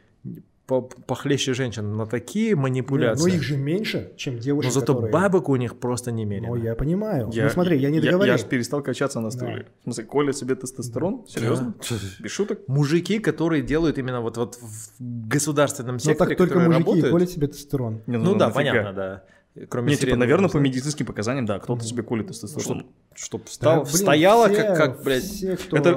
по- 0.66 0.82
похлеще 0.82 1.54
женщин, 1.54 1.96
на 1.96 2.06
такие 2.06 2.48
Не, 2.50 2.54
манипуляции. 2.56 3.30
ну 3.30 3.36
их 3.36 3.42
же 3.42 3.56
меньше, 3.56 4.12
чем 4.16 4.38
девушек, 4.38 4.72
Но 4.74 4.80
зато 4.80 4.94
которые... 4.94 5.12
бабок 5.12 5.48
у 5.48 5.56
них 5.56 5.76
просто 5.78 6.10
немерено. 6.12 6.48
Ну, 6.48 6.56
я 6.56 6.74
понимаю. 6.74 7.30
ну, 7.34 7.48
смотри, 7.50 7.78
я 7.78 7.90
не 7.90 7.96
Я, 7.98 8.02
договорил. 8.10 8.36
ж 8.36 8.44
перестал 8.44 8.82
качаться 8.82 9.20
на 9.20 9.30
стуле. 9.30 9.66
В 9.80 9.84
смысле, 9.84 10.04
Коля 10.04 10.32
себе 10.32 10.54
тестостерон? 10.56 11.24
Серьезно? 11.28 11.74
Без 12.20 12.30
шуток? 12.30 12.60
Мужики, 12.66 13.18
которые 13.20 13.62
делают 13.62 13.98
именно 13.98 14.20
вот, 14.20 14.36
вот 14.36 14.56
в 14.56 15.28
государственном 15.28 15.94
Ну, 15.96 15.98
секторе, 16.00 16.30
так 16.30 16.38
только 16.38 16.58
мужики 16.58 16.74
и 16.82 16.84
работают. 16.84 17.10
колят 17.12 17.30
себе 17.30 17.46
тестостерон. 17.46 18.00
Не, 18.06 18.16
Ну, 18.18 18.34
да, 18.34 18.46
нафига? 18.48 18.70
понятно, 18.70 18.92
да. 18.92 19.22
Кроме 19.68 19.92
Не, 19.92 19.96
типа, 19.96 20.16
наверное, 20.16 20.50
по 20.50 20.58
медицинским 20.58 21.06
показаниям, 21.06 21.46
да, 21.46 21.58
кто-то 21.58 21.82
себе 21.84 22.02
колет 22.02 22.26
тестостерон. 22.28 22.80
Чтоб, 22.80 22.86
чтоб 23.14 23.44
встал, 23.46 23.76
Да, 23.76 23.80
блин, 23.84 23.96
стояла, 23.96 24.48
все- 24.48 24.56
как, 24.56 24.76
как, 24.76 25.02
блядь, 25.02 25.22
Все, 25.24 25.56
кто, 25.56 25.76
Это- 25.78 25.90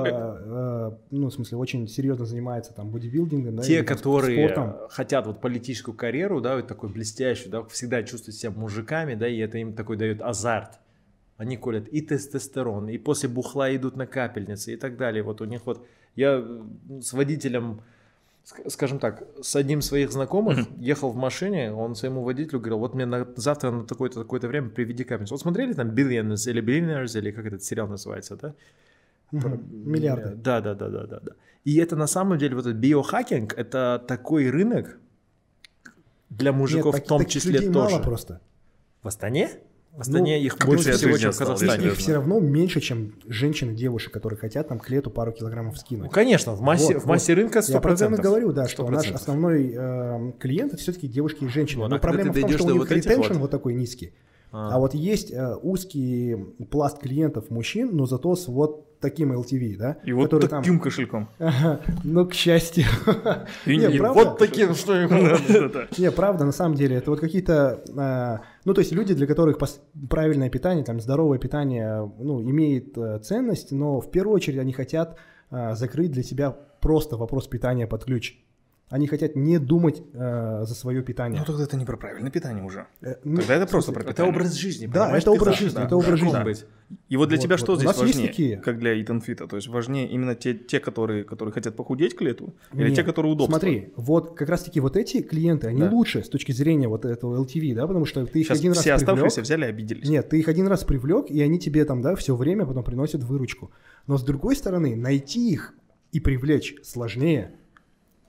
э, 0.96 0.98
ну, 1.12 1.28
в 1.28 1.34
смысле, 1.34 1.58
очень 1.58 1.88
серьезно 1.88 2.26
занимается 2.26 2.74
там 2.74 2.90
бодибилдингом, 2.90 3.58
да, 3.58 3.64
те, 3.64 3.80
или 3.80 3.82
которые 3.84 4.48
спортом. 4.48 4.76
хотят 4.90 5.28
вот 5.28 5.42
политическую 5.42 5.94
карьеру, 5.96 6.40
да, 6.40 6.56
вот 6.56 6.68
такой 6.68 6.90
блестящую, 6.90 7.52
да, 7.52 7.64
всегда 7.64 8.02
чувствуют 8.04 8.38
себя 8.38 8.52
мужиками, 8.52 9.16
да, 9.16 9.28
и 9.28 9.38
это 9.40 9.58
им 9.58 9.74
такой 9.74 9.98
дает 9.98 10.22
азарт. 10.22 10.80
Они 11.36 11.58
колят 11.58 11.88
и 11.88 12.02
тестостерон, 12.02 12.90
и 12.90 12.98
после 12.98 13.28
бухла 13.30 13.74
идут 13.76 13.96
на 13.96 14.06
капельницы 14.08 14.74
и 14.74 14.78
так 14.78 14.98
далее. 14.98 15.24
Вот 15.24 15.42
у 15.42 15.46
них 15.46 15.62
вот, 15.66 15.86
я 16.16 16.44
с 17.02 17.14
водителем, 17.14 17.82
скажем 18.68 19.00
так, 19.00 19.24
с 19.42 19.56
одним 19.56 19.80
из 19.80 19.86
своих 19.86 20.12
знакомых 20.12 20.68
ехал 20.78 21.12
в 21.12 21.16
машине, 21.16 21.72
он 21.72 21.96
своему 21.96 22.24
водителю 22.24 22.60
говорил, 22.60 22.80
вот 22.80 22.96
мне 22.96 23.06
на, 23.06 23.28
завтра 23.36 23.72
на 23.72 23.86
такое-то 23.86 24.22
такое 24.22 24.40
время 24.42 24.70
приведи 24.70 25.04
капельницу. 25.04 25.34
Вот 25.34 25.42
смотрели 25.42 25.74
там 25.74 25.90
Billions 25.90 26.50
или 26.50 26.62
Billionaires, 26.62 27.18
или 27.18 27.32
как 27.32 27.46
этот 27.46 27.64
сериал 27.64 27.88
называется, 27.88 28.36
да? 28.36 28.54
Мгм. 29.32 29.92
Миллиарды. 29.92 30.36
Да, 30.36 30.62
да, 30.62 30.74
да, 30.74 30.90
да, 30.90 31.06
да, 31.06 31.20
да. 31.20 31.32
И 31.66 31.78
это 31.78 31.96
на 31.96 32.08
самом 32.08 32.38
деле 32.38 32.56
вот 32.56 32.66
этот 32.66 32.78
биохакинг, 32.78 33.54
это 33.54 34.04
такой 34.08 34.50
рынок 34.50 34.98
для 36.30 36.52
мужиков 36.52 36.96
Нет, 36.96 37.06
в 37.06 37.08
том 37.08 37.26
числе 37.26 37.54
людей 37.54 37.72
тоже. 37.72 37.96
мало 37.96 38.04
просто. 38.04 38.42
В 39.04 39.08
Астане? 39.08 39.50
В 40.00 40.02
Астане 40.02 40.38
Ну, 40.38 40.44
их 40.46 40.58
больше 40.66 40.94
всего, 40.94 41.18
чем 41.18 41.32
в 41.32 41.38
Казахстане. 41.38 41.88
Их 41.88 41.98
все 41.98 42.14
равно 42.14 42.40
меньше, 42.40 42.80
чем 42.80 43.14
женщин 43.28 43.72
и 43.72 43.76
девушек, 43.76 44.14
которые 44.14 44.40
хотят 44.40 44.70
там 44.70 44.80
к 44.80 44.90
лету 44.90 45.10
пару 45.12 45.32
килограммов 45.34 45.74
Ну, 45.76 45.80
скинуть. 45.80 46.12
конечно, 46.12 46.54
в 46.54 46.62
массе, 46.62 46.94
Вот, 46.96 47.04
в 47.04 47.06
массе 47.06 47.34
рынка 47.34 47.60
100%. 47.60 47.72
Я 47.74 47.82
про 47.82 47.94
это 47.94 48.06
и 48.06 48.10
говорю, 48.16 48.54
да, 48.54 48.68
что 48.68 48.84
100%. 48.84 48.90
наш 48.92 49.12
основной 49.12 49.74
э, 49.76 50.32
клиент 50.40 50.74
это 50.74 50.82
все-таки 50.82 51.08
девушки 51.08 51.44
и 51.44 51.48
женщины. 51.50 51.82
Вот, 51.82 51.90
Но 51.90 51.98
а 51.98 52.00
проблема 52.00 52.32
в 52.32 52.40
том, 52.40 52.50
что 52.50 52.64
у 52.66 52.70
них 52.72 52.80
вот 52.80 52.92
ретеншн 52.92 53.34
вот- 53.34 53.42
вот 53.42 53.52
такой 53.52 53.74
низкий. 53.74 54.14
А. 54.52 54.76
А, 54.76 54.80
вот 54.80 54.96
есть 54.96 55.32
э, 55.32 55.56
узкий 55.62 56.36
пласт 56.72 57.00
клиентов 57.00 57.52
мужчин, 57.52 57.90
но 57.94 58.06
зато 58.08 58.36
с 58.36 58.48
вот 58.48 58.86
таким 59.00 59.32
LTV, 59.32 59.78
да? 59.78 59.98
И 60.04 60.12
вот 60.12 60.26
который 60.26 60.48
там- 60.50 60.62
таким 60.64 60.80
кошельком. 60.80 61.30
Ага, 61.40 61.82
ну, 62.04 62.26
к 62.26 62.34
счастью. 62.34 62.86
И 63.66 63.78
Не, 63.78 63.88
не- 63.88 63.98
правда? 64.00 64.24
Вот 64.24 64.38
таким, 64.40 64.74
что 64.76 64.96
ему... 64.96 65.38
Да-да-да. 65.48 65.88
Не, 65.98 66.12
правда, 66.12 66.46
на 66.46 66.52
самом 66.52 66.76
деле, 66.76 66.96
это 66.98 67.12
вот 67.12 67.20
какие-то, 67.20 67.80
а, 67.96 68.42
ну, 68.70 68.76
то 68.76 68.82
есть 68.82 68.92
люди, 68.92 69.16
для 69.16 69.26
которых 69.26 69.58
правильное 70.12 70.52
питание, 70.52 70.86
там, 70.86 71.00
здоровое 71.00 71.40
питание, 71.40 72.08
ну, 72.20 72.40
имеет 72.44 72.96
э, 73.00 73.18
ценность, 73.18 73.72
но 73.72 74.00
в 74.00 74.12
первую 74.12 74.36
очередь 74.36 74.60
они 74.60 74.74
хотят 74.74 75.18
а, 75.50 75.74
закрыть 75.74 76.12
для 76.12 76.22
себя 76.22 76.52
просто 76.80 77.18
вопрос 77.18 77.48
питания 77.48 77.88
под 77.88 78.06
ключ. 78.06 78.38
Они 78.90 79.06
хотят 79.06 79.36
не 79.36 79.60
думать 79.60 80.02
э, 80.14 80.64
за 80.66 80.74
свое 80.74 81.04
питание. 81.04 81.40
Ну 81.40 81.46
тогда 81.46 81.64
это 81.64 81.78
не 81.78 81.86
про 81.86 81.96
правильное 81.96 82.32
питание 82.32 82.64
уже. 82.64 82.88
Э, 83.02 83.16
ну, 83.24 83.38
Тогда 83.38 83.56
это 83.56 83.68
просто 83.68 83.92
про 83.92 84.02
Это 84.02 84.10
питание. 84.12 84.32
образ 84.34 84.54
жизни. 84.56 84.88
Да, 84.88 85.16
это 85.16 85.32
образ 85.32 85.60
жизни, 85.60 85.76
да, 85.76 85.84
это 85.86 85.96
образ 85.96 86.20
жизни. 86.20 86.44
быть. 86.44 86.66
И 87.08 87.16
вот 87.16 87.30
для 87.30 87.38
Вот, 87.38 87.44
тебя 87.44 87.54
вот. 87.56 87.60
что 87.60 87.76
здесь 87.76 87.86
нас 87.86 87.98
есть 88.02 88.16
важнее, 88.16 88.28
такие. 88.30 88.58
как 88.58 88.80
для 88.80 89.00
Итан 89.00 89.22
Фита? 89.22 89.46
То 89.48 89.58
есть 89.58 89.68
важнее 89.68 90.10
именно 90.10 90.34
те, 90.34 90.56
те 90.56 90.80
которые, 90.80 91.24
которые 91.24 91.54
хотят 91.54 91.76
похудеть 91.76 92.16
к 92.16 92.22
лету, 92.22 92.56
или 92.74 92.88
Нет, 92.88 92.96
те, 92.96 93.04
которые 93.04 93.32
удобства? 93.34 93.60
Смотри, 93.60 93.94
вот 93.96 94.36
как 94.36 94.50
раз-таки 94.50 94.80
вот 94.80 94.98
эти 94.98 95.22
клиенты, 95.22 95.68
они 95.68 95.82
Да. 95.82 95.90
лучше 95.92 96.24
с 96.24 96.30
точки 96.30 96.52
зрения 96.52 96.88
вот 96.88 97.06
этого 97.06 97.44
LTV, 97.46 97.76
да, 97.76 97.86
потому 97.86 98.06
что 98.06 98.26
ты 98.26 98.40
их 98.40 98.48
Сейчас 98.48 98.58
один 98.58 98.72
раз 98.72 98.82
все 98.82 98.94
оставшиеся 98.94 99.36
привлек. 99.36 99.46
взяли 99.46 99.66
и 99.66 99.70
обиделись. 99.70 100.10
Нет, 100.10 100.30
ты 100.30 100.40
их 100.40 100.48
один 100.48 100.66
раз 100.68 100.84
привлек, 100.84 101.30
и 101.30 101.40
они 101.44 101.60
тебе 101.60 101.86
там, 101.86 102.02
да, 102.02 102.16
все 102.16 102.36
время 102.36 102.66
потом 102.66 102.84
приносят 102.84 103.24
выручку. 103.24 103.70
Но 104.08 104.18
с 104.18 104.24
другой 104.24 104.56
стороны, 104.56 104.96
найти 104.96 105.52
их 105.52 105.76
и 106.12 106.20
привлечь 106.20 106.74
сложнее. 106.84 107.52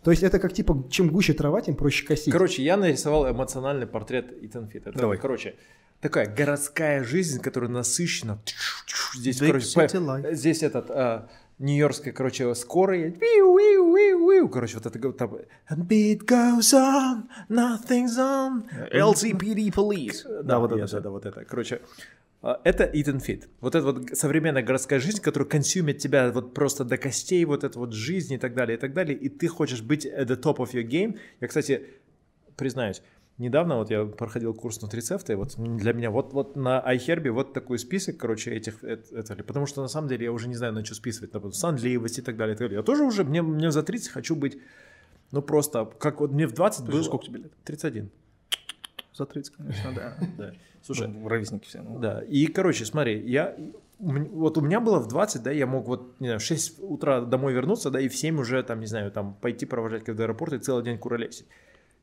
То 0.02 0.10
есть 0.10 0.22
это 0.22 0.39
как 0.39 0.52
типа, 0.52 0.86
чем 0.90 1.10
гуще 1.10 1.35
трава, 1.35 1.60
тем 1.60 1.74
проще 1.74 2.06
косить. 2.06 2.32
Короче, 2.32 2.62
я 2.62 2.77
нарисовал 2.77 3.31
эмоциональный 3.31 3.86
портрет 3.86 4.32
Итан 4.43 4.68
Фит. 4.68 4.86
Это, 4.86 4.98
Давай. 4.98 5.18
короче, 5.18 5.56
такая 6.01 6.27
городская 6.35 7.05
жизнь, 7.05 7.40
которая 7.40 7.70
насыщена. 7.70 8.39
Здесь, 9.14 9.40
Big 9.40 9.47
короче, 9.47 9.66
по- 9.74 10.35
здесь 10.35 10.62
этот 10.62 10.90
а, 10.90 11.28
нью-йоркская, 11.59 12.12
короче, 12.12 12.55
скорая. 12.55 13.14
Короче, 14.51 14.78
вот 14.78 14.86
это 14.86 14.98
там. 15.12 15.35
And 15.68 15.86
beat 15.86 16.24
goes 16.24 16.72
on, 16.72 17.24
nothing's 17.51 18.16
on. 18.16 18.64
LCPD 18.93 19.72
police. 19.74 20.43
Да, 20.43 20.59
вот 20.59 20.74
я 20.77 20.85
это, 20.85 20.93
да, 20.97 21.01
да, 21.01 21.10
вот 21.10 21.27
это. 21.27 21.44
Короче, 21.44 21.82
это 22.43 22.85
Eat 22.85 23.05
and 23.07 23.21
Fit. 23.27 23.49
Вот 23.61 23.75
это 23.75 23.85
вот 23.85 24.11
современная 24.17 24.62
городская 24.62 24.99
жизнь, 25.01 25.21
которая 25.21 25.49
консюмит 25.49 25.99
тебя 25.99 26.31
вот 26.33 26.55
просто 26.55 26.85
до 26.85 26.97
костей, 26.97 27.45
вот 27.45 27.65
эта 27.65 27.79
вот 27.79 27.93
жизнь 27.93 28.35
и 28.35 28.39
так 28.39 28.55
далее, 28.55 28.79
и 28.79 28.81
так 28.81 28.95
далее. 28.95 29.17
И 29.17 29.29
ты 29.29 29.47
хочешь 29.49 29.83
быть 29.83 30.07
at 30.07 30.27
the 30.27 30.41
top 30.41 30.57
of 30.57 30.73
your 30.73 30.87
game. 30.87 31.19
Я, 31.41 31.49
кстати, 31.49 31.85
признаюсь, 32.57 33.03
недавно 33.37 33.77
вот 33.77 33.91
я 33.91 34.05
проходил 34.07 34.55
курс 34.55 34.81
нутрицепта, 34.81 35.33
и 35.35 35.37
вот 35.37 35.55
для 35.57 35.93
меня 35.93 36.11
вот, 36.11 36.33
вот 36.33 36.57
на 36.57 36.83
iHerb 36.95 37.31
вот 37.31 37.53
такой 37.53 37.79
список, 37.79 38.17
короче, 38.17 38.53
этих, 38.53 38.83
это, 38.85 39.17
это- 39.35 39.45
потому 39.45 39.67
что 39.67 39.83
на 39.83 39.89
самом 39.89 40.09
деле 40.09 40.25
я 40.25 40.33
уже 40.33 40.49
не 40.49 40.55
знаю, 40.57 40.73
на 40.73 40.85
что 40.85 40.95
списывать, 40.95 41.35
например, 41.35 41.55
сонливость 41.55 42.19
и 42.19 42.23
так 42.23 42.37
далее, 42.37 42.55
и 42.55 42.59
так 42.59 42.67
далее. 42.69 42.79
Я 42.79 42.83
тоже 42.83 43.05
уже, 43.05 43.25
мне, 43.25 43.43
мне 43.43 43.71
за 43.71 43.83
30 43.83 44.09
хочу 44.09 44.35
быть, 44.35 44.59
ну 45.31 45.43
просто, 45.43 45.85
как 45.99 46.21
вот 46.21 46.33
мне 46.33 46.47
в 46.47 46.53
20 46.53 46.81
Подожди, 46.81 46.99
было... 46.99 47.05
сколько 47.05 47.27
тебе 47.27 47.39
лет? 47.41 47.53
31. 47.65 48.11
За 49.15 49.27
30, 49.27 49.55
конечно, 49.57 49.93
да. 49.95 50.55
Слушай, 50.82 51.09
Ну, 51.09 51.28
ровесники 51.28 51.66
все. 51.66 51.82
ну. 51.82 51.98
да, 51.98 52.23
и, 52.23 52.47
короче, 52.47 52.85
смотри, 52.85 53.20
я, 53.27 53.57
вот 53.98 54.57
у 54.57 54.61
меня 54.61 54.81
было 54.81 54.98
в 54.98 55.09
20, 55.09 55.43
да, 55.43 55.51
я 55.51 55.66
мог 55.66 55.86
вот, 55.86 56.19
не 56.20 56.28
знаю, 56.28 56.40
в 56.40 56.43
6 56.43 56.81
утра 56.81 57.20
домой 57.20 57.52
вернуться, 57.52 57.90
да, 57.90 58.01
и 58.01 58.09
в 58.09 58.16
7 58.16 58.39
уже, 58.40 58.62
там, 58.62 58.81
не 58.81 58.86
знаю, 58.86 59.11
там, 59.11 59.35
пойти 59.40 59.66
провожать 59.66 60.05
когда 60.05 60.24
аэропорт 60.24 60.55
и 60.55 60.59
целый 60.59 60.85
день 60.85 60.98
куролесить. 60.98 61.47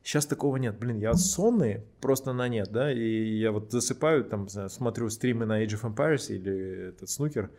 Сейчас 0.03 0.25
такого 0.25 0.57
нет, 0.57 0.77
блин, 0.77 0.99
я 0.99 1.13
сонный 1.15 1.81
просто 1.99 2.31
на 2.33 2.47
нет, 2.47 2.69
да, 2.71 2.91
и 2.91 3.37
я 3.37 3.51
вот 3.51 3.71
засыпаю, 3.71 4.23
там, 4.23 4.47
смотрю 4.47 5.09
стримы 5.09 5.45
на 5.45 5.63
Age 5.63 5.81
of 5.81 5.93
Empires 5.93 6.33
или 6.33 6.89
этот 6.89 7.09
снукер, 7.09 7.49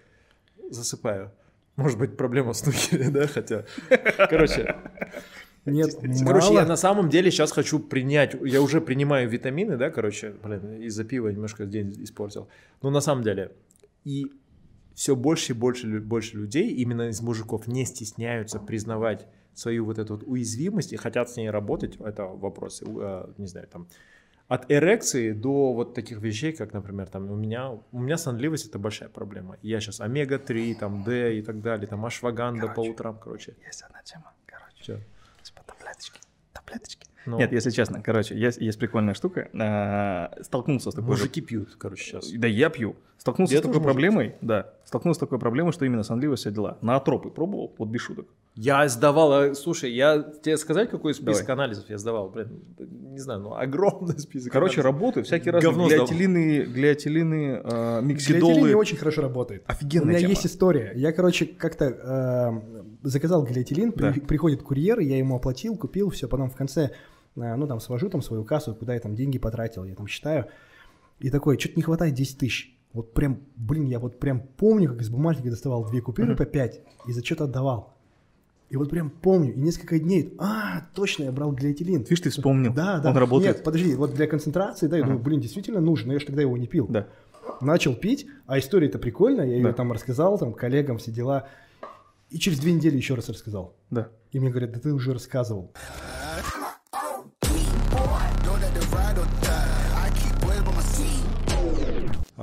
засыпаю. 0.70 1.32
Может 1.76 1.98
быть, 1.98 2.16
проблема 2.16 2.54
в 2.54 2.56
снукере, 2.56 3.10
да, 3.10 3.26
хотя, 3.26 3.64
короче, 4.30 4.76
Нет, 5.70 5.96
Короче, 6.26 6.54
я 6.54 6.64
на 6.64 6.76
самом 6.76 7.08
деле 7.08 7.30
сейчас 7.30 7.52
хочу 7.52 7.78
принять, 7.78 8.36
я 8.44 8.60
уже 8.62 8.80
принимаю 8.80 9.28
витамины, 9.28 9.76
да, 9.76 9.90
короче, 9.90 10.34
блин, 10.42 10.82
из-за 10.82 11.04
пива 11.04 11.28
немножко 11.28 11.66
день 11.66 11.94
испортил. 12.02 12.48
Но 12.82 12.90
на 12.90 13.00
самом 13.00 13.22
деле, 13.22 13.52
и 14.04 14.26
все 14.94 15.14
больше 15.14 15.52
и 15.52 15.54
больше, 15.54 16.00
больше 16.00 16.36
людей, 16.36 16.70
именно 16.70 17.08
из 17.08 17.20
мужиков, 17.20 17.66
не 17.66 17.84
стесняются 17.84 18.58
признавать 18.58 19.26
свою 19.54 19.84
вот 19.84 19.98
эту 19.98 20.14
вот 20.14 20.24
уязвимость 20.26 20.92
и 20.92 20.96
хотят 20.96 21.30
с 21.30 21.36
ней 21.36 21.50
работать, 21.50 21.96
это 21.96 22.24
вопросы, 22.24 22.84
э, 22.86 23.26
не 23.38 23.46
знаю, 23.46 23.68
там, 23.68 23.88
от 24.48 24.70
эрекции 24.70 25.32
до 25.32 25.72
вот 25.74 25.94
таких 25.94 26.20
вещей, 26.22 26.52
как, 26.52 26.72
например, 26.72 27.08
там, 27.08 27.30
у 27.30 27.36
меня, 27.36 27.72
у 27.92 28.00
меня 28.00 28.16
сонливость 28.16 28.68
это 28.68 28.78
большая 28.78 29.10
проблема. 29.10 29.58
Я 29.62 29.78
сейчас 29.80 30.00
омега-3, 30.00 30.74
там, 30.74 31.04
D 31.04 31.38
и 31.38 31.42
так 31.42 31.60
далее, 31.60 31.86
там, 31.86 32.04
ашваганда 32.06 32.68
по 32.68 32.74
Короче. 32.74 32.90
утрам, 32.90 33.18
короче. 33.18 33.56
Есть 33.66 33.82
одна 33.82 34.02
тема, 34.02 34.32
короче. 34.46 34.82
Чё? 34.82 34.98
Таблеточки. 35.68 36.20
Таблеточки. 36.52 37.06
Ну, 37.26 37.38
Нет, 37.38 37.52
если 37.52 37.70
честно, 37.70 38.02
короче, 38.02 38.36
есть, 38.38 38.58
есть 38.58 38.78
прикольная 38.78 39.14
штука. 39.14 39.48
А, 39.54 40.32
Столкнулся 40.42 40.90
с 40.90 40.94
такой 40.94 41.14
же- 41.16 41.22
мужики 41.24 41.40
пьют, 41.42 41.76
короче, 41.78 42.02
сейчас. 42.04 42.30
Да 42.32 42.46
я 42.48 42.70
пью. 42.70 42.96
Столкнулся 43.18 43.54
Я 43.54 43.60
с 43.60 43.62
такой 43.64 43.80
проблемой, 43.82 44.36
да. 44.40 44.70
Столкнулся 44.84 45.18
с 45.18 45.20
такой 45.20 45.38
проблемой, 45.40 45.72
что 45.72 45.84
именно 45.84 46.04
сонливость 46.04 46.42
все 46.42 46.50
дела. 46.52 46.78
На 46.82 46.96
атропы 46.96 47.30
пробовал, 47.30 47.74
вот 47.76 47.88
без 47.88 48.00
шуток. 48.00 48.26
Я 48.54 48.88
сдавал, 48.88 49.32
а, 49.32 49.54
слушай, 49.54 49.92
я 49.92 50.22
тебе 50.22 50.56
сказать, 50.56 50.88
какой 50.88 51.14
список 51.14 51.46
Давай. 51.46 51.64
анализов 51.64 51.90
я 51.90 51.98
сдавал? 51.98 52.28
Блин, 52.30 52.60
не 52.78 53.18
знаю, 53.18 53.40
ну 53.40 53.54
огромный 53.54 54.18
список. 54.18 54.52
Короче, 54.52 54.80
анализов. 54.80 55.00
работают 55.00 55.26
всякие 55.26 55.52
разные 55.52 55.70
Говно 55.72 55.88
сдавал. 55.88 56.06
глиотилины, 56.06 56.64
глиотилины, 56.64 57.34
э, 57.34 57.60
Глиотилин 58.02 58.06
миксидолы. 58.08 58.68
не 58.68 58.74
очень 58.74 58.96
хорошо 58.96 59.22
работает. 59.22 59.62
Офигенная 59.66 60.04
У 60.04 60.08
меня 60.10 60.18
тема. 60.20 60.30
есть 60.30 60.46
история. 60.46 60.92
Я, 60.94 61.12
короче, 61.12 61.46
как-то 61.46 61.84
э, 61.84 62.86
заказал 63.02 63.42
глиотилин, 63.44 63.92
при- 63.92 64.02
Да. 64.20 64.26
приходит 64.26 64.62
курьер, 64.62 65.00
я 65.00 65.18
ему 65.18 65.36
оплатил, 65.36 65.76
купил, 65.76 66.10
все, 66.10 66.28
потом 66.28 66.50
в 66.50 66.56
конце, 66.56 66.92
э, 67.36 67.54
ну, 67.56 67.66
там, 67.66 67.80
свожу 67.80 68.08
там 68.10 68.22
свою 68.22 68.44
кассу, 68.44 68.74
куда 68.74 68.94
я 68.94 69.00
там 69.00 69.14
деньги 69.14 69.38
потратил, 69.38 69.84
я 69.84 69.94
там 69.94 70.06
считаю, 70.06 70.46
и 71.20 71.30
такой, 71.30 71.58
что-то 71.58 71.74
не 71.76 71.82
хватает 71.82 72.14
10 72.14 72.38
тысяч. 72.38 72.74
Вот 72.92 73.12
прям, 73.12 73.40
блин, 73.56 73.84
я 73.86 73.98
вот 73.98 74.18
прям 74.18 74.40
помню, 74.40 74.88
как 74.90 75.00
из 75.02 75.10
бумажника 75.10 75.50
доставал 75.50 75.84
две 75.88 76.00
купюры 76.00 76.34
по 76.36 76.46
5 76.46 76.80
и 77.06 77.12
за 77.12 77.24
что-то 77.24 77.44
отдавал. 77.44 77.94
И 78.70 78.76
вот 78.76 78.90
прям 78.90 79.08
помню, 79.10 79.54
и 79.54 79.58
несколько 79.60 79.98
дней, 79.98 80.34
а, 80.38 80.82
точно, 80.94 81.24
я 81.24 81.32
брал 81.32 81.52
глиотилин. 81.52 82.00
Видишь, 82.02 82.20
ты 82.20 82.30
вспомнил. 82.30 82.72
Да, 82.74 82.98
да. 82.98 83.10
Он 83.10 83.16
работает. 83.16 83.56
Нет, 83.56 83.64
подожди, 83.64 83.94
вот 83.94 84.14
для 84.14 84.26
концентрации, 84.26 84.88
да, 84.88 84.98
я 84.98 85.04
думаю, 85.04 85.20
блин, 85.20 85.40
действительно 85.40 85.80
нужно, 85.80 86.08
но 86.08 86.12
я 86.14 86.18
же 86.20 86.26
тогда 86.26 86.42
его 86.42 86.56
не 86.58 86.66
пил. 86.66 86.86
Да. 86.88 87.06
Начал 87.62 87.94
пить, 87.94 88.26
а 88.46 88.58
история-то 88.58 88.98
прикольная, 88.98 89.46
я 89.46 89.56
ее 89.56 89.62
Да. 89.64 89.72
там 89.72 89.90
рассказал, 89.92 90.38
там, 90.38 90.52
коллегам, 90.52 90.98
все 90.98 91.10
дела. 91.10 91.48
И 92.30 92.38
через 92.38 92.58
две 92.58 92.72
недели 92.72 92.96
еще 92.96 93.14
раз 93.14 93.30
рассказал. 93.30 93.74
Да. 93.90 94.08
И 94.32 94.38
мне 94.38 94.50
говорят, 94.50 94.72
да 94.72 94.80
ты 94.80 94.92
уже 94.92 95.14
рассказывал. 95.14 95.72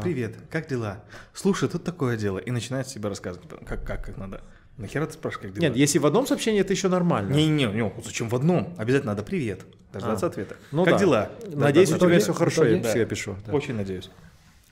Привет, 0.01 0.35
как 0.49 0.67
дела? 0.67 1.03
Слушай, 1.34 1.69
тут 1.69 1.84
такое 1.84 2.17
дело. 2.17 2.38
И 2.38 2.51
начинает 2.51 2.88
себе 2.88 3.07
рассказывать, 3.07 3.47
как, 3.65 3.84
как, 3.85 4.05
как 4.05 4.17
надо. 4.17 4.41
Нахера 4.77 5.05
ты 5.05 5.13
спрашиваешь, 5.13 5.47
как 5.47 5.53
дела? 5.53 5.69
Нет, 5.69 5.77
если 5.77 5.99
в 5.99 6.05
одном 6.05 6.27
сообщении, 6.27 6.59
это 6.59 6.73
еще 6.73 6.89
нормально. 6.89 7.34
Не-не, 7.34 7.65
не, 7.67 7.93
зачем 8.03 8.27
в 8.27 8.35
одном? 8.35 8.73
Обязательно 8.77 9.13
надо 9.13 9.23
привет. 9.23 9.61
Дождаться 9.93 10.26
А. 10.26 10.30
ответа. 10.30 10.57
Ну 10.72 10.84
как 10.84 10.95
да. 10.95 10.99
дела? 10.99 11.31
Надеюсь, 11.47 11.91
у 11.93 11.97
тебя 11.97 12.19
все 12.19 12.34
хорошо, 12.34 12.65
я 12.65 12.81
всегда 12.81 12.93
Да. 12.93 13.05
пишу. 13.05 13.38
да. 13.45 13.53
Очень 13.53 13.76
надеюсь. 13.76 14.09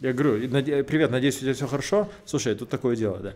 Я 0.01 0.11
говорю, 0.11 0.49
привет, 0.83 1.11
надеюсь, 1.11 1.37
у 1.37 1.39
тебя 1.39 1.53
все 1.53 1.67
хорошо. 1.67 2.09
Слушай, 2.25 2.55
тут 2.55 2.69
такое 2.69 2.97
дело, 2.97 3.19
да. 3.19 3.33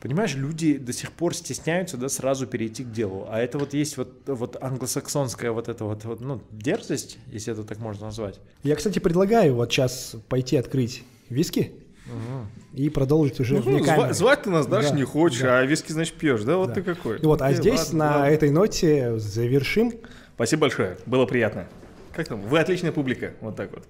Понимаешь, 0.00 0.34
люди 0.34 0.78
до 0.78 0.92
сих 0.92 1.12
пор 1.12 1.34
стесняются, 1.34 1.96
да, 1.96 2.08
сразу 2.08 2.46
перейти 2.46 2.82
к 2.82 2.90
делу. 2.90 3.26
А 3.28 3.38
это 3.38 3.58
вот 3.58 3.74
есть 3.74 3.96
вот, 3.98 4.22
вот 4.26 4.56
англосаксонская 4.60 5.52
вот 5.52 5.68
эта 5.68 5.84
вот, 5.84 6.04
вот, 6.04 6.20
ну, 6.20 6.42
дерзость, 6.50 7.18
если 7.26 7.52
это 7.52 7.62
так 7.64 7.78
можно 7.78 8.06
назвать. 8.06 8.40
Я, 8.64 8.74
кстати, 8.74 8.98
предлагаю 8.98 9.54
вот 9.54 9.70
сейчас 9.70 10.16
пойти 10.28 10.56
открыть 10.56 11.04
виски 11.30 11.72
и 12.74 12.90
продолжить 12.90 13.40
уже 13.40 13.54
Ну, 13.56 13.62
вне 13.62 14.12
звать 14.12 14.42
ты 14.42 14.50
нас, 14.50 14.66
Даш, 14.66 14.90
Да, 14.90 14.96
не 14.96 15.04
хочешь, 15.04 15.40
да. 15.40 15.58
а 15.60 15.64
виски, 15.64 15.92
значит, 15.92 16.14
пьешь, 16.14 16.42
да? 16.42 16.56
Вот 16.56 16.68
Да. 16.68 16.74
ты 16.74 16.82
какой. 16.82 17.18
Вот, 17.20 17.40
а 17.40 17.46
Окей, 17.46 17.56
здесь 17.58 17.78
ладно, 17.86 17.98
на 17.98 18.10
ладно. 18.16 18.24
этой 18.26 18.50
ноте 18.50 19.18
завершим. 19.18 19.92
Спасибо 20.34 20.62
большое, 20.62 20.96
было 21.06 21.24
приятно. 21.26 21.66
Как 22.12 22.26
там? 22.28 22.40
Вы 22.42 22.58
отличная 22.58 22.92
публика, 22.92 23.34
вот 23.40 23.56
так 23.56 23.70
вот. 23.72 23.84